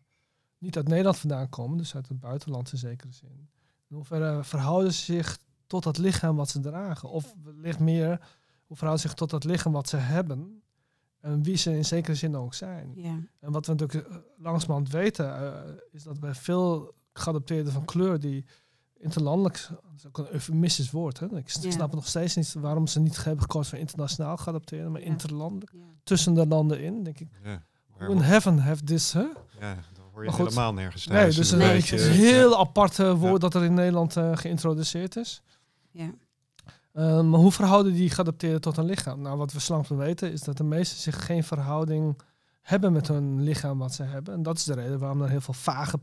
niet 0.58 0.76
uit 0.76 0.88
Nederland 0.88 1.16
vandaan 1.16 1.48
komen, 1.48 1.78
dus 1.78 1.94
uit 1.94 2.08
het 2.08 2.20
buitenland 2.20 2.72
in 2.72 2.78
zekere 2.78 3.12
zin. 3.12 3.48
In 3.88 3.96
hoeverre 3.96 4.44
verhouden 4.44 4.92
ze 4.92 5.02
zich 5.02 5.38
tot 5.66 5.82
dat 5.82 5.98
lichaam 5.98 6.36
wat 6.36 6.48
ze 6.48 6.60
dragen? 6.60 7.08
Of 7.08 7.34
wellicht 7.42 7.78
meer, 7.78 8.08
hoe 8.66 8.76
verhouden 8.76 9.00
ze 9.00 9.08
zich 9.08 9.16
tot 9.16 9.30
dat 9.30 9.44
lichaam 9.44 9.72
wat 9.72 9.88
ze 9.88 9.96
hebben 9.96 10.62
en 11.20 11.42
wie 11.42 11.56
ze 11.56 11.76
in 11.76 11.84
zekere 11.84 12.14
zin 12.14 12.36
ook 12.36 12.54
zijn? 12.54 12.92
Ja, 12.94 13.20
En 13.40 13.52
wat 13.52 13.66
we 13.66 13.74
natuurlijk 13.74 14.08
eh, 14.08 14.16
langzamerhand 14.36 14.90
weten, 14.90 15.80
is 15.90 16.02
dat 16.02 16.20
bij 16.20 16.34
veel 16.34 16.94
geadopteerden 17.12 17.72
van 17.72 17.84
kleur 17.84 18.20
die 18.20 18.44
interlandelijk, 18.98 19.66
dat 19.70 19.80
is 19.96 20.06
ook 20.06 20.18
een 20.18 20.32
eufemistisch 20.32 20.90
woord, 20.90 21.20
hè? 21.20 21.26
ik 21.36 21.48
snap 21.48 21.94
nog 21.94 22.06
steeds 22.08 22.34
niet 22.36 22.54
waarom 22.54 22.86
ze 22.86 23.00
niet 23.00 23.24
hebben 23.24 23.40
gekozen 23.42 23.70
voor 23.70 23.78
internationaal 23.78 24.36
geadopteerden, 24.36 24.92
maar 24.92 25.00
Ja. 25.00 25.06
interlandelijk, 25.06 25.70
ja. 25.72 25.78
tussen 26.04 26.34
de 26.34 26.46
landen 26.46 26.80
in, 26.80 27.02
denk 27.02 27.20
ik. 27.20 27.28
Hoe 27.98 28.08
in 28.08 28.20
heaven 28.20 28.58
have 28.58 28.84
this, 28.84 29.12
hè? 29.12 29.20
ja, 29.60 29.74
dan 29.92 30.04
hoor 30.12 30.24
je 30.24 30.30
goed. 30.30 30.38
helemaal 30.48 30.72
nergens 30.74 31.06
Nee, 31.06 31.30
dus 31.30 31.50
een 31.50 31.60
een 31.60 31.66
Nee, 31.66 31.74
beetje, 31.76 31.96
het 31.96 32.04
is 32.04 32.06
precies. 32.10 32.24
een 32.24 32.34
ja. 32.34 32.34
heel 32.36 32.58
apart 32.58 32.96
woord 32.96 33.20
Ja. 33.32 33.38
dat 33.38 33.54
er 33.54 33.64
in 33.64 33.74
Nederland 33.74 34.16
eh, 34.16 34.36
geïntroduceerd 34.36 35.16
is. 35.16 35.42
ja. 35.90 36.10
Eh, 36.92 37.20
maar 37.22 37.40
hoe 37.40 37.52
verhouden 37.52 37.92
die 37.92 38.10
geadopteerden 38.10 38.60
tot 38.60 38.76
een 38.76 38.84
lichaam? 38.84 39.20
Nou, 39.20 39.36
wat 39.38 39.52
we 39.52 39.60
slank 39.60 39.86
weten 39.86 40.32
is 40.32 40.42
dat 40.42 40.56
de 40.56 40.64
meesten 40.64 40.98
zich 40.98 41.26
geen 41.26 41.44
verhouding 41.44 42.20
hebben 42.62 42.92
met 42.92 43.08
hun 43.08 43.42
lichaam 43.42 43.78
wat 43.78 43.94
ze 43.94 44.02
hebben. 44.02 44.34
En 44.34 44.42
dat 44.42 44.56
is 44.56 44.64
de 44.64 44.74
reden 44.74 44.98
waarom 44.98 45.22
er 45.22 45.28
heel 45.28 45.40
veel 45.40 45.54
vage 45.54 45.98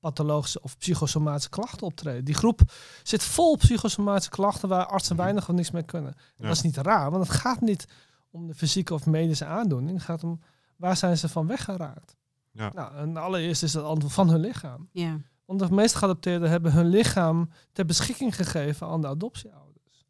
pathologische 0.00 0.62
of 0.62 0.78
psychosomatische 0.78 1.48
klachten 1.50 1.86
optreden. 1.86 2.24
Die 2.24 2.34
groep 2.34 2.60
zit 3.02 3.22
vol 3.22 3.56
psychosomatische 3.56 4.30
klachten 4.30 4.68
waar 4.68 4.86
artsen 4.86 5.14
Mhm. 5.14 5.24
weinig 5.24 5.48
of 5.48 5.54
niks 5.54 5.70
mee 5.70 5.82
kunnen. 5.82 6.14
Ja. 6.36 6.46
Dat 6.46 6.56
is 6.56 6.62
niet 6.62 6.76
raar, 6.76 7.10
want 7.10 7.28
het 7.28 7.36
gaat 7.36 7.60
niet 7.60 7.86
om 8.30 8.46
de 8.46 8.54
fysieke 8.54 8.94
of 8.94 9.06
medische 9.06 9.44
aandoening. 9.44 9.92
Het 9.96 10.02
gaat 10.02 10.24
om 10.24 10.40
waar 10.76 10.96
zijn 10.96 11.18
ze 11.18 11.28
van 11.28 11.46
weggeraakt. 11.46 12.16
Ja. 12.52 12.70
Nou, 12.74 12.94
en 12.94 13.16
allereerst 13.16 13.62
is 13.62 13.74
het 13.74 13.84
antwoord 13.84 14.12
van 14.14 14.28
hun 14.28 14.40
lichaam. 14.40 14.88
Ja. 14.92 15.20
Want 15.44 15.60
de 15.60 15.70
meeste 15.70 15.98
geadopteerden 15.98 16.50
hebben 16.50 16.72
hun 16.72 16.86
lichaam 16.88 17.50
ter 17.72 17.84
beschikking 17.84 18.36
gegeven 18.36 18.86
aan 18.86 19.00
de 19.00 19.06
adoptieouders. 19.06 20.06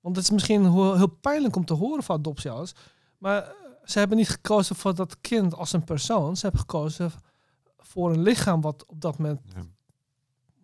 Want 0.00 0.16
het 0.16 0.24
is 0.24 0.30
misschien 0.30 0.72
heel, 0.72 0.96
heel 0.96 1.06
pijnlijk 1.20 1.56
om 1.56 1.64
te 1.64 1.74
horen 1.74 2.02
van 2.02 2.16
adoptieouders. 2.18 2.72
Maar 3.18 3.52
ze 3.84 3.98
hebben 3.98 4.16
niet 4.16 4.28
gekozen 4.28 4.76
voor 4.76 4.94
dat 4.94 5.20
kind 5.20 5.54
als 5.54 5.72
een 5.72 5.84
persoon. 5.84 6.36
Ze 6.36 6.42
hebben 6.42 6.60
gekozen 6.60 7.12
voor 7.82 8.12
een 8.12 8.22
lichaam 8.22 8.60
wat 8.60 8.86
op 8.86 9.00
dat 9.00 9.18
moment 9.18 9.40
Ja. 9.54 9.62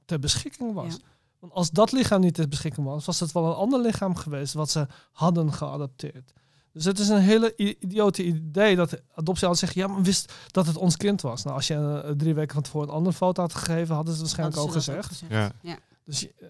ter 0.04 0.18
beschikking 0.18 0.74
was. 0.74 0.92
Ja. 0.92 0.98
Want 1.38 1.52
als 1.52 1.70
dat 1.70 1.92
lichaam 1.92 2.20
niet 2.20 2.34
ter 2.34 2.48
beschikking 2.48 2.86
was, 2.86 3.04
was 3.04 3.20
het 3.20 3.32
wel 3.32 3.46
een 3.46 3.54
ander 3.54 3.80
lichaam 3.80 4.14
geweest 4.16 4.54
wat 4.54 4.70
ze 4.70 4.86
hadden 5.12 5.52
geadopteerd. 5.52 6.32
Dus 6.72 6.84
het 6.84 6.98
is 6.98 7.08
een 7.08 7.20
hele 7.20 7.56
idiote 7.56 8.24
idee 8.24 8.76
dat 8.76 9.02
adoptieouders 9.14 9.58
zeggen, 9.60 9.80
ja, 9.80 9.86
maar 9.86 10.02
wist 10.02 10.32
dat 10.46 10.66
het 10.66 10.76
ons 10.76 10.96
kind 10.96 11.20
was. 11.20 11.42
Nou, 11.44 11.56
als 11.56 11.66
je 11.66 11.74
eh, 12.04 12.10
drie 12.10 12.34
weken 12.34 12.54
van 12.54 12.62
tevoren 12.62 12.88
een 12.88 12.94
andere 12.94 13.16
foto 13.16 13.42
had 13.42 13.54
gegeven, 13.54 13.94
hadden 13.94 14.14
ze 14.14 14.20
het 14.22 14.34
waarschijnlijk 14.34 14.68
ook 14.68 14.72
gezegd. 14.72 15.22
Ja. 15.28 15.52
Ja. 15.62 15.78
Dus 16.04 16.26
eh, 16.36 16.48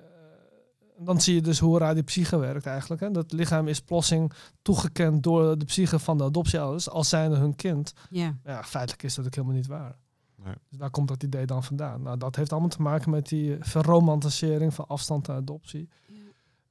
dan 0.99 1.21
zie 1.21 1.35
je 1.35 1.41
dus 1.41 1.59
hoe 1.59 1.79
raar 1.79 1.95
die 1.95 2.03
psyche 2.03 2.37
werkt 2.39 2.66
eigenlijk. 2.66 3.01
Hè? 3.01 3.11
Dat 3.11 3.33
lichaam 3.33 3.69
is 3.69 3.81
plotsing 3.81 4.33
toegekend 4.62 5.23
door 5.23 5.59
de 5.59 5.64
psyche 5.64 5.99
van 5.99 6.19
de 6.19 6.25
adoptieouders 6.25 6.89
als 6.91 7.09
zijnde 7.09 7.37
hun 7.37 7.57
kind. 7.57 7.93
Ja. 8.11 8.37
Ja, 8.45 8.64
feitelijk 8.64 9.03
is 9.03 9.14
dat 9.14 9.27
ook 9.27 9.35
helemaal 9.35 9.57
niet 9.57 9.66
waar. 9.66 9.97
Nee. 10.45 10.55
Dus 10.68 10.78
daar 10.78 10.91
komt 10.91 11.09
dat 11.09 11.22
idee 11.22 11.47
dan 11.47 11.64
vandaan. 11.64 12.03
Nou, 12.03 12.18
dat 12.18 12.36
heeft 12.36 12.51
allemaal 12.53 12.68
te 12.70 12.82
maken 12.82 13.11
met 13.11 13.28
die 13.28 13.57
verromantisering 13.61 14.74
van 14.74 14.86
afstand 14.86 15.26
naar 15.26 15.36
adoptie. 15.36 15.89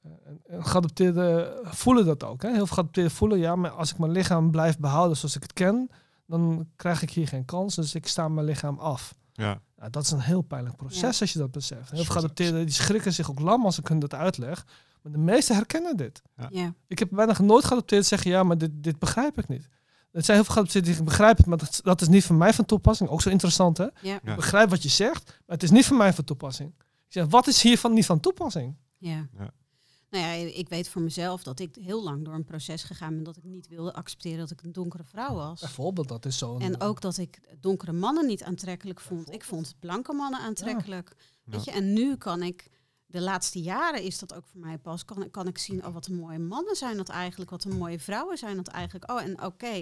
Eh, 0.02 0.10
En, 0.26 0.40
en 0.46 0.64
geadopteerden 0.64 1.52
voelen 1.64 2.04
dat 2.04 2.24
ook. 2.24 2.42
Hè? 2.42 2.48
Heel 2.48 2.56
veel 2.66 2.74
geadopteerden 2.74 3.12
voelen, 3.12 3.38
ja, 3.38 3.56
maar 3.56 3.70
als 3.70 3.90
ik 3.90 3.98
mijn 3.98 4.12
lichaam 4.12 4.50
blijf 4.50 4.78
behouden 4.78 5.16
zoals 5.16 5.36
ik 5.36 5.42
het 5.42 5.52
ken, 5.52 5.90
dan 6.26 6.66
krijg 6.76 7.02
ik 7.02 7.10
hier 7.10 7.28
geen 7.28 7.44
kans, 7.44 7.74
dus 7.74 7.94
ik 7.94 8.06
sta 8.06 8.28
mijn 8.28 8.46
lichaam 8.46 8.78
af. 8.78 9.14
Ja. 9.32 9.60
Ja, 9.78 9.88
dat 9.88 10.02
is 10.04 10.10
een 10.10 10.20
heel 10.20 10.42
pijnlijk 10.42 10.76
proces 10.76 11.00
Ja. 11.00 11.20
als 11.20 11.32
je 11.32 11.38
dat 11.38 11.50
beseft. 11.50 11.90
Heel 11.90 12.04
veel 12.04 12.12
geadopteerden 12.14 12.64
die 12.66 12.74
schrikken 12.74 13.12
zich 13.12 13.30
ook 13.30 13.40
lam 13.40 13.64
als 13.64 13.78
ik 13.78 13.86
hun 13.88 13.98
dat 13.98 14.14
uitleg. 14.14 14.66
Maar 15.02 15.12
de 15.12 15.18
meesten 15.18 15.54
herkennen 15.56 15.96
dit. 15.96 16.22
Ja. 16.50 16.74
Ik 16.86 16.98
heb 16.98 17.08
bijna 17.10 17.34
nooit 17.42 17.64
geadopteerd 17.64 18.06
zeggen, 18.06 18.30
ja, 18.30 18.42
maar 18.42 18.58
dit, 18.58 18.70
dit 18.74 18.98
begrijp 18.98 19.38
ik 19.38 19.48
niet. 19.48 19.68
Het 20.12 20.24
zijn 20.24 20.36
heel 20.36 20.46
veel 20.46 20.54
geadopteerden 20.54 20.90
die 20.90 20.94
zeggen, 20.94 21.04
ik 21.04 21.18
begrijp 21.18 21.36
het, 21.36 21.46
maar 21.46 21.58
dat, 21.58 21.80
dat 21.82 22.00
is 22.00 22.08
niet 22.08 22.24
voor 22.24 22.36
mij 22.36 22.52
van 22.54 22.64
toepassing. 22.64 23.10
Ook 23.10 23.22
zo 23.22 23.30
interessant, 23.30 23.76
hè? 23.76 23.84
Ja. 23.84 23.92
Ja. 24.02 24.20
Ik 24.24 24.36
begrijp 24.36 24.70
wat 24.70 24.82
je 24.82 24.88
zegt, 24.88 25.24
maar 25.26 25.56
het 25.56 25.62
is 25.62 25.70
niet 25.70 25.86
voor 25.86 25.96
mij 25.96 26.12
van 26.12 26.24
toepassing. 26.24 26.74
Ik 26.78 27.12
zeg, 27.14 27.26
wat 27.26 27.46
is 27.46 27.62
hiervan 27.62 27.92
niet 27.92 28.06
van 28.06 28.20
toepassing? 28.20 28.76
Ja. 28.98 29.28
Ja. 29.38 29.50
Nou 30.10 30.24
ja, 30.24 30.32
ik 30.54 30.68
weet 30.68 30.88
voor 30.88 31.02
mezelf 31.02 31.42
dat 31.42 31.60
ik 31.60 31.76
heel 31.80 32.02
lang 32.02 32.24
door 32.24 32.34
een 32.34 32.44
proces 32.44 32.82
gegaan 32.82 33.14
ben 33.14 33.22
dat 33.22 33.36
ik 33.36 33.44
niet 33.44 33.68
wilde 33.68 33.92
accepteren 33.92 34.38
dat 34.38 34.50
ik 34.50 34.62
een 34.62 34.72
donkere 34.72 35.04
vrouw 35.04 35.34
was. 35.34 35.60
Bijvoorbeeld, 35.60 36.08
dat 36.08 36.24
is 36.24 36.38
zo'n... 36.38 36.60
En 36.60 36.80
ook 36.80 37.00
dat 37.00 37.18
ik 37.18 37.40
donkere 37.60 37.92
mannen 37.92 38.26
niet 38.26 38.42
aantrekkelijk 38.42 39.00
vond. 39.00 39.32
Ik 39.32 39.44
vond 39.44 39.74
blanke 39.78 40.12
mannen 40.12 40.40
aantrekkelijk. 40.40 41.16
Weet 41.44 41.64
je, 41.64 41.70
en 41.70 41.92
nu 41.92 42.16
kan 42.16 42.42
ik, 42.42 42.70
de 43.10 43.20
laatste 43.20 43.60
jaren 43.60 44.02
is 44.02 44.18
dat 44.18 44.34
ook 44.34 44.46
voor 44.46 44.60
mij 44.60 44.78
pas, 44.78 45.04
kan, 45.04 45.22
ik- 45.22 45.32
kan 45.32 45.46
ik 45.46 45.58
zien, 45.58 45.86
oh 45.86 45.92
wat 45.92 46.06
een 46.06 46.16
mooie 46.16 46.38
mannen 46.38 46.76
zijn 46.76 46.96
dat 46.96 47.08
eigenlijk, 47.08 47.50
wat 47.50 47.64
een 47.64 47.76
mooie 47.78 47.98
vrouwen 47.98 48.38
zijn 48.38 48.56
dat 48.56 48.68
eigenlijk. 48.68 49.10
Oh, 49.10 49.22
en 49.22 49.42
oké, 49.44 49.80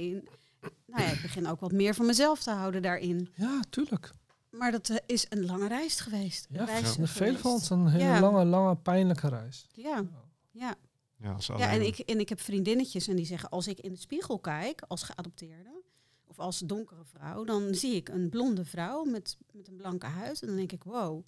nou 0.86 1.02
ja, 1.02 1.10
ik 1.10 1.22
begin 1.22 1.46
ook 1.48 1.60
wat 1.60 1.72
meer 1.72 1.94
van 1.94 2.06
mezelf 2.06 2.42
te 2.42 2.50
houden 2.50 2.82
daarin. 2.82 3.30
Ja, 3.34 3.60
tuurlijk. 3.70 4.12
Maar 4.50 4.70
dat 4.70 4.88
eh, 4.88 4.96
is 5.06 5.26
een 5.28 5.44
lange 5.46 5.68
reis 5.68 6.00
geweest. 6.00 6.46
Ja, 6.50 6.64
reis 6.64 6.96
veel 7.02 7.36
van 7.36 7.50
ons 7.50 7.70
een 7.70 7.86
hele 7.88 8.04
Ja. 8.04 8.20
lange, 8.20 8.44
lange, 8.44 8.76
pijnlijke 8.76 9.28
reis. 9.28 9.66
Ja, 9.72 10.04
ja. 10.50 10.74
Ja, 11.18 11.32
als 11.32 11.46
Ja, 11.46 11.70
en 11.70 11.86
ik, 11.86 11.98
en 11.98 12.20
ik 12.20 12.28
heb 12.28 12.40
vriendinnetjes 12.40 13.08
en 13.08 13.16
die 13.16 13.26
zeggen, 13.26 13.48
als 13.48 13.66
ik 13.66 13.80
in 13.80 13.92
de 13.92 13.98
spiegel 13.98 14.38
kijk, 14.38 14.82
als 14.88 15.02
geadopteerde, 15.02 15.82
of 16.26 16.38
als 16.38 16.58
donkere 16.58 17.04
vrouw, 17.04 17.44
dan 17.44 17.74
zie 17.74 17.94
ik 17.94 18.08
een 18.08 18.28
blonde 18.28 18.64
vrouw 18.64 19.04
met, 19.04 19.36
met 19.52 19.68
een 19.68 19.76
blanke 19.76 20.06
huid. 20.06 20.40
En 20.40 20.46
dan 20.46 20.56
denk 20.56 20.72
ik, 20.72 20.84
wow, 20.84 21.22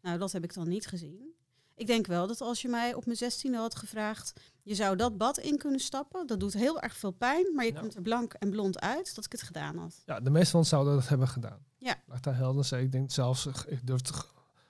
nou 0.00 0.18
dat 0.18 0.32
heb 0.32 0.44
ik 0.44 0.54
dan 0.54 0.68
niet 0.68 0.86
gezien. 0.86 1.34
Ik 1.78 1.86
denk 1.86 2.06
wel 2.06 2.26
dat 2.26 2.40
als 2.40 2.62
je 2.62 2.68
mij 2.68 2.94
op 2.94 3.04
mijn 3.04 3.16
zestiende 3.16 3.58
had 3.58 3.74
gevraagd, 3.76 4.32
je 4.62 4.74
zou 4.74 4.96
dat 4.96 5.16
bad 5.16 5.38
in 5.38 5.58
kunnen 5.58 5.80
stappen, 5.80 6.26
dat 6.26 6.40
doet 6.40 6.52
heel 6.52 6.80
erg 6.80 6.96
veel 6.96 7.10
pijn, 7.10 7.54
maar 7.54 7.64
je 7.64 7.72
Ja. 7.72 7.80
komt 7.80 7.94
er 7.94 8.02
blank 8.02 8.32
en 8.32 8.50
blond 8.50 8.80
uit, 8.80 9.14
dat 9.14 9.24
ik 9.24 9.32
het 9.32 9.42
gedaan 9.42 9.76
had. 9.78 10.02
Ja, 10.06 10.20
de 10.20 10.30
meeste 10.30 10.50
van 10.50 10.60
ons 10.60 10.68
zouden 10.68 10.94
dat 10.94 11.08
hebben 11.08 11.28
gedaan. 11.28 11.58
Ja. 11.78 11.96
Laat 12.06 12.22
daar 12.22 12.36
helder 12.36 12.64
zeggen. 12.64 12.86
Ik 12.86 12.92
denk 12.92 13.10
zelfs, 13.10 13.46
ik 13.66 13.86
durf 13.86 14.00
te 14.00 14.12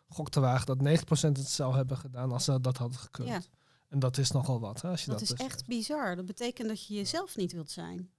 gok 0.08 0.30
te 0.30 0.40
wagen 0.40 0.66
dat 0.66 0.80
90% 0.80 1.36
het 1.36 1.48
zou 1.48 1.74
hebben 1.76 1.96
gedaan 1.96 2.32
als 2.32 2.44
ze 2.44 2.60
dat 2.60 2.76
hadden 2.76 2.98
gekund. 2.98 3.28
Ja. 3.28 3.40
En 3.88 3.98
dat 3.98 4.18
is 4.18 4.30
nogal 4.30 4.60
wat. 4.60 4.82
Hè, 4.82 4.88
als 4.88 5.04
je 5.04 5.10
Dat 5.10 5.18
dat, 5.18 5.28
is 5.28 5.34
beseft. 5.34 5.50
echt 5.52 5.66
bizar. 5.66 6.16
Dat 6.16 6.26
betekent 6.26 6.68
dat 6.68 6.86
je 6.86 6.94
jezelf 6.94 7.36
niet 7.36 7.52
wilt 7.52 7.70
zijn. 7.70 8.10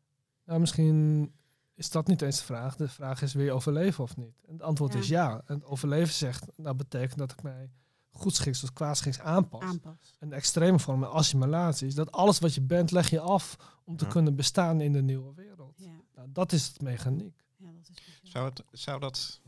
Nou, 0.45 0.59
misschien 0.59 1.31
is 1.75 1.89
dat 1.89 2.07
niet 2.07 2.21
eens 2.21 2.37
de 2.37 2.43
vraag. 2.43 2.75
De 2.75 2.87
vraag 2.87 3.21
is, 3.21 3.33
wil 3.33 3.45
je 3.45 3.51
overleven 3.51 4.03
of 4.03 4.17
niet? 4.17 4.41
En 4.47 4.53
het 4.53 4.61
antwoord 4.61 4.93
Ja. 4.93 4.99
is 4.99 5.07
ja. 5.07 5.41
En 5.45 5.63
overleven 5.63 6.13
zegt, 6.13 6.45
nou 6.55 6.75
betekent 6.75 7.17
dat 7.19 7.31
ik 7.31 7.43
mij 7.43 7.69
goedschiks 8.11 8.63
of 8.63 8.73
kwaadschiks 8.73 9.19
aanpas. 9.19 9.61
Aanpas. 9.63 10.15
Een 10.19 10.33
extreme 10.33 10.79
vorm 10.79 10.99
van 10.99 11.11
assimilatie 11.11 11.87
is 11.87 11.95
dat 11.95 12.11
alles 12.11 12.39
wat 12.39 12.53
je 12.53 12.61
bent, 12.61 12.91
leg 12.91 13.09
je 13.09 13.19
af 13.19 13.55
om 13.83 13.97
te 13.97 14.05
Ja. 14.05 14.11
kunnen 14.11 14.35
bestaan 14.35 14.81
in 14.81 14.93
de 14.93 15.01
nieuwe 15.01 15.33
wereld. 15.33 15.73
Ja, 15.77 16.01
Nou, 16.15 16.31
dat 16.31 16.51
is 16.51 16.67
het 16.67 16.81
mechaniek. 16.81 17.43
ja 17.57 17.71
dat 17.71 17.89
is. 17.89 18.31
Zou, 18.31 18.49
het, 18.49 18.63
zou 18.71 18.99
dat... 18.99 19.41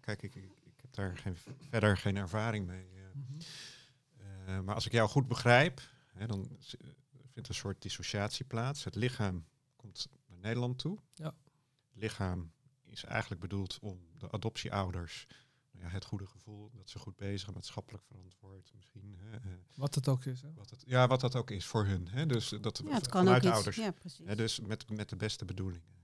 Kijk, 0.00 0.22
ik, 0.22 0.34
ik, 0.34 0.44
ik 0.64 0.80
heb 0.80 0.92
daar 0.94 1.16
geen, 1.16 1.36
verder 1.68 1.96
geen 1.96 2.16
ervaring 2.16 2.66
mee. 2.66 2.86
eh. 2.92 4.56
Eh, 4.56 4.60
maar 4.60 4.74
als 4.74 4.86
ik 4.86 4.92
jou 4.92 5.08
goed 5.08 5.28
begrijp, 5.28 5.80
hè, 6.12 6.26
dan 6.26 6.48
vindt 7.32 7.48
een 7.48 7.54
soort 7.54 7.82
dissociatie 7.82 8.44
plaats. 8.44 8.84
Het 8.84 8.94
lichaam 8.94 9.44
komt 9.76 10.08
naar 10.28 10.38
Nederland 10.38 10.78
toe. 10.78 10.98
Ja. 11.14 11.34
Het 11.88 12.02
lichaam 12.02 12.52
is 12.84 13.04
eigenlijk 13.04 13.40
bedoeld 13.40 13.78
om 13.80 14.00
de 14.18 14.30
adoptieouders 14.30 15.26
ja, 15.80 15.88
het 15.88 16.04
goede 16.04 16.26
gevoel 16.26 16.70
dat 16.76 16.88
ze 16.90 16.98
goed 16.98 17.16
bezig 17.16 17.40
zijn, 17.40 17.54
maatschappelijk 17.54 18.04
verantwoord 18.04 18.70
misschien. 18.74 19.16
Hè, 19.18 19.36
eh, 19.36 19.40
Wat 19.74 19.94
het 19.94 20.08
ook 20.08 20.24
is. 20.24 20.42
Hè? 20.42 20.48
wat 20.54 20.70
het, 20.70 20.82
ja, 20.86 21.06
wat 21.06 21.20
dat 21.20 21.36
ook 21.36 21.50
is 21.50 21.66
voor 21.66 21.84
hun. 21.86 22.08
Hè, 22.10 22.26
dus 22.26 22.48
dat 22.60 22.80
Ja, 22.84 22.94
het 22.94 23.08
kan 23.08 23.24
vanuit 23.24 23.42
ook 23.42 23.48
iets. 23.48 23.52
ouders. 23.54 23.76
Ja, 23.76 23.90
precies. 23.90 24.26
Hè, 24.26 24.36
dus 24.36 24.60
met, 24.60 24.90
met 24.90 25.08
de 25.08 25.16
beste 25.16 25.44
bedoelingen. 25.44 25.96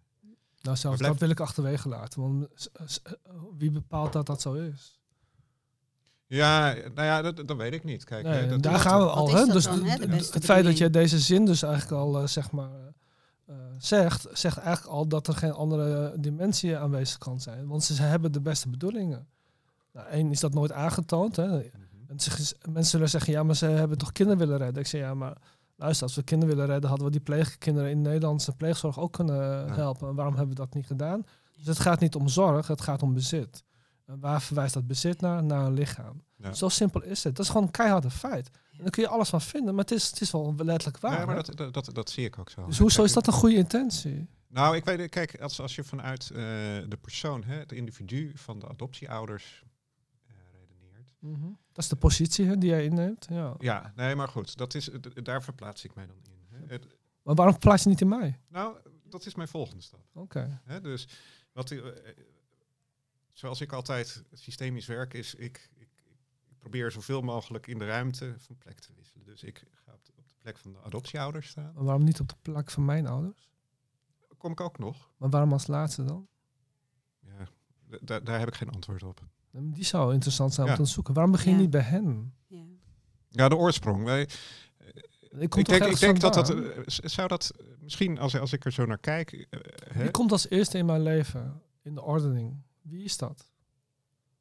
Nou, 0.63 0.77
zelfs 0.77 0.97
blijf- 0.99 1.13
dat 1.13 1.21
wil 1.21 1.31
ik 1.31 1.41
achterwege 1.41 1.89
laten. 1.89 2.21
Want 2.21 2.69
eh, 2.73 2.87
wie 3.59 3.71
bepaalt 3.71 4.13
dat 4.13 4.27
dat 4.27 4.41
zo 4.41 4.53
is? 4.53 4.99
Ja, 6.27 6.73
nou 6.73 7.03
ja, 7.07 7.23
dat, 7.23 7.37
dat 7.49 7.57
weet 7.57 7.73
ik 7.73 7.85
niet. 7.85 8.05
Kijk, 8.05 8.25
Nee, 8.25 8.41
hè, 8.41 8.49
dat, 8.49 8.63
daar 8.63 8.79
gaan 8.79 9.01
we 9.01 9.07
al. 9.11 9.35
Hè? 9.35 9.45
Dus 9.47 9.65
dan, 9.65 9.85
hè, 9.85 10.07
het 10.07 10.45
feit 10.45 10.65
dat 10.65 10.79
je 10.79 10.91
deze 10.91 11.19
zin 11.19 11.45
dus 11.45 11.63
eigenlijk 11.63 11.93
al 12.03 12.21
eh, 12.21 12.27
zeg 12.27 12.51
maar, 12.51 12.71
eh, 12.71 12.87
eh, 13.47 13.57
zegt, 13.79 14.27
zegt 14.33 14.57
eigenlijk 14.59 14.95
al 14.97 15.07
dat 15.09 15.27
er 15.29 15.35
geen 15.35 15.53
andere 15.53 16.15
dimensie 16.21 16.77
aanwezig 16.77 17.19
kan 17.19 17.41
zijn. 17.41 17.67
Want 17.67 17.85
ze 17.85 18.03
hebben 18.03 18.33
de 18.33 18.41
beste 18.41 18.69
bedoelingen. 18.69 19.29
Nou, 19.95 20.09
één 20.09 20.31
is 20.31 20.41
dat 20.41 20.55
nooit 20.55 20.73
aangetoond. 20.73 21.37
Hè? 21.37 21.47
Mhm. 21.47 21.61
En 22.07 22.21
ze- 22.21 22.57
mensen 22.69 22.85
zullen 22.91 23.09
zeggen, 23.09 23.33
ja, 23.33 23.43
maar 23.43 23.57
ze 23.57 23.67
hebben 23.67 23.99
toch 23.99 24.13
kinderen 24.13 24.41
willen 24.41 24.59
redden. 24.59 24.83
Ik 24.83 24.89
zeg, 24.89 25.01
ja, 25.01 25.15
maar 25.15 25.37
luister, 25.77 26.07
als 26.07 26.15
we 26.17 26.23
kinderen 26.23 26.55
willen 26.55 26.71
redden, 26.71 26.89
hadden 26.89 27.07
we 27.07 27.13
die 27.13 27.23
pleegkinderen 27.23 27.91
in 27.91 28.03
de 28.03 28.09
Nederlandse 28.09 28.53
pleegzorg 28.53 28.99
ook 28.99 29.13
kunnen 29.13 29.73
helpen. 29.73 30.09
En 30.09 30.15
waarom 30.15 30.35
hebben 30.37 30.55
we 30.57 30.61
dat 30.61 30.75
niet 30.75 30.87
gedaan? 30.87 31.25
Dus 31.57 31.67
het 31.67 31.79
gaat 31.79 32.01
niet 32.01 32.15
om 32.15 32.29
zorg, 32.29 32.67
het 32.67 32.81
gaat 32.81 33.03
om 33.03 33.15
bezit. 33.15 33.63
En 34.07 34.21
waar 34.21 34.43
verwijst 34.43 34.75
dat 34.75 34.87
bezit 34.87 35.21
naar? 35.21 35.45
Naar 35.45 35.67
een 35.67 35.73
lichaam. 35.75 36.23
Ja. 36.37 36.53
Zo 36.53 36.69
simpel 36.69 37.03
is 37.03 37.25
het. 37.25 37.37
Dat 37.37 37.45
is 37.45 37.51
gewoon 37.51 37.67
een 37.67 37.73
keiharde 37.73 38.11
feit. 38.11 38.51
En 38.73 38.79
daar 38.83 38.91
kun 38.91 39.03
je 39.03 39.09
alles 39.09 39.29
van 39.29 39.41
vinden, 39.41 39.75
maar 39.75 39.85
het 39.85 39.93
is, 39.93 40.07
het 40.11 40.21
is 40.21 40.31
wel 40.31 40.55
letterlijk 40.57 40.99
waar. 41.03 41.19
Ja, 41.19 41.27
maar 41.27 41.35
dat, 41.35 41.57
dat, 41.57 41.75
dat, 41.75 41.91
dat 41.93 42.11
zie 42.11 42.25
ik 42.25 42.39
ook 42.39 42.51
zo. 42.51 42.67
dus 42.67 42.79
hoezo 42.79 42.95
Kijk, 42.97 43.09
is 43.09 43.15
dat 43.15 43.27
een 43.27 43.33
goede 43.33 43.57
intentie? 43.57 44.29
Nou, 44.49 44.77
ik 44.77 44.85
weet, 44.85 45.09
kijk, 45.09 45.41
als, 45.41 45.61
als 45.61 45.75
je 45.75 45.85
vanuit 45.85 46.31
eh, 46.31 46.37
de 46.89 46.99
persoon, 47.01 47.45
hè, 47.45 47.55
het 47.59 47.73
individu 47.73 48.33
van 48.35 48.59
de 48.59 48.69
adoptieouders 48.69 49.63
Mhm. 51.25 51.53
Dat 51.73 51.85
is 51.85 51.89
de 51.89 51.97
positie 51.97 52.47
hè, 52.47 52.59
die 52.59 52.71
jij 52.71 52.85
inneemt. 52.85 53.27
Ja. 53.29 53.55
Ja, 53.59 53.93
nee, 53.97 54.15
maar 54.15 54.29
goed, 54.29 54.57
dat 54.57 54.75
is, 54.75 54.91
daar 55.23 55.43
verplaats 55.43 55.85
ik 55.85 55.95
mij 55.95 56.07
dan 56.07 56.17
in. 56.23 56.67
Hè. 56.69 56.79
Maar 57.23 57.35
waarom 57.35 57.59
plaats 57.59 57.83
je 57.83 57.89
niet 57.89 58.01
in 58.01 58.09
mij? 58.09 58.41
nou, 58.49 58.77
dat 59.05 59.27
is 59.27 59.35
mijn 59.35 59.49
volgende 59.49 59.83
stap. 59.83 60.07
Oké. 60.13 60.61
Hè. 60.65 60.81
Dus 60.81 61.09
wat, 61.53 61.71
eh, 61.71 61.87
zoals 63.33 63.61
ik 63.61 63.73
altijd 63.73 64.25
systemisch 64.33 64.87
werk, 64.87 65.15
is 65.15 65.35
ik, 65.35 65.71
ik, 65.75 65.89
ik 66.49 66.59
probeer 66.59 66.91
zoveel 66.91 67.21
mogelijk 67.21 67.67
in 67.67 67.79
de 67.79 67.87
ruimte 67.87 68.35
van 68.39 68.57
plek 68.59 68.79
te 68.79 68.93
wisselen. 68.97 69.27
Dus 69.27 69.43
ik 69.43 69.65
ga 69.71 69.93
op 69.93 70.05
de, 70.05 70.13
op 70.17 70.29
de 70.29 70.35
plek 70.39 70.59
van 70.59 70.73
de 70.73 70.83
adoptieouders 70.83 71.49
staan. 71.49 71.73
Maar 71.75 71.85
waarom 71.85 72.05
niet 72.05 72.21
op 72.21 72.29
de 72.29 72.37
plek 72.43 72.71
van 72.71 72.85
mijn 72.85 73.07
ouders? 73.07 73.51
Kom 74.37 74.53
ik 74.53 74.61
ook 74.61 74.79
nog. 74.79 75.11
Maar 75.17 75.31
waarom 75.31 75.53
als 75.53 75.67
laatste 75.67 76.05
dan? 76.05 76.29
Ja, 77.21 78.21
daar 78.21 78.39
heb 78.39 78.49
ik 78.49 78.55
geen 78.55 78.71
antwoord 78.71 79.03
op. 79.03 79.23
Die 79.63 79.85
zou 79.85 80.13
interessant 80.13 80.51
zijn 80.55 80.63
om 80.67 80.69
Ja. 80.69 80.75
te 80.75 80.81
onderzoeken. 80.81 81.15
Waarom 81.15 81.33
begin 81.33 81.51
je 81.51 81.57
Ja. 81.57 81.63
niet 81.63 81.71
bij 81.71 81.81
hen? 81.81 82.35
Ja. 82.47 82.65
Ja, 83.29 83.49
de 83.49 83.57
oorsprong. 83.57 84.05
Wij, 84.05 84.21
Ik, 85.39 85.51
kom 85.51 85.61
ik 85.61 85.67
toch 85.67 85.79
denk, 85.79 85.93
ik 85.93 85.99
denk 85.99 86.21
dat 86.21 86.35
dat, 86.35 86.51
eh, 86.51 86.79
zou 86.87 87.29
dat 87.29 87.51
eh, 87.51 87.67
misschien, 87.81 88.19
als, 88.19 88.37
als 88.39 88.53
ik 88.53 88.65
er 88.65 88.73
zo 88.73 88.85
naar 88.87 88.99
kijk, 88.99 89.33
eh, 89.33 89.61
hè, 89.93 90.03
Wie 90.03 90.11
komt 90.11 90.33
als 90.33 90.49
eerste 90.49 90.79
in 90.79 90.87
mijn 90.87 91.03
leven 91.03 91.63
in 91.83 91.95
de 91.95 92.03
ordening? 92.03 92.63
Wie 92.83 93.05
is 93.05 93.17
dat? 93.17 93.53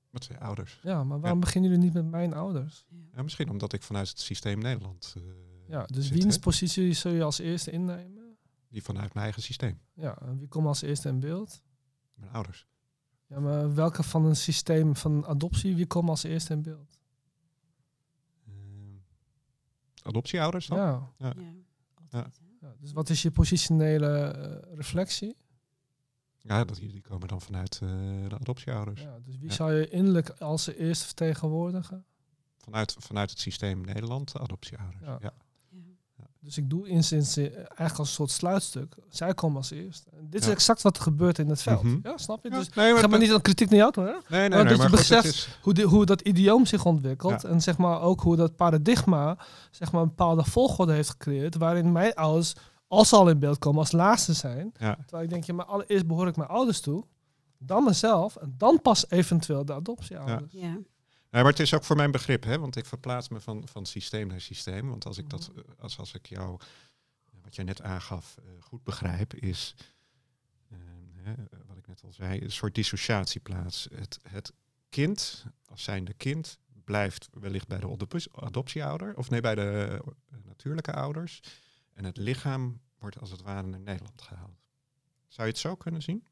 Met 0.10 0.22
twee 0.22 0.38
ouders. 0.38 0.80
Ja, 0.84 1.04
maar 1.04 1.20
waarom 1.20 1.40
beginnen 1.40 1.70
jullie 1.72 1.86
niet 1.86 1.94
met 1.94 2.06
mijn 2.06 2.34
ouders? 2.34 2.86
Ja. 3.16 3.22
Misschien 3.24 3.50
omdat 3.50 3.74
ik 3.74 3.82
vanuit 3.84 4.10
het 4.10 4.20
systeem 4.20 4.60
Nederland... 4.60 5.14
eh, 5.18 5.24
Ja, 5.68 5.86
dus 5.86 6.08
zit, 6.08 6.14
wiens 6.22 6.36
hè? 6.36 6.42
positie 6.42 6.94
zul 6.94 7.12
je 7.12 7.24
als 7.24 7.40
eerste 7.40 7.72
innemen? 7.72 8.38
Die 8.70 8.84
vanuit 8.84 9.14
mijn 9.14 9.24
eigen 9.26 9.42
systeem. 9.44 9.80
Ja, 9.94 10.18
en 10.22 10.38
wie 10.38 10.48
komt 10.48 10.66
als 10.68 10.82
eerste 10.82 11.10
in 11.10 11.20
beeld? 11.20 11.62
Mijn 12.14 12.32
ouders. 12.32 12.68
Ja, 13.28 13.40
maar 13.40 13.74
welke 13.74 14.04
van 14.04 14.26
een 14.26 14.36
systeem 14.36 14.96
van 14.96 15.26
adoptie, 15.26 15.76
wie 15.76 15.88
komt 15.88 16.10
als 16.10 16.24
eerste 16.24 16.54
in 16.54 16.62
beeld? 16.62 17.00
Ehm, 18.48 18.96
adoptieouders 20.04 20.68
dan? 20.68 20.78
Ja. 20.78 21.12
Ja, 21.18 21.34
altijd. 22.12 22.40
ja, 22.62 22.76
dus 22.80 22.92
wat 22.92 23.10
is 23.10 23.22
je 23.22 23.32
positionele 23.32 24.08
eh, 24.24 24.76
reflectie? 24.76 25.36
Ja, 26.38 26.64
dat, 26.64 26.76
die 26.76 27.02
komen 27.02 27.28
dan 27.28 27.42
vanuit 27.42 27.74
eh, 27.84 27.90
de 28.30 28.36
adoptieouders. 28.40 29.02
Ja, 29.02 29.20
dus 29.20 29.38
wie 29.38 29.50
Ja. 29.50 29.54
zou 29.56 29.74
je 29.74 29.88
innerlijk 29.90 30.30
als 30.30 30.68
eerste 30.68 31.06
vertegenwoordigen? 31.06 32.06
Vanuit, 32.58 32.96
vanuit 33.00 33.30
het 33.30 33.40
systeem 33.40 33.82
Nederland, 33.82 34.32
de 34.32 34.40
adoptieouders. 34.40 35.02
Ja. 35.22 35.34
Dus 36.44 36.58
ik 36.58 36.70
doe 36.70 36.88
instens 36.88 37.38
eh, 37.38 37.44
eigenlijk 37.56 37.98
als 37.98 38.08
een 38.08 38.14
soort 38.14 38.32
sluitstuk. 38.32 38.96
Zij 39.10 39.34
komen 39.34 39.58
als 39.58 39.72
eerste. 39.72 40.10
En 40.18 40.28
dit 40.30 40.42
is 40.42 40.48
Ja. 40.48 40.54
exact 40.54 40.82
wat 40.82 40.98
er 40.98 41.04
gebeurt 41.04 41.40
in 41.40 41.50
het 41.50 41.62
veld. 41.62 41.84
Mhm. 41.84 41.98
Ja, 42.04 42.18
snap 42.18 42.44
je? 42.44 42.50
Ja, 42.50 42.58
Dus 42.58 42.70
nee, 42.70 42.86
ik 42.88 42.92
maar 42.92 43.02
ga 43.02 43.08
maar 43.08 43.20
dat- 43.20 43.28
niet 43.28 43.36
aan 43.38 43.42
kritiek 43.42 43.70
naar 43.70 43.80
jou 43.80 43.92
toe, 43.92 44.04
hè? 44.04 44.10
Nee, 44.12 44.20
nee, 44.40 44.50
Maar 44.50 44.64
nee, 44.64 44.78
je 44.84 44.90
beseft- 44.90 45.26
is- 45.26 45.58
Hoe, 45.62 45.74
die, 45.74 45.86
hoe 45.86 46.06
dat 46.06 46.22
idioom 46.22 46.66
zich 46.66 46.86
ontwikkelt. 46.86 47.42
Ja. 47.42 47.50
En 47.50 47.62
zeg 47.62 47.78
maar 47.78 48.02
ook 48.02 48.22
hoe 48.22 48.36
dat 48.36 48.56
paradigma 48.56 49.38
zeg 49.72 49.92
maar, 49.92 50.02
een 50.02 50.08
bepaalde 50.08 50.44
volgorde 50.44 50.94
heeft 50.94 51.10
gecreëerd. 51.10 51.56
Waarin 51.58 51.92
mijn 51.92 52.14
ouders, 52.14 52.54
als 52.88 53.10
ze 53.10 53.16
al 53.16 53.30
in 53.30 53.40
beeld 53.40 53.58
komen, 53.60 53.80
als 53.80 53.92
laatste 53.92 54.34
zijn. 54.34 54.72
ja. 54.80 54.96
Terwijl 54.96 55.24
ik 55.24 55.30
denk, 55.30 55.44
ja, 55.44 55.54
maar 55.54 55.66
allereerst 55.66 56.08
behoor 56.08 56.28
ik 56.28 56.36
mijn 56.36 56.50
ouders 56.50 56.80
toe. 56.82 57.04
Dan 57.58 57.84
mezelf. 57.84 58.36
En 58.36 58.54
dan 58.58 58.82
pas 58.82 59.10
eventueel 59.10 59.66
de 59.66 59.74
adoptieouders. 59.74 60.52
Ja. 60.54 60.78
Maar 61.42 61.46
het 61.46 61.60
is 61.60 61.74
ook 61.74 61.84
voor 61.84 61.96
mijn 61.96 62.12
begrip, 62.12 62.44
hè, 62.44 62.60
want 62.60 62.76
ik 62.76 62.86
verplaats 62.86 63.30
me 63.30 63.40
van, 63.42 63.68
van 63.68 63.86
systeem 63.86 64.28
naar 64.28 64.42
systeem. 64.42 64.90
Want 64.90 65.06
als 65.06 65.18
ik 65.18 65.30
dat, 65.30 65.50
Mhm. 65.50 65.60
eh, 65.60 65.66
als, 65.80 65.98
als 65.98 66.14
ik 66.14 66.26
jou, 66.26 66.60
wat 67.42 67.56
jij 67.56 67.64
net 67.66 67.82
aangaf, 67.82 68.36
eh, 68.38 68.44
goed 68.60 68.84
begrijp, 68.84 69.34
is, 69.34 69.76
eh, 70.70 70.78
hè, 71.14 71.34
wat 71.68 71.78
ik 71.78 71.88
net 71.88 72.04
al 72.04 72.12
zei, 72.14 72.42
een 72.42 72.52
soort 72.52 72.76
dissociatie 72.76 73.42
plaats. 73.42 73.88
Het, 73.96 74.20
het 74.30 74.54
kind, 74.90 75.46
als 75.66 75.84
zijnde 75.84 76.14
kind, 76.14 76.58
blijft 76.84 77.30
wellicht 77.32 77.68
bij 77.68 77.80
de 77.80 77.90
adop- 77.90 78.44
adoptieouder, 78.44 79.18
of 79.18 79.30
nee, 79.30 79.42
bij 79.42 79.56
de 79.56 80.02
natuurlijke 80.44 80.94
ouders. 80.94 81.40
En 81.94 82.06
het 82.06 82.18
lichaam 82.18 82.82
wordt 83.00 83.20
als 83.20 83.32
het 83.32 83.42
ware 83.42 83.68
naar 83.68 83.80
Nederland 83.80 84.22
gehaald. 84.22 84.62
Zou 85.28 85.48
je 85.48 85.54
het 85.54 85.62
zo 85.62 85.76
kunnen 85.76 86.02
zien? 86.02 86.28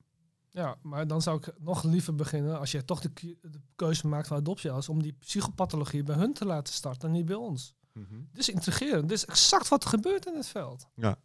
Ja, 0.51 0.77
maar 0.81 1.07
dan 1.07 1.21
zou 1.21 1.37
ik 1.37 1.53
nog 1.59 1.83
liever 1.83 2.15
beginnen, 2.15 2.59
als 2.59 2.71
je 2.71 2.85
toch 2.85 2.99
de, 2.99 3.37
keuze 3.75 4.07
maakt 4.07 4.27
van 4.27 4.37
adoptieouders, 4.37 4.89
om 4.89 5.01
die 5.01 5.13
psychopathologie 5.13 6.03
bij 6.03 6.15
hun 6.15 6.33
te 6.33 6.45
laten 6.45 6.73
starten 6.73 7.09
en 7.09 7.15
niet 7.15 7.25
bij 7.25 7.35
ons. 7.35 7.75
Dit 7.93 8.39
is 8.39 8.49
intrigerend. 8.49 9.09
Dit 9.09 9.17
is 9.17 9.25
exact 9.25 9.67
wat 9.67 9.83
er 9.83 9.89
gebeurt 9.89 10.25
in 10.25 10.35
het 10.35 10.47
veld. 10.47 10.87
Ja. 10.95 11.17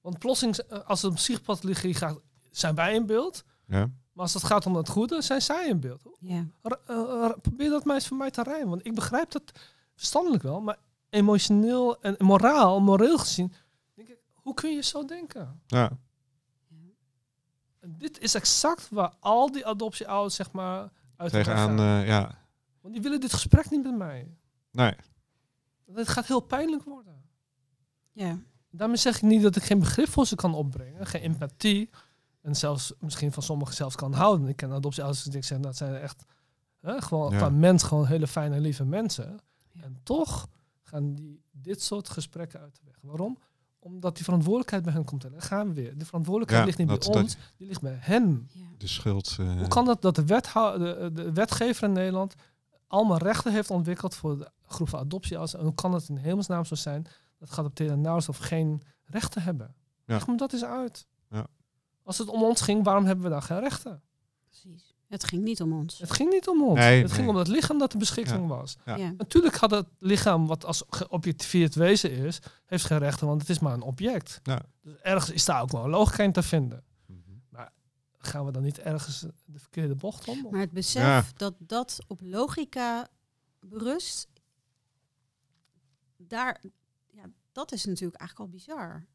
Want 0.00 0.18
plotseling, 0.18 0.56
eh, 0.56 0.78
als 0.84 1.02
het 1.02 1.10
om 1.10 1.16
psychopathologie 1.16 1.94
gaat, 1.94 2.20
zijn 2.50 2.74
wij 2.74 2.94
in 2.94 3.06
beeld. 3.06 3.44
Ja. 3.66 3.90
Maar 4.12 4.24
als 4.24 4.34
het 4.34 4.44
gaat 4.44 4.66
om 4.66 4.76
het 4.76 4.88
goede, 4.88 5.22
zijn 5.22 5.42
zij 5.42 5.68
in 5.68 5.80
beeld. 5.80 6.02
Ja. 6.18 6.46
Eh, 6.62 6.72
eh, 6.86 7.30
probeer 7.42 7.70
dat 7.70 7.84
maar 7.84 7.94
eens 7.94 8.06
voor 8.06 8.16
mij 8.16 8.30
te 8.30 8.42
rijmen. 8.42 8.68
Want 8.68 8.86
ik 8.86 8.94
begrijp 8.94 9.30
dat 9.30 9.52
verstandelijk 9.94 10.42
wel. 10.42 10.60
Maar 10.60 10.78
emotioneel 11.08 12.00
en 12.00 12.16
moraal, 12.18 12.80
moreel 12.80 13.18
gezien, 13.18 13.52
denk 13.94 14.08
ik, 14.08 14.18
hoe 14.34 14.54
kun 14.54 14.74
je 14.74 14.82
zo 14.82 15.04
denken? 15.04 15.60
Ja. 15.66 15.98
Dit 17.86 18.18
is 18.20 18.34
exact 18.34 18.88
waar 18.90 19.12
al 19.20 19.52
die 19.52 19.66
adoptieouders, 19.66 20.34
zeg 20.34 20.52
maar, 20.52 20.90
uit 21.16 21.32
Tegenaan, 21.32 21.78
eh, 21.78 22.06
ja. 22.06 22.38
Want 22.80 22.94
die 22.94 23.02
willen 23.02 23.20
dit 23.20 23.32
gesprek 23.32 23.70
niet 23.70 23.82
met 23.82 23.96
mij. 23.96 24.36
Nee. 24.70 24.94
Het 25.94 26.08
gaat 26.08 26.26
heel 26.26 26.40
pijnlijk 26.40 26.84
worden. 26.84 27.22
Ja. 28.12 28.38
Daarmee 28.70 28.96
zeg 28.96 29.16
ik 29.16 29.22
niet 29.22 29.42
dat 29.42 29.56
ik 29.56 29.62
geen 29.62 29.78
begrip 29.78 30.08
voor 30.08 30.26
ze 30.26 30.34
kan 30.34 30.54
opbrengen, 30.54 31.06
geen 31.06 31.22
empathie. 31.22 31.90
En 32.40 32.56
zelfs 32.56 32.92
misschien 32.98 33.32
van 33.32 33.42
sommigen 33.42 33.74
zelfs 33.74 33.96
kan 33.96 34.12
houden. 34.12 34.48
Ik 34.48 34.56
ken 34.56 34.72
adoptieouders 34.72 35.22
die 35.24 35.36
ik 35.36 35.44
zeg, 35.44 35.58
dat 35.58 35.76
zijn 35.76 35.94
echt 35.96 36.24
hè, 36.80 37.00
gewoon 37.02 37.30
Ja. 37.32 37.36
qua 37.36 37.48
mens 37.48 37.82
gewoon 37.82 38.06
hele 38.06 38.26
fijne, 38.26 38.60
lieve 38.60 38.84
mensen. 38.84 39.40
Ja. 39.72 39.82
En 39.82 40.00
toch 40.02 40.48
gaan 40.82 41.14
die 41.14 41.42
dit 41.50 41.82
soort 41.82 42.08
gesprekken 42.08 42.60
uit 42.60 42.74
de 42.74 42.80
weg. 42.84 42.98
Waarom? 43.00 43.38
Omdat 43.84 44.14
die 44.14 44.24
verantwoordelijkheid 44.24 44.82
bij 44.82 44.92
hen 44.92 45.04
komt. 45.04 45.24
En 45.24 45.30
dan 45.30 45.42
gaan 45.42 45.68
we 45.68 45.72
weer. 45.74 45.98
De 45.98 46.04
verantwoordelijkheid 46.04 46.60
Ja, 46.60 46.66
ligt 46.66 46.78
niet 46.78 46.88
dat- 46.88 46.98
bij 46.98 47.12
dat- 47.12 47.22
ons, 47.22 47.36
die 47.56 47.66
ligt 47.66 47.80
bij 47.80 47.96
hen. 48.00 48.48
Ja. 48.52 48.64
De 48.78 48.86
schuld. 48.86 49.36
eh, 49.40 49.56
Hoe 49.56 49.68
kan 49.68 49.84
dat 49.84 50.02
dat 50.02 50.14
de, 50.14 50.24
wethou- 50.24 50.78
de, 50.78 51.10
de 51.12 51.32
wetgever 51.32 51.84
in 51.88 51.92
Nederland 51.92 52.34
allemaal 52.86 53.18
rechten 53.18 53.52
heeft 53.52 53.70
ontwikkeld 53.70 54.14
voor 54.14 54.38
de 54.38 54.50
groep 54.66 54.88
van 54.88 54.98
adoptieouders? 55.00 55.54
En 55.54 55.62
hoe 55.64 55.74
kan 55.74 55.92
het 55.94 56.08
in 56.08 56.16
hemelsnaam 56.16 56.64
zo 56.64 56.74
zijn 56.74 57.06
dat 57.38 57.50
geadopteerde 57.50 57.94
nauwelijks 57.96 58.28
of 58.28 58.46
geen 58.46 58.82
rechten 59.04 59.42
hebben? 59.42 59.74
Ja. 60.06 60.14
Leg 60.14 60.26
me 60.26 60.36
dat 60.36 60.52
eens 60.52 60.64
uit. 60.64 61.06
Ja. 61.30 61.46
Als 62.02 62.18
het 62.18 62.28
om 62.28 62.42
ons 62.42 62.60
ging, 62.60 62.84
waarom 62.84 63.04
hebben 63.04 63.24
we 63.24 63.30
dan 63.30 63.42
geen 63.42 63.60
rechten? 63.60 64.02
Precies. 64.48 64.94
Het 65.12 65.24
ging 65.24 65.42
niet 65.42 65.60
om 65.62 65.72
ons. 65.72 65.98
Het 65.98 66.12
ging 66.12 66.30
niet 66.30 66.48
om 66.48 66.62
ons. 66.64 66.78
Nee, 66.78 67.02
het 67.02 67.12
ging 67.12 67.28
om 67.28 67.36
het 67.36 67.48
lichaam 67.48 67.78
dat 67.78 67.92
de 67.92 67.98
beschikking 67.98 68.46
was. 68.48 68.76
Ja. 68.84 68.96
Ja. 68.96 69.12
Natuurlijk 69.16 69.56
had 69.56 69.70
het 69.70 69.86
lichaam, 69.98 70.46
wat 70.46 70.64
als 70.64 70.82
geobjectiveerd 70.88 71.74
wezen 71.74 72.10
is, 72.10 72.38
heeft 72.66 72.84
geen 72.84 72.98
rechten, 72.98 73.26
want 73.26 73.40
het 73.40 73.50
is 73.50 73.58
maar 73.58 73.72
een 73.72 73.82
object. 73.82 74.40
Ja. 74.42 74.62
Dus 74.82 74.94
ergens 74.96 75.30
is 75.30 75.44
daar 75.44 75.62
ook 75.62 75.70
wel 75.70 75.84
een 75.84 75.90
logica 75.90 76.22
in 76.22 76.32
te 76.32 76.42
vinden. 76.42 76.84
Mhm. 77.06 77.20
Gaan 78.18 78.44
we 78.44 78.52
dan 78.52 78.62
niet 78.62 78.78
ergens 78.78 79.20
de 79.44 79.58
verkeerde 79.58 79.94
bocht 79.94 80.28
om? 80.28 80.46
Maar 80.50 80.60
het 80.60 80.70
besef 80.72 81.02
Ja. 81.02 81.24
dat 81.36 81.54
dat 81.58 81.98
op 82.06 82.20
logica 82.22 83.08
berust, 83.60 84.28
daar, 86.16 86.62
ja, 87.10 87.24
dat 87.52 87.72
is 87.72 87.84
natuurlijk 87.84 88.20
eigenlijk 88.20 88.50
al 88.50 88.56
bizar. 88.58 89.06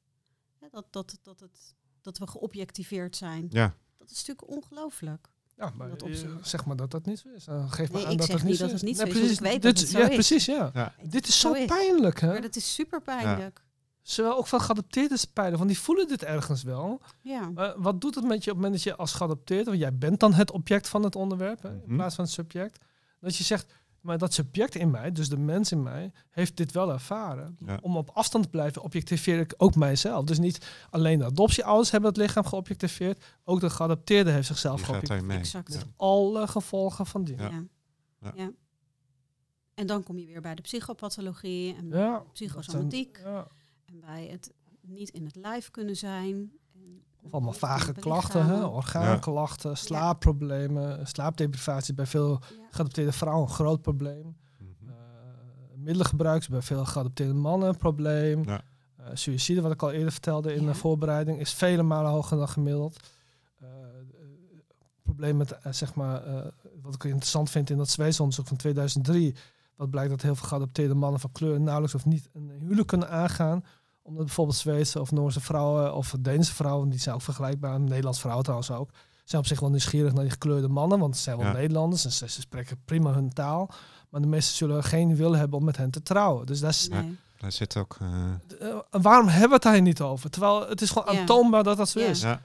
Hè, 0.59 0.67
dat, 0.71 0.85
dat, 0.89 1.19
dat, 1.21 1.39
het, 1.39 1.75
dat 2.01 2.17
we 2.17 2.27
geobjectiveerd 2.27 3.15
zijn. 3.15 3.47
Ja. 3.49 3.75
Dat 3.97 4.09
is 4.09 4.17
natuurlijk 4.25 4.49
ongelooflijk. 4.49 5.29
Ja, 5.57 5.71
maar 5.75 5.89
dat 5.89 6.01
eh, 6.01 6.07
opzicht. 6.07 6.47
zeg 6.47 6.65
maar 6.65 6.75
dat 6.75 6.91
dat 6.91 7.05
niet 7.05 7.19
zo 7.19 7.27
is. 7.35 7.47
Uh, 7.47 7.71
geef 7.71 7.91
maar 7.91 8.01
Nee, 8.01 8.09
aan 8.11 8.17
dat 8.17 8.27
dat 8.27 8.43
niet 8.43 8.59
dat 8.59 8.71
is. 8.71 8.81
niet 8.81 8.97
Nee, 8.97 9.05
zo 9.05 9.11
is, 9.13 9.19
precies. 9.19 9.37
ik 9.37 9.43
weet 9.43 9.61
Dit- 9.61 9.61
dat 9.61 9.79
het 9.79 9.89
zo 9.89 9.99
ja, 9.99 10.07
is. 10.07 10.13
precies, 10.13 10.45
ja. 10.45 10.71
Ja. 10.73 10.93
Dit 11.03 11.27
is 11.27 11.39
Zo 11.39 11.47
zo 11.53 11.59
is. 11.59 11.65
pijnlijk, 11.65 12.19
hè? 12.19 12.27
Maar 12.27 12.41
dat 12.41 12.55
is 12.55 12.73
super 12.73 13.01
pijnlijk. 13.01 13.65
Zowel 14.01 14.37
ook 14.37 14.47
van 14.47 14.61
geadopteerden 14.61 15.17
pijnlijk, 15.33 15.57
want 15.57 15.69
die 15.69 15.79
voelen 15.79 16.07
dit 16.07 16.23
ergens 16.23 16.63
wel. 16.63 17.01
Ja. 17.21 17.49
Maar 17.49 17.73
wat 17.81 18.01
doet 18.01 18.15
het 18.15 18.23
met 18.23 18.43
je 18.43 18.51
op 18.51 18.55
het 18.57 18.65
moment 18.65 18.73
dat 18.73 18.83
je 18.83 18.95
als 18.95 19.13
geadopteerd, 19.13 19.65
want 19.65 19.77
jij 19.79 19.97
bent 19.97 20.19
dan 20.19 20.33
het 20.33 20.51
object 20.51 20.87
van 20.89 21.03
het 21.03 21.15
onderwerp, 21.15 21.61
hè, 21.61 21.69
in 21.69 21.81
Mhm. 21.85 21.95
plaats 21.95 22.15
van 22.15 22.23
het 22.23 22.33
subject, 22.33 22.77
dat 23.19 23.35
je 23.35 23.43
zegt, 23.43 23.73
maar 24.07 24.17
dat 24.17 24.33
subject 24.33 24.75
in 24.75 24.91
mij, 24.91 25.11
dus 25.11 25.29
de 25.29 25.37
mens 25.37 25.71
in 25.71 25.83
mij, 25.83 26.11
heeft 26.29 26.57
dit 26.57 26.71
wel 26.71 26.91
ervaren. 26.91 27.57
Ja. 27.65 27.79
Om 27.81 27.97
op 27.97 28.09
afstand 28.13 28.43
te 28.43 28.49
blijven, 28.49 28.81
objectiveer 28.81 29.39
ik 29.39 29.53
ook 29.57 29.75
mijzelf. 29.75 30.25
Dus 30.25 30.39
niet 30.39 30.67
alleen 30.89 31.19
de 31.19 31.25
adoptieouders 31.25 31.91
hebben 31.91 32.09
het 32.09 32.19
lichaam 32.19 32.45
geobjectiveerd, 32.45 33.25
ook 33.43 33.59
de 33.59 33.69
geadopteerde 33.69 34.31
heeft 34.31 34.47
zichzelf 34.47 34.75
Die 34.75 34.85
geobjectiveerd. 34.85 35.39
Exact. 35.39 35.73
Ja. 35.73 35.79
Alle 35.95 36.47
gevolgen 36.47 37.05
van 37.05 37.23
die. 37.23 37.37
Ja. 37.37 37.49
Ja. 37.49 37.63
Ja. 38.19 38.31
Ja. 38.35 38.51
En 39.73 39.87
dan 39.87 40.03
kom 40.03 40.17
je 40.17 40.25
weer 40.25 40.41
bij 40.41 40.55
de 40.55 40.61
psychopathologie 40.61 41.75
en 41.75 42.23
psychosomatiek. 42.33 43.17
En 43.85 43.99
bij 43.99 44.27
het 44.31 44.53
niet 44.81 45.09
in 45.09 45.25
het 45.25 45.35
lijf 45.35 45.71
kunnen 45.71 45.95
zijn. 45.95 46.51
Of 47.27 47.33
allemaal 47.33 47.53
vage 47.53 47.93
klachten, 47.93 48.45
hè? 48.45 48.63
orgaanklachten, 48.65 49.77
slaapproblemen, 49.77 51.07
slaapdeprivatie 51.07 51.93
bij 51.93 52.05
veel 52.05 52.29
Ja. 52.29 52.47
geadopteerde 52.71 53.11
vrouwen 53.11 53.43
een 53.47 53.53
groot 53.53 53.81
probleem. 53.81 54.35
Mhm. 54.57 54.89
Uh, 54.89 54.95
middelengebruik 55.75 56.41
is 56.41 56.47
bij 56.47 56.61
veel 56.61 56.85
geadopteerde 56.85 57.33
mannen 57.33 57.69
een 57.69 57.77
probleem. 57.77 58.43
Ja. 58.45 58.61
Uh, 58.99 59.05
suïcide, 59.13 59.61
wat 59.61 59.71
ik 59.71 59.83
al 59.83 59.91
eerder 59.91 60.11
vertelde 60.11 60.53
in 60.53 60.61
Ja. 60.61 60.67
de 60.67 60.75
voorbereiding, 60.75 61.39
is 61.39 61.53
vele 61.53 61.83
malen 61.83 62.11
hoger 62.11 62.37
dan 62.37 62.49
gemiddeld. 62.49 62.99
Uh, 63.63 63.67
probleem 65.03 65.37
met, 65.37 65.51
eh, 65.51 65.71
zeg 65.71 65.93
maar, 65.95 66.23
eh, 66.23 66.45
wat 66.81 66.93
ik 66.93 67.03
interessant 67.03 67.49
vind 67.49 67.69
in 67.69 67.77
dat 67.77 67.89
Zweedse 67.89 68.21
onderzoek 68.21 68.47
van 68.47 68.57
2003, 68.57 69.35
wat 69.75 69.89
blijkt 69.89 70.09
dat 70.09 70.21
heel 70.21 70.35
veel 70.35 70.47
geadopteerde 70.47 70.93
mannen 70.95 71.19
van 71.19 71.31
kleur 71.31 71.59
nauwelijks 71.61 71.95
of 71.95 72.05
niet 72.05 72.29
een 72.33 72.51
huwelijk 72.59 72.87
kunnen 72.87 73.09
aangaan, 73.09 73.63
omdat 74.07 74.25
bijvoorbeeld 74.25 74.57
Zweedse 74.57 75.01
of 75.01 75.11
Noorse 75.11 75.39
vrouwen 75.41 75.95
of 75.95 76.15
Deense 76.19 76.53
vrouwen, 76.53 76.89
die 76.89 76.99
zijn 76.99 77.15
ook 77.15 77.21
vergelijkbaar, 77.21 77.79
Nederlandse 77.79 78.19
vrouwen 78.21 78.43
trouwens 78.43 78.71
ook, 78.71 78.89
zijn 79.23 79.41
op 79.41 79.47
zich 79.47 79.59
wel 79.59 79.69
nieuwsgierig 79.69 80.13
naar 80.13 80.21
die 80.23 80.31
gekleurde 80.31 80.67
mannen, 80.67 80.99
want 80.99 81.17
ze 81.17 81.21
zijn 81.23 81.37
wel 81.37 81.45
Ja. 81.45 81.51
Nederlanders 81.53 82.05
en 82.05 82.11
ze, 82.11 82.29
ze 82.29 82.41
spreken 82.41 82.81
prima 82.85 83.13
hun 83.13 83.33
taal. 83.33 83.69
Maar 84.09 84.21
de 84.21 84.27
meesten 84.27 84.55
zullen 84.55 84.83
geen 84.83 85.15
wil 85.15 85.35
hebben 85.35 85.59
om 85.59 85.65
met 85.65 85.77
hen 85.77 85.91
te 85.91 86.01
trouwen. 86.03 86.45
Dus 86.45 86.59
dat 86.59 86.69
is, 86.69 86.87
Nee. 86.87 87.17
Daar 87.37 87.51
zit 87.51 87.77
ook. 87.77 87.97
eh, 88.01 88.69
eh, 88.69 88.77
waarom 88.89 89.27
hebben 89.27 89.47
we 89.47 89.53
het 89.53 89.63
daar 89.63 89.81
niet 89.81 90.01
over? 90.01 90.29
Terwijl 90.29 90.67
het 90.69 90.81
is 90.81 90.89
gewoon 90.91 91.13
Ja. 91.13 91.19
aantoonbaar 91.19 91.63
dat 91.63 91.77
dat 91.77 91.89
zo 91.89 91.99
Ja. 91.99 92.05
is. 92.05 92.21
ja, 92.21 92.41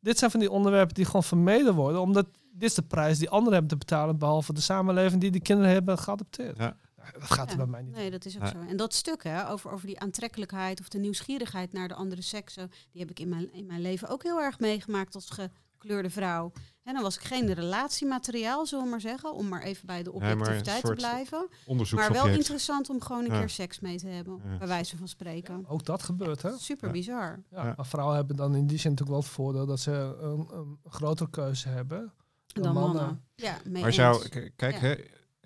Dit 0.00 0.18
zijn 0.18 0.30
van 0.30 0.40
die 0.40 0.50
onderwerpen 0.50 0.94
die 0.94 1.04
gewoon 1.04 1.22
vermeden 1.22 1.74
worden. 1.74 2.00
Omdat 2.00 2.26
dit 2.52 2.68
is 2.68 2.74
de 2.74 2.82
prijs 2.82 3.18
die 3.18 3.30
anderen 3.30 3.52
hebben 3.52 3.70
te 3.70 3.76
betalen. 3.86 4.18
Behalve 4.18 4.52
de 4.52 4.60
samenleving 4.60 5.20
die 5.20 5.30
die 5.30 5.40
kinderen 5.40 5.72
hebben 5.72 5.98
geadopteerd. 5.98 6.56
Ja. 6.58 6.76
Dat 7.12 7.30
gaat 7.30 7.50
er 7.50 7.56
bij 7.56 7.66
mij 7.66 7.82
niet 7.82 7.94
Nee, 7.94 8.10
dat 8.10 8.24
is 8.24 8.36
ook 8.36 8.42
Ja. 8.42 8.48
zo. 8.50 8.58
En 8.68 8.76
dat 8.76 8.94
stuk 8.94 9.22
hè, 9.24 9.50
over, 9.50 9.70
over 9.70 9.86
die 9.86 10.00
aantrekkelijkheid 10.00 10.80
of 10.80 10.88
de 10.88 10.98
nieuwsgierigheid 10.98 11.72
naar 11.72 11.88
de 11.88 11.94
andere 11.94 12.22
seksen, 12.22 12.70
die 12.90 13.00
heb 13.00 13.10
ik 13.10 13.20
in 13.20 13.28
mijn, 13.28 13.52
in 13.52 13.66
mijn 13.66 13.80
leven 13.80 14.08
ook 14.08 14.22
heel 14.22 14.40
erg 14.40 14.58
meegemaakt 14.60 15.14
als 15.14 15.30
gekleurde 15.30 16.10
vrouw. 16.10 16.52
En 16.82 16.94
dan 16.94 17.02
was 17.02 17.16
ik 17.16 17.22
geen 17.22 17.52
relatiemateriaal, 17.54 18.66
zullen 18.66 18.84
we 18.84 18.90
maar 18.90 19.00
zeggen, 19.00 19.32
om 19.32 19.48
maar 19.48 19.62
even 19.62 19.86
bij 19.86 20.02
de 20.02 20.12
objectiviteit 20.12 20.84
te 20.84 20.92
blijven. 20.94 21.48
Maar 21.94 22.12
wel 22.12 22.28
interessant 22.28 22.90
om 22.90 23.00
gewoon 23.02 23.24
een 23.24 23.32
Ja. 23.32 23.38
keer 23.38 23.48
seks 23.48 23.80
mee 23.80 23.96
te 23.98 24.06
hebben, 24.08 24.40
Ja. 24.44 24.56
bij 24.58 24.66
wijze 24.68 24.96
van 24.96 25.08
spreken. 25.08 25.64
Ook 25.68 25.84
dat 25.84 26.02
gebeurt, 26.02 26.42
hè? 26.42 26.50
Super 26.58 26.86
Ja. 26.86 26.92
bizar. 26.92 27.42
Ja, 27.50 27.64
Ja. 27.66 27.72
Maar 27.76 27.86
vrouwen 27.86 28.16
hebben 28.16 28.36
dan 28.36 28.54
in 28.54 28.66
die 28.66 28.78
zin 28.78 28.90
natuurlijk 28.90 29.18
wel 29.18 29.26
het 29.26 29.36
voordeel 29.36 29.66
dat 29.66 29.80
ze 29.80 29.92
een, 30.20 30.48
een 30.52 30.78
grotere 30.84 31.30
keuze 31.30 31.68
hebben. 31.68 32.12
Dan 32.46 32.74
mannen. 32.74 33.24
Ja, 33.34 33.58
mee 33.64 33.82
Maar 33.82 33.92
zou, 33.92 34.14
eens. 34.22 34.28
kijk, 34.56 34.74
Ja. 34.74 34.80
hè, 34.80 34.94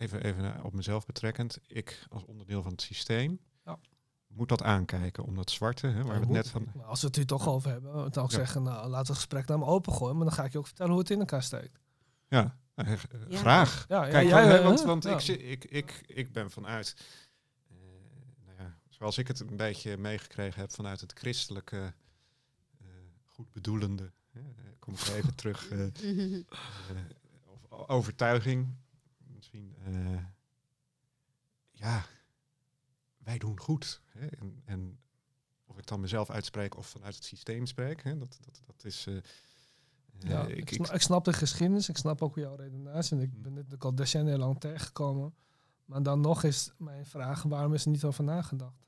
even, 0.00 0.22
even 0.22 0.42
naar- 0.42 0.64
op 0.64 0.72
mezelf 0.72 1.06
betrekkend. 1.06 1.58
Ik 1.66 2.06
als 2.08 2.24
onderdeel 2.24 2.62
van 2.62 2.72
het 2.72 2.82
systeem 2.82 3.40
Ja. 3.64 3.78
moet 4.26 4.48
dat 4.48 4.62
aankijken. 4.62 5.24
Om 5.24 5.34
dat 5.36 5.50
zwarte, 5.50 5.86
hè, 5.86 6.02
waar 6.02 6.04
we 6.04 6.18
het 6.18 6.24
moet. 6.26 6.36
net 6.36 6.48
van... 6.48 6.66
Maar 6.74 6.84
als 6.84 7.00
we 7.00 7.06
het 7.06 7.16
hier 7.16 7.26
toch 7.26 7.48
over 7.48 7.70
hebben, 7.70 7.92
dan 7.92 8.12
zou 8.12 8.24
ik 8.26 8.30
Ja. 8.32 8.36
zeggen, 8.38 8.62
nou, 8.62 8.76
laten 8.76 8.90
we 8.92 8.96
het 8.96 9.08
gesprek 9.08 9.46
naar 9.46 9.58
me 9.58 9.64
opengooien. 9.64 10.16
Maar 10.16 10.24
dan 10.24 10.34
ga 10.34 10.44
ik 10.44 10.52
je 10.52 10.58
ook 10.58 10.66
vertellen 10.66 10.90
hoe 10.92 11.00
het 11.00 11.10
in 11.10 11.18
elkaar 11.18 11.42
steekt. 11.42 11.78
Ja, 12.28 12.58
eh, 12.74 12.92
graag. 13.30 13.84
Ja, 13.88 14.04
ja, 14.04 14.10
Kijk, 14.10 14.28
jij, 14.28 14.58
eh, 14.58 14.64
want, 14.64 14.82
want 14.82 15.04
ik, 15.06 15.22
ik, 15.28 15.64
ik, 15.64 16.02
ik 16.06 16.32
ben 16.32 16.50
vanuit, 16.50 16.96
eh, 17.68 17.76
nou 18.46 18.58
ja, 18.58 18.78
zoals 18.88 19.18
ik 19.18 19.28
het 19.28 19.40
een 19.40 19.56
beetje 19.56 19.96
meegekregen 19.96 20.60
heb 20.60 20.70
vanuit 20.72 21.00
het 21.00 21.12
christelijke, 21.12 21.92
eh 22.80 22.86
goedbedoelende, 23.24 24.12
hè, 24.30 24.40
eh, 24.40 24.46
kom 24.78 24.94
ik 24.94 25.00
even 25.08 25.34
terug, 25.34 25.68
eh, 25.68 25.84
eh, 26.38 26.40
overtuiging. 27.86 28.74
Misschien, 29.52 29.74
eh, 29.84 30.22
ja, 31.70 32.04
wij 33.18 33.38
doen 33.38 33.60
goed. 33.60 34.00
Hè, 34.06 34.26
en, 34.26 34.62
en 34.64 34.98
of 35.66 35.78
ik 35.78 35.86
dan 35.86 36.00
mezelf 36.00 36.30
uitspreek 36.30 36.76
of 36.76 36.86
vanuit 36.86 37.14
het 37.14 37.24
systeem 37.24 37.66
spreek, 37.66 38.02
hè, 38.02 38.18
dat, 38.18 38.38
dat, 38.44 38.60
dat 38.66 38.84
is... 38.84 39.06
eh, 39.06 39.14
Ja, 40.18 40.46
eh, 40.48 40.56
ik, 40.56 40.68
sna- 40.72 40.92
ik 40.92 41.00
snap 41.00 41.24
de 41.24 41.32
geschiedenis, 41.32 41.88
ik 41.88 41.96
snap 41.96 42.22
ook 42.22 42.36
jouw 42.36 42.54
redenatie. 42.54 43.16
En 43.16 43.22
ik 43.22 43.30
ben 43.32 43.42
dit 43.42 43.52
natuurlijk 43.54 43.84
al 43.84 43.94
decennia 43.94 44.36
lang 44.36 44.60
tegengekomen. 44.60 45.34
Maar 45.84 46.02
dan 46.02 46.20
nog 46.20 46.42
is 46.44 46.70
mijn 46.78 47.06
vraag, 47.06 47.42
waarom 47.42 47.74
is 47.74 47.84
er 47.84 47.90
niet 47.90 48.04
over 48.04 48.24
nagedacht? 48.24 48.86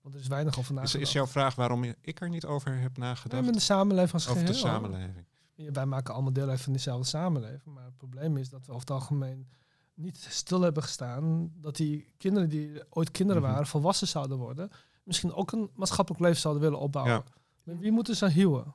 Want 0.00 0.14
er 0.14 0.20
is 0.20 0.26
weinig 0.28 0.58
over 0.58 0.70
is, 0.70 0.76
nagedacht. 0.80 1.04
is 1.06 1.12
jouw 1.12 1.26
vraag 1.26 1.54
waarom 1.54 1.84
ik 2.00 2.20
er 2.20 2.28
niet 2.28 2.44
over 2.44 2.78
heb 2.78 2.96
Nee, 2.96 3.08
nagedacht? 3.08 3.44
met 3.44 3.54
de 3.54 3.60
samenleving 3.60 4.12
als 4.12 4.28
over 4.28 4.44
de 4.46 4.52
samenleving. 4.52 5.25
Ja, 5.56 5.70
Wij 5.72 5.86
maken 5.86 6.14
allemaal 6.14 6.32
deel 6.32 6.48
uit 6.48 6.60
van 6.60 6.72
diezelfde 6.72 7.06
samenleving. 7.06 7.74
Maar 7.74 7.84
het 7.84 7.96
probleem 7.96 8.36
is 8.36 8.48
dat 8.48 8.60
we 8.66 8.72
over 8.72 8.80
het 8.80 8.90
algemeen 8.90 9.48
niet 9.94 10.26
stil 10.30 10.60
hebben 10.60 10.82
gestaan. 10.82 11.52
Dat 11.54 11.76
die 11.76 12.12
kinderen 12.16 12.48
die 12.48 12.82
ooit 12.90 13.10
kinderen 13.10 13.42
Mhm. 13.42 13.50
waren, 13.50 13.66
volwassen 13.66 14.06
zouden 14.08 14.36
worden. 14.38 14.70
Misschien 15.04 15.32
ook 15.32 15.52
een 15.52 15.70
maatschappelijk 15.74 16.22
leven 16.22 16.40
zouden 16.40 16.62
willen 16.62 16.78
opbouwen. 16.78 17.14
Ja. 17.14 17.24
Met 17.62 17.78
wie 17.78 17.92
moeten 17.92 18.16
ze 18.16 18.26
huwen? 18.28 18.74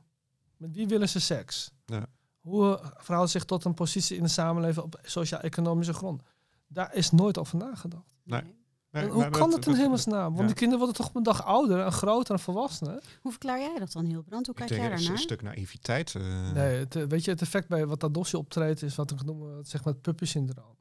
Met 0.57 0.71
wie 0.75 0.87
willen 0.87 1.09
ze 1.09 1.19
seks? 1.19 1.71
Ja. 1.85 2.05
Hoe 2.39 2.79
verhouden 2.97 3.31
ze 3.31 3.37
zich 3.37 3.47
tot 3.47 3.63
een 3.65 3.73
positie 3.73 4.17
in 4.17 4.23
de 4.23 4.29
samenleving 4.29 4.85
op 4.85 4.99
sociaal-economische 5.03 5.93
grond? 5.93 6.21
Daar 6.67 6.93
is 6.95 7.11
nooit 7.11 7.37
over 7.37 7.57
nagedacht. 7.57 8.05
Nee. 8.23 8.55
Nee. 8.91 9.07
Hoe 9.09 9.29
kan 9.29 9.31
dat- 9.31 9.51
dat 9.51 9.65
in 9.65 9.71
dat- 9.71 9.81
hemelsnaam? 9.81 10.27
Want 10.27 10.39
ja. 10.39 10.45
die 10.45 10.53
kinderen 10.55 10.77
worden 10.77 10.95
toch 10.95 11.07
op 11.09 11.15
een 11.15 11.23
dag 11.23 11.45
ouder 11.45 11.79
en 11.85 11.91
groter 11.91 12.33
en 12.33 12.39
volwassener? 12.39 13.03
Hoe 13.21 13.31
verklaar 13.31 13.59
jij 13.59 13.79
dat 13.79 13.91
dan, 13.91 14.05
Hilbrand? 14.05 14.45
Hoe 14.45 14.55
kijk 14.55 14.69
jij 14.69 14.79
het 14.79 14.91
is 14.93 14.99
een 14.99 15.03
daarnaar? 15.03 15.21
stuk 15.23 15.41
naïviteit. 15.41 16.15
eh, 16.15 16.51
Nee, 16.53 16.77
het, 16.79 16.95
eh, 16.95 17.03
weet 17.03 17.25
je, 17.25 17.31
het 17.31 17.41
effect 17.41 17.67
bij 17.67 17.85
wat 17.85 18.03
adoptie 18.03 18.37
optreedt 18.37 18.81
is 18.81 18.95
wat 18.95 19.11
ik 19.11 19.23
noem 19.23 19.41
het, 19.57 19.69
zeg 19.69 19.83
maar 19.83 19.93
het 19.93 20.01
puppy-syndroom. 20.01 20.75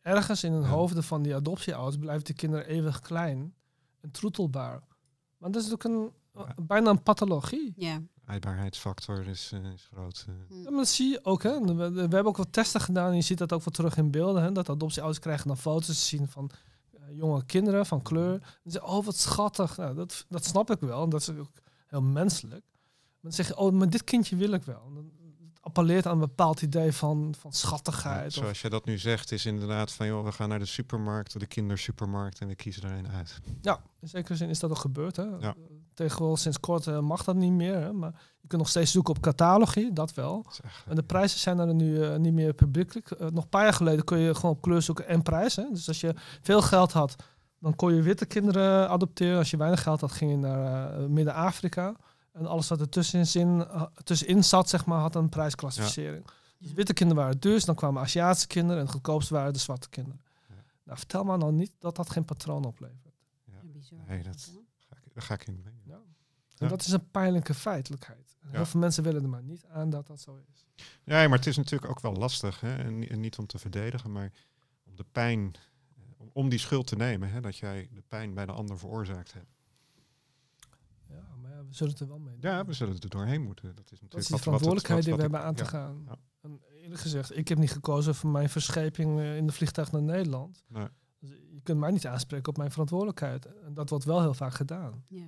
Ergens 0.00 0.44
in 0.44 0.52
hun 0.52 0.62
Ja. 0.62 0.68
hoofden 0.68 1.02
van 1.04 1.22
die 1.22 1.34
adoptieouders 1.34 1.96
blijven 1.96 2.24
die 2.24 2.34
kinderen 2.34 2.66
eeuwig 2.66 3.00
klein 3.00 3.54
en 4.00 4.10
troetelbaar. 4.10 4.82
Maar 5.38 5.50
dat 5.50 5.62
is 5.64 5.72
ook 5.72 5.84
een, 5.84 6.10
Ja. 6.34 6.54
bijna 6.62 6.90
een 6.90 7.02
pathologie. 7.02 7.72
Ja. 7.76 8.00
Eindbaarheidsfactor 8.26 9.26
is, 9.28 9.50
eh, 9.54 9.72
is 9.72 9.88
groot. 9.92 10.24
eh. 10.28 10.56
Ja, 10.62 10.70
maar 10.70 10.78
dat 10.78 10.88
zie 10.88 11.10
je 11.10 11.20
ook. 11.24 11.42
Hè. 11.42 11.60
We, 11.60 11.90
we 11.92 12.00
hebben 12.00 12.26
ook 12.26 12.36
wat 12.36 12.52
testen 12.52 12.80
gedaan 12.80 13.10
en 13.10 13.16
je 13.16 13.22
ziet 13.22 13.38
dat 13.38 13.52
ook 13.52 13.64
wel 13.64 13.72
terug 13.74 13.96
in 13.96 14.10
beelden. 14.10 14.42
Hè, 14.42 14.52
dat 14.52 14.68
adoptieouders 14.68 15.20
krijgen 15.20 15.46
dan 15.46 15.56
foto's 15.56 15.86
te 15.86 15.92
zien 15.92 16.28
van 16.28 16.50
eh, 16.50 16.56
jonge 17.16 17.44
kinderen 17.44 17.86
van 17.86 18.02
kleur. 18.02 18.40
Ze 18.62 18.70
zeggen, 18.70 18.90
oh 18.90 19.04
wat 19.04 19.16
schattig. 19.16 19.76
Nou, 19.76 19.94
dat, 19.94 20.24
dat 20.28 20.44
snap 20.44 20.70
ik 20.70 20.80
wel. 20.80 21.02
En 21.02 21.08
dat 21.10 21.20
is 21.20 21.28
ook 21.30 21.50
heel 21.86 22.02
menselijk. 22.02 22.64
Maar 22.72 23.20
dan 23.20 23.32
zeg 23.32 23.46
je, 23.48 23.56
oh, 23.56 23.72
maar 23.72 23.90
dit 23.90 24.04
kindje 24.04 24.36
wil 24.36 24.52
ik 24.52 24.62
wel. 24.62 24.90
Dan, 24.94 25.10
het 25.52 25.58
appelleert 25.60 26.06
aan 26.06 26.12
een 26.12 26.18
bepaald 26.18 26.62
idee 26.62 26.92
van, 26.92 27.34
van 27.38 27.50
Ja, 27.50 27.56
schattigheid. 27.56 28.26
of, 28.26 28.32
zoals 28.32 28.60
je 28.60 28.68
dat 28.70 28.84
nu 28.84 28.98
zegt, 28.98 29.32
is 29.32 29.46
inderdaad 29.46 29.92
van 29.92 30.06
joh, 30.06 30.24
we 30.24 30.32
gaan 30.32 30.48
naar 30.48 30.58
de 30.58 30.64
supermarkt, 30.64 31.40
de 31.40 31.46
kindersupermarkt 31.46 32.40
en 32.40 32.48
we 32.48 32.54
kiezen 32.54 32.82
er 32.82 32.98
een 32.98 33.08
uit. 33.08 33.40
ja, 33.60 33.80
in 34.00 34.08
zekere 34.08 34.36
zin 34.36 34.48
is 34.48 34.58
dat 34.58 34.70
ook 34.70 34.78
gebeurd. 34.78 35.16
Hè. 35.16 35.22
Ja. 35.22 35.54
Tegenwoordig 35.94 36.38
sinds 36.38 36.60
kort 36.60 36.86
eh, 36.86 36.98
mag 37.00 37.24
dat 37.24 37.36
niet 37.36 37.52
meer. 37.52 37.74
Hè. 37.80 37.92
Maar 37.92 38.10
je 38.40 38.46
kunt 38.48 38.60
nog 38.60 38.70
steeds 38.70 38.92
zoeken 38.92 39.14
op 39.16 39.22
catalogie, 39.22 39.92
dat 39.92 40.14
wel. 40.14 40.44
En 40.88 40.96
de 40.96 41.02
prijzen 41.02 41.38
zijn 41.38 41.58
er 41.58 41.74
nu 41.74 42.02
eh, 42.02 42.16
niet 42.16 42.32
meer 42.32 42.52
publiekelijk. 42.52 43.10
Eh, 43.10 43.28
nog 43.28 43.42
een 43.44 43.48
paar 43.48 43.62
jaar 43.62 43.72
geleden 43.72 44.04
kon 44.04 44.18
je 44.18 44.34
gewoon 44.34 44.50
op 44.50 44.62
kleur 44.62 44.82
zoeken 44.82 45.08
en 45.08 45.22
prijs. 45.22 45.56
Hè? 45.56 45.64
Dus 45.70 45.88
als 45.88 46.00
je 46.00 46.14
veel 46.40 46.62
geld 46.62 46.92
had, 46.92 47.16
dan 47.58 47.76
kon 47.76 47.94
je 47.94 48.02
witte 48.02 48.26
kinderen 48.26 48.88
adopteren. 48.88 49.38
Als 49.38 49.50
je 49.50 49.56
weinig 49.56 49.82
geld 49.82 50.00
had, 50.00 50.12
ging 50.12 50.30
je 50.30 50.36
naar 50.36 50.94
eh, 50.98 51.06
Midden-Afrika. 51.06 51.94
En 52.32 52.46
alles 52.46 52.68
wat 52.68 52.80
er 52.80 52.88
tussenin, 52.88 54.42
zat, 54.42 54.68
zeg 54.68 54.84
maar, 54.86 54.98
had 55.00 55.14
een 55.14 55.28
prijsclassificering. 55.28 56.24
Dus 56.58 56.72
witte 56.72 56.92
kinderen 56.92 57.22
waren 57.22 57.40
duur, 57.40 57.64
dan 57.64 57.74
kwamen 57.74 58.02
Aziatische 58.02 58.46
kinderen 58.46 58.76
en 58.76 58.82
het 58.82 58.92
goedkoopste 58.94 59.34
waren 59.34 59.52
de 59.52 59.58
zwarte 59.58 59.88
kinderen. 59.88 60.20
Ja. 60.48 60.54
Nou, 60.84 60.98
vertel 60.98 61.24
me 61.24 61.36
nou 61.36 61.52
niet 61.52 61.72
dat 61.78 61.96
dat 61.96 62.10
geen 62.10 62.24
patroon 62.24 62.64
oplevert. 62.64 62.98
Ja. 63.44 63.52
Nee, 64.08 64.22
dat- 64.22 64.50
ga 64.88 64.96
ik, 65.04 65.14
daar 65.14 65.22
ga 65.22 65.34
ik 65.34 65.46
in 65.46 65.60
mee. 65.64 65.74
En 66.58 66.64
Ja. 66.66 66.68
dat 66.68 66.80
is 66.80 66.92
een 66.92 67.10
pijnlijke 67.10 67.54
feitelijkheid. 67.54 68.36
Ja. 68.42 68.48
Heel 68.50 68.66
veel 68.66 68.80
mensen 68.80 69.02
willen 69.02 69.22
er 69.22 69.28
maar 69.28 69.42
niet 69.42 69.64
aan 69.64 69.90
dat 69.90 70.06
dat 70.06 70.20
zo 70.20 70.42
is. 70.52 70.66
Ja, 71.04 71.28
maar 71.28 71.38
het 71.38 71.46
is 71.46 71.56
natuurlijk 71.56 71.90
ook 71.90 72.00
wel 72.00 72.12
lastig. 72.12 72.60
Hè? 72.60 72.76
En, 72.76 72.98
ni- 72.98 73.06
en 73.06 73.20
niet 73.20 73.38
om 73.38 73.46
te 73.46 73.58
verdedigen, 73.58 74.12
maar 74.12 74.32
om 74.84 74.96
de 74.96 75.04
pijn, 75.12 75.54
eh, 75.96 76.26
om, 76.32 76.48
die 76.48 76.58
schuld 76.58 76.86
te 76.86 76.96
nemen, 76.96 77.30
hè? 77.30 77.40
dat 77.40 77.56
jij 77.56 77.88
de 77.92 78.02
pijn 78.08 78.34
bij 78.34 78.46
de 78.46 78.52
ander 78.52 78.78
veroorzaakt 78.78 79.32
hebt. 79.32 79.52
Ja, 81.08 81.34
maar 81.42 81.50
ja, 81.50 81.64
we 81.66 81.74
zullen 81.74 81.92
het 81.92 82.02
er 82.02 82.08
wel 82.08 82.18
mee 82.18 82.38
doen. 82.38 82.50
Ja, 82.50 82.64
we 82.64 82.72
zullen 82.72 82.94
er 83.00 83.08
doorheen 83.08 83.42
moeten. 83.42 83.74
Dat 83.74 83.84
is 83.84 84.00
natuurlijk 84.00 84.10
Dat 84.12 84.20
is 84.20 84.28
het- 84.28 84.40
verantwoordelijkheid 84.42 85.04
die 85.04 85.14
we 85.14 85.20
hebben 85.20 85.40
aan 85.42 85.54
te 85.54 85.64
gaan. 85.64 86.02
ja. 86.06 86.16
En 86.40 86.60
eerlijk 86.82 87.00
gezegd, 87.00 87.36
ik 87.36 87.48
heb 87.48 87.58
niet 87.58 87.72
gekozen 87.72 88.14
voor 88.14 88.30
mijn 88.30 88.48
verscheping 88.48 89.18
eh, 89.18 89.36
in 89.36 89.46
de 89.46 89.52
vliegtuig 89.52 89.92
naar 89.92 90.02
Nederland. 90.02 90.64
Nee. 90.68 90.88
Dus 91.18 91.30
je 91.30 91.60
kunt 91.62 91.78
mij 91.78 91.90
niet 91.90 92.06
aanspreken 92.06 92.48
op 92.48 92.56
mijn 92.56 92.70
verantwoordelijkheid. 92.70 93.46
En 93.62 93.74
dat 93.74 93.90
wordt 93.90 94.04
wel 94.04 94.20
heel 94.20 94.34
vaak 94.34 94.54
gedaan. 94.54 95.04
Ja. 95.08 95.20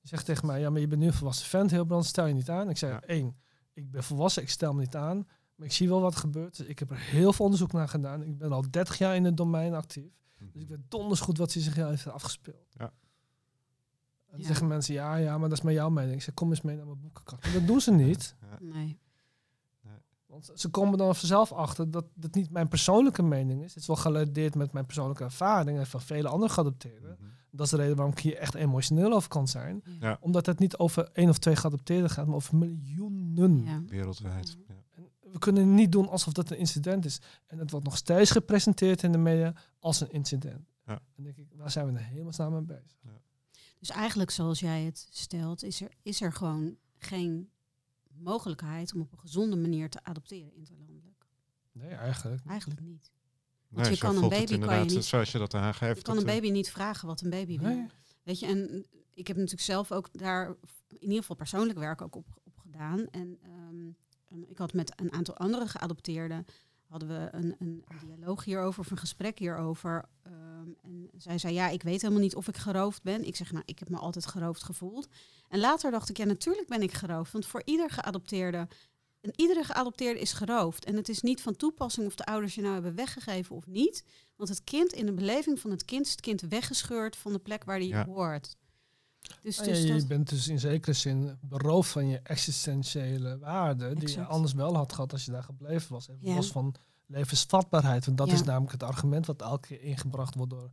Je 0.00 0.08
zegt 0.08 0.24
tegen 0.24 0.46
mij, 0.46 0.60
ja, 0.60 0.70
maar 0.70 0.80
je 0.80 0.86
bent 0.86 1.00
nu 1.00 1.06
een 1.06 1.12
volwassen 1.12 1.46
vent, 1.46 1.70
heel 1.70 1.84
brand, 1.84 2.04
stel 2.06 2.26
je 2.26 2.34
niet 2.34 2.50
aan. 2.50 2.68
Ik 2.70 2.76
zeg, 2.76 2.90
Ja. 2.90 3.00
één, 3.00 3.36
ik 3.72 3.90
ben 3.90 4.04
volwassen, 4.04 4.42
ik 4.42 4.48
stel 4.50 4.72
me 4.74 4.80
niet 4.80 4.96
aan. 4.96 5.26
Maar 5.54 5.66
ik 5.66 5.72
zie 5.74 5.88
wel 5.88 6.00
wat 6.00 6.14
er 6.14 6.20
gebeurt. 6.20 6.56
Dus 6.56 6.66
ik 6.66 6.78
heb 6.78 6.90
er 6.90 6.98
heel 6.98 7.32
veel 7.32 7.44
onderzoek 7.44 7.72
naar 7.72 7.88
gedaan. 7.88 8.22
Ik 8.22 8.38
ben 8.38 8.52
al 8.52 8.64
30 8.70 8.98
jaar 8.98 9.14
in 9.16 9.24
het 9.24 9.36
domein 9.36 9.74
actief. 9.74 10.12
Dus 10.52 10.62
ik 10.62 10.68
weet 10.68 10.78
donders 10.88 11.20
goed 11.20 11.38
wat 11.38 11.50
zich 11.52 11.74
heeft 11.74 12.06
afgespeeld. 12.08 12.66
Ja. 12.78 12.84
En 12.84 12.92
dan 14.30 14.40
Ja. 14.40 14.46
zeggen 14.46 14.66
mensen, 14.66 14.94
ja, 14.94 15.16
ja, 15.16 15.38
maar 15.38 15.48
dat 15.48 15.58
is 15.58 15.64
maar 15.64 15.72
jouw 15.72 15.90
mening. 15.90 16.14
Ik 16.14 16.22
zeg, 16.22 16.34
kom 16.34 16.50
eens 16.50 16.60
mee 16.60 16.76
naar 16.76 16.86
mijn 16.86 17.00
boekenkast. 17.00 17.42
Maar 17.44 17.52
dat 17.52 17.66
doen 17.66 17.80
ze 17.80 17.92
niet. 17.92 18.36
Ja. 18.40 18.58
Nee. 18.60 18.98
Want 20.30 20.50
ze 20.54 20.68
komen 20.68 20.98
dan 20.98 21.16
vanzelf 21.16 21.52
achter 21.52 21.90
dat 21.90 22.04
het 22.20 22.34
niet 22.34 22.50
mijn 22.50 22.68
persoonlijke 22.68 23.22
mening 23.22 23.62
is. 23.62 23.74
Het 23.74 23.82
is 23.82 23.86
wel 23.86 23.96
geladeerd 23.96 24.54
met 24.54 24.72
mijn 24.72 24.86
persoonlijke 24.86 25.24
ervaring 25.24 25.78
en 25.78 25.86
van 25.86 26.00
vele 26.00 26.28
andere 26.28 26.52
geadopteerden. 26.52 27.16
Mhm. 27.20 27.28
Dat 27.50 27.66
is 27.66 27.72
de 27.72 27.76
reden 27.76 27.96
waarom 27.96 28.14
ik 28.14 28.20
hier 28.20 28.36
echt 28.36 28.54
emotioneel 28.54 29.12
over 29.12 29.28
kan 29.28 29.48
zijn. 29.48 29.82
Ja. 30.00 30.18
Omdat 30.20 30.46
het 30.46 30.58
niet 30.58 30.76
over 30.76 31.08
één 31.12 31.28
of 31.28 31.38
twee 31.38 31.56
geadopteerden 31.56 32.10
gaat, 32.10 32.26
maar 32.26 32.34
over 32.34 32.56
miljoenen. 32.56 33.64
Ja. 33.64 33.82
Wereldwijd. 33.86 34.56
Ja. 34.68 34.74
En 34.90 35.10
we 35.32 35.38
kunnen 35.38 35.74
niet 35.74 35.92
doen 35.92 36.08
alsof 36.08 36.32
dat 36.32 36.50
een 36.50 36.58
incident 36.58 37.04
is. 37.04 37.20
En 37.46 37.58
het 37.58 37.70
wordt 37.70 37.86
nog 37.86 37.96
steeds 37.96 38.30
gepresenteerd 38.30 39.02
in 39.02 39.12
de 39.12 39.18
media 39.18 39.54
als 39.78 40.00
een 40.00 40.10
incident. 40.10 40.68
Ja. 40.86 41.00
Dan 41.14 41.24
denk 41.24 41.36
ik, 41.36 41.46
waar 41.56 41.70
zijn 41.70 41.86
we 41.86 41.90
in 41.90 42.04
hemelsnaam 42.04 42.52
mee 42.52 42.62
bezig? 42.62 42.98
Dus 43.78 43.90
eigenlijk 43.90 44.30
zoals 44.30 44.60
jij 44.60 44.82
het 44.82 45.08
stelt, 45.10 45.62
is 45.62 45.80
er, 45.80 45.90
is 46.02 46.20
er 46.20 46.32
gewoon 46.32 46.76
geen 46.98 47.50
mogelijkheid 48.22 48.94
om 48.94 49.00
op 49.00 49.12
een 49.12 49.18
gezonde 49.18 49.56
manier 49.56 49.90
te 49.90 49.98
adopteren 50.04 50.54
interlandelijk. 50.54 51.24
Nee, 51.72 51.90
eigenlijk. 51.90 52.40
niet. 52.42 52.50
Eigenlijk 52.50 52.80
niet. 52.80 53.10
Nee, 53.68 53.90
je 53.90 53.98
kan 53.98 54.16
een 54.22 54.28
baby, 54.28 54.58
kan 54.58 54.78
je 54.78 54.84
niet- 54.94 55.04
zoals 55.04 55.32
je 55.32 55.38
dat 55.38 55.54
aangeeft. 55.54 55.96
Je 55.96 56.02
kan 56.02 56.16
een 56.16 56.26
eh, 56.26 56.34
baby 56.34 56.50
niet 56.50 56.70
vragen 56.70 57.06
wat 57.06 57.20
een 57.20 57.30
baby 57.30 57.58
wil. 57.58 57.68
Nee. 57.68 57.86
Weet 58.22 58.38
je, 58.38 58.46
en 58.46 58.86
ik 59.14 59.26
heb 59.26 59.36
natuurlijk 59.36 59.64
zelf 59.64 59.92
ook 59.92 60.08
daar 60.12 60.46
in 60.88 61.00
ieder 61.00 61.18
geval 61.18 61.36
persoonlijk 61.36 61.78
werk 61.78 62.02
ook 62.02 62.16
op, 62.16 62.26
op 62.44 62.58
gedaan. 62.58 63.06
En 63.10 63.38
ehm, 63.42 64.40
ik 64.50 64.58
had 64.58 64.72
met 64.72 64.92
een 65.00 65.12
aantal 65.12 65.36
andere 65.36 65.68
geadopteerden 65.68 66.44
hadden 66.86 67.08
we 67.08 67.28
een, 67.30 67.54
een 67.58 67.84
dialoog 68.04 68.44
hierover 68.44 68.80
of 68.80 68.90
een 68.90 68.96
gesprek 68.96 69.38
hierover. 69.38 70.04
Ehm, 70.22 70.68
en 70.82 71.10
zij 71.16 71.38
zei, 71.38 71.54
ja, 71.54 71.68
ik 71.68 71.82
weet 71.82 72.00
helemaal 72.02 72.22
niet 72.22 72.34
of 72.34 72.48
ik 72.48 72.56
geroofd 72.56 73.02
ben. 73.02 73.24
Ik 73.26 73.36
zeg, 73.36 73.52
nou, 73.52 73.62
ik 73.66 73.78
heb 73.78 73.88
me 73.88 73.96
altijd 73.96 74.26
geroofd 74.26 74.62
gevoeld. 74.62 75.08
En 75.50 75.58
later 75.60 75.90
dacht 75.90 76.08
ik, 76.08 76.16
ja, 76.16 76.24
natuurlijk 76.24 76.68
ben 76.68 76.82
ik 76.82 76.92
geroofd. 76.92 77.32
Want 77.32 77.46
voor 77.46 77.62
ieder 77.64 77.90
geadopteerde, 77.90 78.68
en 79.20 79.32
iedere 79.36 79.64
geadopteerde 79.64 80.20
is 80.20 80.32
geroofd. 80.32 80.84
En 80.84 80.96
het 80.96 81.08
is 81.08 81.20
niet 81.20 81.42
van 81.42 81.56
toepassing 81.56 82.06
of 82.06 82.14
de 82.14 82.24
ouders 82.24 82.54
je 82.54 82.60
nou 82.60 82.72
hebben 82.74 82.94
weggegeven 82.94 83.56
of 83.56 83.66
niet. 83.66 84.04
Want 84.36 84.48
het 84.48 84.64
kind, 84.64 84.92
in 84.92 85.06
de 85.06 85.12
beleving 85.12 85.60
van 85.60 85.70
het 85.70 85.84
kind, 85.84 86.04
is 86.06 86.10
het 86.10 86.20
kind 86.20 86.40
weggescheurd 86.40 87.16
van 87.16 87.32
de 87.32 87.38
plek 87.38 87.64
waar 87.64 87.78
die 87.78 87.88
Ja. 87.88 88.04
hoort. 88.04 88.56
Dus, 89.42 89.56
Ja, 89.56 89.62
dus 89.64 89.82
je 89.82 89.92
dat, 89.94 90.08
bent 90.08 90.28
dus 90.28 90.48
in 90.48 90.58
zekere 90.58 90.92
zin 90.92 91.38
beroofd 91.40 91.90
van 91.90 92.08
je 92.08 92.20
existentiële 92.22 93.38
waarde, 93.38 93.94
die 93.94 94.08
je 94.08 94.24
anders 94.24 94.52
wel 94.52 94.76
had 94.76 94.92
gehad 94.92 95.12
als 95.12 95.24
je 95.24 95.30
daar 95.30 95.42
gebleven 95.42 95.92
was. 95.92 96.08
Even 96.08 96.28
Ja. 96.28 96.34
los 96.34 96.50
van 96.52 96.74
levensvatbaarheid, 97.06 98.04
want 98.06 98.18
dat 98.18 98.26
Ja. 98.26 98.32
is 98.32 98.42
namelijk 98.42 98.72
het 98.72 98.82
argument 98.82 99.26
wat 99.26 99.42
elke 99.42 99.66
keer 99.68 99.82
ingebracht 99.82 100.34
wordt 100.34 100.50
door 100.50 100.70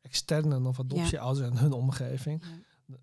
externen 0.00 0.66
of 0.66 0.80
adoptieouders 0.80 1.46
en 1.50 1.56
hun 1.56 1.72
omgeving. 1.72 2.42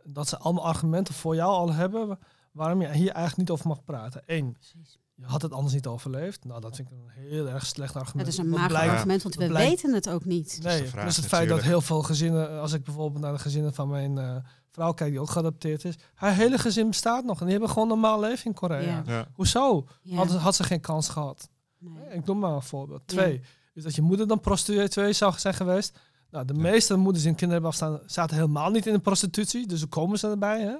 Dat 0.03 0.27
ze 0.27 0.37
allemaal 0.37 0.65
argumenten 0.65 1.13
voor 1.13 1.35
jou 1.35 1.51
al 1.51 1.73
hebben 1.73 2.19
waarom 2.51 2.81
je 2.81 2.87
hier 2.87 3.09
eigenlijk 3.11 3.37
niet 3.37 3.49
over 3.49 3.67
mag 3.67 3.83
praten. 3.83 4.21
Eén, 4.25 4.51
precies. 4.53 4.99
je 5.15 5.25
had 5.25 5.41
het 5.41 5.51
anders 5.51 5.73
niet 5.73 5.87
overleefd. 5.87 6.45
Nou, 6.45 6.61
dat 6.61 6.75
vind 6.75 6.91
ik 6.91 6.97
een 6.97 7.09
heel 7.29 7.47
erg 7.49 7.65
slecht 7.65 7.95
argument. 7.95 8.25
Dat 8.25 8.33
is 8.33 8.37
een 8.39 8.49
mager 8.49 8.67
blijkt- 8.67 8.93
argument, 8.93 9.23
want 9.23 9.35
we 9.35 9.47
blijkt- 9.47 9.69
weten 9.69 9.93
het 9.93 10.09
ook 10.09 10.25
niet. 10.25 10.59
Nee, 10.63 10.89
dus 11.03 11.15
het 11.15 11.25
feit 11.25 11.49
dat 11.49 11.61
heel 11.61 11.81
veel 11.81 12.01
gezinnen, 12.03 12.59
als 12.61 12.73
ik 12.73 12.83
bijvoorbeeld 12.83 13.21
naar 13.23 13.33
de 13.33 13.39
gezinnen 13.39 13.73
van 13.73 13.87
mijn 13.89 14.17
eh, 14.17 14.35
vrouw 14.71 14.91
kijk, 14.93 15.11
die 15.11 15.19
ook 15.19 15.29
geadopteerd 15.29 15.83
is, 15.85 15.95
haar 16.13 16.33
hele 16.33 16.57
gezin 16.57 16.87
bestaat 16.87 17.23
nog 17.23 17.37
en 17.39 17.43
die 17.43 17.51
hebben 17.51 17.69
gewoon 17.69 17.87
normaal 17.87 18.19
leven 18.19 18.45
in 18.45 18.53
Korea. 18.53 18.79
Ja. 18.81 19.03
Ja. 19.05 19.27
Hoezo? 19.33 19.87
Ja, 20.01 20.15
Had, 20.15 20.29
had 20.31 20.55
ze 20.55 20.63
geen 20.63 20.81
kans 20.81 21.09
gehad? 21.09 21.49
nee. 21.79 22.09
Ik 22.17 22.25
noem 22.25 22.39
maar 22.39 22.51
een 22.51 22.61
voorbeeld. 22.61 23.01
Ja. 23.05 23.13
Twee, 23.17 23.41
is 23.73 23.83
dat 23.83 23.95
je 23.95 24.01
moeder 24.01 24.27
dan 24.27 24.39
prostituee 24.39 25.13
zou 25.13 25.33
zijn 25.37 25.53
geweest. 25.53 25.99
Nou, 26.31 26.45
de 26.45 26.53
Ja. 26.53 26.59
meeste 26.61 26.95
moeders 26.95 27.17
die 27.23 27.27
hun 27.31 27.39
kinderen 27.39 27.63
hebben 27.63 27.69
afstaan, 27.69 28.09
zaten 28.09 28.35
helemaal 28.35 28.71
niet 28.71 28.85
in 28.85 28.93
de 28.93 28.99
prostitutie, 28.99 29.67
dus 29.67 29.79
hoe 29.79 29.89
komen 29.89 30.19
ze 30.19 30.27
erbij? 30.27 30.61
Hè? 30.61 30.75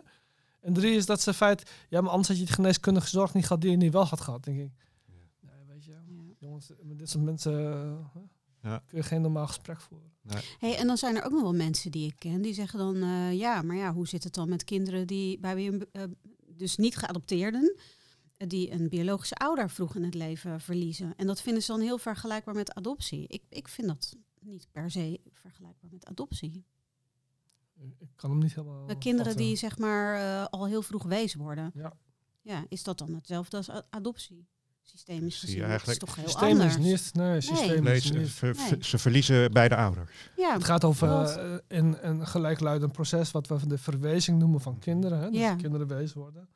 En 0.62 0.74
drie 0.74 0.96
is 0.96 1.06
dat 1.06 1.22
ze 1.22 1.34
feit, 1.34 1.72
ja, 1.90 2.02
maar 2.02 2.10
anders 2.10 2.28
had 2.28 2.38
je 2.38 2.46
de 2.46 2.52
geneeskundige 2.54 3.08
zorg 3.08 3.34
niet 3.34 3.46
gehad 3.46 3.62
die 3.62 3.72
je 3.72 3.78
niet 3.78 3.92
wel 3.94 4.06
had 4.06 4.22
gehad, 4.22 4.44
denk 4.44 4.60
ik. 4.60 4.72
Ja. 5.06 5.14
Nee, 5.52 5.66
weet 5.68 5.84
je, 5.86 5.92
Ja. 5.92 6.34
jongens, 6.40 6.72
met 6.84 7.00
dit 7.00 7.10
soort 7.10 7.24
mensen 7.24 7.54
eh, 7.74 8.22
Ja. 8.62 8.84
kun 8.88 8.98
je 8.98 9.04
geen 9.04 9.22
normaal 9.22 9.48
gesprek 9.48 9.82
voeren. 9.82 10.12
Hey, 10.60 10.76
en 10.78 10.88
dan 10.88 10.98
zijn 10.98 11.16
er 11.16 11.24
ook 11.26 11.32
nog 11.32 11.42
wel 11.42 11.54
mensen 11.54 11.92
die 11.92 12.08
ik 12.08 12.16
ken 12.18 12.42
die 12.42 12.54
zeggen 12.54 12.80
dan, 12.80 12.96
eh, 12.96 13.34
ja, 13.34 13.62
maar 13.62 13.76
ja, 13.76 13.94
hoe 13.94 14.08
zit 14.08 14.24
het 14.24 14.34
dan 14.34 14.50
met 14.50 14.64
kinderen 14.64 15.08
die 15.08 15.40
bij 15.40 15.56
wie 15.56 15.72
een, 15.72 15.86
eh, 15.92 16.04
dus 16.48 16.76
niet 16.78 16.96
geadopteerden, 16.98 17.76
die 18.38 18.72
een 18.72 18.90
biologische 18.90 19.36
ouder 19.36 19.70
vroeg 19.70 19.96
in 19.96 20.04
het 20.04 20.14
leven 20.14 20.62
verliezen. 20.62 21.14
En 21.16 21.28
dat 21.28 21.42
vinden 21.42 21.64
ze 21.64 21.72
dan 21.72 21.82
heel 21.82 21.98
vergelijkbaar 21.98 22.56
met 22.56 22.74
adoptie. 22.74 23.28
Ik, 23.28 23.42
ik 23.50 23.68
vind 23.68 23.88
dat 23.88 24.16
niet 24.42 24.68
per 24.72 24.92
se 24.92 25.20
vergelijkbaar 25.34 25.90
met 25.92 26.06
adoptie. 26.06 26.66
Ik 27.98 28.10
kan 28.16 28.30
hem 28.30 28.40
niet 28.40 28.56
helemaal. 28.56 28.86
Bij 28.86 28.96
kinderen 28.98 29.26
vatten. 29.32 29.46
die 29.46 29.56
zeg 29.56 29.78
maar 29.78 30.16
eh, 30.16 30.46
al 30.46 30.68
heel 30.68 30.82
vroeg 30.82 31.04
wees 31.04 31.36
worden. 31.36 31.72
Ja. 31.74 31.94
Ja, 32.42 32.66
is 32.70 32.84
dat 32.84 32.98
dan 32.98 33.14
hetzelfde 33.14 33.58
als 33.58 33.70
adoptie? 33.90 34.48
Systemisch 34.82 35.40
gezien, 35.40 35.56
dat 35.56 35.64
is 35.66 35.70
eigenlijk- 35.70 36.00
toch 36.00 36.16
heel 36.16 36.24
Systeem 36.28 36.50
anders. 36.50 36.76
is 36.78 36.84
niet. 36.84 37.14
Nee, 37.14 37.42
systeem 37.42 37.84
Nee, 37.84 37.96
is 37.96 38.06
ze, 38.06 38.14
niet. 38.18 38.30
ver- 38.30 38.56
Nee. 38.56 38.84
ze 38.84 38.98
verliezen 38.98 39.52
beide 39.52 39.76
ouders. 39.76 40.30
Ja, 40.36 40.54
Het 40.54 40.64
gaat 40.64 40.84
over 40.84 41.10
eh, 41.24 41.58
een, 41.68 42.08
een 42.08 42.28
gelijkluidend 42.28 42.92
proces 42.92 43.32
wat 43.32 43.48
we 43.48 43.68
de 43.68 43.78
verwezing 43.78 44.40
noemen 44.40 44.62
van 44.62 44.80
kinderen. 44.80 45.20
Hè? 45.20 45.30
Dus 45.30 45.40
Ja. 45.40 45.56
kinderen 45.56 45.88
wees 45.88 46.14
worden. 46.14 46.50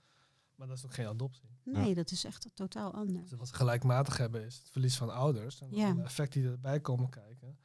Maar 0.56 0.68
dat 0.68 0.78
is 0.78 0.86
ook 0.86 0.94
geen 0.94 1.08
adoptie. 1.08 1.50
nee, 1.64 1.94
dat 1.96 2.12
is 2.12 2.24
echt 2.26 2.48
totaal 2.54 2.94
anders. 2.94 3.30
Dus 3.30 3.40
wat 3.40 3.48
ze 3.48 3.54
gelijkmatig 3.56 4.18
hebben 4.18 4.46
is 4.46 4.56
het 4.58 4.70
verlies 4.72 4.98
van 4.98 5.14
ouders. 5.14 5.62
En 5.62 5.68
Ja. 5.72 5.90
alle 5.92 6.04
effecten 6.04 6.42
die 6.42 6.50
erbij 6.52 6.80
komen 6.80 7.10
kijken. 7.10 7.58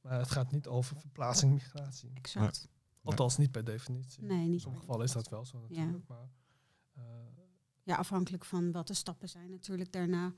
Maar 0.00 0.18
het 0.18 0.30
gaat 0.30 0.52
niet 0.52 0.66
over 0.66 0.96
verplaatsing 0.96 1.52
migratie. 1.52 2.10
Exact. 2.14 2.68
Althans 3.02 3.36
niet 3.36 3.50
per 3.50 3.64
definitie. 3.64 4.22
Nee, 4.24 4.44
In 4.44 4.50
niet. 4.50 4.60
sommige 4.60 4.82
gevallen 4.84 5.04
is 5.06 5.12
dat 5.12 5.28
wel 5.28 5.44
zo 5.44 5.58
natuurlijk. 5.60 6.08
Maar, 6.08 6.28
eh, 6.94 7.02
Ja, 7.82 7.96
afhankelijk 7.96 8.44
van 8.44 8.72
wat 8.72 8.86
de 8.86 8.94
stappen 8.94 9.28
zijn 9.28 9.50
natuurlijk 9.50 9.92
daarna. 9.92 10.32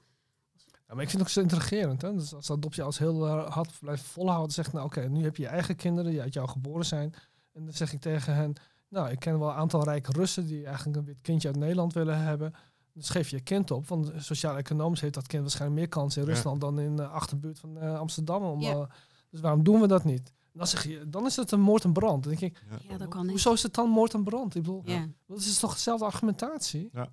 Ja, 0.89 0.95
maar 0.95 1.03
ik 1.03 1.11
vind 1.11 1.13
het 1.13 1.21
ook 1.23 1.29
zo 1.29 1.41
intrigerend. 1.41 2.03
Hè? 2.03 2.13
Dus 2.15 2.35
als 2.35 2.51
adoptie 2.51 2.83
als 2.83 2.99
heel 2.99 3.29
hard 3.29 3.79
blijft 3.81 4.03
volhouden, 4.05 4.53
zegt 4.53 4.73
nou 4.73 4.85
oké, 4.87 5.09
nu 5.09 5.23
heb 5.23 5.37
je 5.37 5.43
je 5.43 5.49
eigen 5.49 5.77
kinderen 5.77 6.11
die 6.11 6.21
uit 6.21 6.35
jou 6.35 6.49
geboren 6.49 6.87
zijn. 6.87 7.15
En 7.53 7.65
dan 7.65 7.73
zeg 7.73 7.93
ik 7.93 8.01
tegen 8.01 8.35
hen, 8.35 8.53
nou 8.89 9.11
ik 9.11 9.19
ken 9.19 9.39
wel 9.39 9.49
een 9.49 9.55
aantal 9.55 9.85
rijke 9.85 10.13
Russen 10.13 10.47
die 10.47 10.65
eigenlijk 10.67 10.97
een 10.97 11.05
wit 11.05 11.21
kindje 11.23 11.49
uit 11.49 11.57
Nederland 11.57 11.93
willen 11.93 12.19
hebben. 12.23 12.55
Dus 12.93 13.09
geef 13.09 13.29
je 13.29 13.37
je 13.37 13.43
kind 13.43 13.71
op, 13.71 13.87
want 13.89 14.13
sociaal-economisch 14.17 15.01
heeft 15.01 15.15
dat 15.15 15.27
kind 15.27 15.43
waarschijnlijk 15.43 15.81
meer 15.81 15.89
kans 15.89 16.17
in 16.17 16.23
Ja. 16.23 16.29
Rusland 16.29 16.61
dan 16.61 16.81
in 16.81 16.97
de 16.97 17.07
achterbuurt 17.07 17.59
van 17.59 17.79
eh, 17.79 17.99
Amsterdam. 17.99 18.43
Om, 18.43 18.61
Ja. 18.61 18.73
eh, 18.73 18.85
dus 19.33 19.41
waarom 19.41 19.63
doen 19.65 19.81
we 19.81 19.87
dat 19.87 20.05
niet? 20.05 20.33
Dan 20.53 20.67
zeg 20.67 20.85
je, 20.85 21.09
dan 21.09 21.27
is 21.27 21.37
het 21.37 21.51
een 21.51 21.61
moord 21.61 21.85
en 21.85 21.93
brand. 21.93 22.25
Dan 22.25 22.35
denk 22.35 22.53
ik, 22.55 22.63
Ja, 22.89 22.97
dat 22.99 23.09
kan 23.09 23.21
niet. 23.23 23.31
hoezo 23.31 23.53
is 23.53 23.63
het 23.63 23.75
dan 23.75 23.89
moord 23.89 24.15
en 24.15 24.25
brand? 24.25 24.55
Ik 24.55 24.63
bedoel, 24.63 24.83
Ja. 24.85 25.07
dat 25.27 25.39
is 25.39 25.59
toch 25.59 25.73
dezelfde 25.75 26.05
argumentatie? 26.05 26.89
ja. 26.93 27.09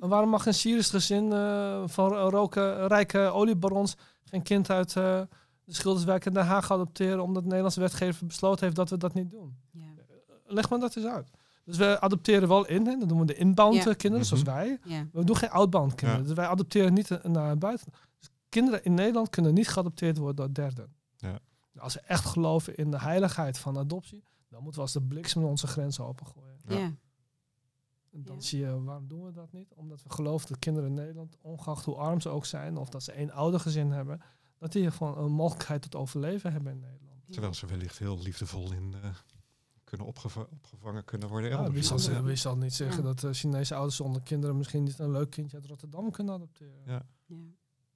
En 0.00 0.08
waarom 0.08 0.28
mag 0.30 0.46
een 0.46 0.54
Syrisch 0.54 0.90
gezin 0.90 1.32
eh, 1.32 1.82
van 1.86 2.12
roken, 2.12 2.86
rijke 2.86 3.18
oliebarons 3.18 3.96
geen 4.24 4.42
kind 4.42 4.70
uit 4.70 4.96
eh, 4.96 5.20
de 5.64 5.74
Schilderswijk 5.74 6.24
in 6.24 6.32
Den 6.32 6.44
Haag 6.46 6.70
adopteren 6.72 7.22
omdat 7.22 7.36
de 7.42 7.48
Nederlandse 7.48 7.80
wetgever 7.80 8.26
besloten 8.26 8.64
heeft 8.64 8.76
dat 8.76 8.90
we 8.90 8.96
dat 8.96 9.14
niet 9.14 9.30
doen? 9.30 9.56
Ja. 9.70 9.82
Leg 10.46 10.70
me 10.70 10.78
dat 10.78 10.96
eens 10.96 11.06
uit. 11.06 11.30
Dus 11.64 11.76
we 11.76 12.00
adopteren 12.00 12.48
wel 12.48 12.66
in, 12.66 12.86
hè? 12.86 12.96
dat 12.98 13.08
doen 13.08 13.18
we 13.18 13.24
de 13.24 13.34
inbound 13.34 13.74
Ja. 13.74 13.90
eh, 13.90 13.96
kinderen 13.96 14.26
zoals 14.26 14.42
Mhm. 14.42 14.52
wij. 14.54 14.78
Ja. 14.84 15.06
We 15.12 15.24
doen 15.24 15.36
geen 15.36 15.50
outbound 15.50 15.94
kinderen. 15.94 16.22
Ja. 16.22 16.28
Dus 16.28 16.36
wij 16.36 16.46
adopteren 16.46 16.92
niet 16.94 17.10
eh, 17.10 17.24
naar 17.24 17.58
buiten. 17.58 17.92
Dus 18.18 18.30
kinderen 18.48 18.84
in 18.84 18.94
Nederland 18.94 19.30
kunnen 19.30 19.54
niet 19.54 19.68
geadopteerd 19.68 20.16
worden 20.18 20.36
door 20.36 20.54
derden. 20.64 20.94
Ja. 21.24 21.38
Als 21.80 21.94
we 21.94 22.00
echt 22.00 22.24
geloven 22.24 22.76
in 22.76 22.90
de 22.90 22.98
heiligheid 23.00 23.58
van 23.58 23.78
adoptie, 23.78 24.24
dan 24.48 24.62
moeten 24.62 24.80
we 24.80 24.86
als 24.86 24.92
de 24.92 25.02
bliksem 25.02 25.44
onze 25.44 25.66
grenzen 25.66 26.04
opengooien. 26.04 26.58
Ja. 26.68 26.76
Ja. 26.78 26.92
En 28.12 28.22
dan 28.24 28.36
Ja. 28.36 28.42
zie 28.42 28.58
je, 28.60 28.82
waarom 28.82 29.08
doen 29.08 29.24
we 29.24 29.32
dat 29.32 29.52
niet? 29.52 29.72
Omdat 29.74 30.02
we 30.02 30.10
geloven 30.10 30.48
dat 30.48 30.58
kinderen 30.58 30.88
in 30.88 30.94
Nederland, 30.94 31.36
ongeacht 31.40 31.84
hoe 31.84 31.94
arm 31.94 32.20
ze 32.20 32.28
ook 32.28 32.46
zijn, 32.46 32.76
of 32.76 32.88
dat 32.88 33.02
ze 33.02 33.12
één 33.12 33.30
ouder 33.30 33.60
gezin 33.60 33.90
hebben, 33.90 34.20
dat 34.58 34.72
die 34.72 34.90
gewoon 34.90 35.18
een 35.18 35.32
mogelijkheid 35.32 35.82
tot 35.82 35.94
overleven 35.94 36.52
hebben 36.52 36.72
in 36.72 36.80
Nederland. 36.80 37.22
Terwijl 37.30 37.54
ze 37.54 37.66
wellicht 37.66 37.98
heel 37.98 38.18
liefdevol 38.18 38.72
in 38.72 38.94
eh, 39.02 39.10
kunnen 39.84 40.06
opgeva- 40.06 40.46
opgevangen 40.50 41.04
kunnen 41.04 41.28
worden. 41.28 41.50
Ja, 41.50 41.70
wie, 41.70 41.82
zal, 41.82 41.98
ze- 41.98 42.22
wie 42.22 42.36
zal 42.36 42.56
niet 42.56 42.74
zeggen 42.74 42.96
Ja. 43.02 43.02
dat 43.02 43.24
eh, 43.24 43.30
Chinese 43.32 43.74
ouders 43.74 43.96
zonder 43.96 44.22
kinderen 44.22 44.56
misschien 44.56 44.82
niet 44.82 44.98
een 44.98 45.10
leuk 45.10 45.30
kindje 45.30 45.56
uit 45.56 45.66
Rotterdam 45.66 46.10
kunnen 46.10 46.34
adopteren? 46.34 46.82
Ja. 46.86 47.06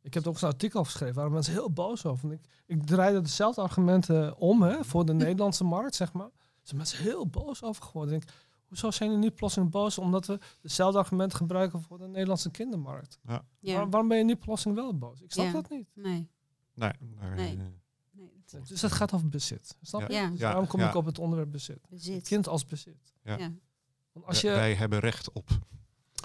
Ik 0.03 0.15
heb 0.15 0.23
er 0.23 0.29
ook 0.29 0.39
zo'n 0.39 0.49
artikel 0.51 0.81
over 0.81 0.93
geschreven, 0.93 1.17
waar 1.23 1.31
mensen 1.31 1.53
heel 1.53 1.71
boos 1.71 2.07
over. 2.07 2.29
Want 2.29 2.41
ik, 2.41 2.51
ik 2.67 2.87
draaide 2.87 3.21
dezelfde 3.21 3.61
argumenten 3.61 4.37
om 4.37 4.63
hè, 4.63 4.85
voor 4.85 5.05
de 5.07 5.13
Nederlandse 5.25 5.65
markt, 5.65 5.95
zeg 5.95 6.13
maar. 6.13 6.31
Zijn 6.63 6.77
mensen 6.77 6.99
heel 7.03 7.27
boos 7.27 7.63
over 7.63 7.83
geworden. 7.83 8.15
Ik 8.15 8.21
denk, 8.21 8.37
hoezo 8.69 8.91
zijn 8.91 9.11
jullie 9.11 9.25
nu 9.25 9.31
plotseling 9.31 9.71
boos 9.71 9.99
omdat 9.99 10.27
we 10.27 10.39
dezelfde 10.61 10.99
argumenten 10.99 11.37
gebruiken 11.39 11.83
voor 11.83 11.99
de 11.99 12.07
Nederlandse 12.09 12.51
kindermarkt? 12.51 13.19
Ja. 13.23 13.43
Waar- 13.61 13.91
waarom 13.91 14.09
ben 14.09 14.19
je 14.19 14.25
nu 14.25 14.37
plotseling 14.37 14.79
wel 14.79 14.99
boos? 14.99 15.21
Ik 15.21 15.33
snap 15.33 15.47
Ja. 15.47 15.53
dat 15.53 15.71
niet. 15.71 15.89
Nee. 15.95 16.29
Nee, 16.75 16.93
maar, 17.19 17.35
Nee. 17.35 17.59
dat 18.51 18.69
Dus 18.69 18.83
het 18.83 18.93
gaat 18.93 19.13
over 19.13 19.29
bezit. 19.29 19.77
Snap 19.83 20.01
je? 20.11 20.29
Dus 20.31 20.39
daarom 20.39 20.67
kom 20.67 20.81
ja. 20.81 20.89
ik 20.89 20.95
op 20.95 21.05
het 21.07 21.19
onderwerp 21.19 21.51
bezit. 21.53 21.79
bezit. 21.89 22.15
Het 22.15 22.29
kind 22.29 22.49
als 22.49 22.65
bezit. 22.67 23.13
Ja. 23.23 23.37
Ja. 23.39 23.53
Want 24.13 24.27
als 24.27 24.43
wij- 24.43 24.53
je, 24.53 24.57
Wij 24.59 24.75
hebben 24.75 24.99
recht 24.99 25.33
op 25.33 25.49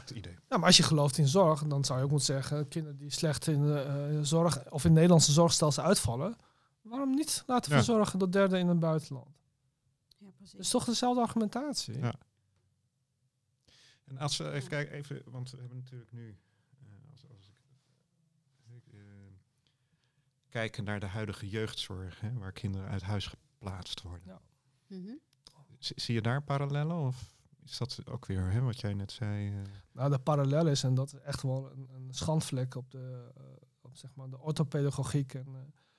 het 0.09 0.17
idee. 0.17 0.35
ja, 0.49 0.57
maar 0.57 0.65
als 0.65 0.77
je 0.77 0.83
gelooft 0.83 1.17
in 1.17 1.27
zorg, 1.27 1.63
dan 1.63 1.85
zou 1.85 1.97
je 1.99 2.03
ook 2.05 2.09
moeten 2.11 2.27
zeggen, 2.35 2.67
kinderen 2.67 2.97
die 2.97 3.09
slecht 3.09 3.47
in 3.47 3.61
de 3.61 3.79
eh, 3.79 4.19
zorg 4.21 4.71
of 4.71 4.85
in 4.85 4.93
Nederlandse 4.93 5.31
zorgstelsel 5.31 5.83
uitvallen, 5.83 6.35
waarom 6.81 7.15
niet 7.15 7.43
laten 7.47 7.71
Ja. 7.71 7.77
verzorgen 7.77 8.19
door 8.19 8.31
derden 8.31 8.59
in 8.59 8.67
het 8.67 8.79
buitenland? 8.79 9.27
Ja, 10.17 10.29
precies. 10.31 10.51
Dat 10.51 10.61
is 10.61 10.69
toch 10.69 10.83
dezelfde 10.85 11.21
argumentatie? 11.21 11.97
Ja. 11.99 12.13
En 14.05 14.17
als 14.17 14.37
we 14.37 14.51
even 14.51 14.69
kijken, 14.69 14.95
even, 14.95 15.21
want 15.25 15.51
we 15.51 15.57
hebben 15.57 15.77
natuurlijk 15.77 16.11
nu, 16.11 16.37
eh, 16.79 16.87
als, 17.11 17.25
als 17.35 17.47
ik, 17.49 18.75
ik, 18.75 18.93
eh, 18.93 18.99
kijken 20.49 20.83
naar 20.83 20.99
de 20.99 21.05
huidige 21.05 21.49
jeugdzorg, 21.49 22.19
hè, 22.19 22.33
waar 22.33 22.51
kinderen 22.51 22.89
uit 22.89 23.01
huis 23.01 23.27
geplaatst 23.27 24.01
worden. 24.01 24.27
Ja. 24.27 24.41
Mhm. 24.87 25.11
Zie, 25.79 26.01
zie 26.01 26.15
je 26.15 26.21
daar 26.21 26.43
parallellen 26.43 26.95
of 26.97 27.32
is 27.65 27.77
dat 27.77 27.99
ook 28.09 28.25
weer 28.25 28.51
hè, 28.51 28.61
wat 28.61 28.79
jij 28.79 28.93
net 28.93 29.11
zei? 29.11 29.47
eh, 29.47 29.61
Nou, 29.91 30.09
de 30.09 30.19
parallel 30.19 30.67
is, 30.67 30.83
en 30.83 30.95
dat 30.95 31.13
is 31.13 31.19
echt 31.19 31.41
wel 31.41 31.71
een, 31.71 31.89
een 31.95 32.13
schandvlek 32.13 32.75
op 32.75 32.91
de, 32.91 33.31
eh, 33.37 33.43
op 33.81 33.95
zeg 33.97 34.15
maar 34.15 34.29
de 34.29 34.39
orthopedagogiek 34.39 35.33
en 35.33 35.47
eh, 35.47 35.53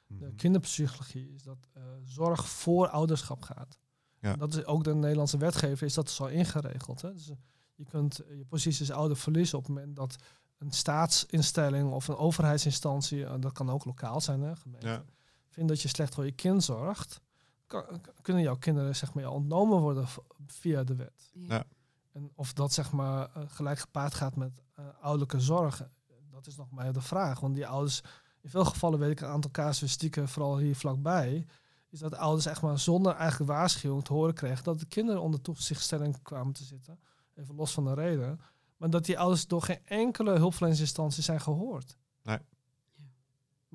de 0.07 0.27
mhm. 0.27 0.35
kinderpsychologie, 0.36 1.32
is 1.35 1.43
dat 1.43 1.69
zorg 2.05 2.49
voor 2.49 2.89
ouderschap 2.89 3.43
gaat. 3.43 3.78
Ja. 4.20 4.32
En 4.32 4.39
Dat 4.39 4.55
is 4.55 4.65
ook 4.65 4.85
de 4.85 4.95
Nederlandse 4.95 5.39
wetgever 5.39 5.86
is 5.86 5.95
dat 5.95 6.11
zo 6.11 6.27
ingeregeld. 6.27 7.03
Hè? 7.03 7.12
Dus, 7.12 7.31
je 7.74 7.85
kunt 7.85 8.16
je 8.16 8.45
positie 8.45 8.81
als 8.89 8.97
ouder 8.99 9.16
verliezen 9.16 9.59
op 9.59 9.65
het 9.65 9.74
moment 9.74 9.97
dat 9.97 10.16
een 10.59 10.70
staatsinstelling 10.70 11.93
of 11.93 12.09
een 12.09 12.16
overheidsinstantie, 12.16 13.39
dat 13.39 13.53
kan 13.53 13.70
ook 13.70 13.85
lokaal 13.85 14.20
zijn, 14.20 14.41
hè, 14.43 14.57
gemeente, 14.57 14.86
Ja. 14.86 15.05
vindt 15.49 15.69
dat 15.69 15.81
je 15.81 15.89
slecht 15.89 16.15
voor 16.15 16.24
je 16.24 16.32
kind 16.32 16.65
zorgt, 16.65 17.20
kan- 17.66 18.01
kunnen 18.23 18.43
jouw 18.43 18.57
kinderen 18.57 18.97
zeg 18.97 19.15
maar, 19.15 19.23
jou 19.23 19.35
ontnomen 19.36 19.81
worden 19.81 20.07
via 20.47 20.85
de 20.85 20.95
wet. 20.95 21.31
Ja. 21.32 21.65
En 22.12 22.31
of 22.35 22.53
dat 22.53 22.73
zeg 22.73 22.93
maar 22.93 23.31
eh, 23.35 23.43
gelijk 23.47 23.78
gepaard 23.78 24.15
gaat 24.15 24.36
met 24.36 24.62
eh, 24.74 24.85
ouderlijke 25.01 25.41
zorg, 25.41 25.81
eh, 25.81 25.86
dat 26.31 26.47
is 26.47 26.57
nog 26.57 26.70
maar 26.70 26.93
de 26.93 27.01
vraag. 27.01 27.41
Want 27.41 27.55
die 27.55 27.66
ouders, 27.66 28.01
in 28.41 28.51
veel 28.51 28.65
gevallen 28.65 28.99
weet 28.99 29.11
ik 29.11 29.20
een 29.20 29.28
aantal 29.28 29.51
casuïstieken, 29.51 30.28
vooral 30.28 30.59
hier 30.59 30.77
vlakbij, 30.77 31.47
is 31.91 31.99
dat 31.99 32.11
de 32.11 32.16
ouders 32.19 32.47
echt 32.47 32.62
maar 32.62 32.78
zonder 32.78 33.15
eigenlijk 33.15 33.51
waarschuwing 33.51 34.05
te 34.05 34.12
horen 34.12 34.35
kregen 34.35 34.65
dat 34.65 34.78
de 34.78 34.86
kinderen 34.86 35.23
onder 35.23 35.41
toezichtstelling 35.41 36.23
kwamen 36.23 36.53
te 36.53 36.65
zitten. 36.65 36.99
Even 37.35 37.55
los 37.55 37.73
van 37.73 37.85
de 37.85 37.95
reden. 37.95 38.41
Maar 38.77 38.91
dat 38.91 39.05
die 39.05 39.19
ouders 39.19 39.47
door 39.47 39.62
geen 39.62 39.81
enkele 39.85 40.39
hulpverleningsinstantie 40.39 41.23
zijn 41.23 41.41
gehoord. 41.41 41.97
Nee. 42.23 42.39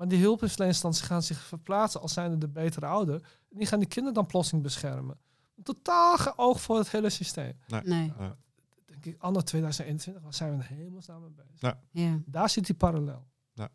Ja. 0.00 0.06
Maar 0.06 0.08
die 0.08 0.18
hulpverleningsinstanties 0.24 1.02
gaan 1.02 1.22
zich 1.22 1.38
verplaatsen 1.40 2.00
als 2.00 2.12
zijnde 2.12 2.38
de 2.38 2.48
betere 2.48 2.86
ouder. 2.86 3.14
En 3.50 3.58
die 3.58 3.66
gaan 3.66 3.78
die 3.78 3.88
kinderen 3.88 4.14
dan 4.14 4.26
plotseling 4.26 4.62
beschermen. 4.62 5.18
Totaal 5.62 6.16
geen 6.16 6.32
oog 6.36 6.60
voor 6.60 6.76
het 6.78 6.90
hele 6.90 7.10
systeem. 7.10 7.52
Nee. 7.84 8.12
Ja. 8.18 8.36
Denk 8.84 9.04
ik, 9.04 9.22
anno 9.22 9.40
2021, 9.40 10.22
waar 10.22 10.34
zijn 10.34 10.58
we 10.58 10.64
in 10.68 10.76
hemelsnaam 10.76 11.20
mee 11.20 11.30
bezig? 11.30 11.60
Ja. 11.60 11.80
Ja. 11.90 12.18
Daar 12.26 12.50
zit 12.50 12.66
die 12.66 12.74
parallel. 12.74 13.26
ja, 13.52 13.68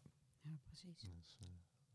precies. 0.63 0.99
Dus, 0.99 1.37
eh, 1.39 1.45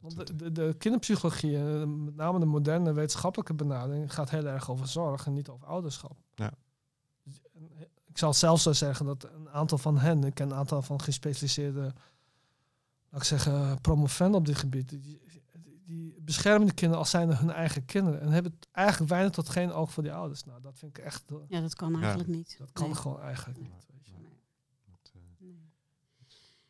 Want 0.00 0.26
de, 0.26 0.36
de, 0.36 0.52
de 0.52 0.74
kinderpsychologie, 0.78 1.56
eh, 1.56 1.84
met 1.84 2.16
name 2.16 2.38
de 2.38 2.46
moderne 2.46 2.92
wetenschappelijke 2.92 3.54
benadering, 3.54 4.14
gaat 4.14 4.30
heel 4.30 4.46
erg 4.46 4.70
over 4.70 4.88
zorg 4.88 5.26
en 5.26 5.32
niet 5.32 5.48
over 5.48 5.66
ouderschap. 5.66 6.16
Ja. 6.34 6.50
Dus, 7.22 7.40
eh, 7.52 7.62
Ik 8.06 8.18
zal 8.18 8.34
zelfs 8.34 8.62
zo 8.62 8.72
zeggen 8.72 9.06
dat 9.06 9.24
een 9.24 9.50
aantal 9.50 9.78
van 9.78 9.98
hen, 9.98 10.24
ik 10.24 10.34
ken 10.34 10.50
een 10.50 10.56
aantal 10.56 10.82
van 10.82 11.00
gespecialiseerde, 11.00 11.92
laat 13.10 13.20
ik 13.20 13.26
zeggen, 13.26 13.80
promovenden 13.80 14.34
op 14.40 14.46
dit 14.46 14.56
gebied, 14.56 14.88
die, 14.88 15.00
die, 15.00 16.14
beschermen 16.20 16.66
de 16.66 16.74
kinderen 16.74 16.98
als 17.02 17.10
zijn 17.10 17.36
hun 17.36 17.50
eigen 17.50 17.84
kinderen 17.84 18.20
en 18.20 18.28
hebben 18.28 18.58
eigenlijk 18.72 19.10
weinig 19.10 19.32
tot 19.32 19.48
geen 19.48 19.72
oog 19.72 19.92
voor 19.92 20.02
die 20.02 20.12
ouders. 20.12 20.44
Nou, 20.44 20.60
dat 20.60 20.78
vind 20.78 20.98
ik 20.98 21.04
echt, 21.04 21.30
eh, 21.30 21.36
Ja, 21.48 21.60
dat 21.60 21.74
kan 21.74 21.94
eigenlijk 22.00 22.28
niet. 22.28 22.54
dat 22.58 22.72
kan 22.72 22.86
Nee. 22.86 22.94
gewoon 22.94 23.20
eigenlijk 23.20 23.58
Nee. 23.58 23.68
niet. 23.70 23.86
Weet 23.92 24.06
je. 24.06 24.12
Nee. 25.38 25.50
eh, 25.50 25.56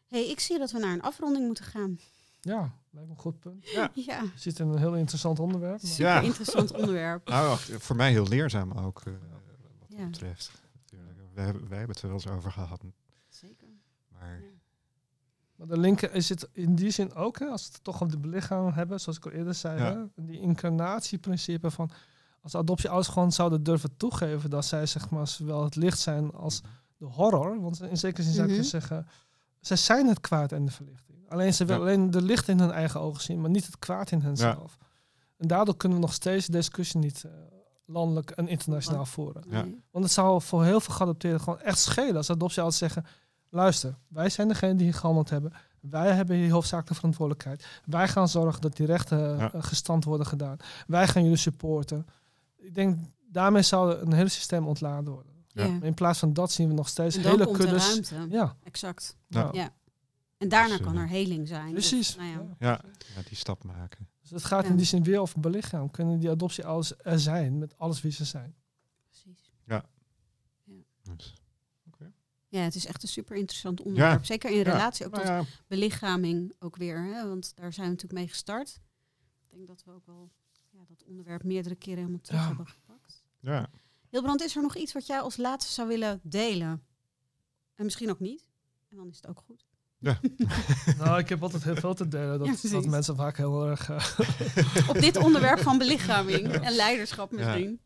hey, 0.08 0.30
ik 0.30 0.40
zie 0.40 0.58
dat 0.58 0.70
we 0.70 0.78
naar 0.78 0.92
een 0.92 1.02
afronding 1.02 1.46
moeten 1.46 1.64
gaan. 1.64 1.98
Ja, 2.40 2.72
lijkt 2.90 3.08
me 3.08 3.14
een 3.14 3.20
goed 3.20 3.38
punt. 3.40 3.68
Ja. 3.68 3.90
Ja, 4.06 4.22
zit 4.36 4.58
in 4.58 4.68
een 4.68 4.78
heel 4.78 4.96
interessant 4.96 5.38
onderwerp. 5.38 5.82
maar- 5.82 5.90
super 5.90 6.04
Ja. 6.12 6.20
interessant 6.20 6.72
onderwerp. 6.78 7.28
nou, 7.28 7.48
wacht, 7.48 7.70
voor 7.72 7.96
mij 7.96 8.10
heel 8.10 8.26
leerzaam 8.28 8.72
ook, 8.72 9.00
eh, 9.00 9.12
wat 9.12 9.88
dat 9.88 9.98
Ja. 9.98 10.04
betreft. 10.06 10.50
Natuurlijk. 10.80 11.18
Wij 11.34 11.44
hebben, 11.44 11.68
wij 11.68 11.78
hebben 11.78 11.94
het 11.96 12.04
er 12.04 12.10
wel 12.10 12.20
eens 12.22 12.28
over 12.36 12.52
gehad. 12.52 12.82
Zeker. 13.28 13.68
Maar 14.08 14.42
Maar 15.61 15.69
de 15.69 15.78
linker 15.78 16.15
is 16.15 16.28
het 16.28 16.49
in 16.53 16.74
die 16.74 16.91
zin 16.91 17.15
ook, 17.15 17.39
hè, 17.39 17.47
als 17.47 17.66
we 17.66 17.73
het 17.73 17.85
toch 17.85 18.01
op 18.01 18.11
de 18.11 18.19
belichaming 18.19 18.74
hebben, 18.74 19.01
zoals 19.01 19.19
ik 19.19 19.24
al 19.24 19.31
eerder 19.31 19.55
zei, 19.55 19.78
Ja. 19.81 19.85
hè, 20.16 20.24
die 20.24 20.41
incarnatieprincipe 20.41 21.70
van 21.70 21.91
als 22.43 22.55
adoptieouders 22.55 23.09
gewoon 23.09 23.32
zouden 23.32 23.62
durven 23.62 23.97
toegeven 23.97 24.51
dat 24.51 24.65
zij 24.65 24.87
zeg 24.87 25.11
maar 25.11 25.28
zowel 25.28 25.65
het 25.65 25.77
licht 25.77 25.99
zijn 25.99 26.32
als 26.32 26.61
de 26.97 27.05
horror, 27.07 27.61
want 27.61 27.82
in 27.82 27.97
zekere 27.97 28.23
zin 28.23 28.32
zou 28.32 28.47
ik 28.47 28.53
Mhm. 28.53 28.62
je 28.62 28.69
zeggen, 28.69 29.07
zij 29.61 29.77
zijn 29.77 30.07
het 30.09 30.20
kwaad 30.20 30.53
en 30.53 30.65
de 30.65 30.70
verlichting. 30.73 31.19
Alleen 31.31 31.55
ze 31.55 31.65
willen 31.65 31.82
Ja. 31.87 31.89
alleen 31.93 32.11
de 32.11 32.23
licht 32.23 32.49
in 32.49 32.59
hun 32.59 32.70
eigen 32.70 33.01
ogen 33.01 33.23
zien, 33.23 33.41
maar 33.41 33.51
niet 33.51 33.66
het 33.66 33.78
kwaad 33.78 34.11
in 34.11 34.20
henzelf. 34.20 34.77
En 35.37 35.49
daardoor 35.49 35.77
kunnen 35.77 35.99
we 35.99 36.05
nog 36.05 36.15
steeds 36.15 36.47
de 36.47 36.53
discussie 36.53 37.01
niet 37.01 37.24
eh, 37.24 37.31
landelijk 37.87 38.31
en 38.31 38.49
internationaal 38.49 39.07
voeren. 39.07 39.43
Ja. 39.51 39.65
Want 39.91 40.05
het 40.05 40.12
zou 40.15 40.43
voor 40.43 40.65
heel 40.65 40.81
veel 40.81 40.95
geadopteerden 40.95 41.41
gewoon 41.41 41.61
echt 41.61 41.78
schelen 41.78 42.16
als 42.16 42.31
adoptieouders 42.31 42.78
zeggen... 42.78 43.05
luister, 43.51 43.94
wij 44.09 44.28
zijn 44.31 44.48
degene 44.48 44.74
die 44.74 44.85
hier 44.85 44.94
gehandeld 44.94 45.31
hebben. 45.31 45.52
Wij 45.81 46.12
hebben 46.12 46.36
hier 46.36 46.51
hoofdzakelijke 46.52 46.94
verantwoordelijkheid. 46.94 47.66
Wij 47.85 48.09
gaan 48.09 48.28
zorgen 48.28 48.60
dat 48.60 48.77
die 48.77 48.86
rechten 48.86 49.18
Ja. 49.39 49.52
eh, 49.52 49.62
gestand 49.62 50.05
worden 50.05 50.27
gedaan. 50.27 50.56
Wij 50.86 51.09
gaan 51.09 51.22
jullie 51.22 51.36
supporten. 51.39 52.06
Ik 52.56 52.74
denk, 52.74 52.98
daarmee 53.28 53.62
zou 53.62 53.94
een 53.94 54.12
hele 54.12 54.28
systeem 54.28 54.66
ontladen 54.66 55.12
worden. 55.12 55.32
Ja. 55.48 55.64
Ja. 55.64 55.78
In 55.82 55.94
plaats 55.94 56.18
van 56.18 56.32
dat 56.32 56.52
zien 56.52 56.68
we 56.68 56.74
nog 56.74 56.89
steeds 56.89 57.16
En 57.16 57.22
dan 57.22 57.32
hele 57.32 57.51
kuddes... 57.51 57.86
ruimte. 58.09 58.36
Ja, 58.36 58.56
Exact. 58.62 59.16
Ja. 59.27 59.40
ja. 59.40 59.51
Ja. 59.52 59.72
En 60.39 60.48
daarna 60.48 60.77
Dus, 60.77 60.86
kan 60.86 60.97
er 60.97 61.09
heling 61.09 61.48
zijn. 61.48 61.72
precies. 61.72 62.09
Of, 62.10 62.16
nou 62.16 62.28
ja. 62.31 62.39
Ja. 62.59 62.68
ja, 62.68 62.81
ja, 63.16 63.22
die 63.28 63.36
stap 63.36 63.64
maken. 63.64 64.09
Dus 64.20 64.31
het 64.31 64.44
gaat 64.44 64.64
Ja. 64.64 64.70
in 64.70 64.77
die 64.77 64.86
zin 64.86 65.02
weer 65.02 65.20
over 65.20 65.40
belichaam. 65.40 65.90
Kunnen 65.90 66.18
die 66.18 66.31
adoptieouders 66.31 66.93
er 67.02 67.20
zijn 67.20 67.59
met 67.59 67.78
alles 67.78 68.01
wie 68.01 68.12
ze 68.12 68.24
zijn? 68.24 68.55
Precies. 69.09 69.51
Dus, 71.16 71.35
Ja, 72.51 72.60
het 72.60 72.74
is 72.74 72.86
echt 72.86 73.02
een 73.02 73.09
super 73.09 73.36
interessant 73.36 73.81
onderwerp. 73.82 74.24
Zeker 74.24 74.51
in 74.51 74.56
ja. 74.56 74.62
relatie 74.62 75.06
ook 75.06 75.12
nou 75.12 75.24
tot 75.27 75.35
ja, 75.35 75.44
belichaming 75.66 76.52
ook 76.59 76.77
weer. 76.77 77.02
Hè? 77.05 77.28
Want 77.28 77.52
daar 77.56 77.72
zijn 77.72 77.86
we 77.86 77.93
natuurlijk 77.93 78.20
mee 78.20 78.28
gestart. 78.28 78.81
Ik 79.51 79.56
denk 79.56 79.66
dat 79.66 79.82
we 79.85 79.93
ook 79.93 80.06
wel 80.06 80.31
ja, 80.70 80.81
dat 80.89 81.05
onderwerp 81.06 81.44
meerdere 81.44 81.74
keren 81.74 81.98
helemaal 81.98 82.20
terug 82.20 82.40
Ja. 82.40 82.47
hebben 82.47 82.66
gepakt. 82.66 83.22
ja. 83.40 83.70
Hilbrand, 84.09 84.43
is 84.43 84.56
er 84.56 84.62
nog 84.62 84.77
iets 84.77 84.93
wat 84.93 85.06
jij 85.06 85.20
als 85.20 85.36
laatste 85.36 85.72
zou 85.72 85.89
willen 85.89 86.20
delen? 86.22 86.82
En 87.74 87.85
misschien 87.85 88.10
ook 88.10 88.20
niet. 88.20 88.44
En 88.89 88.97
dan 88.97 89.09
is 89.09 89.16
het 89.16 89.27
ook 89.27 89.43
goed. 89.47 89.64
nou, 90.98 91.18
ik 91.18 91.28
heb 91.28 91.43
altijd 91.43 91.64
heel 91.64 91.74
veel 91.77 91.94
te 91.94 92.09
delen. 92.09 92.39
Dat, 92.39 92.60
Ja, 92.62 92.70
dat 92.70 92.86
mensen 92.86 93.16
vaak 93.16 93.36
heel 93.36 93.66
erg... 93.66 93.90
eh, 93.90 94.89
Op 94.89 94.98
dit 95.01 95.16
onderwerp 95.16 95.59
van 95.59 95.78
belichaming 95.78 96.47
en 96.52 96.72
leiderschap 96.72 97.31
misschien. 97.32 97.81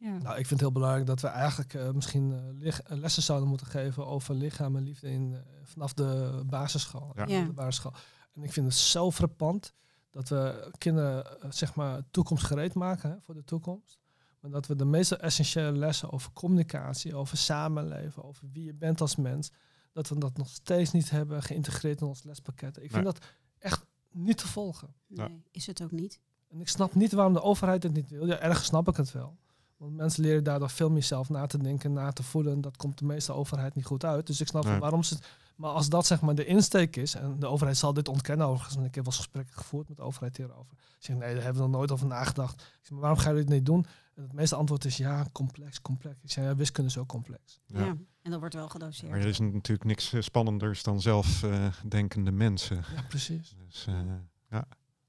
Ja. 0.00 0.18
Nou, 0.18 0.28
ik 0.28 0.46
vind 0.46 0.50
het 0.50 0.60
heel 0.60 0.72
belangrijk 0.72 1.06
dat 1.06 1.20
we 1.20 1.26
eigenlijk 1.28 1.74
eh, 1.74 1.90
misschien 1.90 2.32
eh, 2.60 2.68
eh, 2.68 2.98
lessen 2.98 3.22
zouden 3.22 3.48
moeten 3.48 3.66
geven 3.66 4.06
over 4.06 4.34
lichaam 4.34 4.76
en 4.76 4.82
liefde 4.82 5.10
in, 5.10 5.36
vanaf 5.64 5.94
de 5.94 6.42
basisschool. 6.46 7.12
Ja. 7.16 7.26
Ja. 7.26 7.44
De 7.44 7.52
basisschool. 7.52 7.92
En 8.32 8.42
ik 8.42 8.52
vind 8.52 8.66
het 8.66 8.74
zo 8.74 9.10
frappant 9.10 9.72
dat 10.10 10.28
we 10.28 10.70
kinderen 10.78 11.36
zeg 11.48 11.74
maar 11.74 12.02
toekomstgereed 12.10 12.74
maken 12.74 13.10
hè, 13.10 13.16
voor 13.20 13.34
de 13.34 13.44
toekomst. 13.44 13.98
Maar 14.40 14.50
dat 14.50 14.66
we 14.66 14.76
de 14.76 14.84
meest 14.84 15.12
essentiële 15.12 15.72
lessen 15.72 16.10
over 16.12 16.32
communicatie, 16.32 17.14
over 17.14 17.36
samenleven, 17.36 18.24
over 18.24 18.48
wie 18.52 18.64
je 18.64 18.74
bent 18.74 19.00
als 19.00 19.16
mens, 19.16 19.50
dat 19.92 20.08
we 20.08 20.18
dat 20.18 20.36
nog 20.36 20.48
steeds 20.48 20.90
niet 20.90 21.10
hebben 21.10 21.42
geïntegreerd 21.42 22.00
in 22.00 22.06
ons 22.06 22.22
lespakket. 22.22 22.76
Ik 22.76 22.90
vind 22.90 23.04
Nee. 23.04 23.12
dat 23.12 23.18
echt 23.58 23.86
niet 24.10 24.38
te 24.38 24.48
volgen. 24.48 24.94
Nee, 25.06 25.42
is 25.50 25.66
het 25.66 25.82
ook 25.82 25.90
niet. 25.90 26.20
En 26.48 26.60
ik 26.60 26.68
snap 26.68 26.94
niet 26.94 27.12
waarom 27.12 27.32
de 27.32 27.42
overheid 27.42 27.82
het 27.82 27.92
niet 27.92 28.08
wil. 28.10 28.26
Ja, 28.26 28.38
ergens 28.38 28.66
snap 28.66 28.88
ik 28.88 28.96
het 28.96 29.12
wel. 29.12 29.38
Want 29.80 29.96
mensen 29.96 30.22
leren 30.22 30.44
daardoor 30.44 30.70
veel 30.70 30.90
meer 30.90 31.02
zelf 31.02 31.28
na 31.28 31.46
te 31.46 31.58
denken, 31.58 31.92
na 31.92 32.10
te 32.12 32.22
voelen. 32.22 32.52
En 32.52 32.60
dat 32.60 32.76
komt 32.76 32.98
de 32.98 33.04
meeste 33.04 33.32
overheid 33.32 33.74
niet 33.74 33.84
goed 33.84 34.04
uit. 34.04 34.26
Dus 34.26 34.40
ik 34.40 34.46
snap 34.46 34.62
Nee. 34.62 34.72
wel 34.72 34.80
waarom 34.80 35.02
ze 35.02 35.14
het... 35.14 35.26
Maar 35.56 35.70
als 35.70 35.88
dat 35.88 36.06
zeg 36.06 36.20
maar 36.20 36.34
de 36.34 36.44
insteek 36.44 36.96
is, 36.96 37.14
en 37.14 37.38
de 37.38 37.46
overheid 37.46 37.76
zal 37.76 37.92
dit 37.92 38.08
ontkennen 38.08 38.46
overigens, 38.46 38.74
want 38.74 38.86
ik 38.86 38.94
heb 38.94 39.04
wel 39.04 39.12
eens 39.12 39.22
gesprekken 39.22 39.54
gevoerd 39.56 39.88
met 39.88 39.96
de 39.96 40.02
overheid 40.02 40.36
hierover. 40.36 40.76
Ze 40.78 40.96
zeggen, 40.98 41.24
nee, 41.24 41.34
daar 41.34 41.42
hebben 41.44 41.62
we 41.62 41.68
nog 41.68 41.76
nooit 41.76 41.90
over 41.90 42.06
nagedacht. 42.06 42.60
Ik 42.60 42.78
zeg, 42.80 42.90
maar 42.90 43.00
waarom 43.00 43.18
gaan 43.18 43.28
jullie 43.34 43.44
het 43.48 43.54
niet 43.54 43.66
doen? 43.66 43.86
En 44.14 44.22
het 44.22 44.32
meeste 44.32 44.54
antwoord 44.56 44.84
is, 44.84 44.96
ja, 44.96 45.26
complex, 45.32 45.80
complex. 45.80 46.22
Ik 46.22 46.30
zeg, 46.30 46.44
ja, 46.44 46.54
wiskunde 46.56 46.90
is 46.90 46.98
ook 46.98 47.08
complex. 47.08 47.60
Ja. 47.66 47.80
Ja. 47.84 47.96
En 48.22 48.30
dat 48.30 48.40
wordt 48.40 48.54
wel 48.54 48.68
gedoseerd. 48.68 49.10
Maar 49.10 49.20
er 49.20 49.26
is 49.26 49.38
natuurlijk 49.38 49.84
niks 49.84 50.12
eh, 50.12 50.20
spannenders 50.20 50.82
dan 50.82 51.00
zelfdenkende 51.00 52.30
mensen. 52.30 52.76
Ja, 52.94 53.02
precies. 53.08 53.54
Dus, 53.66 53.86
eh, 53.86 54.58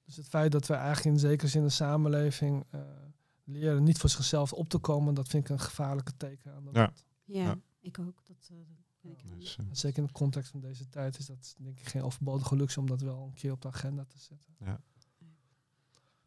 Dus 0.06 0.16
het 0.16 0.28
feit 0.28 0.52
dat 0.52 0.68
we 0.68 0.74
eigenlijk 0.74 1.16
in 1.16 1.20
zekere 1.22 1.48
zin 1.50 1.64
de 1.64 1.70
samenleving 1.70 2.64
eh, 2.70 2.80
leren 3.52 3.84
niet 3.84 3.98
voor 3.98 4.10
zichzelf 4.10 4.54
op 4.54 4.70
te 4.70 4.78
komen, 4.78 5.14
dat 5.14 5.28
vind 5.28 5.44
ik 5.44 5.50
een 5.50 5.60
gevaarlijke 5.60 6.18
teken 6.18 6.54
aan 6.56 6.64
de 6.64 6.70
Ja. 6.74 6.92
Ja, 7.26 7.44
Ja. 7.44 7.58
ik 7.82 8.00
ook. 8.00 8.26
Dat, 8.28 8.50
eh, 8.52 8.58
ik 9.12 9.40
dus, 9.40 9.58
eh, 9.60 9.66
Zeker 9.72 9.98
in 9.98 10.06
de 10.06 10.12
context 10.12 10.52
van 10.52 10.60
deze 10.60 10.90
tijd 10.90 11.18
is 11.18 11.26
dat 11.26 11.56
denk 11.58 11.80
ik 11.80 11.88
geen 11.88 12.04
overbodige 12.04 12.56
luxe 12.56 12.80
om 12.80 12.88
dat 12.88 13.02
wel 13.02 13.24
een 13.24 13.34
keer 13.34 13.52
op 13.52 13.62
de 13.62 13.68
agenda 13.68 14.06
te 14.08 14.18
zetten. 14.20 14.80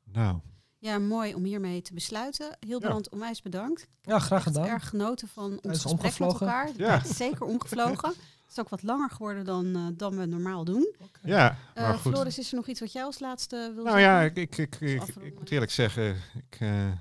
nou, 0.04 0.40
ja, 0.78 0.98
mooi 0.98 1.34
om 1.34 1.44
hiermee 1.44 1.82
te 1.82 1.94
besluiten. 1.94 2.56
Hilbrand, 2.60 3.08
onwijs 3.08 3.42
bedankt. 3.42 3.88
Ja, 4.02 4.18
graag 4.18 4.42
gedaan. 4.42 4.66
erg 4.66 4.88
genoten 4.88 5.28
van 5.28 5.58
ons 5.62 5.82
gesprek 5.82 6.18
met 6.18 6.30
elkaar. 6.32 6.70
Ja. 6.76 7.04
zeker 7.04 7.42
omgevlogen. 7.46 8.08
Het 8.08 8.52
is 8.52 8.58
ook 8.58 8.68
wat 8.68 8.82
langer 8.82 9.10
geworden 9.10 9.44
dan, 9.44 9.76
eh, 9.76 9.86
dan 9.94 10.16
we 10.16 10.26
normaal 10.26 10.64
doen. 10.64 10.94
Ja, 11.22 11.56
maar 11.74 11.98
goed. 11.98 12.12
Floris, 12.12 12.38
is 12.38 12.50
er 12.50 12.56
nog 12.56 12.66
iets 12.66 12.80
wat 12.80 12.92
jij 12.92 13.04
als 13.04 13.18
laatste 13.18 13.56
wil 13.74 13.84
Nou 13.84 13.98
zeggen? 13.98 14.00
ja, 14.00 14.20
ik, 14.22 14.36
ik, 14.36 14.56
ik, 14.56 14.80
ik, 15.20 15.38
moet 15.38 15.50
eerlijk 15.50 15.70
zeggen, 15.70 16.16
ik, 16.34 16.56
eh, 16.60 16.92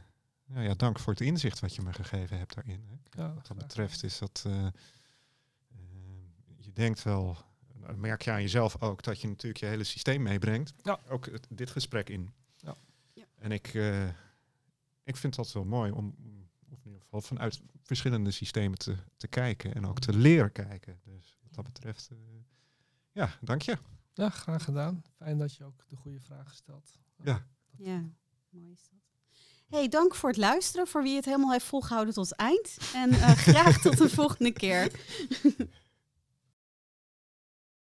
nou 0.54 0.66
ja, 0.66 0.74
dank 0.74 1.00
voor 1.00 1.14
het 1.14 1.22
inzicht 1.22 1.60
wat 1.60 1.76
je 1.76 1.82
me 1.82 1.94
gegeven 1.94 2.38
hebt 2.38 2.56
daarin. 2.56 2.84
Hè. 2.88 3.22
Ja, 3.22 3.28
wat 3.34 3.36
dat 3.36 3.46
graag 3.46 3.58
betreft 3.58 4.04
is 4.04 4.18
dat, 4.18 4.44
eh, 4.46 4.66
eh, 4.66 4.72
je 6.58 6.74
denkt 6.74 7.04
wel, 7.04 7.38
nou, 7.74 7.98
merk 7.98 8.22
je 8.22 8.32
aan 8.32 8.42
jezelf 8.42 8.82
ook, 8.82 9.04
dat 9.04 9.22
je 9.22 9.28
natuurlijk 9.28 9.60
je 9.60 9.66
hele 9.66 9.84
systeem 9.84 10.22
meebrengt. 10.22 10.74
Ja. 10.82 11.00
Ook 11.10 11.26
het- 11.26 11.48
dit 11.50 11.70
gesprek 11.70 12.10
in. 12.10 12.34
Ja. 12.58 12.76
Ja. 13.14 13.26
En 13.36 13.52
ik, 13.52 13.68
eh, 13.74 14.08
ik 15.04 15.16
vind 15.18 15.36
dat 15.36 15.52
wel 15.52 15.66
mooi 15.66 15.92
om, 15.92 16.16
of 16.70 16.80
in 16.80 16.86
ieder 16.86 17.02
geval 17.02 17.22
vanuit 17.22 17.62
verschillende 17.84 18.32
systemen 18.32 18.78
te, 18.78 18.96
te 19.18 19.28
kijken 19.28 19.74
en 19.74 19.86
ook 19.86 20.00
te 20.00 20.14
leren 20.18 20.52
kijken. 20.52 21.00
Dus 21.04 21.38
wat 21.44 21.54
dat 21.54 21.64
betreft, 21.64 22.10
eh, 22.12 22.18
ja, 23.12 23.38
dank 23.42 23.62
je. 23.62 23.78
Ja, 24.14 24.30
graag 24.30 24.64
gedaan. 24.64 25.04
Fijn 25.16 25.38
dat 25.38 25.56
je 25.56 25.64
ook 25.64 25.84
de 25.88 25.96
goede 25.96 26.20
vragen 26.20 26.56
stelt. 26.56 26.98
Ja. 27.24 27.46
Ja, 27.78 28.04
mooi 28.50 28.72
is 28.72 28.88
dat. 28.90 29.00
Hey, 29.74 29.88
dank 29.88 30.16
voor 30.16 30.30
het 30.30 30.38
luisteren, 30.38 30.88
voor 30.88 31.04
wie 31.04 31.16
het 31.16 31.26
helemaal 31.26 31.52
heeft 31.52 31.66
volgehouden 31.66 32.14
tot 32.14 32.30
het 32.30 32.38
eind. 32.38 32.78
En 32.94 33.12
eh, 33.12 33.32
graag 33.48 33.82
tot 33.82 33.98
de 33.98 34.10
volgende 34.10 34.52
keer. 34.52 34.91